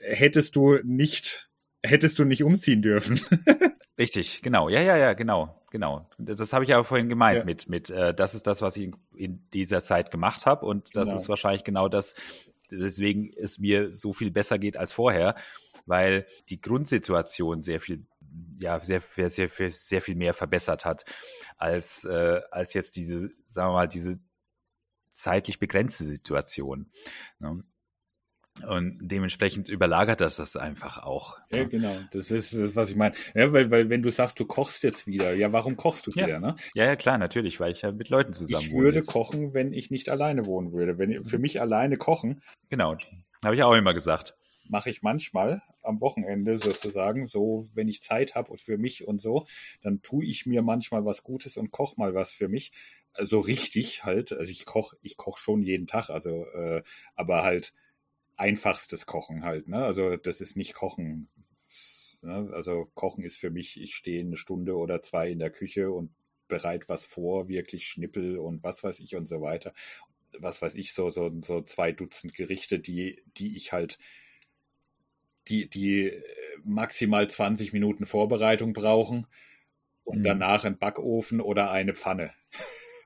hättest 0.01 0.57
du 0.57 0.78
nicht, 0.84 1.49
hättest 1.82 2.18
du 2.18 2.24
nicht 2.24 2.42
umziehen 2.42 2.82
dürfen. 2.82 3.20
Richtig, 3.99 4.42
genau. 4.42 4.68
Ja, 4.68 4.80
ja, 4.82 4.97
ja, 4.97 5.14
genau, 5.14 5.62
genau. 5.70 6.09
Das 6.18 6.53
habe 6.53 6.64
ich 6.64 6.70
ja 6.70 6.82
vorhin 6.82 7.09
gemeint 7.09 7.38
Ja. 7.38 7.44
mit, 7.44 7.68
mit, 7.68 7.88
äh, 7.90 8.12
das 8.12 8.34
ist 8.34 8.47
das, 8.47 8.61
was 8.61 8.76
ich 8.76 8.84
in, 8.84 8.97
in 9.14 9.51
dieser 9.55 9.80
Zeit 9.80 10.11
gemacht 10.11 10.44
habe 10.44 10.66
und 10.66 10.94
das 10.94 11.09
Genau. 11.09 11.16
ist 11.16 11.28
wahrscheinlich 11.28 11.64
genau 11.64 11.88
das, 11.88 12.14
weswegen 12.70 13.30
es 13.36 13.58
mir 13.58 13.92
so 13.92 14.12
viel 14.12 14.30
besser 14.30 14.58
geht 14.58 14.76
als 14.76 14.92
vorher, 14.92 15.36
weil 15.86 16.26
die 16.48 16.60
Grundsituation 16.60 17.62
sehr 17.62 17.80
viel, 17.80 18.06
ja, 18.58 18.84
sehr, 18.84 19.02
sehr, 19.16 19.30
sehr, 19.30 19.50
sehr 19.70 20.02
viel 20.02 20.16
mehr 20.16 20.34
verbessert 20.34 20.84
hat 20.84 21.04
als, 21.56 22.04
äh, 22.04 22.40
als 22.50 22.74
jetzt 22.74 22.96
diese, 22.96 23.30
sagen 23.46 23.70
wir 23.70 23.74
mal, 23.74 23.88
diese 23.88 24.18
zeitlich 25.12 25.58
begrenzte 25.58 26.04
Situation. 26.04 26.90
Ne? 27.38 27.64
Und 28.66 28.98
dementsprechend 29.00 29.68
überlagert 29.68 30.20
das 30.20 30.36
das 30.36 30.57
einfach 30.57 30.98
auch. 30.98 31.38
Ja, 31.50 31.64
ne? 31.64 31.68
genau. 31.68 32.04
Das 32.11 32.30
ist, 32.30 32.54
das, 32.54 32.74
was 32.74 32.90
ich 32.90 32.96
meine. 32.96 33.14
Ja, 33.34 33.52
weil, 33.52 33.70
weil, 33.70 33.90
wenn 33.90 34.02
du 34.02 34.11
sagst, 34.11 34.40
du 34.40 34.46
kochst 34.46 34.82
jetzt 34.82 35.07
wieder, 35.07 35.34
ja, 35.34 35.52
warum 35.52 35.76
kochst 35.76 36.07
du 36.07 36.14
Ja. 36.14 36.26
wieder, 36.26 36.40
ne? 36.40 36.57
Ja, 36.74 36.86
ja, 36.86 36.96
klar, 36.96 37.18
natürlich, 37.18 37.61
weil 37.61 37.72
ich 37.72 37.82
ja 37.82 37.92
mit 37.92 38.09
Leuten 38.09 38.32
zusammen 38.32 38.66
Ich 38.66 38.72
wohne 38.72 38.84
würde 38.84 38.98
jetzt. 38.98 39.07
kochen, 39.09 39.52
wenn 39.54 39.72
ich 39.72 39.90
nicht 39.90 40.09
alleine 40.09 40.46
wohnen 40.46 40.72
würde. 40.72 40.98
Wenn 40.98 41.24
für 41.24 41.38
mich 41.38 41.61
alleine 41.61 41.96
kochen, 41.96 42.40
Genau, 42.70 42.96
habe 43.44 43.54
ich 43.54 43.62
auch 43.62 43.74
immer 43.74 43.94
gesagt. 43.94 44.34
mache 44.68 44.90
ich 44.90 45.02
manchmal 45.02 45.62
am 45.82 46.00
Wochenende 46.00 46.59
sozusagen, 46.59 47.28
so 47.28 47.66
wenn 47.74 47.88
ich 47.88 48.02
Zeit 48.02 48.34
habe 48.34 48.50
und 48.50 48.61
für 48.61 48.78
mich 48.78 49.07
und 49.07 49.20
so, 49.20 49.46
dann 49.82 50.02
tue 50.02 50.24
ich 50.24 50.46
mir 50.46 50.62
manchmal 50.62 51.04
was 51.04 51.22
Gutes 51.22 51.57
und 51.57 51.70
koche 51.70 51.94
mal 51.98 52.14
was 52.14 52.32
für 52.32 52.48
mich. 52.48 52.72
Also 53.12 53.38
richtig 53.40 54.04
halt. 54.04 54.32
Also 54.32 54.50
ich 54.50 54.66
koche, 54.66 54.96
ich 55.02 55.16
koche 55.16 55.40
schon 55.40 55.62
jeden 55.62 55.86
Tag, 55.86 56.11
also 56.11 56.44
äh, 56.46 56.82
aber 57.14 57.44
halt 57.44 57.72
einfachstes 58.37 59.07
Kochen 59.07 59.45
halt. 59.45 59.68
Ne? 59.68 59.84
Also 59.84 60.16
das 60.16 60.41
ist 60.41 60.57
nicht 60.57 60.74
Kochen. 60.74 61.28
Ne? 62.22 62.51
Also 62.53 62.91
Kochen 62.95 63.24
ist 63.24 63.39
für 63.39 63.51
mich, 63.51 63.80
ich 63.80 63.95
stehe 63.95 64.20
eine 64.20 64.37
Stunde 64.37 64.76
oder 64.76 65.03
zwei 65.03 65.30
in 65.30 65.39
der 65.39 65.51
Küche 65.51 65.91
und 65.91 66.11
bereite 66.49 66.89
was 66.89 67.07
vor, 67.07 67.49
wirklich 67.49 67.89
Schnippel 67.89 68.39
und 68.39 68.62
was 68.62 68.84
weiß 68.84 69.01
ich 69.01 69.16
und 69.16 69.26
so 69.26 69.41
weiter. 69.41 69.72
Was 70.39 70.61
weiß 70.62 70.74
ich, 70.74 70.93
so, 70.93 71.11
so, 71.11 71.32
so 71.43 71.62
zwei 71.62 71.93
Dutzend 71.93 72.34
Gerichte, 72.34 72.78
die, 72.78 73.22
die 73.37 73.57
ich 73.57 73.72
halt 73.72 73.99
die, 75.49 75.68
die 75.68 76.09
äh, 76.09 76.22
maximal 76.64 77.28
20 77.28 77.72
Minuten 77.72 78.07
Vorbereitung 78.07 78.72
brauchen 78.72 79.26
und 80.05 80.18
Mhm. 80.18 80.24
danach 80.24 80.64
ein 80.64 80.78
Backofen 80.78 81.41
oder 81.41 81.70
eine 81.70 81.95
Pfanne. 81.95 82.32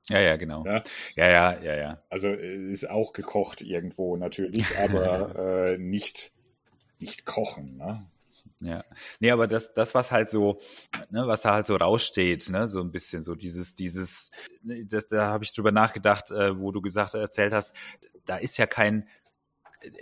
Ja, 0.09 0.21
ja, 0.21 0.37
genau. 0.37 0.65
Ja. 0.65 0.83
Ja, 1.17 1.31
ja, 1.31 1.61
ja, 1.63 1.77
ja. 1.77 2.03
Also 2.09 2.29
äh, 2.29 2.73
ist 2.73 2.89
auch 2.89 3.13
gekocht 3.13 3.61
irgendwo 3.61 4.17
natürlich, 4.17 4.67
aber 4.79 5.73
äh, 5.73 5.79
nicht, 5.79 6.33
nicht 6.99 7.25
kochen. 7.25 7.77
Ne? 7.77 8.07
Ja. 8.61 8.85
Nee, 9.21 9.31
aber 9.31 9.47
das, 9.47 9.73
das, 9.73 9.95
was 9.95 10.13
halt 10.13 10.31
so, 10.31 10.61
ne, 11.11 11.27
was 11.27 11.43
da 11.43 11.55
halt 11.55 11.67
so 11.67 11.77
raussteht, 11.77 12.51
ne, 12.51 12.69
so 12.69 12.81
ein 12.81 12.93
bisschen 12.93 13.23
so 13.23 13.35
dieses, 13.35 13.75
dieses, 13.75 14.31
ne, 14.63 14.85
das, 14.85 15.07
da 15.07 15.29
habe 15.29 15.45
ich 15.45 15.55
drüber 15.55 15.73
nachgedacht, 15.73 16.31
äh, 16.31 16.59
wo 16.59 16.71
du 16.71 16.81
gesagt, 16.83 17.15
erzählt 17.15 17.55
hast, 17.55 17.75
da 18.27 18.37
ist 18.37 18.59
ja 18.59 18.67
kein, 18.67 19.09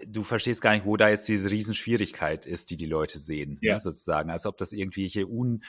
du 0.07 0.23
verstehst 0.23 0.63
gar 0.63 0.73
nicht, 0.73 0.85
wo 0.85 0.97
da 0.97 1.09
jetzt 1.09 1.29
diese 1.29 1.51
Riesenschwierigkeit 1.51 2.47
ist, 2.47 2.71
die 2.71 2.77
die 2.77 2.87
Leute 2.87 3.19
sehen, 3.19 3.59
Ja. 3.61 3.75
ne, 3.75 3.81
sozusagen, 3.81 4.31
als 4.31 4.47
ob 4.47 4.57
das 4.57 4.73
irgendwelche 4.73 5.27
un, 5.27 5.63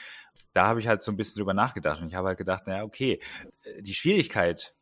da 0.52 0.66
habe 0.66 0.80
ich 0.80 0.88
halt 0.88 1.02
so 1.02 1.12
ein 1.12 1.16
bisschen 1.16 1.40
drüber 1.40 1.54
nachgedacht 1.54 2.00
und 2.00 2.08
ich 2.08 2.14
habe 2.14 2.28
halt 2.28 2.38
gedacht, 2.38 2.66
naja, 2.66 2.84
okay, 2.84 3.20
äh, 3.64 3.82
die 3.82 3.94
Schwierigkeit 3.94 4.74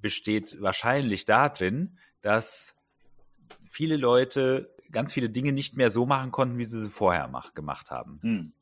besteht 0.00 0.60
wahrscheinlich 0.60 1.24
darin, 1.24 1.98
dass 2.22 2.74
viele 3.70 3.96
Leute 3.96 4.74
ganz 4.90 5.12
viele 5.12 5.28
Dinge 5.28 5.52
nicht 5.52 5.76
mehr 5.76 5.90
so 5.90 6.06
machen 6.06 6.30
konnten, 6.30 6.58
wie 6.58 6.64
sie 6.64 6.80
sie 6.80 6.90
vorher 6.90 7.28
mach, 7.28 7.54
gemacht 7.54 7.90
haben. 7.90 8.18
Hm. 8.22 8.52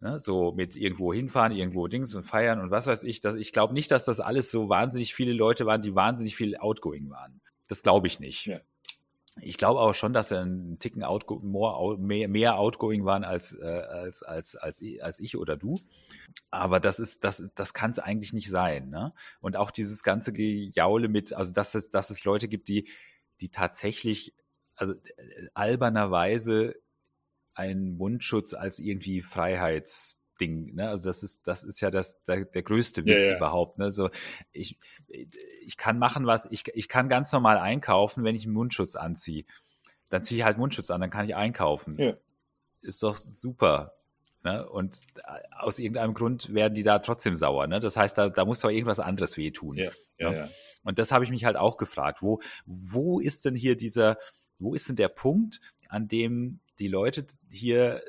Ne? 0.00 0.20
So 0.20 0.52
mit 0.52 0.76
irgendwo 0.76 1.12
hinfahren, 1.12 1.52
irgendwo 1.52 1.88
Dings 1.88 2.14
und 2.14 2.24
feiern 2.24 2.60
und 2.60 2.70
was 2.70 2.86
weiß 2.86 3.02
ich. 3.02 3.20
Dass, 3.20 3.34
ich 3.34 3.52
glaube 3.52 3.74
nicht, 3.74 3.90
dass 3.90 4.04
das 4.04 4.20
alles 4.20 4.50
so 4.50 4.68
wahnsinnig 4.68 5.14
viele 5.14 5.32
Leute 5.32 5.66
waren, 5.66 5.82
die 5.82 5.94
wahnsinnig 5.94 6.36
viel 6.36 6.56
outgoing 6.56 7.10
waren. 7.10 7.40
Das 7.68 7.82
glaube 7.82 8.06
ich 8.06 8.18
nicht. 8.18 8.46
Ja. 8.46 8.60
Ich 9.40 9.56
glaube 9.56 9.80
auch 9.80 9.94
schon, 9.94 10.12
dass 10.12 10.30
er 10.30 10.40
einen 10.40 10.78
Ticken 10.78 11.04
outgo 11.04 11.38
more, 11.40 11.96
mehr, 11.98 12.28
mehr 12.28 12.58
outgoing 12.58 13.04
waren 13.04 13.24
als, 13.24 13.52
äh, 13.54 13.64
als, 13.64 14.22
als, 14.22 14.56
als, 14.56 14.82
als 15.00 15.20
ich 15.20 15.36
oder 15.36 15.56
du. 15.56 15.76
Aber 16.50 16.80
das 16.80 16.98
ist, 16.98 17.24
das, 17.24 17.44
das 17.54 17.74
kann 17.74 17.90
es 17.90 17.98
eigentlich 17.98 18.32
nicht 18.32 18.48
sein. 18.48 18.88
Ne? 18.88 19.12
Und 19.40 19.56
auch 19.56 19.70
dieses 19.70 20.02
ganze 20.02 20.32
Gejaule 20.32 21.08
mit, 21.08 21.32
also 21.32 21.52
dass 21.52 21.74
es, 21.74 21.90
dass 21.90 22.10
es 22.10 22.24
Leute 22.24 22.48
gibt, 22.48 22.68
die, 22.68 22.88
die 23.40 23.50
tatsächlich, 23.50 24.34
also 24.74 24.94
äh, 24.94 25.48
albernerweise 25.54 26.74
einen 27.54 27.96
Mundschutz 27.96 28.54
als 28.54 28.78
irgendwie 28.78 29.22
Freiheitsding, 30.38 30.74
ne? 30.74 30.88
Also 30.88 31.04
das 31.04 31.22
ist, 31.22 31.46
das 31.46 31.64
ist 31.64 31.80
ja 31.80 31.90
das, 31.90 32.22
der, 32.24 32.44
der 32.44 32.62
größte 32.62 33.02
Ja, 33.02 33.16
Witz 33.16 33.30
ja. 33.30 33.36
überhaupt, 33.36 33.78
ne? 33.78 33.90
So, 33.92 34.10
ich, 34.52 34.78
ich 35.08 35.76
kann 35.76 35.98
machen, 35.98 36.26
was, 36.26 36.46
ich, 36.50 36.64
ich 36.74 36.88
kann 36.88 37.08
ganz 37.08 37.32
normal 37.32 37.58
einkaufen, 37.58 38.24
wenn 38.24 38.34
ich 38.36 38.44
einen 38.44 38.54
Mundschutz 38.54 38.96
anziehe. 38.96 39.44
Dann 40.08 40.24
ziehe 40.24 40.38
ich 40.40 40.44
halt 40.44 40.58
Mundschutz 40.58 40.90
an, 40.90 41.00
dann 41.00 41.10
kann 41.10 41.28
ich 41.28 41.36
einkaufen. 41.36 41.98
Ja. 41.98 42.14
Ist 42.80 43.02
doch 43.02 43.16
super. 43.16 43.94
Ne? 44.44 44.68
Und 44.68 45.00
aus 45.58 45.78
irgendeinem 45.78 46.14
Grund 46.14 46.54
werden 46.54 46.74
die 46.74 46.84
da 46.84 47.00
trotzdem 47.00 47.34
sauer. 47.34 47.66
Ne? 47.66 47.80
Das 47.80 47.96
heißt, 47.96 48.16
da, 48.16 48.28
da 48.28 48.44
muss 48.44 48.60
doch 48.60 48.70
irgendwas 48.70 49.00
anderes 49.00 49.36
wehtun. 49.36 49.76
Ja, 49.76 49.90
ja, 50.18 50.32
ja. 50.32 50.48
Und 50.84 50.98
das 50.98 51.12
habe 51.12 51.24
ich 51.24 51.30
mich 51.30 51.44
halt 51.44 51.56
auch 51.56 51.76
gefragt. 51.76 52.22
Wo, 52.22 52.40
wo 52.64 53.20
ist 53.20 53.44
denn 53.44 53.56
hier 53.56 53.76
dieser, 53.76 54.16
wo 54.58 54.74
ist 54.74 54.88
denn 54.88 54.96
der 54.96 55.08
Punkt, 55.08 55.60
an 55.88 56.08
dem 56.08 56.60
die 56.78 56.88
Leute 56.88 57.26
hier 57.50 58.02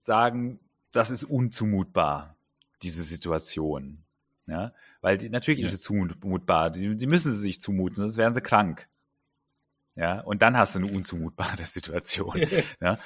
sagen, 0.00 0.60
das 0.92 1.10
ist 1.10 1.24
unzumutbar, 1.24 2.36
diese 2.82 3.02
Situation? 3.02 3.98
Ja, 4.46 4.72
weil 5.00 5.18
die, 5.18 5.30
natürlich 5.30 5.60
Ja. 5.60 5.66
ist 5.66 5.72
es 5.74 5.80
zumutbar. 5.80 6.70
Die, 6.70 6.96
die 6.96 7.06
müssen 7.06 7.32
sie 7.32 7.38
sich 7.40 7.60
zumuten, 7.60 7.96
sonst 7.96 8.16
wären 8.16 8.34
sie 8.34 8.40
krank. 8.40 8.88
Ja, 9.94 10.20
und 10.20 10.42
dann 10.42 10.56
hast 10.56 10.74
du 10.74 10.80
eine 10.80 10.90
unzumutbare 10.92 11.64
Situation. 11.66 12.36
ja. 12.80 12.98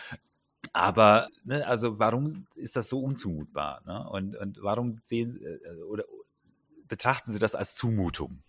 Aber, 0.72 1.28
ne, 1.44 1.66
also 1.66 1.98
warum 1.98 2.46
ist 2.54 2.74
das 2.76 2.88
so 2.88 3.00
unzumutbar? 3.00 3.82
Ne? 3.86 4.08
Und, 4.08 4.36
und 4.36 4.58
warum 4.62 4.98
sehen 5.02 5.40
äh, 5.44 5.82
oder 5.82 6.04
betrachten 6.88 7.30
sie 7.32 7.38
das 7.38 7.54
als 7.54 7.74
Zumutung? 7.74 8.42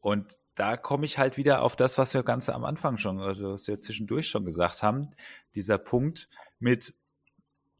Und 0.00 0.38
da 0.56 0.76
komme 0.76 1.06
ich 1.06 1.16
halt 1.18 1.36
wieder 1.36 1.62
auf 1.62 1.76
das, 1.76 1.96
was 1.96 2.12
wir 2.12 2.24
ganz 2.24 2.48
am 2.48 2.64
Anfang 2.64 2.98
schon, 2.98 3.20
also 3.20 3.52
was 3.52 3.68
wir 3.68 3.80
zwischendurch 3.80 4.28
schon 4.28 4.44
gesagt 4.44 4.82
haben, 4.82 5.12
dieser 5.54 5.78
Punkt 5.78 6.28
mit, 6.58 6.92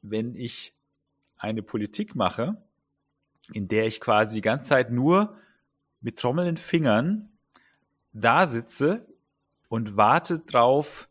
wenn 0.00 0.36
ich 0.36 0.72
eine 1.42 1.62
Politik 1.62 2.14
mache, 2.14 2.56
in 3.52 3.68
der 3.68 3.86
ich 3.86 4.00
quasi 4.00 4.36
die 4.36 4.40
ganze 4.40 4.70
Zeit 4.70 4.90
nur 4.90 5.36
mit 6.00 6.18
trommelnden 6.18 6.56
Fingern 6.56 7.28
da 8.12 8.46
sitze 8.46 9.06
und 9.68 9.96
warte 9.96 10.38
drauf, 10.40 11.08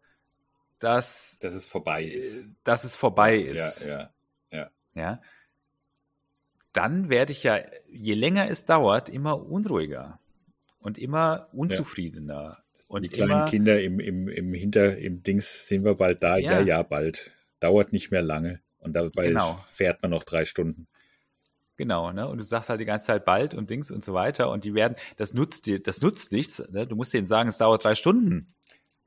dass, 0.79 1.37
Dass 1.39 1.53
es 1.53 1.67
vorbei 1.67 2.03
ist. 2.05 2.37
äh, 2.39 2.45
dass 2.63 2.83
es 2.83 2.95
vorbei 2.95 3.37
ist. 3.37 3.81
Ja, 3.85 4.09
ja. 4.51 4.71
ja, 4.95 5.21
dann 6.73 7.09
werde 7.09 7.33
ich 7.33 7.43
ja, 7.43 7.59
je 7.89 8.13
länger 8.13 8.49
es 8.49 8.65
dauert, 8.65 9.09
immer 9.09 9.45
unruhiger 9.45 10.19
und 10.79 10.97
immer 10.97 11.49
unzufriedener. 11.53 12.63
Und 12.87 13.03
die 13.03 13.09
kleinen 13.09 13.31
immer, 13.31 13.45
Kinder 13.45 13.81
im, 13.81 13.99
im, 13.99 14.27
im 14.27 14.53
Hinter, 14.53 14.97
im 14.97 15.23
Dings 15.23 15.67
sind 15.67 15.83
wir 15.83 15.95
bald 15.95 16.23
da. 16.23 16.37
Ja, 16.37 16.59
Ja. 16.59 16.61
ja, 16.61 16.83
bald. 16.83 17.31
Dauert 17.59 17.93
nicht 17.93 18.11
mehr 18.11 18.21
lange. 18.21 18.59
Und 18.81 18.93
dabei 18.93 19.27
Genau. 19.29 19.53
fährt 19.71 20.01
man 20.01 20.11
noch 20.11 20.23
drei 20.23 20.43
Stunden. 20.45 20.87
Genau, 21.77 22.11
ne? 22.11 22.27
Und 22.27 22.37
du 22.37 22.43
sagst 22.43 22.69
halt 22.69 22.79
die 22.79 22.85
ganze 22.85 23.07
Zeit 23.07 23.25
bald 23.25 23.53
und 23.53 23.69
Dings 23.69 23.89
und 23.89 24.03
so 24.03 24.13
weiter. 24.13 24.49
Und 24.51 24.65
die 24.65 24.73
werden, 24.75 24.95
das 25.17 25.33
nutzt 25.33 25.65
dir, 25.65 25.81
das 25.81 26.01
nutzt 26.01 26.31
nichts. 26.31 26.59
Ne? 26.69 26.85
Du 26.85 26.95
musst 26.95 27.13
denen 27.13 27.25
sagen, 27.25 27.49
es 27.49 27.57
dauert 27.57 27.83
drei 27.83 27.95
Stunden. 27.95 28.45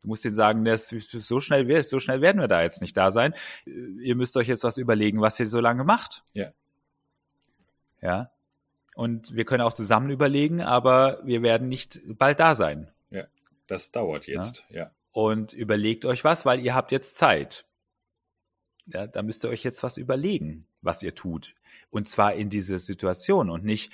Du 0.03 0.09
musst 0.09 0.25
denen 0.25 0.35
sagen, 0.35 0.65
das, 0.65 0.89
so 0.89 1.41
schnell 1.41 1.83
so 1.85 2.01
schnell 2.01 2.21
werden 2.21 2.41
wir 2.41 2.49
da 2.49 2.63
jetzt 2.63 2.83
nicht 2.83 2.97
da 2.97 3.11
sein. 3.11 3.35
Ihr 3.65 4.17
müsst 4.17 4.37
euch 4.37 4.49
jetzt 4.49 4.65
was 4.65 4.77
überlegen, 4.77 5.21
was 5.21 5.39
ihr 5.39 5.47
so 5.47 5.61
lange 5.61 5.85
macht. 5.85 6.23
Ja. 6.33 6.53
Ja. 8.01 8.31
Und 8.97 9.35
wir 9.35 9.45
können 9.45 9.63
auch 9.63 9.73
zusammen 9.73 10.11
überlegen, 10.11 10.61
aber 10.61 11.21
wir 11.25 11.43
werden 11.43 11.69
nicht 11.69 12.01
bald 12.05 12.41
da 12.41 12.55
sein. 12.55 12.91
Das 13.67 13.91
dauert 13.91 14.27
jetzt, 14.27 14.65
ja. 14.69 14.91
Und 15.13 15.53
überlegt 15.53 16.05
euch 16.05 16.23
was, 16.25 16.45
weil 16.45 16.61
ihr 16.61 16.75
habt 16.75 16.93
jetzt 16.93 17.17
Zeit. 17.17 17.65
Ja, 18.87 19.07
da 19.07 19.23
müsst 19.23 19.45
ihr 19.45 19.51
euch 19.51 19.65
jetzt 19.65 19.83
was 19.83 19.97
überlegen, 19.97 20.67
was 20.83 21.03
ihr 21.03 21.15
tut. 21.15 21.55
Und 21.91 22.09
zwar 22.09 22.35
in 22.35 22.51
dieser 22.51 22.79
Situation 22.79 23.51
und 23.51 23.65
nicht, 23.65 23.93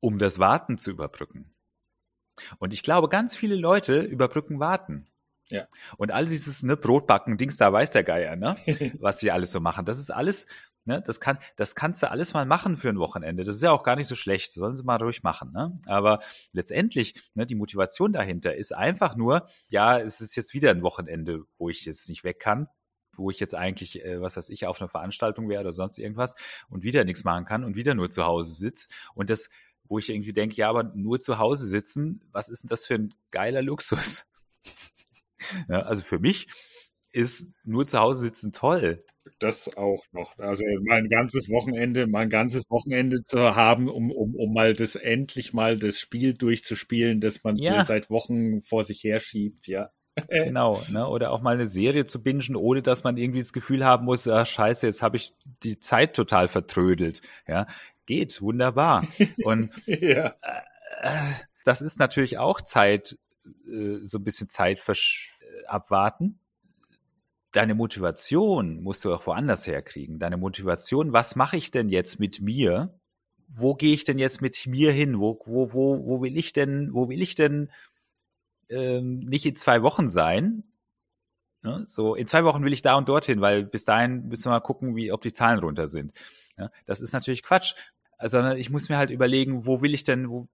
um 0.00 0.18
das 0.18 0.38
Warten 0.38 0.78
zu 0.78 0.90
überbrücken. 0.90 1.52
Und 2.58 2.72
ich 2.72 2.82
glaube, 2.82 3.08
ganz 3.08 3.36
viele 3.36 3.56
Leute 3.56 4.00
überbrücken 4.00 4.60
Warten. 4.60 5.04
Ja. 5.48 5.66
Und 5.96 6.12
all 6.12 6.26
dieses 6.26 6.62
ne, 6.62 6.76
Brotbacken, 6.76 7.38
Dings, 7.38 7.56
da 7.56 7.72
weiß 7.72 7.90
der 7.90 8.04
Geier, 8.04 8.36
ne, 8.36 8.56
was 9.00 9.18
sie 9.18 9.30
alles 9.30 9.50
so 9.50 9.60
machen. 9.60 9.84
Das 9.84 9.98
ist 9.98 10.10
alles, 10.10 10.46
Ne, 10.84 11.02
das, 11.04 11.20
kann, 11.20 11.36
das 11.56 11.74
kannst 11.74 12.02
du 12.02 12.10
alles 12.10 12.32
mal 12.32 12.46
machen 12.46 12.78
für 12.78 12.88
ein 12.88 12.98
Wochenende. 12.98 13.44
Das 13.44 13.56
ist 13.56 13.62
ja 13.62 13.72
auch 13.72 13.82
gar 13.82 13.94
nicht 13.94 14.06
so 14.06 14.14
schlecht. 14.14 14.54
Sollen 14.54 14.74
sie 14.74 14.84
mal 14.84 14.96
ruhig 14.96 15.22
machen. 15.22 15.52
Ne? 15.52 15.78
Aber 15.84 16.20
letztendlich, 16.52 17.30
ne, 17.34 17.44
die 17.44 17.56
Motivation 17.56 18.14
dahinter 18.14 18.56
ist 18.56 18.74
einfach 18.74 19.14
nur, 19.14 19.46
ja, 19.68 19.98
es 19.98 20.22
ist 20.22 20.34
jetzt 20.34 20.54
wieder 20.54 20.70
ein 20.70 20.80
Wochenende, 20.80 21.44
wo 21.58 21.68
ich 21.68 21.84
jetzt 21.84 22.08
nicht 22.08 22.24
weg 22.24 22.40
kann 22.40 22.68
wo 23.18 23.30
ich 23.30 23.40
jetzt 23.40 23.54
eigentlich, 23.54 24.04
äh, 24.04 24.20
was 24.20 24.36
weiß 24.36 24.48
ich, 24.50 24.66
auf 24.66 24.80
einer 24.80 24.88
Veranstaltung 24.88 25.48
wäre 25.48 25.60
oder 25.62 25.72
sonst 25.72 25.98
irgendwas 25.98 26.34
und 26.68 26.82
wieder 26.82 27.04
nichts 27.04 27.24
machen 27.24 27.44
kann 27.44 27.64
und 27.64 27.76
wieder 27.76 27.94
nur 27.94 28.10
zu 28.10 28.24
Hause 28.24 28.54
sitze. 28.54 28.88
Und 29.14 29.30
das, 29.30 29.50
wo 29.84 29.98
ich 29.98 30.08
irgendwie 30.08 30.32
denke, 30.32 30.56
ja, 30.56 30.68
aber 30.68 30.84
nur 30.84 31.20
zu 31.20 31.38
Hause 31.38 31.66
sitzen, 31.66 32.22
was 32.32 32.48
ist 32.48 32.62
denn 32.62 32.68
das 32.68 32.84
für 32.84 32.94
ein 32.94 33.14
geiler 33.30 33.62
Luxus? 33.62 34.26
ja, 35.68 35.82
also 35.82 36.02
für 36.02 36.18
mich 36.18 36.48
ist 37.12 37.46
nur 37.64 37.86
zu 37.86 37.98
Hause 37.98 38.20
sitzen 38.20 38.52
toll. 38.52 38.98
Das 39.38 39.76
auch 39.76 40.04
noch. 40.12 40.36
Also 40.38 40.64
mein 40.82 41.08
ganzes 41.08 41.48
Wochenende, 41.48 42.06
mein 42.06 42.28
ganzes 42.28 42.68
Wochenende 42.70 43.22
zu 43.24 43.56
haben, 43.56 43.88
um, 43.88 44.10
um, 44.10 44.34
um 44.34 44.52
mal 44.52 44.74
das 44.74 44.94
endlich 44.94 45.52
mal 45.52 45.78
das 45.78 45.98
Spiel 45.98 46.34
durchzuspielen, 46.34 47.20
das 47.20 47.42
man 47.44 47.56
ja. 47.56 47.84
seit 47.84 48.10
Wochen 48.10 48.62
vor 48.62 48.84
sich 48.84 49.02
herschiebt, 49.04 49.66
ja. 49.66 49.90
Genau, 50.28 50.80
ne? 50.90 51.06
oder 51.06 51.30
auch 51.30 51.40
mal 51.40 51.54
eine 51.54 51.66
Serie 51.66 52.06
zu 52.06 52.22
bingen, 52.22 52.56
ohne 52.56 52.82
dass 52.82 53.04
man 53.04 53.16
irgendwie 53.16 53.40
das 53.40 53.52
Gefühl 53.52 53.84
haben 53.84 54.04
muss, 54.04 54.26
ach, 54.28 54.46
scheiße, 54.46 54.86
jetzt 54.86 55.02
habe 55.02 55.16
ich 55.16 55.34
die 55.62 55.80
Zeit 55.80 56.14
total 56.14 56.48
vertrödelt. 56.48 57.22
Ja, 57.46 57.66
geht, 58.06 58.40
wunderbar. 58.40 59.06
Und 59.42 59.70
ja. 59.86 60.34
äh, 61.02 61.10
das 61.64 61.82
ist 61.82 61.98
natürlich 61.98 62.38
auch 62.38 62.60
Zeit, 62.60 63.18
äh, 63.66 63.98
so 64.02 64.18
ein 64.18 64.24
bisschen 64.24 64.48
Zeit 64.48 64.82
abwarten 65.66 66.38
deine 67.52 67.74
Motivation 67.74 68.82
musst 68.82 69.04
du 69.04 69.12
auch 69.12 69.26
woanders 69.26 69.66
herkriegen. 69.66 70.18
Deine 70.18 70.36
Motivation, 70.36 71.12
was 71.12 71.36
mache 71.36 71.56
ich 71.56 71.70
denn 71.70 71.88
jetzt 71.88 72.20
mit 72.20 72.40
mir? 72.40 72.94
Wo 73.48 73.74
gehe 73.74 73.94
ich 73.94 74.04
denn 74.04 74.18
jetzt 74.18 74.42
mit 74.42 74.66
mir 74.66 74.92
hin? 74.92 75.18
Wo, 75.18 75.40
wo, 75.46 75.72
wo, 75.72 76.06
wo 76.06 76.22
will 76.22 76.36
ich 76.36 76.52
denn, 76.52 76.92
wo 76.92 77.08
will 77.08 77.22
ich 77.22 77.34
denn 77.34 77.70
ähm, 78.68 79.20
nicht 79.20 79.46
in 79.46 79.56
zwei 79.56 79.82
Wochen 79.82 80.08
sein? 80.08 80.64
Ne? 81.62 81.84
So, 81.86 82.14
in 82.14 82.26
zwei 82.26 82.44
Wochen 82.44 82.64
will 82.64 82.72
ich 82.72 82.82
da 82.82 82.94
und 82.94 83.08
dorthin, 83.08 83.40
weil 83.40 83.64
bis 83.64 83.84
dahin 83.84 84.28
müssen 84.28 84.46
wir 84.46 84.50
mal 84.50 84.60
gucken, 84.60 84.96
wie, 84.96 85.12
ob 85.12 85.22
die 85.22 85.32
Zahlen 85.32 85.58
runter 85.58 85.88
sind. 85.88 86.12
Ja? 86.56 86.70
Das 86.86 87.00
ist 87.00 87.12
natürlich 87.12 87.42
Quatsch. 87.42 87.74
Sondern 88.20 88.56
ich 88.56 88.68
muss 88.68 88.88
mir 88.88 88.98
halt 88.98 89.10
überlegen, 89.10 89.64
wo 89.64 89.80
will 89.80 89.94
ich 89.94 90.02
denn, 90.02 90.28
wo, 90.28 90.48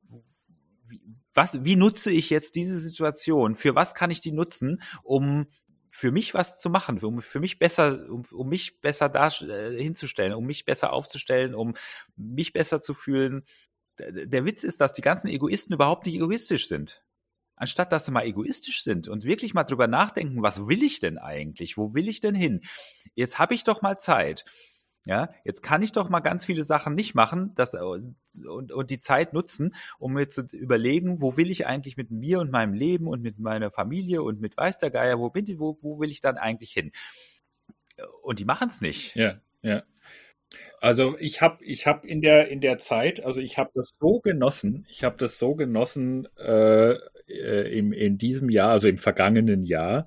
was, 1.32 1.64
wie 1.64 1.76
nutze 1.76 2.12
ich 2.12 2.28
jetzt 2.28 2.56
diese 2.56 2.78
Situation? 2.78 3.56
Für 3.56 3.74
was 3.74 3.94
kann 3.94 4.10
ich 4.10 4.20
die 4.20 4.32
nutzen, 4.32 4.82
um 5.02 5.46
für 5.88 6.10
mich 6.10 6.34
was 6.34 6.58
zu 6.58 6.70
machen, 6.70 6.98
um 6.98 7.22
für 7.22 7.40
mich 7.40 7.58
besser, 7.58 8.10
um, 8.10 8.24
um 8.32 8.48
mich 8.48 8.80
besser 8.80 9.08
da 9.08 9.28
äh, 9.28 9.80
hinzustellen, 9.80 10.34
um 10.34 10.44
mich 10.44 10.64
besser 10.64 10.92
aufzustellen, 10.92 11.54
um 11.54 11.74
mich 12.16 12.52
besser 12.52 12.80
zu 12.82 12.94
fühlen. 12.94 13.44
Der, 13.98 14.26
der 14.26 14.44
Witz 14.44 14.64
ist, 14.64 14.80
dass 14.80 14.92
die 14.92 15.02
ganzen 15.02 15.28
Egoisten 15.28 15.72
überhaupt 15.72 16.06
nicht 16.06 16.16
egoistisch 16.16 16.66
sind. 16.66 17.03
Anstatt 17.56 17.92
dass 17.92 18.04
sie 18.04 18.10
mal 18.10 18.24
egoistisch 18.24 18.82
sind 18.82 19.08
und 19.08 19.24
wirklich 19.24 19.54
mal 19.54 19.64
drüber 19.64 19.86
nachdenken, 19.86 20.42
was 20.42 20.66
will 20.66 20.82
ich 20.82 20.98
denn 20.98 21.18
eigentlich? 21.18 21.76
Wo 21.76 21.94
will 21.94 22.08
ich 22.08 22.20
denn 22.20 22.34
hin? 22.34 22.62
Jetzt 23.14 23.38
habe 23.38 23.54
ich 23.54 23.64
doch 23.64 23.82
mal 23.82 23.98
Zeit. 23.98 24.44
Ja, 25.06 25.28
jetzt 25.44 25.62
kann 25.62 25.82
ich 25.82 25.92
doch 25.92 26.08
mal 26.08 26.20
ganz 26.20 26.46
viele 26.46 26.64
Sachen 26.64 26.94
nicht 26.94 27.14
machen 27.14 27.52
das, 27.56 27.74
und, 27.74 28.16
und 28.72 28.90
die 28.90 29.00
Zeit 29.00 29.34
nutzen, 29.34 29.74
um 29.98 30.14
mir 30.14 30.28
zu 30.28 30.46
überlegen, 30.52 31.20
wo 31.20 31.36
will 31.36 31.50
ich 31.50 31.66
eigentlich 31.66 31.98
mit 31.98 32.10
mir 32.10 32.40
und 32.40 32.50
meinem 32.50 32.72
Leben 32.72 33.06
und 33.06 33.20
mit 33.20 33.38
meiner 33.38 33.70
Familie 33.70 34.22
und 34.22 34.40
mit 34.40 34.56
Weiß 34.56 34.78
der 34.78 34.90
Geier, 34.90 35.18
wo, 35.18 35.28
bin 35.28 35.46
ich, 35.46 35.58
wo, 35.58 35.78
wo 35.82 36.00
will 36.00 36.10
ich 36.10 36.22
dann 36.22 36.38
eigentlich 36.38 36.72
hin? 36.72 36.90
Und 38.22 38.38
die 38.38 38.46
machen 38.46 38.68
es 38.68 38.80
nicht. 38.80 39.14
Ja, 39.14 39.34
ja. 39.60 39.82
Also 40.80 41.16
ich 41.18 41.42
habe 41.42 41.62
ich 41.64 41.86
hab 41.86 42.04
in 42.04 42.20
der 42.20 42.48
in 42.48 42.60
der 42.60 42.78
Zeit, 42.78 43.24
also 43.24 43.40
ich 43.40 43.58
habe 43.58 43.70
das 43.74 43.96
so 43.98 44.20
genossen, 44.20 44.86
ich 44.88 45.04
habe 45.04 45.16
das 45.16 45.38
so 45.38 45.54
genossen 45.54 46.28
äh, 46.36 46.96
äh, 47.28 47.76
im, 47.78 47.92
in 47.92 48.18
diesem 48.18 48.50
Jahr, 48.50 48.70
also 48.70 48.88
im 48.88 48.98
vergangenen 48.98 49.62
Jahr, 49.62 50.06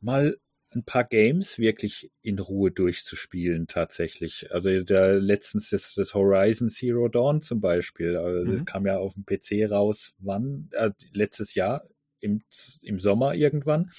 mal 0.00 0.36
ein 0.74 0.84
paar 0.84 1.04
Games 1.04 1.58
wirklich 1.58 2.10
in 2.22 2.38
Ruhe 2.38 2.70
durchzuspielen 2.70 3.66
tatsächlich. 3.66 4.52
Also 4.52 4.82
der 4.82 5.20
letztens 5.20 5.70
das, 5.70 5.94
das 5.94 6.14
Horizon 6.14 6.68
Zero 6.68 7.08
Dawn 7.08 7.42
zum 7.42 7.60
Beispiel. 7.60 8.16
Also 8.16 8.50
mhm. 8.50 8.52
das 8.52 8.64
kam 8.64 8.86
ja 8.86 8.98
auf 8.98 9.14
dem 9.14 9.24
PC 9.24 9.70
raus, 9.70 10.14
wann? 10.18 10.68
Äh, 10.72 10.90
letztes 11.12 11.54
Jahr 11.54 11.84
im, 12.20 12.42
im 12.82 12.98
Sommer 12.98 13.34
irgendwann. 13.34 13.90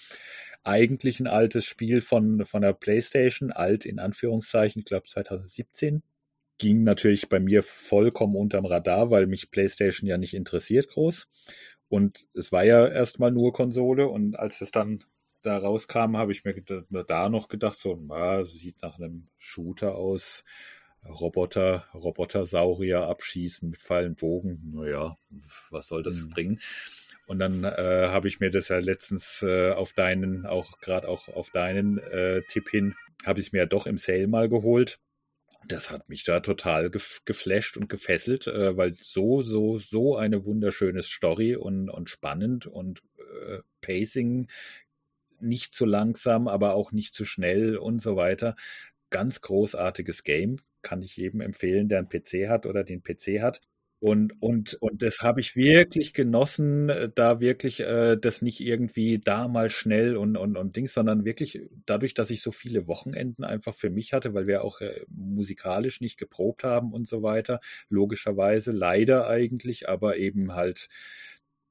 Eigentlich 0.63 1.19
ein 1.19 1.27
altes 1.27 1.65
Spiel 1.65 2.01
von, 2.01 2.43
von 2.43 2.61
der 2.63 2.73
PlayStation, 2.73 3.51
alt 3.51 3.85
in 3.85 3.99
Anführungszeichen, 3.99 4.79
ich 4.79 4.85
glaube 4.85 5.07
2017. 5.07 6.01
Ging 6.57 6.83
natürlich 6.83 7.27
bei 7.27 7.39
mir 7.39 7.63
vollkommen 7.63 8.35
unterm 8.35 8.65
Radar, 8.65 9.11
weil 9.11 9.27
mich 9.27 9.51
PlayStation 9.51 10.07
ja 10.07 10.17
nicht 10.17 10.33
interessiert 10.33 10.87
groß. 10.87 11.27
Und 11.95 12.27
es 12.33 12.51
war 12.51 12.65
ja 12.65 12.85
erstmal 12.85 13.31
nur 13.31 13.53
Konsole 13.53 14.09
und 14.09 14.37
als 14.37 14.59
es 14.59 14.69
dann 14.69 15.05
da 15.43 15.57
rauskam, 15.57 16.17
habe 16.17 16.33
ich 16.33 16.43
mir 16.43 16.53
da 17.07 17.29
noch 17.29 17.47
gedacht, 17.47 17.77
so, 17.77 17.97
na, 18.05 18.43
sieht 18.43 18.81
nach 18.81 18.99
einem 18.99 19.29
Shooter 19.37 19.95
aus. 19.95 20.43
Roboter, 21.07 21.85
Roboter-Saurier 21.93 23.07
abschießen 23.07 23.69
mit 23.69 23.79
Pfeil 23.79 24.07
und 24.07 24.17
Bogen. 24.17 24.73
Naja, 24.73 25.15
was 25.69 25.87
soll 25.87 26.03
das 26.03 26.17
mhm. 26.17 26.29
bringen? 26.31 26.59
Und 27.27 27.39
dann 27.39 27.63
äh, 27.63 28.07
habe 28.09 28.27
ich 28.27 28.41
mir 28.41 28.49
das 28.49 28.67
ja 28.67 28.79
letztens 28.79 29.41
äh, 29.41 29.71
auf 29.71 29.93
deinen, 29.93 30.45
auch 30.45 30.79
gerade 30.79 31.07
auch 31.07 31.29
auf 31.29 31.49
deinen 31.49 31.97
äh, 31.99 32.41
Tipp 32.49 32.67
hin, 32.69 32.93
habe 33.25 33.39
ich 33.39 33.53
mir 33.53 33.59
ja 33.59 33.65
doch 33.67 33.87
im 33.87 33.99
Sale 33.99 34.27
mal 34.27 34.49
geholt. 34.49 34.99
Das 35.68 35.89
hat 35.89 36.09
mich 36.09 36.24
da 36.24 36.41
total 36.41 36.89
gef 36.91 37.22
geflasht 37.26 37.78
und 37.78 37.89
gefesselt, 37.89 38.47
äh, 38.47 38.78
weil 38.78 38.95
so, 38.99 39.41
so, 39.41 39.78
so 39.80 40.16
eine 40.16 40.45
wunderschöne 40.45 41.01
Story 41.01 41.55
und, 41.55 41.89
und 41.89 42.09
spannend 42.09 42.68
und 42.68 43.01
äh, 43.18 43.59
Pacing 43.82 44.47
nicht 45.39 45.74
zu 45.74 45.86
langsam, 45.86 46.47
aber 46.47 46.74
auch 46.74 46.91
nicht 46.91 47.13
zu 47.13 47.26
schnell 47.26 47.78
und 47.78 48.01
so 48.01 48.16
weiter. 48.16 48.55
Ganz 49.09 49.41
großartiges 49.41 50.24
Game, 50.24 50.57
kann 50.82 51.01
ich 51.01 51.18
jedem 51.18 51.41
empfehlen, 51.41 51.89
der 51.89 51.99
einen 51.99 52.09
PC 52.09 52.47
hat 52.47 52.66
oder 52.66 52.84
den 52.84 53.01
PC 53.01 53.41
hat. 53.41 53.61
Und, 54.06 54.39
und, 54.39 54.76
und 54.82 55.01
das 55.01 55.22
habe 55.22 55.39
ich 55.39 55.56
wirklich 55.56 56.14
genossen, 56.14 56.89
äh, 56.89 57.10
da 57.10 57.39
wirklich 57.39 57.80
äh, 57.80 58.16
das 58.18 58.43
nicht 58.43 58.60
irgendwie 58.60 59.18
da 59.18 59.47
mal 59.47 59.68
schnell 59.68 60.16
und, 60.16 60.38
und, 60.38 60.58
und 60.58 60.76
Dings, 60.76 60.93
sondern 60.93 61.26
wirklich 61.26 61.62
dadurch, 61.88 62.14
dass 62.14 62.30
ich 62.30 62.43
so 62.43 62.51
viele 62.51 62.86
Wochenenden 62.86 63.43
einfach 63.43 63.74
für 63.74 63.89
mich 63.89 64.14
hatte, 64.14 64.36
weil 64.36 64.45
wir 64.45 64.64
auch 64.64 64.80
äh, 64.82 65.01
musikalisch 65.10 66.01
nicht 66.01 66.20
geprobt 66.20 66.64
haben 66.64 66.93
und 66.93 67.08
so 67.08 67.24
weiter, 67.24 67.62
logischerweise, 67.89 68.72
leider 68.72 69.28
eigentlich, 69.28 69.89
aber 69.89 70.18
eben 70.18 70.53
halt 70.53 70.88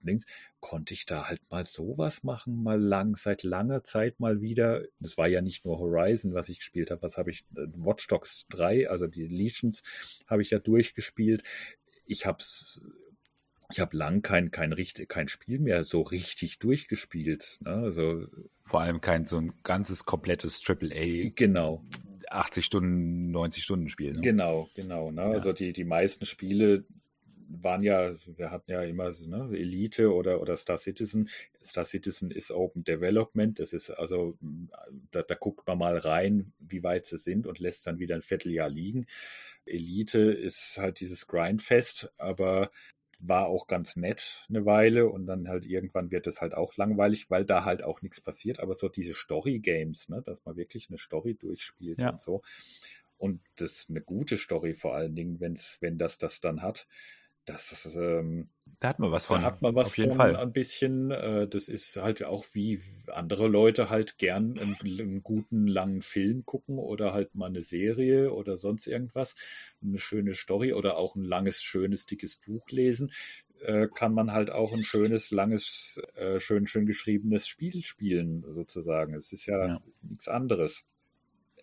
links, 0.02 0.24
konnte 0.58 0.92
ich 0.92 1.06
da 1.06 1.28
halt 1.28 1.40
mal 1.50 1.64
sowas 1.64 2.24
machen, 2.24 2.64
mal 2.64 2.80
lang, 2.80 3.14
seit 3.14 3.44
langer 3.44 3.84
Zeit 3.84 4.18
mal 4.18 4.40
wieder. 4.40 4.82
Das 4.98 5.16
war 5.18 5.28
ja 5.28 5.40
nicht 5.40 5.64
nur 5.64 5.78
Horizon, 5.78 6.34
was 6.34 6.48
ich 6.48 6.58
gespielt 6.58 6.90
habe, 6.90 7.02
was 7.02 7.16
habe 7.16 7.30
ich, 7.30 7.44
äh, 7.54 7.66
Watch 7.76 8.08
Dogs 8.08 8.48
3, 8.48 8.90
also 8.90 9.06
die 9.06 9.28
Legions 9.28 9.82
habe 10.26 10.42
ich 10.42 10.50
ja 10.50 10.58
durchgespielt. 10.58 11.44
Ich 12.06 12.26
habe 12.26 12.42
ich 13.70 13.80
habe 13.80 13.96
lang 13.96 14.22
kein, 14.22 14.50
kein, 14.50 14.74
kein 15.08 15.28
Spiel 15.28 15.58
mehr 15.58 15.84
so 15.84 16.02
richtig 16.02 16.58
durchgespielt. 16.58 17.58
Ne? 17.64 17.70
Also, 17.70 18.26
Vor 18.64 18.80
allem 18.80 19.00
kein 19.00 19.24
so 19.24 19.38
ein 19.38 19.52
ganzes 19.62 20.04
komplettes 20.04 20.62
AAA. 20.66 21.30
Genau. 21.34 21.82
80 22.28 22.64
Stunden, 22.64 23.30
90 23.30 23.64
Stunden 23.64 23.88
Spiel. 23.88 24.12
Ne? 24.12 24.20
Genau, 24.20 24.68
genau. 24.74 25.10
Ne? 25.10 25.22
Ja. 25.22 25.30
Also 25.30 25.52
die, 25.52 25.72
die 25.72 25.84
meisten 25.84 26.26
Spiele, 26.26 26.84
waren 27.48 27.82
ja, 27.82 28.14
wir 28.36 28.50
hatten 28.50 28.70
ja 28.70 28.82
immer 28.82 29.12
so, 29.12 29.26
ne, 29.26 29.48
Elite 29.52 30.12
oder, 30.12 30.40
oder 30.40 30.56
Star 30.56 30.78
Citizen. 30.78 31.28
Star 31.62 31.84
Citizen 31.84 32.30
ist 32.30 32.50
Open 32.50 32.84
Development. 32.84 33.58
Das 33.58 33.72
ist 33.72 33.90
also, 33.90 34.36
da, 35.10 35.22
da 35.22 35.34
guckt 35.34 35.66
man 35.66 35.78
mal 35.78 35.96
rein, 35.98 36.52
wie 36.58 36.82
weit 36.82 37.06
sie 37.06 37.18
sind 37.18 37.46
und 37.46 37.58
lässt 37.58 37.86
dann 37.86 37.98
wieder 37.98 38.14
ein 38.14 38.22
Vierteljahr 38.22 38.68
liegen. 38.68 39.06
Elite 39.66 40.20
ist 40.20 40.78
halt 40.78 41.00
dieses 41.00 41.26
Grindfest, 41.26 42.12
aber 42.18 42.70
war 43.18 43.46
auch 43.46 43.66
ganz 43.66 43.96
nett 43.96 44.44
eine 44.48 44.66
Weile 44.66 45.08
und 45.08 45.26
dann 45.26 45.48
halt 45.48 45.64
irgendwann 45.64 46.10
wird 46.10 46.26
es 46.26 46.40
halt 46.40 46.54
auch 46.54 46.76
langweilig, 46.76 47.30
weil 47.30 47.44
da 47.44 47.64
halt 47.64 47.82
auch 47.82 48.02
nichts 48.02 48.20
passiert. 48.20 48.60
Aber 48.60 48.74
so 48.74 48.88
diese 48.88 49.14
Story-Games, 49.14 50.08
ne, 50.08 50.22
dass 50.22 50.44
man 50.44 50.56
wirklich 50.56 50.88
eine 50.88 50.98
Story 50.98 51.34
durchspielt 51.34 52.00
ja. 52.00 52.10
und 52.10 52.20
so. 52.20 52.42
Und 53.16 53.40
das 53.56 53.72
ist 53.72 53.90
eine 53.90 54.02
gute 54.02 54.36
Story 54.36 54.74
vor 54.74 54.94
allen 54.94 55.14
Dingen, 55.14 55.40
wenn's, 55.40 55.78
wenn 55.80 55.96
das 55.98 56.18
das 56.18 56.40
dann 56.40 56.62
hat 56.62 56.86
das 57.44 57.72
ist, 57.72 57.96
ähm, 57.96 58.48
da 58.80 58.88
hat 58.88 58.98
man 58.98 59.12
was 59.12 59.26
von. 59.26 59.40
Da 59.40 59.46
hat 59.46 59.62
man 59.62 59.74
was 59.74 59.88
auf 59.88 59.98
jeden 59.98 60.12
von 60.12 60.16
Fall. 60.18 60.36
ein 60.36 60.52
bisschen. 60.52 61.10
Äh, 61.10 61.46
das 61.48 61.68
ist 61.68 61.96
halt 61.96 62.24
auch 62.24 62.44
wie 62.52 62.80
andere 63.08 63.48
Leute 63.48 63.90
halt 63.90 64.18
gern 64.18 64.58
einen, 64.58 64.76
einen, 64.82 65.22
guten 65.22 65.66
langen 65.66 66.02
Film 66.02 66.44
gucken 66.44 66.78
oder 66.78 67.12
halt 67.12 67.34
mal 67.34 67.46
eine 67.46 67.62
Serie 67.62 68.32
oder 68.32 68.56
sonst 68.56 68.86
irgendwas. 68.86 69.34
Eine 69.82 69.98
schöne 69.98 70.34
Story 70.34 70.72
oder 70.72 70.96
auch 70.96 71.16
ein 71.16 71.24
langes, 71.24 71.62
schönes, 71.62 72.06
dickes 72.06 72.36
Buch 72.36 72.70
lesen. 72.70 73.12
Äh, 73.60 73.88
kann 73.94 74.12
man 74.12 74.32
halt 74.32 74.50
auch 74.50 74.72
ein 74.72 74.84
schönes, 74.84 75.30
langes, 75.30 76.00
äh, 76.14 76.40
schön, 76.40 76.66
schön 76.66 76.86
geschriebenes 76.86 77.46
Spiel 77.46 77.82
spielen, 77.82 78.44
sozusagen. 78.48 79.14
Es 79.14 79.32
ist 79.32 79.46
ja, 79.46 79.66
ja. 79.66 79.82
nichts 80.02 80.28
anderes. 80.28 80.84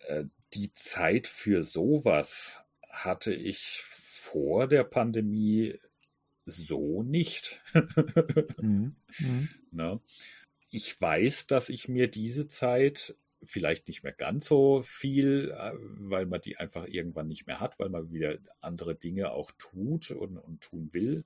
äh, 0.06 0.24
die 0.54 0.72
Zeit 0.74 1.28
für 1.28 1.62
sowas 1.62 2.58
hatte 2.90 3.32
ich 3.32 3.80
vor 4.32 4.66
der 4.66 4.84
Pandemie 4.84 5.78
so 6.46 7.02
nicht. 7.02 7.60
mhm. 8.60 8.96
Mhm. 9.18 9.48
Ne? 9.74 10.00
Ich 10.70 11.00
weiß, 11.00 11.46
dass 11.46 11.70
ich 11.70 11.88
mir 11.88 12.08
diese 12.08 12.46
Zeit 12.46 13.16
vielleicht 13.42 13.88
nicht 13.88 14.02
mehr 14.02 14.12
ganz 14.12 14.44
so 14.46 14.82
viel, 14.82 15.50
äh, 15.50 15.72
weil 15.78 16.26
man 16.26 16.40
die 16.42 16.58
einfach 16.58 16.86
irgendwann 16.86 17.28
nicht 17.28 17.46
mehr 17.46 17.58
hat, 17.58 17.78
weil 17.78 17.88
man 17.88 18.12
wieder 18.12 18.38
andere 18.60 18.94
Dinge 18.94 19.32
auch 19.32 19.50
tut 19.52 20.10
und, 20.10 20.36
und 20.36 20.60
tun 20.60 20.90
will. 20.92 21.24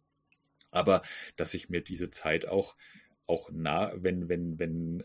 Aber 0.70 1.02
dass 1.36 1.54
ich 1.54 1.68
mir 1.68 1.80
diese 1.80 2.10
Zeit 2.10 2.46
auch, 2.46 2.76
auch 3.26 3.50
nah, 3.50 3.92
wenn, 3.96 4.28
wenn, 4.28 4.60
wenn 4.60 5.02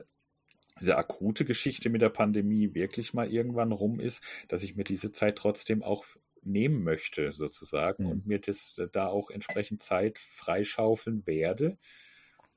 diese 0.79 0.97
akute 0.97 1.45
Geschichte 1.45 1.89
mit 1.89 2.01
der 2.01 2.09
Pandemie 2.09 2.73
wirklich 2.73 3.13
mal 3.13 3.31
irgendwann 3.31 3.71
rum 3.71 3.99
ist, 3.99 4.23
dass 4.47 4.63
ich 4.63 4.75
mir 4.75 4.83
diese 4.83 5.11
Zeit 5.11 5.37
trotzdem 5.37 5.83
auch 5.83 6.05
nehmen 6.43 6.83
möchte, 6.83 7.31
sozusagen, 7.33 8.05
mhm. 8.05 8.11
und 8.11 8.27
mir 8.27 8.39
das 8.39 8.77
äh, 8.77 8.87
da 8.91 9.07
auch 9.07 9.29
entsprechend 9.29 9.81
Zeit 9.81 10.17
freischaufeln 10.17 11.25
werde, 11.25 11.77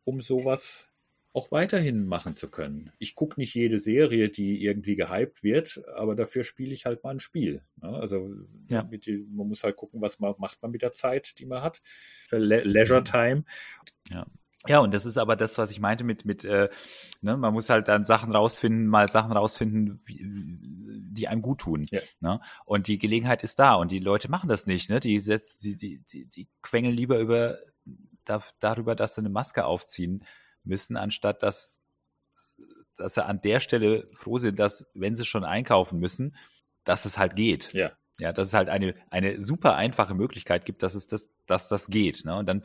um 0.05 0.21
sowas 0.21 0.89
auch 1.35 1.51
weiterhin 1.51 2.07
machen 2.07 2.37
zu 2.37 2.49
können. 2.49 2.93
Ich 3.01 3.17
gucke 3.17 3.41
nicht 3.41 3.55
jede 3.55 3.81
Serie, 3.81 4.29
die 4.29 4.63
irgendwie 4.63 4.95
gehypt 4.95 5.43
wird, 5.43 5.83
aber 5.97 6.15
dafür 6.15 6.45
spiele 6.45 6.73
ich 6.73 6.87
halt 6.87 7.03
mal 7.03 7.11
ein 7.11 7.21
Spiel. 7.21 7.63
Ne? 7.83 7.89
Also 7.89 8.31
ja. 8.69 8.85
die, 8.85 9.27
man 9.31 9.49
muss 9.49 9.65
halt 9.65 9.75
gucken, 9.75 10.01
was 10.01 10.21
man 10.21 10.35
macht 10.39 10.63
man 10.63 10.71
mit 10.71 10.83
der 10.83 10.93
Zeit, 10.93 11.41
die 11.41 11.47
man 11.47 11.63
hat. 11.63 11.83
Für 12.29 12.39
Le 12.39 12.63
Leisure. 12.63 13.03
Time. 13.03 13.45
Ja. 14.11 14.27
Ja, 14.67 14.79
und 14.79 14.95
das 14.95 15.05
ist 15.05 15.19
aber 15.19 15.37
das, 15.37 15.59
was 15.59 15.71
ich 15.71 15.81
meinte 15.81 16.05
mit, 16.05 16.25
mit 16.25 16.45
äh, 16.45 16.71
ne, 17.21 17.37
man 17.37 17.53
muss 17.53 17.69
halt 17.69 17.89
dann 17.89 18.05
Sachen 18.05 18.33
rausfinden, 18.33 18.87
mal 18.87 19.09
Sachen 19.09 19.33
rausfinden, 19.33 20.03
die 20.07 21.29
einem 21.29 21.43
gut 21.43 21.61
tun. 21.61 21.87
Ja. 21.91 22.01
Ne? 22.21 22.41
Und 22.65 22.89
die 22.89 22.99
Gelegenheit 22.99 23.45
ist 23.45 23.59
da 23.59 23.75
und 23.75 23.91
die 23.91 23.99
Leute 23.99 24.31
machen 24.31 24.49
das 24.49 24.67
nicht. 24.67 24.89
Ne? 24.89 25.01
Die, 25.01 25.21
setzt, 25.21 25.65
die, 25.65 25.77
die, 25.77 26.03
die, 26.11 26.27
die 26.27 26.49
quengeln 26.63 26.95
lieber 26.95 27.19
über 27.19 27.59
da, 28.25 28.43
darüber, 28.61 28.95
dass 28.95 29.15
sie 29.15 29.21
eine 29.21 29.29
Maske 29.29 29.67
aufziehen 29.67 30.25
müssen, 30.63 30.97
anstatt 30.97 31.43
dass, 31.43 31.81
dass 32.97 33.15
sie 33.15 33.25
an 33.25 33.43
der 33.43 33.61
Stelle 33.61 34.07
froh 34.15 34.39
sind, 34.39 34.59
dass, 34.59 34.91
wenn 34.95 35.15
sie 35.15 35.27
schon 35.27 35.45
einkaufen 35.45 35.99
müssen, 35.99 36.37
dass 36.85 37.05
es 37.05 37.19
halt 37.19 37.37
geht. 37.37 37.73
Ja. 37.75 37.93
Ja, 38.21 38.33
dass 38.33 38.49
es 38.49 38.55
halt 38.55 38.69
eine, 38.69 38.95
eine 39.11 39.43
super 39.43 39.75
einfache 39.75 40.15
Möglichkeit 40.15 40.65
gibt, 40.65 40.85
dass 40.85 40.95
es 40.95 41.09
das, 41.09 41.33
dass 41.47 41.69
das 41.69 41.89
geht. 41.89 42.25
Ne? 42.25 42.37
Und 42.37 42.47
dann, 42.47 42.63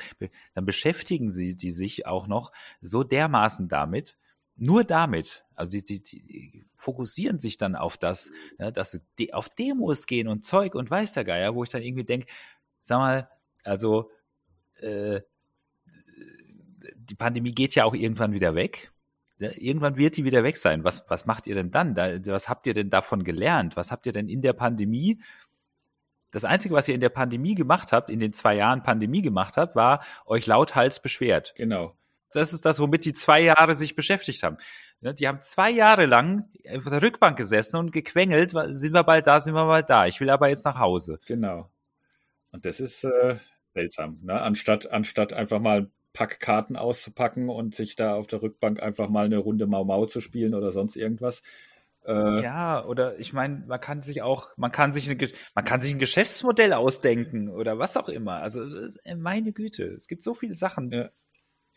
dann 0.54 0.66
beschäftigen 0.66 1.32
sie 1.32 1.58
die 1.58 1.72
sich 1.72 2.06
auch 2.06 2.28
noch 2.28 2.52
so 2.82 3.04
dermaßen 3.04 3.68
damit, 3.68 4.16
nur 4.60 4.84
damit, 4.84 5.46
also 5.56 5.72
die, 5.80 6.04
die, 6.04 6.04
die 6.04 6.66
fokussieren 6.76 7.40
sich 7.40 7.58
dann 7.58 7.76
auf 7.76 7.98
das, 7.98 8.32
ne, 8.58 8.74
dass 8.74 9.00
de 9.18 9.32
auf 9.32 9.50
Demos 9.50 10.06
gehen 10.06 10.28
und 10.28 10.46
Zeug 10.46 10.76
und 10.76 10.92
weiß 10.92 11.14
der 11.14 11.24
Geier, 11.24 11.56
wo 11.56 11.64
ich 11.64 11.70
dann 11.70 11.82
irgendwie 11.82 12.04
denke, 12.04 12.28
sag 12.84 13.00
mal, 13.00 13.30
also 13.64 14.12
äh, 14.82 15.22
die 16.96 17.16
Pandemie 17.16 17.54
geht 17.54 17.76
ja 17.76 17.86
auch 17.86 17.96
irgendwann 17.96 18.34
wieder 18.34 18.54
weg. 18.54 18.92
Irgendwann 19.40 19.96
wird 19.96 20.18
die 20.18 20.26
wieder 20.26 20.44
weg 20.44 20.58
sein. 20.58 20.84
Was, 20.84 21.10
was 21.10 21.26
macht 21.26 21.48
ihr 21.48 21.56
denn 21.56 21.72
dann? 21.72 21.96
Da, 21.96 22.20
was 22.26 22.50
habt 22.50 22.68
ihr 22.68 22.74
denn 22.74 22.90
davon 22.90 23.24
gelernt? 23.24 23.78
Was 23.78 23.92
habt 23.92 24.06
ihr 24.06 24.12
denn 24.12 24.28
in 24.28 24.42
der 24.42 24.54
Pandemie? 24.54 25.22
Das 26.32 26.44
Einzige, 26.44 26.76
was 26.76 26.88
ihr 26.88 26.96
in 26.96 27.02
der 27.02 27.10
Pandemie 27.10 27.56
gemacht 27.56 27.92
habt, 27.92 28.10
in 28.10 28.20
den 28.20 28.34
zwei 28.34 28.56
Jahren 28.56 28.84
Pandemie 28.84 29.22
gemacht 29.22 29.56
habt, 29.58 29.76
war 29.76 30.04
euch 30.26 30.46
lauthals 30.46 31.02
beschwert. 31.02 31.54
Genau. 31.56 31.96
Das 32.32 32.54
ist 32.54 32.66
das, 32.66 32.80
womit 32.80 33.06
die 33.06 33.14
zwei 33.14 33.42
Jahre 33.42 33.74
sich 33.74 33.96
beschäftigt 33.96 34.44
haben. 34.44 34.58
Die 35.02 35.28
haben 35.28 35.42
zwei 35.42 35.72
Jahre 35.72 36.06
lang 36.06 36.50
auf 36.76 36.84
der 36.84 37.02
Rückbank 37.02 37.38
gesessen 37.38 37.78
und 37.78 37.92
gequengelt, 37.92 38.54
sind 38.72 38.94
wir 38.94 39.04
bald 39.04 39.26
da, 39.26 39.40
sind 39.40 39.54
wir 39.56 39.66
bald 39.66 39.90
da. 39.90 40.06
Ich 40.06 40.20
will 40.20 40.30
aber 40.30 40.50
jetzt 40.50 40.66
nach 40.66 40.78
Hause. 40.78 41.20
Genau. 41.26 41.72
Und 42.52 42.66
das 42.66 42.80
ist 42.80 43.06
äh, 43.06 43.38
seltsam, 43.74 44.20
ne? 44.22 44.42
Anstatt, 44.42 44.92
anstatt 44.92 45.34
einfach 45.34 45.60
mal 45.60 45.90
Packkarten 46.14 46.76
auszupacken 46.76 47.50
und 47.50 47.76
sich 47.76 47.96
da 47.96 48.16
auf 48.16 48.28
der 48.28 48.42
Rückbank 48.42 48.82
einfach 48.82 49.10
mal 49.10 49.26
eine 49.26 49.38
Runde 49.38 49.68
Mau 49.68 49.86
Mau 49.86 50.06
zu 50.06 50.22
spielen 50.22 50.54
oder 50.54 50.72
sonst 50.72 50.96
irgendwas. 50.96 51.42
Äh, 52.06 52.42
ja, 52.44 52.84
oder 52.86 53.20
ich 53.20 53.34
meine, 53.34 53.66
man 53.68 53.80
kann 53.80 54.02
sich 54.02 54.22
auch, 54.22 54.50
man 54.58 54.72
kann 54.72 54.94
sich, 54.94 55.10
eine, 55.10 55.30
man 55.54 55.66
kann 55.66 55.82
sich 55.82 55.92
ein 55.92 56.00
Geschäftsmodell 56.00 56.74
ausdenken 56.74 57.50
oder 57.50 57.78
was 57.78 57.98
auch 57.98 58.10
immer. 58.10 58.42
Also 58.42 58.64
äh, 59.04 59.16
meine 59.16 59.52
Güte, 59.52 59.86
es 59.86 60.08
gibt 60.08 60.24
so 60.24 60.34
viele 60.34 60.54
Sachen. 60.54 60.92
Ja. 60.92 61.10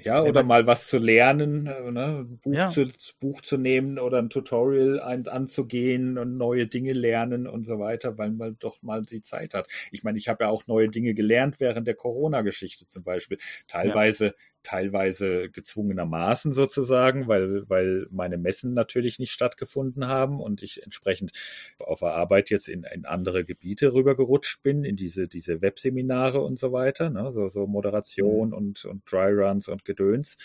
Ja, 0.05 0.23
oder 0.23 0.43
mal 0.43 0.67
was 0.67 0.89
zu 0.89 0.99
lernen, 0.99 1.67
äh, 1.67 1.91
ne? 1.91 2.27
Buch, 2.43 2.55
ja. 2.55 2.69
zu, 2.69 2.89
Buch 3.21 3.41
zu 3.41 3.57
nehmen 3.57 3.99
oder 3.99 4.19
ein 4.19 4.31
Tutorial 4.31 5.01
ein, 5.01 5.27
anzugehen 5.27 6.19
und 6.19 6.37
neue 6.37 6.67
Dinge 6.67 6.93
lernen 6.93 7.47
und 7.47 7.65
so 7.65 7.79
weiter, 7.79 8.19
weil 8.19 8.31
man 8.31 8.57
doch 8.59 8.83
mal 8.83 9.03
die 9.03 9.23
Zeit 9.23 9.55
hat. 9.55 9.69
Ich 9.91 10.05
meine, 10.05 10.19
ich 10.19 10.29
habe 10.29 10.45
ja 10.45 10.51
auch 10.51 10.67
neue 10.67 10.89
Dinge 10.89 11.15
gelernt 11.15 11.61
während 11.61 11.87
der 11.87 11.95
Corona-Geschichte 11.95 12.87
zum 12.87 13.05
Beispiel. 13.05 13.39
Teilweise 13.67 14.27
ja 14.27 14.33
teilweise 14.63 15.51
gezwungenermaßen 15.51 16.53
sozusagen, 16.53 17.29
weil, 17.29 17.69
weil 17.69 18.07
meine 18.11 18.39
Messen 18.39 18.75
natürlich 18.75 19.19
nicht 19.19 19.33
stattgefunden 19.33 20.07
haben 20.07 20.41
und 20.41 20.63
ich 20.63 20.83
entsprechend 20.83 21.33
auf 21.79 22.01
der 22.01 22.15
Arbeit 22.15 22.51
jetzt 22.51 22.69
in, 22.69 22.85
in 22.85 23.05
andere 23.05 23.45
Gebiete 23.45 23.93
rübergerutscht 23.93 24.63
bin, 24.63 24.85
in 24.85 24.97
diese, 24.97 25.29
diese 25.29 25.63
Webseminare 25.63 26.41
und 26.41 26.59
so 26.59 26.73
weiter, 26.73 27.11
ne? 27.11 27.33
so, 27.33 27.49
so 27.49 27.67
Moderation 27.67 28.49
mhm. 28.49 28.55
und, 28.55 28.85
und 28.85 29.03
Dryruns 29.11 29.69
und 29.69 29.85
Gedöns 29.85 30.37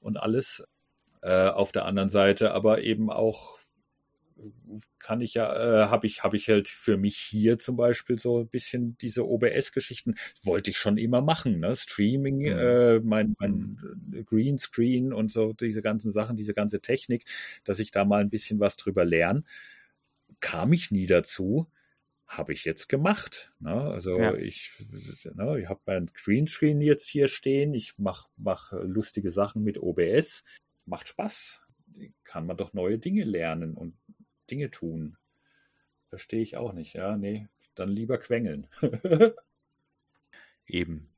und 0.00 0.18
alles. 0.18 0.64
Äh, 1.24 1.50
auf 1.50 1.70
der 1.70 1.84
anderen 1.84 2.08
Seite 2.08 2.50
aber 2.50 2.82
eben 2.82 3.08
auch 3.08 3.61
kann 4.98 5.20
ich 5.20 5.34
ja, 5.34 5.84
äh, 5.84 5.86
habe 5.88 6.06
ich, 6.06 6.24
habe 6.24 6.36
ich 6.36 6.48
halt 6.48 6.68
für 6.68 6.96
mich 6.96 7.16
hier 7.16 7.58
zum 7.58 7.76
Beispiel 7.76 8.18
so 8.18 8.40
ein 8.40 8.48
bisschen 8.48 8.96
diese 8.98 9.26
OBS-Geschichten, 9.28 10.14
wollte 10.42 10.70
ich 10.70 10.78
schon 10.78 10.98
immer 10.98 11.20
machen, 11.20 11.60
ne? 11.60 11.74
Streaming, 11.76 12.38
mhm. 12.38 12.58
äh, 12.58 13.00
mein, 13.00 13.34
mein 13.38 13.78
mhm. 14.10 14.24
Greenscreen 14.24 15.12
und 15.12 15.32
so 15.32 15.52
diese 15.52 15.82
ganzen 15.82 16.10
Sachen, 16.10 16.36
diese 16.36 16.54
ganze 16.54 16.80
Technik, 16.80 17.24
dass 17.64 17.78
ich 17.78 17.90
da 17.90 18.04
mal 18.04 18.20
ein 18.20 18.30
bisschen 18.30 18.60
was 18.60 18.76
drüber 18.76 19.04
lerne. 19.04 19.44
Kam 20.40 20.72
ich 20.72 20.90
nie 20.90 21.06
dazu 21.06 21.68
habe 22.32 22.54
ich 22.54 22.64
jetzt 22.64 22.88
gemacht. 22.88 23.52
Ne? 23.60 23.74
Also 23.74 24.18
ja. 24.18 24.34
ich, 24.34 24.72
ne, 25.34 25.60
ich 25.60 25.68
habe 25.68 25.80
mein 25.84 26.06
Greenscreen 26.06 26.80
jetzt 26.80 27.08
hier 27.08 27.28
stehen, 27.28 27.74
ich 27.74 27.98
mache 27.98 28.28
mach 28.36 28.72
lustige 28.72 29.30
Sachen 29.30 29.62
mit 29.62 29.78
OBS. 29.78 30.44
Macht 30.86 31.08
Spaß. 31.08 31.60
Kann 32.24 32.46
man 32.46 32.56
doch 32.56 32.72
neue 32.72 32.98
Dinge 32.98 33.24
lernen 33.24 33.74
und 33.74 33.94
Dinge 34.52 34.70
tun. 34.70 35.16
Verstehe 36.10 36.42
ich 36.42 36.58
auch 36.58 36.74
nicht. 36.74 36.92
Ja, 36.92 37.16
nee, 37.16 37.48
dann 37.74 37.88
lieber 37.88 38.18
quengeln. 38.18 38.66
Eben. 40.66 41.08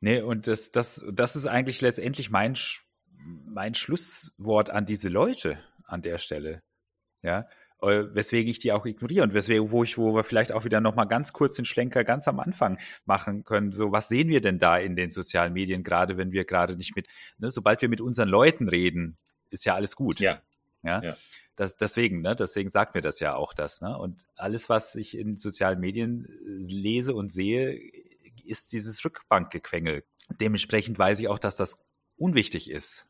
Nee, 0.00 0.20
und 0.20 0.46
das, 0.46 0.72
das, 0.72 1.06
das 1.10 1.36
ist 1.36 1.46
eigentlich 1.46 1.80
letztendlich 1.80 2.30
mein, 2.30 2.54
mein 3.46 3.74
Schlusswort 3.74 4.68
an 4.68 4.84
diese 4.84 5.08
Leute 5.08 5.58
an 5.86 6.02
der 6.02 6.18
Stelle. 6.18 6.62
Ja, 7.22 7.48
äh, 7.80 8.14
weswegen 8.14 8.50
ich 8.50 8.58
die 8.58 8.72
auch 8.72 8.84
ignoriere 8.84 9.24
und 9.24 9.32
weswegen, 9.32 9.70
wo 9.70 9.82
ich, 9.82 9.96
wo 9.96 10.14
wir 10.14 10.22
vielleicht 10.22 10.52
auch 10.52 10.66
wieder 10.66 10.82
nochmal 10.82 11.08
ganz 11.08 11.32
kurz 11.32 11.56
den 11.56 11.64
Schlenker 11.64 12.04
ganz 12.04 12.28
am 12.28 12.38
Anfang 12.38 12.78
machen 13.06 13.42
können. 13.44 13.72
So, 13.72 13.90
was 13.90 14.08
sehen 14.08 14.28
wir 14.28 14.42
denn 14.42 14.58
da 14.58 14.76
in 14.76 14.96
den 14.96 15.10
sozialen 15.10 15.54
Medien, 15.54 15.82
gerade 15.82 16.18
wenn 16.18 16.30
wir 16.30 16.44
gerade 16.44 16.76
nicht 16.76 16.94
mit, 16.94 17.08
ne, 17.38 17.50
sobald 17.50 17.80
wir 17.80 17.88
mit 17.88 18.02
unseren 18.02 18.28
Leuten 18.28 18.68
reden, 18.68 19.16
ist 19.48 19.64
ja 19.64 19.74
alles 19.74 19.96
gut. 19.96 20.20
Ja. 20.20 20.42
Ja. 20.82 21.00
ja 21.00 21.16
das, 21.56 21.76
deswegen, 21.76 22.20
ne, 22.20 22.36
deswegen 22.36 22.70
sagt 22.70 22.94
mir 22.94 23.00
das 23.00 23.18
ja 23.20 23.34
auch 23.34 23.54
das. 23.54 23.80
Ne? 23.80 23.96
Und 23.98 24.22
alles, 24.36 24.68
was 24.68 24.94
ich 24.94 25.16
in 25.16 25.36
sozialen 25.36 25.80
Medien 25.80 26.26
äh, 26.26 26.72
lese 26.72 27.14
und 27.14 27.32
sehe, 27.32 27.80
ist 28.44 28.72
dieses 28.72 29.04
Rückbankgequengel. 29.04 30.04
Dementsprechend 30.40 30.98
weiß 30.98 31.18
ich 31.18 31.28
auch, 31.28 31.38
dass 31.38 31.56
das 31.56 31.78
unwichtig 32.16 32.70
ist. 32.70 33.06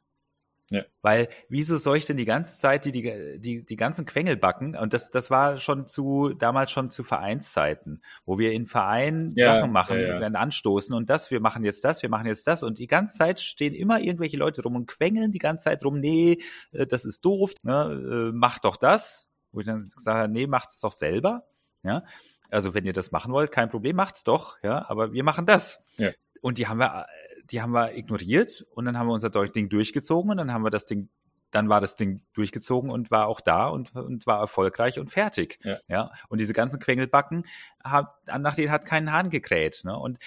Ja. 0.70 0.82
Weil, 1.00 1.28
wieso 1.48 1.78
soll 1.78 1.96
ich 1.96 2.06
denn 2.06 2.16
die 2.16 2.24
ganze 2.24 2.58
Zeit 2.58 2.84
die, 2.84 2.92
die, 2.92 3.38
die, 3.38 3.64
die 3.64 3.76
ganzen 3.76 4.04
Quengel 4.04 4.36
backen? 4.36 4.76
Und 4.76 4.92
das, 4.92 5.10
das 5.10 5.30
war 5.30 5.58
schon 5.58 5.86
zu, 5.86 6.34
damals 6.36 6.72
schon 6.72 6.90
zu 6.90 7.04
Vereinszeiten, 7.04 8.02
wo 8.24 8.38
wir 8.38 8.52
in 8.52 8.66
Vereinen 8.66 9.32
ja, 9.36 9.54
Sachen 9.54 9.70
machen, 9.70 9.98
ja, 10.00 10.20
ja. 10.20 10.26
anstoßen 10.26 10.94
und 10.94 11.08
das, 11.08 11.30
wir 11.30 11.40
machen 11.40 11.64
jetzt 11.64 11.84
das, 11.84 12.02
wir 12.02 12.08
machen 12.08 12.26
jetzt 12.26 12.46
das. 12.46 12.64
Und 12.64 12.78
die 12.78 12.88
ganze 12.88 13.16
Zeit 13.16 13.40
stehen 13.40 13.74
immer 13.74 14.00
irgendwelche 14.00 14.36
Leute 14.36 14.62
rum 14.62 14.74
und 14.74 14.86
quengeln 14.86 15.30
die 15.30 15.38
ganze 15.38 15.64
Zeit 15.64 15.84
rum, 15.84 16.00
nee, 16.00 16.38
äh, 16.72 16.86
das 16.86 17.04
ist 17.04 17.24
doof, 17.24 17.52
ne, 17.62 18.30
äh, 18.30 18.32
mach 18.34 18.58
doch 18.58 18.76
das. 18.76 19.30
Wo 19.52 19.60
ich 19.60 19.66
dann 19.66 19.88
sage, 19.96 20.30
nee, 20.30 20.46
macht's 20.46 20.80
doch 20.80 20.92
selber. 20.92 21.44
Ja. 21.82 22.04
Also 22.50 22.74
wenn 22.74 22.84
ihr 22.84 22.92
das 22.92 23.12
machen 23.12 23.32
wollt, 23.32 23.52
kein 23.52 23.70
Problem, 23.70 23.96
macht's 23.96 24.24
doch, 24.24 24.58
ja, 24.62 24.84
aber 24.88 25.12
wir 25.12 25.22
machen 25.22 25.46
das. 25.46 25.84
Ja. 25.96 26.10
Und 26.42 26.58
die 26.58 26.66
haben 26.66 26.78
wir 26.78 27.06
die 27.50 27.62
haben 27.62 27.72
wir 27.72 27.96
ignoriert 27.96 28.66
und 28.74 28.84
dann 28.84 28.98
haben 28.98 29.06
wir 29.06 29.12
unser 29.12 29.30
Ding 29.30 29.68
durchgezogen 29.68 30.30
und 30.30 30.36
dann 30.36 30.52
haben 30.52 30.62
wir 30.62 30.70
das 30.70 30.84
Ding, 30.84 31.08
dann 31.50 31.68
war 31.68 31.80
das 31.80 31.96
Ding 31.96 32.22
durchgezogen 32.32 32.90
und 32.90 33.10
war 33.10 33.26
auch 33.26 33.40
da 33.40 33.68
und, 33.68 33.94
und 33.94 34.26
war 34.26 34.40
erfolgreich 34.40 34.98
und 34.98 35.10
fertig. 35.10 35.58
Ja. 35.62 35.78
ja? 35.88 36.10
Und 36.28 36.40
diese 36.40 36.52
ganzen 36.52 36.80
Quengelbacken, 36.80 37.46
hat, 37.82 38.14
nach 38.26 38.54
denen 38.54 38.70
hat 38.70 38.84
keinen 38.84 39.12
Hahn 39.12 39.30
gekräht. 39.30 39.82
Ne? 39.84 39.96
Und 39.96 40.18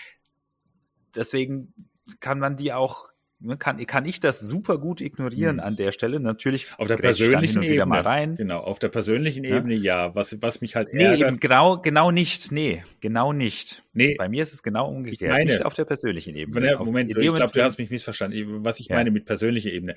deswegen 1.16 1.74
kann 2.20 2.40
man 2.40 2.56
die 2.56 2.74
auch 2.74 3.10
kann, 3.58 3.86
kann 3.86 4.06
ich 4.06 4.20
das 4.20 4.40
super 4.40 4.78
gut 4.78 5.02
ignorieren 5.02 5.58
hm. 5.58 5.64
an 5.64 5.76
der 5.76 5.92
Stelle. 5.92 6.20
Natürlich 6.20 6.68
auf 6.78 6.88
der 6.88 6.98
persönlichen 6.98 7.64
Ebene 7.64 7.86
mal 7.86 8.02
rein. 8.02 8.36
Genau, 8.36 8.60
auf 8.60 8.80
der 8.80 8.90
persönlichen 8.90 9.44
Ebene 9.44 9.76
ja. 9.76 10.14
Was, 10.16 10.42
was 10.42 10.62
mich 10.62 10.76
halt 10.76 10.90
ärgert. 10.90 11.20
Nee, 11.20 11.26
eben 11.26 11.40
genau, 11.40 11.78
genau 11.78 12.12
nicht. 12.12 12.52
Nee, 12.52 12.84
genau 13.00 13.32
nicht. 13.34 13.84
Nee. 13.94 14.16
Bei 14.18 14.28
mir 14.28 14.44
ist 14.44 14.54
es 14.54 14.64
genau 14.64 14.90
umgekehrt. 14.90 15.32
Meine, 15.32 15.52
nicht 15.52 15.66
auf 15.66 15.74
der 15.74 15.86
persönlichen 15.86 16.36
Ebene. 16.36 16.68
Der, 16.68 16.80
Moment, 16.80 17.10
ich 17.10 17.16
glaube, 17.16 17.52
du 17.54 17.64
hast 17.64 17.78
mich 17.78 17.90
missverstanden. 17.90 18.66
Was 18.66 18.80
ich 18.80 18.88
ja. 18.88 18.96
meine 18.96 19.12
mit 19.12 19.26
persönlicher 19.26 19.72
Ebene. 19.72 19.96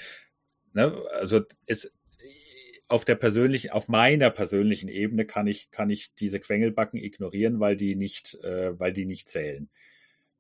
Ne? 0.73 0.97
Also 1.13 1.41
es 1.67 1.93
auf 2.93 3.05
der 3.07 3.15
persönlichen, 3.15 3.71
auf 3.71 3.89
meiner 3.89 4.31
persönlichen 4.31 4.89
Ebene 4.89 5.25
kann 5.25 5.47
ich, 5.47 5.71
kann 5.71 5.89
ich 5.89 6.15
diese 6.15 6.41
Quengelbacken 6.41 7.01
ignorieren, 7.01 7.59
weil 7.59 7.75
die 7.75 7.97
nicht, 7.97 8.35
äh, 8.45 8.79
weil 8.79 8.93
die 8.93 9.07
nicht 9.07 9.31
zählen. 9.31 9.71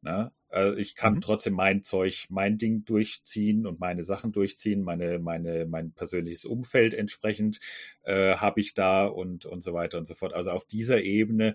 Ne? 0.03 0.33
Also 0.49 0.77
ich 0.77 0.95
kann 0.95 1.15
mhm. 1.15 1.21
trotzdem 1.21 1.55
mein 1.55 1.83
Zeug, 1.83 2.27
mein 2.29 2.59
Ding 2.59 2.85
durchziehen 2.85 3.67
und 3.67 3.81
meine 3.81 4.05
Sachen 4.05 4.33
durchziehen, 4.33 4.83
meine, 4.83 5.19
meine, 5.19 5.65
mein 5.65 5.93
persönliches 5.93 6.45
Umfeld 6.45 6.93
entsprechend 6.93 7.61
äh, 8.03 8.35
habe 8.35 8.61
ich 8.61 8.75
da 8.75 9.07
und, 9.07 9.47
und 9.47 9.63
so 9.63 9.73
weiter 9.73 9.99
und 9.99 10.07
so 10.07 10.15
fort. 10.15 10.35
Also 10.35 10.51
auf 10.51 10.67
dieser 10.67 11.03
Ebene 11.03 11.55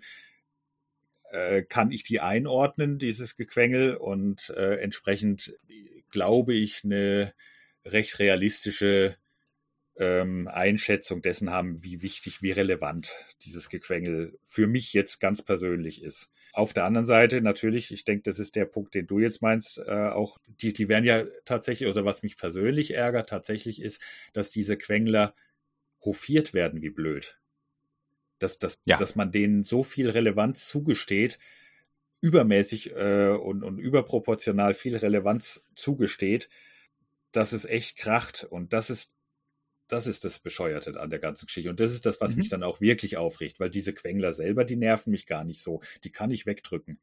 äh, 1.29 1.61
kann 1.63 1.91
ich 1.91 2.03
die 2.03 2.21
einordnen, 2.21 2.97
dieses 2.99 3.35
Gequengel, 3.35 3.95
und 3.95 4.49
äh, 4.51 4.77
entsprechend 4.77 5.57
glaube 6.09 6.53
ich 6.53 6.83
eine 6.83 7.33
recht 7.85 8.17
realistische 8.19 9.17
ähm, 9.97 10.47
Einschätzung 10.47 11.21
dessen 11.21 11.51
haben, 11.51 11.83
wie 11.83 12.01
wichtig, 12.01 12.41
wie 12.41 12.51
relevant 12.51 13.13
dieses 13.41 13.69
Gequengel 13.69 14.39
für 14.43 14.67
mich 14.67 14.93
jetzt 14.93 15.19
ganz 15.19 15.41
persönlich 15.41 16.01
ist. 16.01 16.31
Auf 16.57 16.73
der 16.73 16.85
anderen 16.85 17.05
Seite 17.05 17.39
natürlich, 17.39 17.91
ich 17.91 18.03
denke, 18.03 18.23
das 18.23 18.39
ist 18.39 18.55
der 18.55 18.65
Punkt, 18.65 18.95
den 18.95 19.05
du 19.05 19.19
jetzt 19.19 19.43
meinst, 19.43 19.77
äh, 19.77 19.91
auch 19.91 20.39
die, 20.47 20.73
die 20.73 20.89
werden 20.89 21.05
ja 21.05 21.23
tatsächlich, 21.45 21.87
oder 21.87 22.03
was 22.03 22.23
mich 22.23 22.35
persönlich 22.35 22.95
ärgert, 22.95 23.29
tatsächlich 23.29 23.79
ist, 23.79 24.01
dass 24.33 24.49
diese 24.49 24.75
Quengler 24.75 25.35
hofiert 26.03 26.55
werden 26.55 26.81
wie 26.81 26.89
blöd. 26.89 27.39
Dass, 28.39 28.57
dass, 28.57 28.79
ja. 28.85 28.97
dass 28.97 29.15
man 29.15 29.31
denen 29.31 29.63
so 29.63 29.83
viel 29.83 30.09
Relevanz 30.09 30.67
zugesteht, 30.67 31.37
übermäßig 32.21 32.95
äh, 32.95 33.29
und, 33.29 33.63
und 33.63 33.77
überproportional 33.77 34.73
viel 34.73 34.97
Relevanz 34.97 35.63
zugesteht, 35.75 36.49
dass 37.31 37.53
es 37.53 37.65
echt 37.65 37.97
kracht. 37.97 38.47
Und 38.49 38.73
das 38.73 38.89
ist 38.89 39.11
das 39.87 40.07
ist 40.07 40.25
das 40.25 40.39
Bescheuerte 40.39 40.99
an 40.99 41.09
der 41.09 41.19
ganzen 41.19 41.45
Geschichte. 41.47 41.69
Und 41.69 41.79
das 41.79 41.93
ist 41.93 42.05
das, 42.05 42.21
was 42.21 42.31
mhm. 42.31 42.39
mich 42.39 42.49
dann 42.49 42.63
auch 42.63 42.81
wirklich 42.81 43.17
aufregt, 43.17 43.59
weil 43.59 43.69
diese 43.69 43.93
Quengler 43.93 44.33
selber, 44.33 44.65
die 44.65 44.75
nerven 44.75 45.11
mich 45.11 45.25
gar 45.25 45.43
nicht 45.43 45.61
so. 45.61 45.81
Die 46.03 46.11
kann 46.11 46.31
ich 46.31 46.45
wegdrücken. 46.45 46.99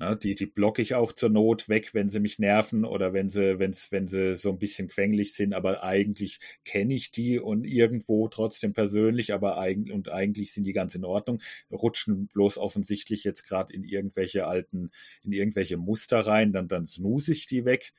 Na, 0.00 0.14
die, 0.14 0.36
die 0.36 0.46
blocke 0.46 0.80
ich 0.80 0.94
auch 0.94 1.12
zur 1.12 1.28
Not 1.28 1.68
weg, 1.68 1.92
wenn 1.92 2.08
sie 2.08 2.20
mich 2.20 2.38
nerven 2.38 2.84
oder 2.84 3.12
wenn 3.12 3.28
sie, 3.28 3.58
wenn's, 3.58 3.90
wenn 3.90 4.06
sie 4.06 4.36
so 4.36 4.50
ein 4.50 4.58
bisschen 4.58 4.86
quengelig 4.86 5.34
sind, 5.34 5.52
aber 5.52 5.82
eigentlich 5.82 6.38
kenne 6.64 6.94
ich 6.94 7.10
die 7.10 7.40
und 7.40 7.64
irgendwo 7.64 8.28
trotzdem 8.28 8.72
persönlich, 8.72 9.34
aber 9.34 9.58
eigentlich 9.58 9.92
und 9.92 10.08
eigentlich 10.08 10.52
sind 10.52 10.64
die 10.68 10.72
ganz 10.72 10.94
in 10.94 11.04
Ordnung, 11.04 11.40
rutschen 11.72 12.28
bloß 12.28 12.58
offensichtlich 12.58 13.24
jetzt 13.24 13.42
gerade 13.42 13.72
in 13.72 13.82
irgendwelche 13.82 14.46
alten, 14.46 14.92
in 15.24 15.32
irgendwelche 15.32 15.76
Muster 15.76 16.20
rein, 16.20 16.52
dann, 16.52 16.68
dann 16.68 16.86
snooze 16.86 17.32
ich 17.32 17.46
die 17.46 17.64
weg. 17.64 17.92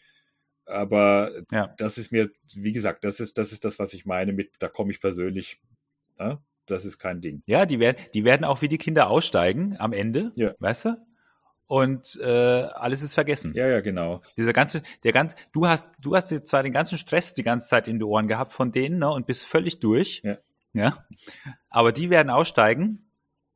Aber 0.69 1.31
ja. 1.51 1.73
das 1.77 1.97
ist 1.97 2.11
mir, 2.11 2.29
wie 2.53 2.71
gesagt, 2.71 3.03
das 3.03 3.19
ist, 3.19 3.37
das 3.37 3.51
ist 3.51 3.65
das, 3.65 3.79
was 3.79 3.93
ich 3.93 4.05
meine 4.05 4.33
mit, 4.33 4.51
da 4.59 4.67
komme 4.67 4.91
ich 4.91 5.01
persönlich, 5.01 5.59
ne? 6.17 6.39
das 6.65 6.85
ist 6.85 6.99
kein 6.99 7.21
Ding. 7.21 7.41
Ja, 7.45 7.65
die 7.65 7.79
werden, 7.79 7.97
die 8.13 8.23
werden 8.23 8.43
auch 8.43 8.61
wie 8.61 8.67
die 8.67 8.77
Kinder 8.77 9.09
aussteigen 9.09 9.75
am 9.79 9.93
Ende, 9.93 10.31
ja. 10.35 10.53
weißt 10.59 10.85
du? 10.85 10.97
Und 11.65 12.19
äh, 12.21 12.27
alles 12.27 13.03
ist 13.03 13.13
vergessen. 13.13 13.53
Ja, 13.53 13.67
ja, 13.67 13.81
genau. 13.81 14.23
Dieser 14.37 14.53
ganze, 14.53 14.81
der 15.03 15.11
ganze, 15.11 15.35
du 15.51 15.67
hast, 15.67 15.91
du 15.99 16.15
hast 16.15 16.31
jetzt 16.31 16.49
zwar 16.49 16.63
den 16.63 16.73
ganzen 16.73 16.97
Stress 16.97 17.35
die 17.35 17.43
ganze 17.43 17.67
Zeit 17.67 17.87
in 17.87 17.99
die 17.99 18.05
Ohren 18.05 18.27
gehabt 18.27 18.53
von 18.53 18.71
denen, 18.71 18.99
ne, 18.99 19.11
und 19.11 19.27
bist 19.27 19.45
völlig 19.45 19.79
durch. 19.79 20.21
Ja. 20.23 20.37
Ja. 20.73 21.05
Aber 21.69 21.91
die 21.91 22.09
werden 22.09 22.29
aussteigen 22.29 23.08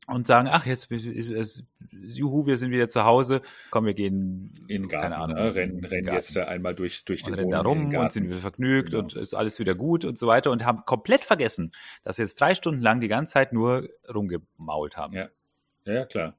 und 0.07 0.27
sagen, 0.27 0.47
ach, 0.51 0.65
jetzt 0.65 0.91
ist, 0.91 1.07
ist, 1.07 1.63
juhu, 1.91 2.45
wir 2.45 2.57
sind 2.57 2.71
wieder 2.71 2.89
zu 2.89 3.03
Hause, 3.05 3.41
komm, 3.71 3.85
wir 3.85 3.93
gehen 3.93 4.53
in 4.67 4.83
den 4.83 4.87
Garten, 4.89 5.11
keine 5.11 5.17
Ahnung, 5.17 5.37
ne? 5.37 5.55
rennen, 5.55 5.85
rennen 5.85 6.13
jetzt 6.13 6.35
da 6.35 6.45
einmal 6.45 6.75
durch, 6.75 7.05
durch 7.05 7.23
den 7.23 7.33
rennen 7.33 7.51
da 7.51 7.61
rum 7.61 7.93
und 7.93 8.11
sind 8.11 8.29
wir 8.29 8.37
vergnügt 8.37 8.91
genau. 8.91 9.03
und 9.03 9.15
ist 9.15 9.33
alles 9.33 9.59
wieder 9.59 9.75
gut 9.75 10.05
und 10.05 10.17
so 10.17 10.27
weiter 10.27 10.51
und 10.51 10.65
haben 10.65 10.85
komplett 10.85 11.23
vergessen, 11.23 11.71
dass 12.03 12.17
wir 12.17 12.25
jetzt 12.25 12.39
drei 12.39 12.55
Stunden 12.55 12.81
lang 12.81 12.99
die 12.99 13.07
ganze 13.07 13.33
Zeit 13.33 13.53
nur 13.53 13.87
rumgemault 14.13 14.97
haben. 14.97 15.13
Ja, 15.13 15.29
ja, 15.85 16.05
klar. 16.05 16.35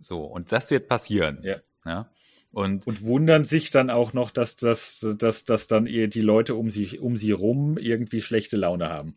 So, 0.00 0.24
und 0.24 0.52
das 0.52 0.70
wird 0.70 0.88
passieren. 0.88 1.40
Ja. 1.42 1.56
ja? 1.84 2.10
Und, 2.50 2.86
und 2.86 3.02
wundern 3.04 3.44
sich 3.44 3.70
dann 3.70 3.90
auch 3.90 4.12
noch, 4.12 4.30
dass, 4.30 4.56
dass, 4.56 5.04
dass, 5.18 5.44
dass 5.44 5.66
dann 5.66 5.86
die 5.86 6.20
Leute 6.20 6.54
um 6.54 6.70
sie, 6.70 6.98
um 6.98 7.16
sie 7.16 7.32
rum 7.32 7.78
irgendwie 7.78 8.20
schlechte 8.20 8.56
Laune 8.56 8.90
haben. 8.90 9.16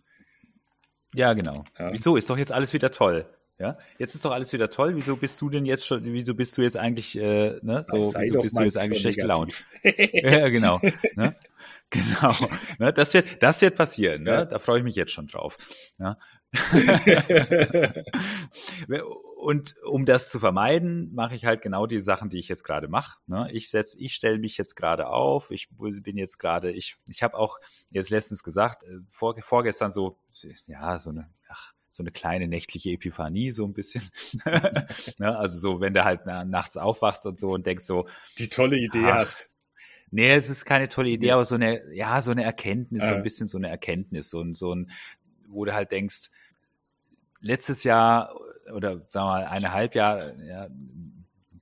Ja, 1.17 1.33
genau. 1.33 1.63
Ja. 1.79 1.91
Wieso? 1.91 2.15
Ist 2.15 2.29
doch 2.29 2.37
jetzt 2.37 2.51
alles 2.51 2.73
wieder 2.73 2.91
toll. 2.91 3.25
Ja, 3.59 3.79
jetzt 3.97 4.13
ist 4.13 4.23
doch 4.23 4.31
alles 4.31 4.53
wieder 4.53 4.69
toll. 4.69 4.95
Wieso 4.95 5.15
bist 5.15 5.41
du 5.41 5.49
denn 5.49 5.65
jetzt 5.65 5.87
schon, 5.87 6.03
wieso 6.05 6.35
bist 6.35 6.55
du 6.57 6.61
jetzt 6.61 6.77
eigentlich, 6.77 7.17
äh, 7.17 7.57
ne, 7.63 7.81
so, 7.83 8.03
Sei 8.03 8.25
wieso 8.25 8.41
bist 8.41 8.55
du 8.55 8.61
jetzt 8.61 8.77
eigentlich 8.77 9.01
schlecht 9.01 9.17
gelaunt? 9.17 9.65
ja, 9.83 10.49
genau. 10.49 10.79
Ne? 11.15 11.35
Genau. 11.89 12.35
Ne? 12.79 12.91
Das 12.91 13.13
wird, 13.13 13.41
das 13.41 13.61
wird 13.61 13.77
passieren. 13.77 14.23
Ne? 14.23 14.31
Ja. 14.31 14.43
Da 14.43 14.59
freue 14.59 14.79
ich 14.79 14.83
mich 14.83 14.95
jetzt 14.95 15.13
schon 15.13 15.27
drauf. 15.27 15.57
Ja? 15.97 16.17
und 19.37 19.75
um 19.83 20.05
das 20.05 20.31
zu 20.31 20.39
vermeiden, 20.39 21.13
mache 21.13 21.35
ich 21.35 21.45
halt 21.45 21.61
genau 21.61 21.85
die 21.85 21.99
Sachen, 21.99 22.29
die 22.29 22.39
ich 22.39 22.47
jetzt 22.47 22.63
gerade 22.63 22.87
mache. 22.87 23.19
Ne? 23.27 23.47
Ich 23.51 23.69
setz, 23.69 23.95
ich 23.95 24.15
stelle 24.15 24.39
mich 24.39 24.57
jetzt 24.57 24.75
gerade 24.75 25.07
auf. 25.07 25.51
Ich 25.51 25.69
bin 25.77 26.17
jetzt 26.17 26.39
gerade, 26.39 26.71
ich, 26.71 26.97
ich 27.07 27.21
habe 27.21 27.37
auch 27.37 27.59
jetzt 27.91 28.09
letztens 28.09 28.41
gesagt, 28.41 28.83
äh, 28.83 28.97
vor, 29.11 29.35
vorgestern 29.43 29.91
so, 29.91 30.17
ja, 30.65 30.97
so 30.97 31.11
eine, 31.11 31.29
ach, 31.49 31.73
so 31.91 32.01
eine 32.01 32.11
kleine 32.11 32.47
nächtliche 32.47 32.89
Epiphanie, 32.89 33.51
so 33.51 33.63
ein 33.65 33.73
bisschen. 33.73 34.09
ne? 34.43 35.37
Also 35.37 35.59
so, 35.59 35.81
wenn 35.81 35.93
du 35.93 36.03
halt 36.03 36.25
nachts 36.25 36.75
aufwachst 36.75 37.27
und 37.27 37.37
so 37.37 37.51
und 37.51 37.67
denkst 37.67 37.85
so. 37.85 38.07
Die 38.39 38.49
tolle 38.49 38.77
Idee 38.77 39.05
ach, 39.05 39.17
hast. 39.17 39.51
Nee, 40.09 40.33
es 40.33 40.49
ist 40.49 40.65
keine 40.65 40.87
tolle 40.87 41.09
Idee, 41.09 41.31
aber 41.31 41.45
so 41.45 41.55
eine, 41.55 41.93
ja, 41.93 42.21
so 42.21 42.31
eine 42.31 42.43
Erkenntnis, 42.43 43.03
äh. 43.03 43.09
so 43.09 43.13
ein 43.13 43.23
bisschen 43.23 43.47
so 43.47 43.59
eine 43.59 43.69
Erkenntnis, 43.69 44.31
so 44.31 44.41
ein, 44.41 44.55
so 44.55 44.73
ein, 44.73 44.89
wo 45.47 45.63
du 45.63 45.75
halt 45.75 45.91
denkst, 45.91 46.31
letztes 47.39 47.83
Jahr 47.83 48.33
oder 48.73 49.03
sagen 49.07 49.27
wir 49.27 49.31
mal 49.31 49.45
eineinhalb 49.45 49.95
Jahre, 49.95 50.35
ja, 50.45 50.67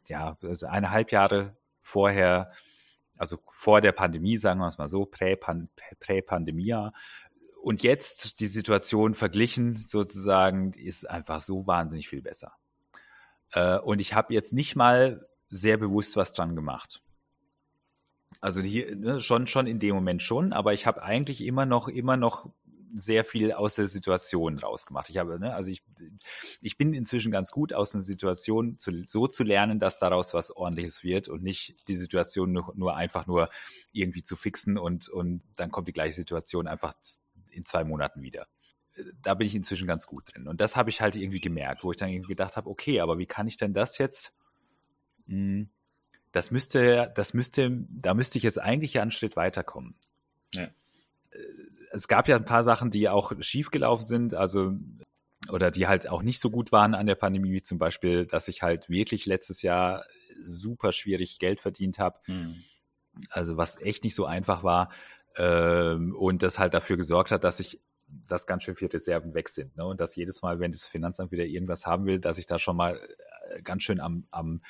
ja 0.08 0.38
also 0.42 0.68
eineinhalb 0.68 1.12
Jahre 1.12 1.56
vorher, 1.82 2.52
also 3.18 3.38
vor 3.52 3.82
der 3.82 3.92
Pandemie, 3.92 4.38
sagen 4.38 4.60
wir 4.60 4.68
es 4.68 4.78
mal 4.78 4.88
so, 4.88 5.06
Prä-Pandemia. 5.06 6.94
Und 7.62 7.82
jetzt 7.84 8.40
die 8.40 8.48
Situation 8.48 9.16
verglichen 9.16 9.78
sozusagen 9.78 10.74
ist 10.74 11.10
einfach 11.10 11.42
so 11.42 11.66
wahnsinnig 11.66 12.10
viel 12.10 12.22
besser. 12.22 12.54
Äh, 13.52 13.80
und 13.80 14.00
ich 14.00 14.14
habe 14.14 14.34
jetzt 14.34 14.54
nicht 14.54 14.76
mal 14.76 15.28
sehr 15.50 15.78
bewusst 15.78 16.16
was 16.16 16.34
dran 16.34 16.56
gemacht. 16.56 17.02
Also 18.42 18.62
hier 18.62 18.96
ne, 18.96 19.20
schon 19.20 19.48
schon 19.48 19.66
in 19.66 19.80
dem 19.80 19.96
Moment 19.96 20.22
schon, 20.22 20.54
aber 20.54 20.74
ich 20.74 20.86
habe 20.86 21.02
eigentlich 21.02 21.42
immer 21.42 21.66
noch 21.66 21.88
immer 21.88 22.18
noch 22.18 22.52
sehr 22.94 23.26
viel 23.26 23.52
aus 23.52 23.76
der 23.76 23.88
Situation 23.88 24.60
rausgemacht. 24.60 25.10
Ich 25.10 25.18
habe, 25.18 25.40
ne, 25.40 25.54
also 25.54 25.72
ich, 25.72 25.84
ich 26.62 26.78
bin 26.78 26.94
inzwischen 26.94 27.32
ganz 27.32 27.52
gut 27.52 27.74
aus 27.74 27.94
einer 27.94 28.04
Situation 28.04 28.78
zu, 28.80 29.04
so 29.06 29.28
zu 29.28 29.44
lernen, 29.44 29.80
dass 29.80 30.00
daraus 30.00 30.34
was 30.34 30.56
ordentliches 30.56 31.04
wird 31.04 31.28
und 31.28 31.44
nicht 31.44 31.76
die 31.88 31.96
Situation 31.96 32.52
nur, 32.52 32.74
nur 32.76 32.96
einfach 32.96 33.28
nur 33.28 33.50
irgendwie 33.92 34.24
zu 34.24 34.36
fixen 34.36 34.78
und, 34.78 35.10
und 35.10 35.42
dann 35.56 35.72
kommt 35.72 35.88
die 35.88 35.94
gleiche 35.94 36.14
Situation 36.14 36.68
einfach 36.68 36.94
in 37.50 37.66
zwei 37.66 37.84
Monaten 37.84 38.22
wieder 38.22 38.48
da 39.22 39.34
bin 39.34 39.48
ich 39.48 39.56
inzwischen 39.56 39.88
ganz 39.88 40.08
gut 40.08 40.34
drin. 40.34 40.48
Und 40.48 40.62
das 40.62 40.76
habe 40.76 40.90
ich 40.90 41.02
halt 41.02 41.16
irgendwie 41.16 41.40
gemerkt, 41.40 41.84
wo 41.84 41.92
ich 41.92 41.98
dann 41.98 42.10
irgendwie 42.10 42.30
gedacht 42.30 42.56
habe, 42.58 42.70
okay, 42.70 43.02
aber 43.02 43.18
wie 43.18 43.26
kann 43.26 43.48
ich 43.48 43.58
denn 43.58 43.74
das 43.74 43.98
jetzt? 43.98 44.34
Hm, 45.28 45.70
das 46.32 46.52
müsste, 46.52 47.12
das 47.16 47.34
müsste, 47.34 47.86
da 47.90 48.14
müsste 48.14 48.38
ich 48.38 48.44
jetzt 48.44 48.60
eigentlich 48.60 48.94
ja 48.94 49.02
einen 49.02 49.12
Schritt 49.12 49.36
weiterkommen. 49.36 49.96
Ja. 50.54 50.68
Es 51.96 52.08
gab 52.08 52.28
ja 52.28 52.36
ein 52.36 52.46
paar 52.46 52.64
Sachen, 52.64 52.92
die 52.92 53.08
auch 53.10 53.32
schiefgelaufen 53.40 54.06
sind, 54.06 54.34
also 54.34 54.74
oder 55.50 55.72
die 55.72 55.88
halt 55.88 56.10
auch 56.10 56.24
nicht 56.24 56.40
so 56.40 56.50
gut 56.50 56.72
waren 56.72 56.96
an 56.96 57.06
der 57.06 57.16
Pandemie, 57.16 57.52
wie 57.52 57.62
zum 57.62 57.78
Beispiel, 57.78 58.26
dass 58.26 58.48
ich 58.48 58.64
halt 58.64 58.90
wirklich 58.90 59.26
letztes 59.26 59.62
Jahr 59.62 60.06
super 60.44 60.92
schwierig 60.92 61.40
Geld 61.40 61.62
verdient 61.62 62.00
habe. 62.00 62.20
Mhm. 62.28 62.64
Also 63.30 63.56
was 63.56 63.80
echt 63.82 64.04
nicht 64.04 64.16
so 64.16 64.26
einfach 64.26 64.64
war 64.64 64.92
ähm, 65.38 66.16
und 66.16 66.44
das 66.44 66.60
halt 66.60 66.74
dafür 66.74 66.98
gesorgt 66.98 67.32
hat, 67.32 67.44
dass 67.44 67.60
ich 67.60 67.80
dass 68.08 68.46
ganz 68.46 68.64
schön 68.64 68.76
viele 68.76 68.94
Reserven 68.94 69.34
weg 69.34 69.50
sind. 69.50 69.76
Ne? 69.78 69.86
Und 69.86 70.00
dass 70.00 70.16
jedes 70.16 70.42
Mal, 70.42 70.60
wenn 70.60 70.72
das 70.72 70.86
Finanzamt 70.86 71.32
wieder 71.32 71.46
irgendwas 71.46 71.86
haben 71.86 72.06
will, 72.06 72.20
dass 72.20 72.38
ich 72.38 72.46
da 72.46 72.60
schon 72.60 72.78
mal 72.78 73.00
äh, 73.50 73.62
ganz 73.62 73.84
schön 73.84 74.00
am, 74.00 74.26
am 74.32 74.62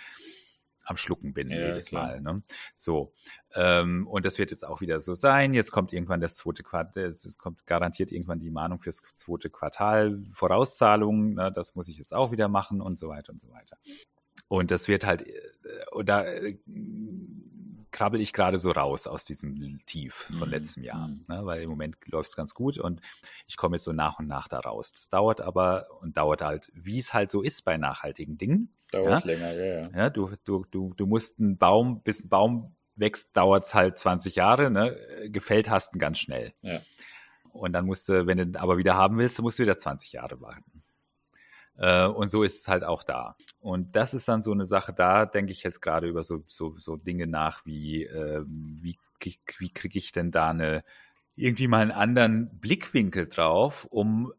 am 0.86 0.98
Schlucken 0.98 1.34
bin 1.34 1.50
ja, 1.50 1.68
jedes 1.68 1.88
klar. 1.88 2.08
Mal. 2.08 2.22
Ne? 2.22 2.44
So. 2.74 3.14
Ähm, 3.54 4.08
und 4.08 4.26
das 4.26 4.38
wird 4.38 4.52
jetzt 4.52 4.66
auch 4.66 4.82
wieder 4.82 5.00
so 5.00 5.16
sein. 5.16 5.54
Jetzt 5.54 5.72
kommt 5.72 5.94
irgendwann 5.94 6.22
das 6.22 6.36
zweite 6.36 6.64
Quartal, 6.64 7.04
es 7.04 7.38
kommt 7.38 7.66
garantiert 7.66 8.12
irgendwann 8.12 8.40
die 8.40 8.52
Mahnung 8.52 8.80
fürs 8.80 9.02
zweite 9.16 9.50
Quartal, 9.50 10.24
Vorauszahlungen, 10.32 11.36
ne? 11.36 11.52
das 11.52 11.76
muss 11.76 11.88
ich 11.88 11.98
jetzt 11.98 12.14
auch 12.14 12.32
wieder 12.32 12.48
machen 12.48 12.82
und 12.82 13.00
so 13.00 13.10
weiter 13.10 13.34
und 13.34 13.42
so 13.42 13.50
weiter. 13.52 13.78
Und 14.48 14.72
das 14.72 14.88
wird 14.88 15.06
halt, 15.06 15.26
oder 15.92 16.44
äh, 16.44 16.58
krabbel 17.96 18.20
ich 18.22 18.34
gerade 18.34 18.58
so 18.58 18.72
raus 18.72 19.08
aus 19.08 19.24
diesem 19.26 19.80
Tief 19.86 20.14
von 20.38 20.48
Mhm. 20.50 20.54
letztem 20.54 20.84
Jahr, 20.84 21.08
Mhm. 21.08 21.22
ne? 21.28 21.46
weil 21.46 21.62
im 21.64 21.70
Moment 21.70 21.96
läuft 22.06 22.30
es 22.30 22.36
ganz 22.36 22.54
gut 22.54 22.78
und 22.78 23.02
ich 23.48 23.58
komme 23.58 23.78
jetzt 23.78 23.86
so 23.86 23.94
nach 23.94 24.20
und 24.20 24.28
nach 24.28 24.48
da 24.48 24.60
raus. 24.60 24.92
Das 24.92 25.10
dauert 25.10 25.40
aber 25.42 25.88
und 26.02 26.18
dauert 26.18 26.42
halt, 26.42 26.70
wie 26.74 27.00
es 27.00 27.14
halt 27.14 27.32
so 27.32 27.42
ist 27.42 27.64
bei 27.64 27.78
nachhaltigen 27.78 28.38
Dingen. 28.38 28.74
Dauert 28.92 29.24
länger, 29.24 29.54
ja, 29.54 29.82
ja. 29.82 29.90
Ja, 29.96 30.10
du, 30.10 30.30
du, 30.44 30.66
du, 30.70 30.94
du 30.96 31.06
musst 31.08 31.40
einen 31.40 31.58
Baum, 31.58 32.02
bis 32.02 32.24
ein 32.24 32.30
Baum 32.30 32.76
wächst, 32.96 33.36
dauert 33.36 33.64
es 33.66 33.74
halt 33.74 33.98
20 33.98 34.36
Jahre, 34.36 34.70
ne? 34.70 34.96
gefällt 35.30 35.70
hast 35.70 35.96
du 35.96 36.00
ganz 36.00 36.20
schnell. 36.20 36.54
Ja. 36.62 36.82
Und 37.52 37.72
dann 37.74 37.86
musst 37.86 38.10
du, 38.10 38.28
wenn 38.28 38.38
du 38.38 38.44
ihn 38.44 38.56
aber 38.58 38.78
wieder 38.78 38.96
haben 38.96 39.18
willst, 39.18 39.42
musst 39.42 39.60
du 39.60 39.64
wieder 39.64 39.78
20 39.78 40.12
Jahre 40.12 40.40
warten. 40.42 40.75
Äh, 41.78 42.08
und 42.08 42.30
so 42.30 42.44
ist 42.44 42.62
es 42.62 42.68
halt 42.68 42.84
auch 42.84 43.04
da. 43.04 43.36
Und 43.60 43.96
das 43.96 44.14
ist 44.14 44.28
dann 44.28 44.42
so 44.42 44.52
eine 44.52 44.66
Sache, 44.66 44.94
da 44.94 45.26
denke 45.26 45.52
ich 45.52 45.64
jetzt 45.64 45.82
gerade 45.82 46.08
über 46.08 46.24
so, 46.24 46.44
so, 46.48 46.78
so 46.78 46.96
Dinge 46.96 47.28
nach, 47.28 47.66
wie, 47.66 48.04
äh, 48.04 48.44
wie, 48.48 48.98
wie 49.60 49.70
kriege 49.70 49.98
ich 49.98 50.12
denn 50.12 50.32
da 50.32 50.50
eine, 50.50 50.84
irgendwie 51.36 51.68
mal 51.68 51.82
einen 51.82 51.92
anderen 51.92 52.60
Blickwinkel 52.60 53.28
drauf, 53.28 53.86
um 53.90 54.32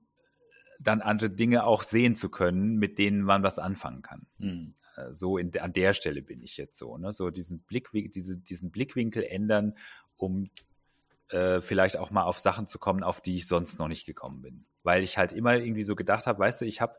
dann 0.79 1.01
andere 1.03 1.31
Dinge 1.31 1.65
auch 1.65 1.83
sehen 1.83 2.17
zu 2.17 2.31
können, 2.31 2.77
mit 2.77 2.99
denen 2.99 3.23
man 3.23 3.43
was 3.43 3.59
anfangen 3.59 4.03
kann. 4.03 4.27
Mhm. 4.39 4.75
So 5.13 5.37
in, 5.37 5.59
an 5.59 5.75
der 5.75 5.93
Stelle 5.93 6.23
bin 6.23 6.41
ich 6.41 6.57
jetzt 6.57 6.79
so, 6.79 6.97
ne? 6.97 7.13
So 7.13 7.31
diesen 7.31 7.61
Blickwinkel, 7.61 8.13
diese, 8.13 8.39
diesen 8.39 8.71
Blickwinkel 8.71 9.25
ändern, 9.25 9.75
um 10.17 10.47
äh, 11.29 11.61
vielleicht 11.61 11.99
auch 11.99 12.11
mal 12.11 12.23
auf 12.23 12.39
Sachen 12.39 12.67
zu 12.67 12.79
kommen, 12.79 13.03
auf 13.03 13.21
die 13.21 13.37
ich 13.37 13.47
sonst 13.47 13.79
noch 13.79 13.89
nicht 13.89 14.07
gekommen 14.07 14.41
bin. 14.41 14.65
Weil 14.87 15.03
ich 15.03 15.19
halt 15.19 15.33
immer 15.33 15.55
irgendwie 15.57 15.83
so 15.83 15.95
gedacht 15.95 16.27
habe, 16.27 16.39
weißt 16.39 16.63
du, 16.63 16.65
ich 16.65 16.81
habe, 16.81 16.97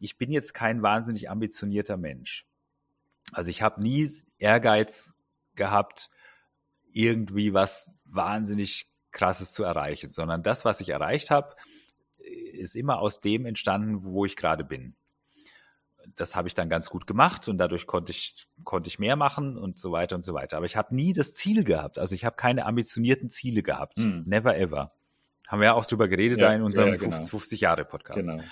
ich 0.00 0.16
bin 0.16 0.32
jetzt 0.32 0.54
kein 0.54 0.80
wahnsinnig 0.82 1.28
ambitionierter 1.28 1.96
Mensch. 1.96 2.46
Also 3.32 3.50
ich 3.50 3.60
habe 3.60 3.82
nie 3.82 4.10
Ehrgeiz 4.38 5.14
gehabt, 5.54 6.08
irgendwie 6.92 7.52
was 7.52 7.92
wahnsinnig 8.04 8.88
krasses 9.10 9.52
zu 9.52 9.64
erreichen, 9.64 10.12
sondern 10.12 10.42
das, 10.42 10.64
was 10.64 10.80
ich 10.80 10.90
erreicht 10.90 11.30
habe, 11.30 11.56
ist 12.18 12.76
immer 12.76 13.00
aus 13.00 13.20
dem 13.20 13.44
entstanden, 13.44 14.04
wo 14.04 14.24
ich 14.24 14.36
gerade 14.36 14.64
bin 14.64 14.94
das 16.14 16.36
habe 16.36 16.48
ich 16.48 16.54
dann 16.54 16.68
ganz 16.68 16.88
gut 16.90 17.06
gemacht 17.06 17.48
und 17.48 17.58
dadurch 17.58 17.86
konnte 17.86 18.12
ich, 18.12 18.46
konnte 18.64 18.88
ich 18.88 18.98
mehr 18.98 19.16
machen 19.16 19.56
und 19.56 19.78
so 19.78 19.92
weiter 19.92 20.14
und 20.14 20.24
so 20.24 20.34
weiter. 20.34 20.56
Aber 20.56 20.66
ich 20.66 20.76
habe 20.76 20.94
nie 20.94 21.12
das 21.12 21.34
Ziel 21.34 21.64
gehabt. 21.64 21.98
Also 21.98 22.14
ich 22.14 22.24
habe 22.24 22.36
keine 22.36 22.66
ambitionierten 22.66 23.30
Ziele 23.30 23.62
gehabt. 23.62 23.98
Hm. 23.98 24.22
Never 24.26 24.56
ever. 24.56 24.92
Haben 25.46 25.60
wir 25.60 25.66
ja 25.66 25.74
auch 25.74 25.86
drüber 25.86 26.08
geredet 26.08 26.40
Ja, 26.40 26.48
da 26.48 26.54
in 26.54 26.62
unserem 26.62 26.90
ja, 26.90 26.96
genau. 26.96 27.22
50 27.22 27.60
Jahre 27.60 27.84
Podcast. 27.84 28.26
Genau. 28.26 28.42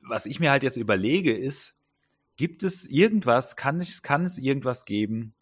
Was 0.00 0.26
ich 0.26 0.40
mir 0.40 0.50
halt 0.50 0.62
jetzt 0.62 0.76
überlege 0.76 1.36
ist, 1.36 1.74
gibt 2.36 2.62
es 2.62 2.86
irgendwas, 2.86 3.56
kann, 3.56 3.80
ich, 3.80 4.02
kann 4.02 4.24
es 4.24 4.38
irgendwas 4.38 4.84
geben, 4.84 5.34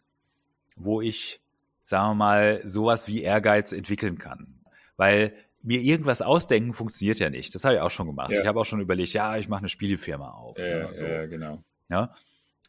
wo 0.75 1.01
ich, 1.01 1.41
sagen 1.83 2.11
wir 2.11 2.15
mal, 2.15 2.61
sowas 2.65 3.07
wie 3.07 3.21
Ehrgeiz 3.21 3.71
entwickeln 3.71 4.17
kann? 4.17 4.59
Weil 4.97 5.33
mir 5.61 5.81
irgendwas 5.81 6.21
ausdenken 6.21 6.73
funktioniert 6.73 7.19
ja 7.19 7.29
nicht. 7.29 7.53
Das 7.53 7.65
habe 7.65 7.75
ich 7.75 7.81
auch 7.81 7.91
schon 7.91 8.07
gemacht. 8.07 8.31
Ja. 8.31 8.41
Ich 8.41 8.47
habe 8.47 8.59
auch 8.59 8.65
schon 8.65 8.81
überlegt, 8.81 9.13
ja, 9.13 9.37
ich 9.37 9.47
mache 9.47 9.59
eine 9.59 9.69
Spielefirma 9.69 10.29
auf. 10.29 10.57
Ja, 10.57 10.87
ne, 10.87 10.89
so. 10.93 11.05
ja, 11.05 11.25
genau. 11.25 11.63
Ja. 11.89 12.13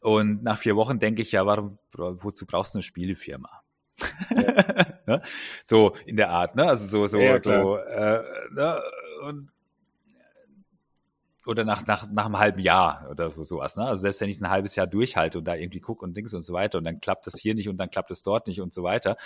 Und 0.01 0.43
nach 0.43 0.59
vier 0.59 0.77
Wochen 0.77 0.99
denke 0.99 1.23
ich 1.23 1.33
ja, 1.33 1.45
warum, 1.47 1.79
wozu 1.93 2.47
brauchst 2.47 2.75
du 2.75 2.79
eine 2.79 2.83
Spielefirma? 2.83 3.63
ne? 5.07 5.23
So 5.65 5.95
in 6.07 6.17
der 6.17 6.31
Art, 6.31 6.55
ne? 6.55 6.67
Also 6.67 6.87
so, 6.87 7.07
so, 7.07 7.19
Ja, 7.19 7.39
so, 7.39 7.77
äh, 7.77 8.23
ne? 8.53 8.83
Und, 9.23 9.51
oder 11.47 11.65
nach, 11.65 11.87
nach, 11.87 12.07
nach 12.11 12.27
einem 12.27 12.39
halben 12.39 12.61
Jahr 12.61 13.09
oder 13.11 13.33
sowas, 13.45 13.77
ne? 13.77 13.87
Also 13.87 14.03
selbst 14.03 14.21
wenn 14.21 14.29
ich 14.29 14.37
es 14.37 14.43
ein 14.43 14.51
halbes 14.51 14.77
Jahr 14.77 14.87
durchhalte 14.87 15.39
und 15.39 15.45
da 15.45 15.55
irgendwie 15.55 15.81
gucke 15.81 16.05
und 16.05 16.17
Dings 16.17 16.35
und 16.35 16.43
so 16.43 16.53
weiter 16.53 16.79
und 16.79 16.85
dann 16.85 17.01
klappt 17.01 17.27
das 17.27 17.39
hier 17.41 17.55
nicht 17.55 17.69
und 17.69 17.79
dann 17.79 17.91
klappt 17.91 18.11
es 18.11 18.23
dort 18.23 18.47
nicht 18.47 18.61
und 18.61 18.75
so 18.75 18.83
weiter, 18.83 19.17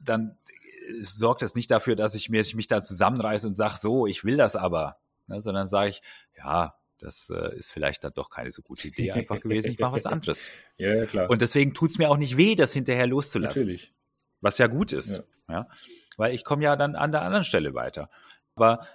dann 0.00 0.38
äh, 0.46 1.02
sorgt 1.02 1.42
das 1.42 1.54
nicht 1.54 1.70
dafür, 1.70 1.94
dass 1.94 2.14
ich 2.14 2.30
mir, 2.30 2.40
ich 2.40 2.54
mich 2.54 2.68
da 2.68 2.80
zusammenreiße 2.80 3.46
und 3.46 3.54
sage, 3.54 3.76
so, 3.76 4.06
ich 4.06 4.24
will 4.24 4.36
das 4.36 4.56
aber, 4.56 4.96
ne? 5.26 5.40
sondern 5.42 5.68
sage 5.68 5.90
ich, 5.90 6.02
ja, 6.36 6.74
das 7.02 7.30
äh, 7.30 7.56
ist 7.56 7.72
vielleicht 7.72 8.04
dann 8.04 8.12
doch 8.14 8.30
keine 8.30 8.52
so 8.52 8.62
gute 8.62 8.88
Idee 8.88 9.12
einfach 9.12 9.40
gewesen, 9.40 9.72
ich 9.72 9.78
mache 9.78 9.92
was 9.94 10.06
anderes. 10.06 10.48
Ja, 10.76 10.94
ja, 10.94 11.06
klar. 11.06 11.28
Und 11.28 11.42
deswegen 11.42 11.74
tut's 11.74 11.98
mir 11.98 12.10
auch 12.10 12.16
nicht 12.16 12.36
weh, 12.36 12.54
das 12.54 12.72
hinterher 12.72 13.06
loszulassen, 13.06 13.62
Natürlich. 13.62 13.92
was 14.40 14.58
ja 14.58 14.68
gut 14.68 14.92
ist, 14.92 15.22
ja. 15.48 15.68
weil 16.16 16.34
ich 16.34 16.44
komme 16.44 16.64
ja 16.64 16.76
dann 16.76 16.94
an 16.94 17.12
der 17.12 17.22
anderen 17.22 17.44
Stelle 17.44 17.74
weiter. 17.74 18.08
Aber 18.54 18.86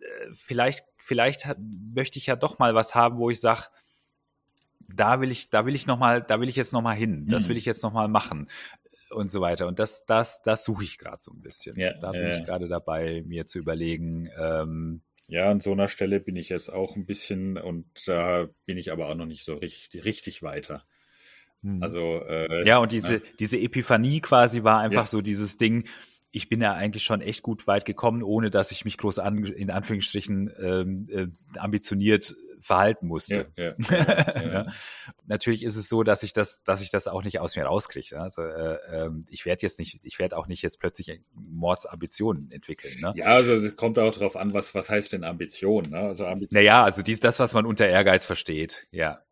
äh, 0.00 0.04
vielleicht, 0.34 0.84
vielleicht 0.98 1.46
hat, 1.46 1.58
möchte 1.58 2.18
ich 2.18 2.26
ja 2.26 2.36
doch 2.36 2.58
mal 2.58 2.74
was 2.74 2.94
haben, 2.94 3.18
wo 3.18 3.30
ich 3.30 3.40
sage, 3.40 3.64
da 4.80 5.20
will 5.20 5.30
ich, 5.30 5.50
da 5.50 5.66
will 5.66 5.74
ich 5.74 5.86
noch 5.86 5.98
mal, 5.98 6.20
da 6.22 6.40
will 6.40 6.48
ich 6.48 6.56
jetzt 6.56 6.72
noch 6.72 6.82
mal 6.82 6.96
hin, 6.96 7.26
das 7.28 7.44
Mhm. 7.44 7.50
will 7.50 7.56
ich 7.56 7.64
jetzt 7.64 7.82
noch 7.82 7.92
mal 7.92 8.08
machen 8.08 8.48
und 9.10 9.30
so 9.30 9.40
weiter. 9.40 9.66
Und 9.66 9.78
das, 9.78 10.04
das, 10.04 10.42
das 10.42 10.64
suche 10.64 10.84
ich 10.84 10.98
gerade 10.98 11.18
so 11.20 11.32
ein 11.32 11.40
bisschen. 11.40 11.78
Ja, 11.78 11.94
da 11.94 12.10
bin 12.12 12.22
ja, 12.22 12.30
ich 12.30 12.38
ja. 12.38 12.44
gerade 12.44 12.68
dabei, 12.68 13.22
mir 13.26 13.46
zu 13.46 13.58
überlegen, 13.58 14.28
ähm, 14.38 15.02
Ja, 15.30 15.48
an 15.48 15.60
so 15.60 15.70
einer 15.70 15.86
Stelle 15.86 16.18
bin 16.18 16.34
ich 16.34 16.48
jetzt 16.48 16.72
auch 16.72 16.96
ein 16.96 17.06
bisschen 17.06 17.56
und 17.56 17.86
da 18.06 18.48
bin 18.66 18.76
ich 18.76 18.90
aber 18.90 19.08
auch 19.08 19.14
noch 19.14 19.26
nicht 19.26 19.44
so 19.44 19.54
richtig, 19.54 20.04
richtig 20.04 20.42
weiter. 20.42 20.84
hm. 21.62 21.80
Also, 21.82 22.20
äh, 22.26 22.66
Ja, 22.66 22.78
und 22.78 22.90
diese, 22.90 23.14
Ja. 23.14 23.20
diese 23.38 23.58
Epiphanie 23.58 24.20
quasi 24.20 24.64
war 24.64 24.80
einfach 24.80 25.02
Ja. 25.02 25.06
so 25.06 25.20
dieses 25.20 25.56
Ding, 25.56 25.86
ich 26.32 26.48
bin 26.48 26.60
ja 26.60 26.74
eigentlich 26.74 27.04
schon 27.04 27.20
echt 27.20 27.42
gut 27.42 27.66
weit 27.68 27.84
gekommen, 27.84 28.22
ohne 28.24 28.50
dass 28.50 28.72
ich 28.72 28.84
mich 28.84 28.98
groß 28.98 29.20
an, 29.20 29.44
in 29.44 29.70
Anführungsstrichen 29.70 30.50
ähm, 30.60 31.08
äh, 31.10 31.26
ambitioniert 31.58 32.34
verhalten 32.60 33.06
musste. 33.06 33.50
ja, 33.56 33.74
ja. 33.78 34.66
Natürlich 35.26 35.62
ist 35.62 35.76
es 35.76 35.88
so, 35.88 36.02
dass 36.02 36.22
ich 36.22 36.32
das, 36.32 36.62
dass 36.62 36.82
ich 36.82 36.90
das 36.90 37.08
auch 37.08 37.22
nicht 37.22 37.40
aus 37.40 37.56
mir 37.56 37.64
rauskriege. 37.64 38.16
ne? 38.16 38.22
Also 38.22 38.42
äh, 38.42 38.78
ähm, 38.92 39.26
ich 39.28 39.46
werde 39.46 39.62
jetzt 39.62 39.78
nicht, 39.78 40.00
ich 40.04 40.18
werde 40.18 40.36
auch 40.36 40.46
nicht 40.46 40.62
jetzt 40.62 40.80
plötzlich 40.80 41.20
Mordsambitionen 41.34 42.50
entwickeln. 42.50 43.00
Ne? 43.00 43.12
Ja, 43.16 43.26
also 43.26 43.54
es 43.54 43.76
kommt 43.76 43.98
auch 43.98 44.12
darauf 44.12 44.36
an, 44.36 44.54
was, 44.54 44.74
was 44.74 44.90
heißt 44.90 45.12
denn 45.12 45.24
Ambition? 45.24 45.90
Ne? 45.90 45.98
Also 45.98 46.26
Ambition, 46.26 46.58
Naja, 46.58 46.84
also 46.84 47.02
dies, 47.02 47.20
das, 47.20 47.38
was 47.38 47.54
man 47.54 47.66
unter 47.66 47.88
Ehrgeiz 47.88 48.26
versteht, 48.26 48.86
ja. 48.90 49.22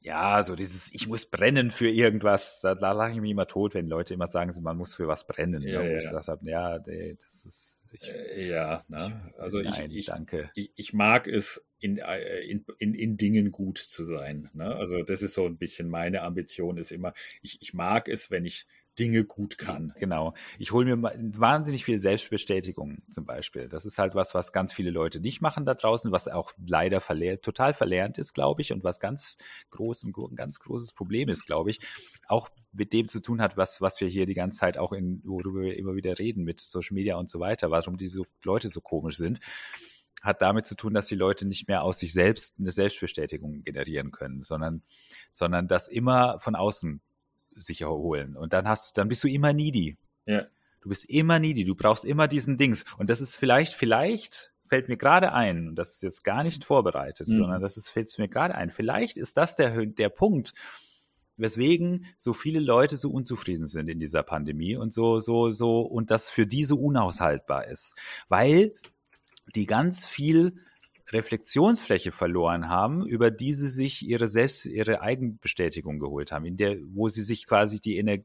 Ja, 0.00 0.42
so 0.42 0.54
dieses, 0.54 0.92
ich 0.92 1.08
muss 1.08 1.24
brennen 1.24 1.70
für 1.70 1.88
irgendwas, 1.88 2.60
da, 2.60 2.74
da 2.74 2.92
lache 2.92 3.12
ich 3.12 3.20
mich 3.22 3.30
immer 3.30 3.46
tot, 3.46 3.72
wenn 3.72 3.88
Leute 3.88 4.12
immer 4.12 4.26
sagen, 4.26 4.52
man 4.60 4.76
muss 4.76 4.94
für 4.94 5.08
was 5.08 5.26
brennen. 5.26 5.62
Ja, 5.62 5.80
ne? 5.80 5.92
Ja, 5.92 5.96
ich 5.96 6.04
ja. 6.04 6.10
gesagt 6.10 6.28
habe, 6.28 6.50
ja, 6.50 6.78
das 6.78 7.46
ist, 7.46 7.80
ich, 8.00 8.08
äh, 8.08 8.48
ja, 8.48 8.84
ne? 8.88 9.32
also 9.38 9.60
ich, 9.60 9.70
nein, 9.70 9.90
ich, 9.90 10.06
danke. 10.06 10.50
ich, 10.54 10.72
ich 10.76 10.92
mag 10.92 11.26
es, 11.26 11.64
in, 11.78 11.98
äh, 11.98 12.40
in, 12.40 12.64
in, 12.78 12.94
in 12.94 13.16
Dingen 13.16 13.50
gut 13.50 13.78
zu 13.78 14.04
sein. 14.04 14.48
Ne? 14.54 14.74
Also 14.74 15.02
das 15.02 15.20
ist 15.22 15.34
so 15.34 15.44
ein 15.44 15.58
bisschen 15.58 15.88
meine 15.88 16.22
Ambition, 16.22 16.78
ist 16.78 16.92
immer, 16.92 17.12
ich, 17.42 17.60
ich 17.60 17.74
mag 17.74 18.08
es, 18.08 18.30
wenn 18.30 18.46
ich 18.46 18.66
Dinge 18.98 19.24
gut 19.24 19.58
kann. 19.58 19.92
Genau. 19.98 20.34
Ich 20.58 20.72
hole 20.72 20.96
mir 20.96 21.12
wahnsinnig 21.38 21.84
viel 21.84 22.00
Selbstbestätigung 22.00 23.02
zum 23.10 23.24
Beispiel. 23.24 23.68
Das 23.68 23.84
ist 23.84 23.98
halt 23.98 24.14
was, 24.14 24.34
was 24.34 24.52
ganz 24.52 24.72
viele 24.72 24.90
Leute 24.90 25.20
nicht 25.20 25.40
machen 25.40 25.64
da 25.64 25.74
draußen, 25.74 26.12
was 26.12 26.28
auch 26.28 26.52
leider 26.64 27.00
verlehrt, 27.00 27.44
total 27.44 27.74
verlernt 27.74 28.18
ist, 28.18 28.34
glaube 28.34 28.62
ich, 28.62 28.72
und 28.72 28.84
was 28.84 29.00
ganz 29.00 29.36
groß, 29.70 30.04
ein 30.04 30.12
gro- 30.12 30.28
ein 30.28 30.36
ganz 30.36 30.58
großes 30.60 30.92
Problem 30.92 31.28
ist, 31.28 31.46
glaube 31.46 31.70
ich. 31.70 31.80
Auch 32.26 32.48
mit 32.72 32.92
dem 32.92 33.08
zu 33.08 33.20
tun 33.20 33.40
hat, 33.40 33.56
was, 33.56 33.80
was 33.80 34.00
wir 34.00 34.08
hier 34.08 34.26
die 34.26 34.34
ganze 34.34 34.60
Zeit 34.60 34.78
auch 34.78 34.92
in, 34.92 35.22
worüber 35.24 35.62
wir 35.62 35.76
immer 35.76 35.94
wieder 35.94 36.18
reden 36.18 36.44
mit 36.44 36.60
Social 36.60 36.94
Media 36.94 37.16
und 37.16 37.30
so 37.30 37.40
weiter, 37.40 37.70
warum 37.70 37.96
diese 37.96 38.22
Leute 38.42 38.68
so 38.68 38.80
komisch 38.80 39.16
sind, 39.16 39.40
hat 40.22 40.40
damit 40.40 40.66
zu 40.66 40.74
tun, 40.74 40.94
dass 40.94 41.06
die 41.06 41.16
Leute 41.16 41.46
nicht 41.46 41.68
mehr 41.68 41.82
aus 41.82 41.98
sich 41.98 42.12
selbst 42.12 42.54
eine 42.58 42.72
Selbstbestätigung 42.72 43.62
generieren 43.62 44.10
können, 44.10 44.42
sondern, 44.42 44.82
sondern 45.30 45.68
das 45.68 45.86
immer 45.86 46.38
von 46.40 46.54
außen 46.54 47.02
sich 47.56 47.82
erholen. 47.82 48.36
Und 48.36 48.52
dann 48.52 48.68
hast 48.68 48.90
du, 48.96 49.00
dann 49.00 49.08
bist 49.08 49.24
du 49.24 49.28
immer 49.28 49.52
needy. 49.52 49.96
Ja. 50.26 50.46
Du 50.80 50.88
bist 50.88 51.06
immer 51.08 51.38
needy, 51.38 51.64
du 51.64 51.74
brauchst 51.74 52.04
immer 52.04 52.28
diesen 52.28 52.56
Dings. 52.56 52.84
Und 52.98 53.08
das 53.10 53.20
ist 53.20 53.36
vielleicht, 53.36 53.74
vielleicht 53.74 54.52
fällt 54.68 54.88
mir 54.88 54.96
gerade 54.96 55.32
ein, 55.32 55.68
und 55.68 55.76
das 55.76 55.92
ist 55.94 56.02
jetzt 56.02 56.24
gar 56.24 56.42
nicht 56.42 56.64
vorbereitet, 56.64 57.28
Mhm. 57.28 57.36
sondern 57.36 57.62
das 57.62 57.76
ist, 57.76 57.90
fällt 57.90 58.18
mir 58.18 58.28
gerade 58.28 58.54
ein. 58.54 58.70
Vielleicht 58.70 59.16
ist 59.16 59.36
das 59.36 59.56
der, 59.56 59.86
der 59.86 60.08
Punkt, 60.08 60.52
weswegen 61.36 62.06
so 62.18 62.32
viele 62.32 62.60
Leute 62.60 62.96
so 62.96 63.10
unzufrieden 63.10 63.66
sind 63.66 63.88
in 63.88 63.98
dieser 63.98 64.22
Pandemie 64.22 64.76
und 64.76 64.94
so, 64.94 65.20
so, 65.20 65.50
so, 65.50 65.80
und 65.80 66.10
das 66.10 66.30
für 66.30 66.46
die 66.46 66.64
so 66.64 66.76
unaushaltbar 66.76 67.66
ist. 67.66 67.96
Weil 68.28 68.74
die 69.54 69.66
ganz 69.66 70.06
viel 70.06 70.60
Reflexionsfläche 71.08 72.12
verloren 72.12 72.68
haben, 72.68 73.06
über 73.06 73.30
die 73.30 73.52
sie 73.52 73.68
sich 73.68 74.06
ihre 74.06 74.28
selbst, 74.28 74.66
ihre 74.66 75.00
Eigenbestätigung 75.00 75.98
geholt 75.98 76.32
haben, 76.32 76.44
in 76.44 76.56
der, 76.56 76.76
wo 76.94 77.08
sie 77.08 77.22
sich 77.22 77.46
quasi 77.46 77.80
die, 77.80 77.98
Ener 77.98 78.14
äh, 78.14 78.24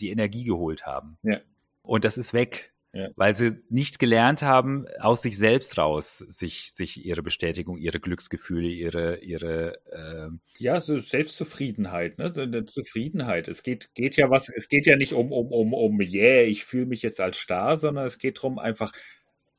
die 0.00 0.10
Energie 0.10 0.44
geholt 0.44 0.86
haben. 0.86 1.18
Ja. 1.22 1.40
Und 1.82 2.04
das 2.04 2.18
ist 2.18 2.32
weg. 2.32 2.72
Ja. 2.94 3.08
Weil 3.16 3.34
sie 3.34 3.52
nicht 3.70 3.98
gelernt 3.98 4.42
haben, 4.42 4.86
aus 5.00 5.22
sich 5.22 5.38
selbst 5.38 5.78
raus, 5.78 6.18
sich, 6.28 6.72
sich 6.74 7.06
ihre 7.06 7.22
Bestätigung, 7.22 7.78
ihre 7.78 8.00
Glücksgefühle, 8.00 8.68
ihre, 8.68 9.16
ihre, 9.20 9.78
ähm, 9.90 10.40
Ja, 10.58 10.78
so 10.78 10.98
Selbstzufriedenheit, 10.98 12.18
ne? 12.18 12.30
so 12.34 12.42
Eine 12.42 12.66
Zufriedenheit. 12.66 13.48
Es 13.48 13.62
geht, 13.62 13.94
geht 13.94 14.16
ja 14.16 14.28
was, 14.28 14.50
es 14.50 14.68
geht 14.68 14.86
ja 14.86 14.96
nicht 14.96 15.14
um, 15.14 15.32
um, 15.32 15.52
um, 15.52 15.72
um, 15.72 16.00
yeah, 16.02 16.42
ich 16.42 16.66
fühle 16.66 16.84
mich 16.84 17.00
jetzt 17.00 17.18
als 17.18 17.38
Star, 17.38 17.78
sondern 17.78 18.04
es 18.04 18.18
geht 18.18 18.36
darum, 18.36 18.58
einfach 18.58 18.92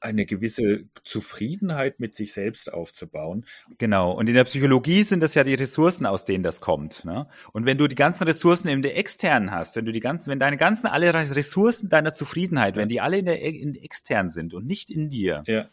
eine 0.04 0.26
gewisse 0.26 0.84
Zufriedenheit 1.04 2.00
mit 2.00 2.16
sich 2.16 2.34
selbst 2.34 2.72
aufzubauen. 2.74 3.46
Genau. 3.78 4.12
Und 4.12 4.28
in 4.28 4.36
der 4.36 4.44
Psychologie 4.44 5.04
sind 5.04 5.22
das 5.22 5.34
ja 5.34 5.44
die 5.44 5.54
Ressourcen, 5.54 6.06
aus 6.06 6.26
denen 6.26 6.44
das 6.44 6.62
kommt. 6.62 7.06
Ne? 7.06 7.28
Und 7.54 7.66
wenn 7.66 7.78
du 7.78 7.88
die 7.88 7.96
ganzen 7.96 8.26
Ressourcen 8.26 8.68
in 8.68 8.82
der 8.82 8.98
externen 8.98 9.52
hast, 9.52 9.76
wenn 9.76 9.86
du 9.86 9.92
die 9.92 10.02
ganzen, 10.02 10.30
wenn 10.30 10.40
deine 10.40 10.58
ganzen 10.58 10.88
alle 10.88 11.14
Ressourcen 11.14 11.90
deiner 11.90 12.14
Zufriedenheit, 12.14 12.76
wenn 12.76 12.90
die 12.90 13.02
alle 13.02 13.18
in 13.18 13.26
der 13.26 13.42
in 13.42 13.76
extern 13.76 14.30
sind 14.30 14.54
und 14.54 14.66
nicht 14.66 14.90
in 14.90 15.10
dir, 15.10 15.44
ja 15.48 15.68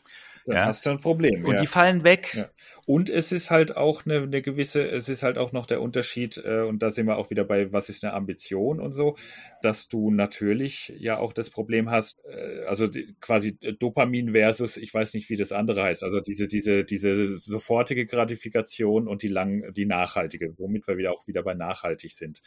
dann 0.46 0.56
ja. 0.56 0.64
hast 0.66 0.86
du 0.86 0.90
ein 0.90 1.00
Problem. 1.00 1.44
Und 1.44 1.54
ja. 1.54 1.60
die 1.60 1.66
fallen 1.66 2.04
weg. 2.04 2.34
Ja. 2.34 2.50
Und 2.86 3.08
es 3.08 3.30
ist 3.30 3.50
halt 3.50 3.76
auch 3.76 4.04
eine, 4.04 4.22
eine, 4.22 4.42
gewisse, 4.42 4.82
es 4.88 5.08
ist 5.08 5.22
halt 5.22 5.38
auch 5.38 5.52
noch 5.52 5.66
der 5.66 5.80
Unterschied, 5.80 6.42
äh, 6.44 6.62
und 6.62 6.82
da 6.82 6.90
sind 6.90 7.06
wir 7.06 7.18
auch 7.18 7.30
wieder 7.30 7.44
bei, 7.44 7.72
was 7.72 7.88
ist 7.88 8.02
eine 8.02 8.14
Ambition 8.14 8.80
und 8.80 8.92
so, 8.92 9.16
dass 9.62 9.88
du 9.88 10.10
natürlich 10.10 10.92
ja 10.98 11.18
auch 11.18 11.32
das 11.32 11.50
Problem 11.50 11.90
hast, 11.90 12.18
äh, 12.24 12.64
also 12.66 12.88
die, 12.88 13.14
quasi 13.20 13.58
Dopamin 13.78 14.32
versus, 14.32 14.76
ich 14.76 14.92
weiß 14.92 15.14
nicht, 15.14 15.30
wie 15.30 15.36
das 15.36 15.52
andere 15.52 15.84
heißt, 15.84 16.02
also 16.02 16.20
diese, 16.20 16.48
diese, 16.48 16.84
diese 16.84 17.36
sofortige 17.36 18.06
Gratifikation 18.06 19.06
und 19.06 19.22
die 19.22 19.28
lang, 19.28 19.72
die 19.72 19.86
nachhaltige, 19.86 20.58
womit 20.58 20.88
wir 20.88 20.96
wieder 20.96 21.12
auch 21.12 21.28
wieder 21.28 21.42
bei 21.42 21.54
nachhaltig 21.54 22.12
sind. 22.12 22.40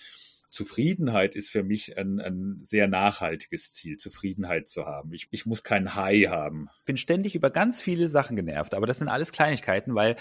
Zufriedenheit 0.54 1.36
ist 1.36 1.50
für 1.50 1.64
mich 1.64 1.98
ein, 1.98 2.20
ein 2.20 2.60
sehr 2.62 2.88
nachhaltiges 2.88 3.74
Ziel, 3.74 3.98
Zufriedenheit 3.98 4.68
zu 4.68 4.86
haben. 4.86 5.12
Ich, 5.12 5.28
ich 5.32 5.48
muss 5.48 5.64
kein 5.64 5.96
High 5.96 6.30
haben. 6.30 6.70
Ich 6.82 6.86
bin 6.86 6.98
ständig 6.98 7.34
über 7.34 7.50
ganz 7.50 7.82
viele 7.82 8.08
Sachen 8.08 8.36
genervt, 8.36 8.76
aber 8.76 8.86
das 8.86 9.00
sind 9.00 9.08
alles 9.08 9.32
Kleinigkeiten, 9.32 9.96
weil 9.96 10.16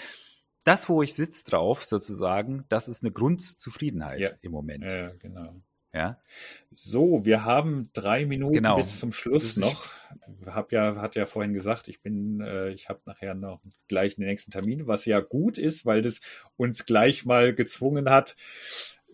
das, 0.63 0.89
wo 0.89 1.03
ich 1.03 1.13
sitze 1.13 1.45
drauf, 1.45 1.85
sozusagen, 1.85 2.65
das 2.67 2.87
ist 2.87 3.03
eine 3.03 3.11
Grundzufriedenheit 3.11 4.19
ja. 4.19 4.29
im 4.41 4.51
Moment. 4.51 4.91
Ja, 4.91 5.11
genau. 5.19 5.61
Ja. 5.93 6.19
So, 6.71 7.23
wir 7.23 7.45
haben 7.45 7.91
drei 7.93 8.25
Minuten 8.25 8.55
genau. 8.55 8.77
bis 8.77 8.99
zum 8.99 9.13
Schluss 9.13 9.57
noch. 9.57 9.91
Hab 10.47 10.71
ja, 10.71 10.95
hat 10.95 11.15
ja 11.15 11.27
vorhin 11.27 11.53
gesagt, 11.53 11.87
ich 11.87 12.01
bin, 12.01 12.41
äh, 12.41 12.71
ich 12.71 12.89
habe 12.89 13.01
nachher 13.05 13.35
noch 13.35 13.61
gleich 13.87 14.15
den 14.15 14.25
nächsten 14.25 14.51
Termin, 14.51 14.87
was 14.87 15.05
ja 15.05 15.19
gut 15.19 15.59
ist, 15.59 15.85
weil 15.85 16.01
das 16.01 16.21
uns 16.57 16.87
gleich 16.87 17.25
mal 17.25 17.53
gezwungen 17.53 18.09
hat, 18.09 18.35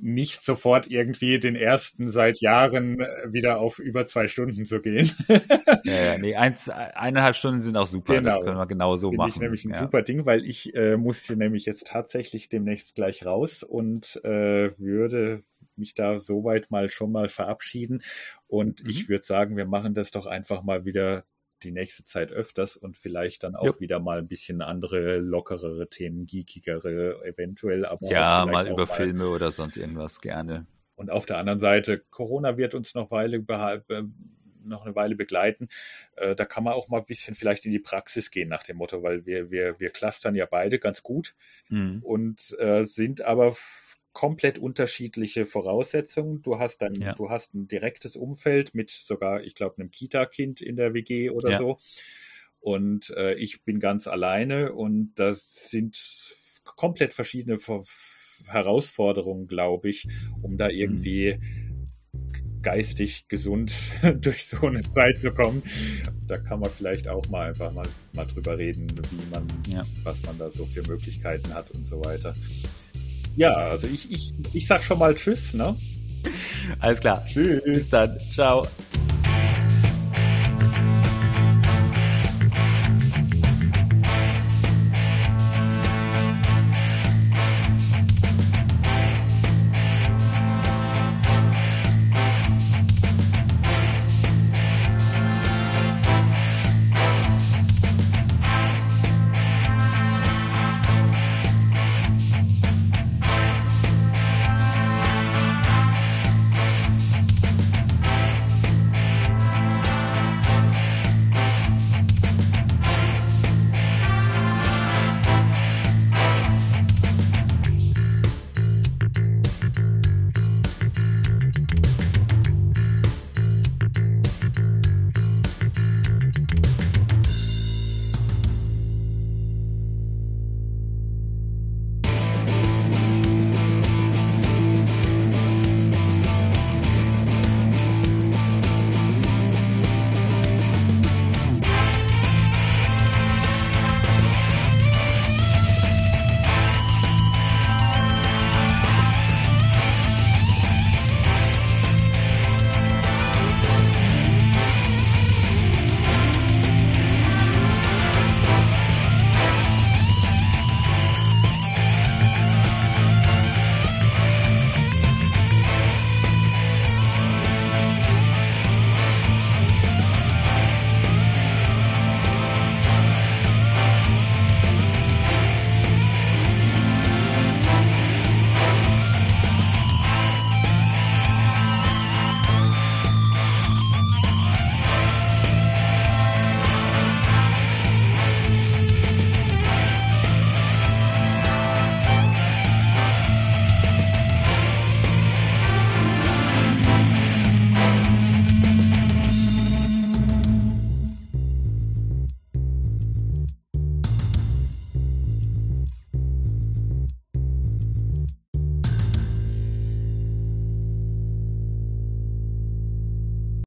nicht 0.01 0.41
sofort 0.43 0.89
irgendwie 0.89 1.39
den 1.39 1.55
ersten 1.55 2.09
seit 2.09 2.39
Jahren 2.41 2.99
äh, 2.99 3.31
wieder 3.31 3.59
auf 3.59 3.79
über 3.79 4.07
zwei 4.07 4.27
Stunden 4.27 4.65
zu 4.65 4.81
gehen. 4.81 5.11
ja, 5.27 6.03
ja, 6.05 6.17
nee, 6.17 6.35
eins, 6.35 6.69
eineinhalb 6.69 7.35
Stunden 7.35 7.61
sind 7.61 7.77
auch 7.77 7.87
super. 7.87 8.15
Genau. 8.15 8.29
Das 8.29 8.45
können 8.45 8.57
wir 8.57 8.67
genau 8.67 8.97
so 8.97 9.11
machen. 9.11 9.31
Ich 9.33 9.39
nämlich 9.39 9.65
ein 9.65 9.71
ja. 9.71 9.79
super 9.79 10.01
Ding, 10.01 10.25
weil 10.25 10.45
ich 10.45 10.73
äh, 10.75 10.97
muss 10.97 11.23
hier 11.23 11.35
nämlich 11.35 11.65
jetzt 11.65 11.87
tatsächlich 11.87 12.49
demnächst 12.49 12.95
gleich 12.95 13.25
raus 13.25 13.63
und 13.63 14.19
äh, 14.23 14.71
würde 14.77 15.43
mich 15.75 15.95
da 15.95 16.19
soweit 16.19 16.71
mal 16.71 16.89
schon 16.89 17.11
mal 17.11 17.29
verabschieden. 17.29 18.03
Und 18.47 18.83
mhm. 18.83 18.89
ich 18.89 19.09
würde 19.09 19.25
sagen, 19.25 19.57
wir 19.57 19.65
machen 19.65 19.93
das 19.93 20.11
doch 20.11 20.25
einfach 20.25 20.63
mal 20.63 20.85
wieder 20.85 21.23
die 21.63 21.71
nächste 21.71 22.03
Zeit 22.03 22.31
öfters 22.31 22.77
und 22.77 22.97
vielleicht 22.97 23.43
dann 23.43 23.55
auch 23.55 23.65
jo. 23.65 23.79
wieder 23.79 23.99
mal 23.99 24.19
ein 24.19 24.27
bisschen 24.27 24.61
andere, 24.61 25.17
lockerere 25.17 25.89
Themen, 25.89 26.25
geekigere 26.25 27.23
eventuell. 27.25 27.85
Aber 27.85 28.09
ja, 28.09 28.45
mal 28.45 28.67
über 28.67 28.85
mal. 28.85 28.95
Filme 28.95 29.29
oder 29.29 29.51
sonst 29.51 29.77
irgendwas 29.77 30.21
gerne. 30.21 30.65
Und 30.95 31.09
auf 31.11 31.25
der 31.25 31.37
anderen 31.37 31.59
Seite, 31.59 31.99
Corona 32.09 32.57
wird 32.57 32.75
uns 32.75 32.93
noch, 32.93 33.11
Weile 33.11 33.43
noch 34.63 34.85
eine 34.85 34.95
Weile 34.95 35.15
begleiten. 35.15 35.69
Äh, 36.15 36.35
da 36.35 36.45
kann 36.45 36.63
man 36.63 36.73
auch 36.73 36.87
mal 36.89 36.99
ein 36.99 37.05
bisschen 37.05 37.35
vielleicht 37.35 37.65
in 37.65 37.71
die 37.71 37.79
Praxis 37.79 38.31
gehen 38.31 38.49
nach 38.49 38.63
dem 38.63 38.77
Motto, 38.77 39.03
weil 39.03 39.25
wir, 39.25 39.51
wir, 39.51 39.79
wir 39.79 39.89
clustern 39.89 40.35
ja 40.35 40.45
beide 40.45 40.79
ganz 40.79 41.03
gut 41.03 41.35
mhm. 41.69 42.01
und 42.03 42.55
äh, 42.59 42.83
sind 42.83 43.21
aber 43.21 43.55
komplett 44.13 44.59
unterschiedliche 44.59 45.45
Voraussetzungen. 45.45 46.41
Du 46.41 46.59
hast 46.59 46.81
dann, 46.81 46.95
ja. 46.95 47.13
du 47.13 47.29
hast 47.29 47.53
ein 47.53 47.67
direktes 47.67 48.15
Umfeld 48.15 48.73
mit 48.73 48.89
sogar, 48.89 49.43
ich 49.43 49.55
glaube, 49.55 49.77
einem 49.77 49.91
Kita-Kind 49.91 50.61
in 50.61 50.75
der 50.75 50.93
WG 50.93 51.29
oder 51.29 51.51
ja. 51.51 51.57
so. 51.57 51.77
Und 52.59 53.11
äh, 53.11 53.35
ich 53.35 53.63
bin 53.63 53.79
ganz 53.79 54.07
alleine 54.07 54.73
und 54.73 55.13
das 55.15 55.69
sind 55.69 55.97
komplett 56.75 57.13
verschiedene 57.13 57.57
Ver 57.57 57.83
Herausforderungen, 58.47 59.47
glaube 59.47 59.89
ich, 59.89 60.07
um 60.41 60.57
da 60.57 60.69
irgendwie 60.69 61.35
mhm. 61.35 62.61
geistig 62.61 63.27
gesund 63.27 63.73
durch 64.21 64.45
so 64.45 64.65
eine 64.65 64.81
Zeit 64.93 65.19
zu 65.19 65.33
kommen. 65.33 65.61
Da 66.25 66.37
kann 66.37 66.61
man 66.61 66.69
vielleicht 66.69 67.09
auch 67.09 67.27
mal 67.27 67.49
einfach 67.49 67.73
mal, 67.73 67.87
mal 68.13 68.25
drüber 68.25 68.57
reden, 68.57 68.87
wie 69.11 69.29
man, 69.29 69.45
ja. 69.67 69.85
was 70.03 70.23
man 70.23 70.37
da 70.37 70.49
so 70.49 70.65
für 70.65 70.87
Möglichkeiten 70.87 71.53
hat 71.53 71.69
und 71.71 71.85
so 71.85 72.03
weiter. 72.05 72.33
Ja, 73.35 73.53
also 73.53 73.87
ich, 73.87 74.11
ich, 74.11 74.33
ich 74.53 74.67
sag 74.67 74.83
schon 74.83 74.99
mal 74.99 75.15
Tschüss, 75.15 75.53
ne? 75.53 75.75
Alles 76.79 76.99
klar. 76.99 77.25
Tschüss. 77.27 77.63
Bis 77.63 77.89
dann. 77.89 78.17
Ciao. 78.33 78.67